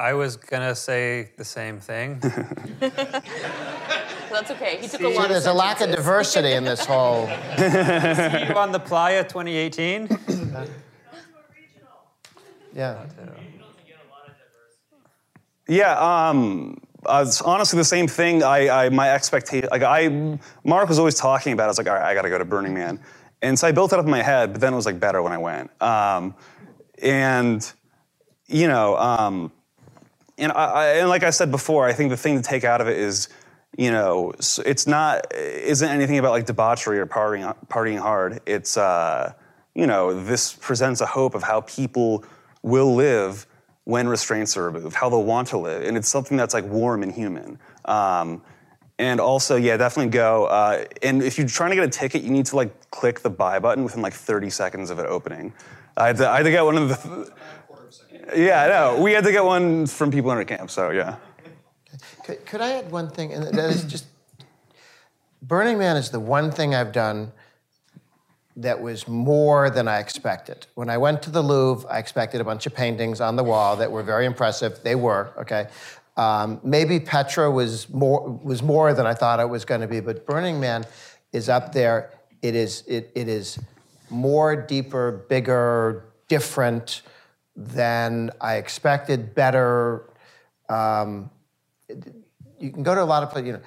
I 0.02 0.14
was 0.14 0.36
gonna 0.36 0.74
say 0.74 1.30
the 1.38 1.46
same 1.46 1.80
thing. 1.80 2.18
That's 2.80 4.50
okay. 4.50 4.78
He 4.82 4.88
took 4.88 5.02
a 5.02 5.12
See, 5.12 5.16
lot 5.16 5.26
of 5.26 5.30
there's 5.30 5.46
a 5.46 5.54
lack 5.54 5.80
of 5.80 5.92
diversity 5.92 6.54
in 6.54 6.64
this 6.64 6.84
whole. 6.84 7.28
See 7.58 7.66
you 7.66 8.56
on 8.56 8.72
the 8.72 8.82
Playa 8.84 9.24
2018. 9.24 10.10
Yeah. 12.74 13.06
Yeah, 15.68 16.30
um, 16.30 16.80
uh, 17.06 17.26
it's 17.28 17.42
honestly 17.42 17.76
the 17.76 17.84
same 17.84 18.08
thing. 18.08 18.44
I, 18.44 18.86
I 18.86 18.90
my 18.90 19.12
expectation, 19.12 19.68
like 19.70 19.84
I, 19.84 20.40
Mark 20.64 20.88
was 20.88 20.98
always 20.98 21.16
talking 21.16 21.52
about. 21.52 21.64
it. 21.64 21.66
I 21.66 21.68
was 21.68 21.78
like, 21.78 21.90
all 21.90 21.96
right, 21.96 22.06
I 22.06 22.14
got 22.14 22.22
to 22.22 22.30
go 22.30 22.38
to 22.38 22.46
Burning 22.46 22.74
Man, 22.74 22.98
and 23.42 23.60
so 23.60 23.68
I 23.68 23.74
built 23.74 23.92
it 23.92 24.00
up 24.00 24.06
in 24.06 24.12
my 24.12 24.22
head. 24.24 24.54
But 24.54 24.62
then 24.62 24.72
it 24.72 24.78
was 24.78 24.86
like 24.86 25.02
better 25.02 25.22
when 25.22 25.34
I 25.34 25.38
went. 25.38 25.70
Um, 25.82 26.34
and 27.02 27.70
you 28.48 28.70
know, 28.70 28.96
um, 28.96 29.52
and 30.42 30.52
I, 30.52 30.96
and 30.96 31.08
like 31.10 31.24
I 31.24 31.30
said 31.30 31.52
before, 31.52 31.88
I 31.88 31.94
think 31.94 32.10
the 32.10 32.18
thing 32.18 32.36
to 32.36 32.44
take 32.44 32.64
out 32.64 32.82
of 32.82 32.88
it 32.88 32.98
is, 32.98 33.30
you 33.78 33.92
know, 33.92 34.34
it's 34.66 34.88
not 34.88 35.34
isn't 35.34 35.88
anything 35.88 36.18
about 36.18 36.32
like 36.32 36.46
debauchery 36.46 37.00
or 37.00 37.06
partying 37.06 37.56
partying 37.68 38.00
hard. 38.00 38.42
It's 38.46 38.76
uh, 38.76 39.34
you 39.76 39.88
know, 39.88 40.24
this 40.24 40.52
presents 40.52 41.00
a 41.00 41.06
hope 41.06 41.36
of 41.36 41.44
how 41.44 41.62
people 41.62 42.26
will 42.64 42.96
live 42.96 43.46
when 43.86 44.08
restraints 44.08 44.58
are 44.58 44.70
removed, 44.70 44.96
how 44.96 45.10
they'll 45.10 45.24
want 45.24 45.48
to 45.50 45.58
live, 45.58 45.84
and 45.84 45.96
it's 45.96 46.10
something 46.10 46.38
that's 46.38 46.54
like 46.54 46.66
warm 46.66 47.04
and 47.04 47.12
human. 47.14 47.60
Um, 47.86 48.42
and 49.00 49.20
also, 49.20 49.56
yeah, 49.56 49.78
definitely 49.78 50.12
go. 50.12 50.46
Uh, 50.46 50.86
and 51.02 51.24
if 51.24 51.38
you're 51.38 51.48
trying 51.48 51.72
to 51.72 51.76
get 51.76 51.86
a 51.86 51.90
ticket, 51.90 52.22
you 52.22 52.30
need 52.30 52.46
to 52.48 52.56
like 52.56 52.92
click 52.92 53.22
the 53.22 53.30
buy 53.32 53.58
button 53.58 53.84
within 53.84 54.02
like 54.02 54.14
30 54.14 54.50
seconds 54.52 54.92
of 54.92 55.00
it 55.00 55.08
opening. 55.08 55.54
I 55.98 56.08
had 56.08 56.18
to, 56.18 56.30
I 56.30 56.38
had 56.38 56.44
to 56.44 56.52
get 56.52 56.64
one 56.64 56.78
of 56.78 56.90
the. 56.90 57.34
Yeah, 58.36 58.68
no. 58.68 59.02
We 59.02 59.14
had 59.14 59.24
to 59.24 59.32
get 59.32 59.44
one 59.44 59.88
from 59.88 60.12
people 60.12 60.32
in 60.32 60.38
our 60.38 60.46
camp, 60.46 60.70
so 60.70 60.92
yeah. 60.92 61.18
Could, 62.26 62.46
could 62.46 62.62
I 62.62 62.74
add 62.74 62.92
one 62.92 63.10
thing? 63.10 63.34
And 63.34 63.44
that 63.44 63.70
is 63.70 63.84
just 63.84 64.06
Burning 65.42 65.78
Man 65.78 65.98
is 65.98 66.12
the 66.12 66.20
one 66.20 66.52
thing 66.52 66.76
I've 66.76 66.92
done 66.92 67.32
that 68.58 68.82
was 68.82 69.08
more 69.08 69.70
than 69.70 69.88
I 69.88 70.00
expected. 70.00 70.68
When 70.76 70.90
I 70.90 70.98
went 70.98 71.24
to 71.24 71.32
the 71.32 71.42
Louvre, 71.42 71.90
I 71.90 71.98
expected 71.98 72.42
a 72.42 72.44
bunch 72.44 72.66
of 72.66 72.76
paintings 72.76 73.22
on 73.22 73.36
the 73.36 73.44
wall 73.44 73.76
that 73.78 73.92
were 73.92 74.04
very 74.04 74.26
impressive. 74.26 74.84
They 74.84 74.96
were 74.96 75.32
okay. 75.38 75.68
Um, 76.18 76.60
maybe 76.64 77.00
Petra 77.00 77.50
was 77.50 77.90
more 77.90 78.30
was 78.44 78.62
more 78.62 78.94
than 78.94 79.06
I 79.06 79.14
thought 79.14 79.40
it 79.40 79.50
was 79.50 79.66
going 79.66 79.82
to 79.82 79.88
be, 79.88 80.00
but 80.00 80.26
Burning 80.26 80.60
Man 80.60 80.86
is 81.32 81.50
up 81.50 81.74
there. 81.74 82.12
It 82.42 82.56
is 82.56 82.84
it, 82.88 83.12
it 83.16 83.28
is 83.28 83.58
more, 84.10 84.56
deeper, 84.56 85.24
bigger, 85.30 86.06
different 86.28 87.02
than 87.68 88.32
I 88.40 88.56
expected. 88.56 89.36
Better. 89.36 90.10
Um, 90.70 91.30
you 92.60 92.72
can 92.72 92.84
go 92.84 92.96
to 92.96 93.02
a 93.02 93.04
lot 93.04 93.24
of 93.24 93.32
places. 93.32 93.48
You 93.48 93.54
know, 93.54 93.62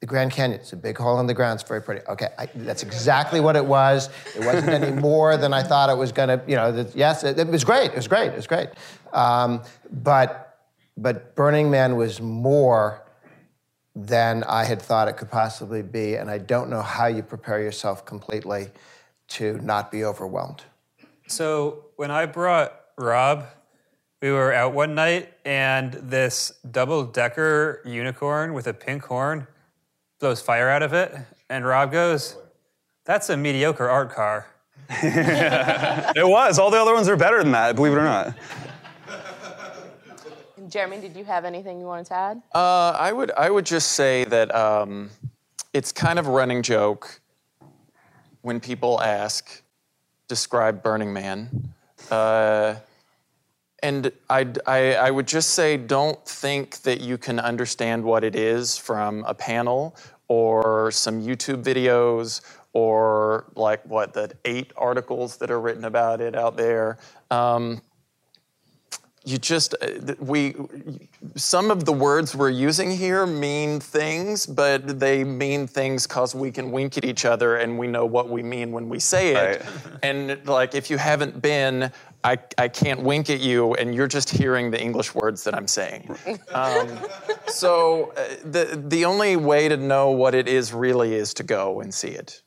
the 0.00 0.06
Grand 0.06 0.30
Canyon. 0.30 0.60
It's 0.60 0.72
a 0.72 0.76
big 0.76 0.98
hole 0.98 1.18
in 1.20 1.26
the 1.26 1.34
ground. 1.34 1.60
It's 1.60 1.68
very 1.68 1.82
pretty. 1.82 2.06
Okay, 2.06 2.28
I, 2.38 2.46
that's 2.54 2.82
exactly 2.82 3.40
what 3.40 3.56
it 3.56 3.64
was. 3.64 4.10
It 4.36 4.44
wasn't 4.44 4.70
any 4.70 4.92
more 5.00 5.36
than 5.36 5.52
I 5.52 5.62
thought 5.62 5.90
it 5.90 5.96
was 5.96 6.12
going 6.12 6.28
to. 6.28 6.42
You 6.46 6.56
know, 6.56 6.72
the, 6.72 6.98
yes, 6.98 7.24
it, 7.24 7.38
it, 7.38 7.48
was 7.48 7.64
great. 7.64 7.90
It 7.90 7.96
was 7.96 8.08
great. 8.08 8.28
It 8.28 8.36
was 8.36 8.46
great. 8.46 8.68
Um, 9.12 9.62
but 9.90 10.58
but 10.96 11.34
Burning 11.34 11.70
Man 11.70 11.96
was 11.96 12.20
more 12.20 13.02
than 13.94 14.44
I 14.44 14.64
had 14.64 14.82
thought 14.82 15.08
it 15.08 15.16
could 15.16 15.30
possibly 15.30 15.82
be, 15.82 16.16
and 16.16 16.30
I 16.30 16.38
don't 16.38 16.68
know 16.68 16.82
how 16.82 17.06
you 17.06 17.22
prepare 17.22 17.62
yourself 17.62 18.04
completely 18.04 18.68
to 19.28 19.58
not 19.58 19.90
be 19.90 20.04
overwhelmed. 20.04 20.62
So 21.26 21.86
when 21.96 22.10
I 22.10 22.26
brought 22.26 22.85
Rob, 22.98 23.44
we 24.22 24.30
were 24.30 24.52
out 24.52 24.72
one 24.72 24.94
night, 24.94 25.32
and 25.44 25.92
this 25.92 26.52
double 26.70 27.04
decker 27.04 27.82
unicorn 27.84 28.54
with 28.54 28.66
a 28.66 28.72
pink 28.72 29.04
horn 29.04 29.46
blows 30.18 30.40
fire 30.40 30.70
out 30.70 30.82
of 30.82 30.94
it, 30.94 31.14
and 31.50 31.66
Rob 31.66 31.92
goes, 31.92 32.36
"That's 33.04 33.28
a 33.28 33.36
mediocre 33.36 33.88
art 33.88 34.10
car." 34.10 34.46
it 34.88 36.26
was. 36.26 36.58
All 36.58 36.70
the 36.70 36.80
other 36.80 36.94
ones 36.94 37.08
are 37.08 37.16
better 37.16 37.42
than 37.42 37.52
that, 37.52 37.76
believe 37.76 37.92
it 37.92 37.96
or 37.96 38.04
not. 38.04 38.34
Jeremy, 40.68 40.98
did 40.98 41.14
you 41.14 41.24
have 41.24 41.44
anything 41.44 41.78
you 41.78 41.86
wanted 41.86 42.06
to 42.06 42.14
add? 42.14 42.42
Uh, 42.54 42.90
I 42.98 43.12
would 43.12 43.30
I 43.32 43.50
would 43.50 43.66
just 43.66 43.92
say 43.92 44.24
that 44.24 44.54
um, 44.54 45.10
it's 45.74 45.92
kind 45.92 46.18
of 46.18 46.26
a 46.26 46.30
running 46.30 46.62
joke 46.62 47.20
when 48.40 48.58
people 48.58 49.02
ask, 49.02 49.62
describe 50.28 50.82
Burning 50.82 51.12
Man. 51.12 51.74
Uh, 52.10 52.76
and 53.82 54.10
I, 54.30 54.46
I, 54.66 54.94
I 54.94 55.10
would 55.10 55.26
just 55.26 55.50
say 55.50 55.76
don't 55.76 56.22
think 56.26 56.78
that 56.82 57.00
you 57.00 57.18
can 57.18 57.38
understand 57.38 58.02
what 58.02 58.24
it 58.24 58.34
is 58.34 58.78
from 58.78 59.24
a 59.26 59.34
panel 59.34 59.96
or 60.28 60.90
some 60.90 61.22
YouTube 61.22 61.62
videos 61.62 62.40
or 62.72 63.46
like 63.54 63.84
what 63.86 64.12
the 64.12 64.32
eight 64.44 64.72
articles 64.76 65.36
that 65.38 65.50
are 65.50 65.60
written 65.60 65.84
about 65.84 66.20
it 66.20 66.34
out 66.34 66.56
there. 66.56 66.98
Um, 67.30 67.80
you 69.26 69.38
just 69.38 69.74
uh, 69.82 70.14
we 70.20 70.54
some 71.34 71.70
of 71.70 71.84
the 71.84 71.92
words 71.92 72.34
we're 72.34 72.48
using 72.48 72.92
here 72.92 73.26
mean 73.26 73.80
things 73.80 74.46
but 74.46 75.00
they 75.00 75.24
mean 75.24 75.66
things 75.66 76.06
because 76.06 76.32
we 76.34 76.52
can 76.52 76.70
wink 76.70 76.96
at 76.96 77.04
each 77.04 77.24
other 77.24 77.56
and 77.56 77.76
we 77.76 77.88
know 77.88 78.06
what 78.06 78.30
we 78.30 78.42
mean 78.42 78.70
when 78.70 78.88
we 78.88 79.00
say 79.00 79.34
it 79.34 79.60
right. 79.60 80.00
and 80.04 80.46
like 80.46 80.76
if 80.76 80.88
you 80.88 80.96
haven't 80.96 81.42
been 81.42 81.90
I, 82.26 82.38
I 82.58 82.66
can't 82.66 83.02
wink 83.02 83.30
at 83.30 83.38
you 83.38 83.74
and 83.74 83.94
you're 83.94 84.08
just 84.08 84.28
hearing 84.30 84.72
the 84.72 84.82
english 84.82 85.14
words 85.14 85.44
that 85.44 85.54
i'm 85.54 85.68
saying. 85.68 86.16
Um, 86.52 86.98
so 87.46 88.12
uh, 88.16 88.24
the, 88.44 88.82
the 88.88 89.04
only 89.04 89.36
way 89.36 89.68
to 89.68 89.76
know 89.76 90.10
what 90.10 90.34
it 90.34 90.48
is 90.48 90.72
really 90.72 91.14
is 91.14 91.32
to 91.34 91.42
go 91.42 91.80
and 91.80 91.94
see 91.94 92.08
it. 92.08 92.42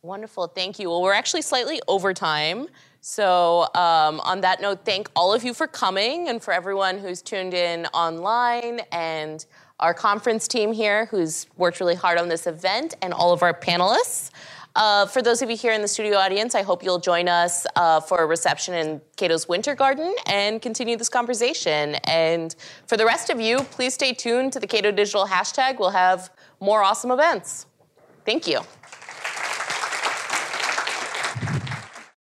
Wonderful. 0.00 0.46
Thank 0.46 0.78
you. 0.78 0.88
Well 0.88 1.02
we're 1.02 1.12
actually 1.12 1.42
slightly 1.42 1.80
over 1.88 2.14
time. 2.14 2.68
So, 3.00 3.68
um, 3.74 4.18
on 4.20 4.40
that 4.40 4.60
note, 4.60 4.84
thank 4.84 5.08
all 5.14 5.32
of 5.32 5.44
you 5.44 5.54
for 5.54 5.68
coming 5.68 6.28
and 6.28 6.42
for 6.42 6.52
everyone 6.52 6.98
who's 6.98 7.22
tuned 7.22 7.54
in 7.54 7.86
online 7.86 8.80
and 8.90 9.46
our 9.78 9.94
conference 9.94 10.48
team 10.48 10.72
here 10.72 11.06
who's 11.06 11.46
worked 11.56 11.78
really 11.78 11.94
hard 11.94 12.18
on 12.18 12.28
this 12.28 12.46
event 12.46 12.96
and 13.00 13.12
all 13.12 13.32
of 13.32 13.42
our 13.42 13.54
panelists. 13.54 14.30
Uh, 14.78 15.06
for 15.06 15.22
those 15.22 15.42
of 15.42 15.50
you 15.50 15.56
here 15.56 15.72
in 15.72 15.82
the 15.82 15.88
studio 15.88 16.16
audience, 16.16 16.54
I 16.54 16.62
hope 16.62 16.84
you'll 16.84 17.00
join 17.00 17.28
us 17.28 17.66
uh, 17.74 17.98
for 17.98 18.18
a 18.18 18.26
reception 18.26 18.74
in 18.74 19.00
Cato's 19.16 19.48
Winter 19.48 19.74
Garden 19.74 20.14
and 20.26 20.62
continue 20.62 20.96
this 20.96 21.08
conversation. 21.08 21.96
And 22.04 22.54
for 22.86 22.96
the 22.96 23.04
rest 23.04 23.28
of 23.28 23.40
you, 23.40 23.58
please 23.58 23.94
stay 23.94 24.12
tuned 24.12 24.52
to 24.52 24.60
the 24.60 24.68
Cato 24.68 24.92
Digital 24.92 25.26
hashtag. 25.26 25.80
We'll 25.80 25.90
have 25.90 26.30
more 26.60 26.84
awesome 26.84 27.10
events. 27.10 27.66
Thank 28.24 28.46
you. 28.46 28.60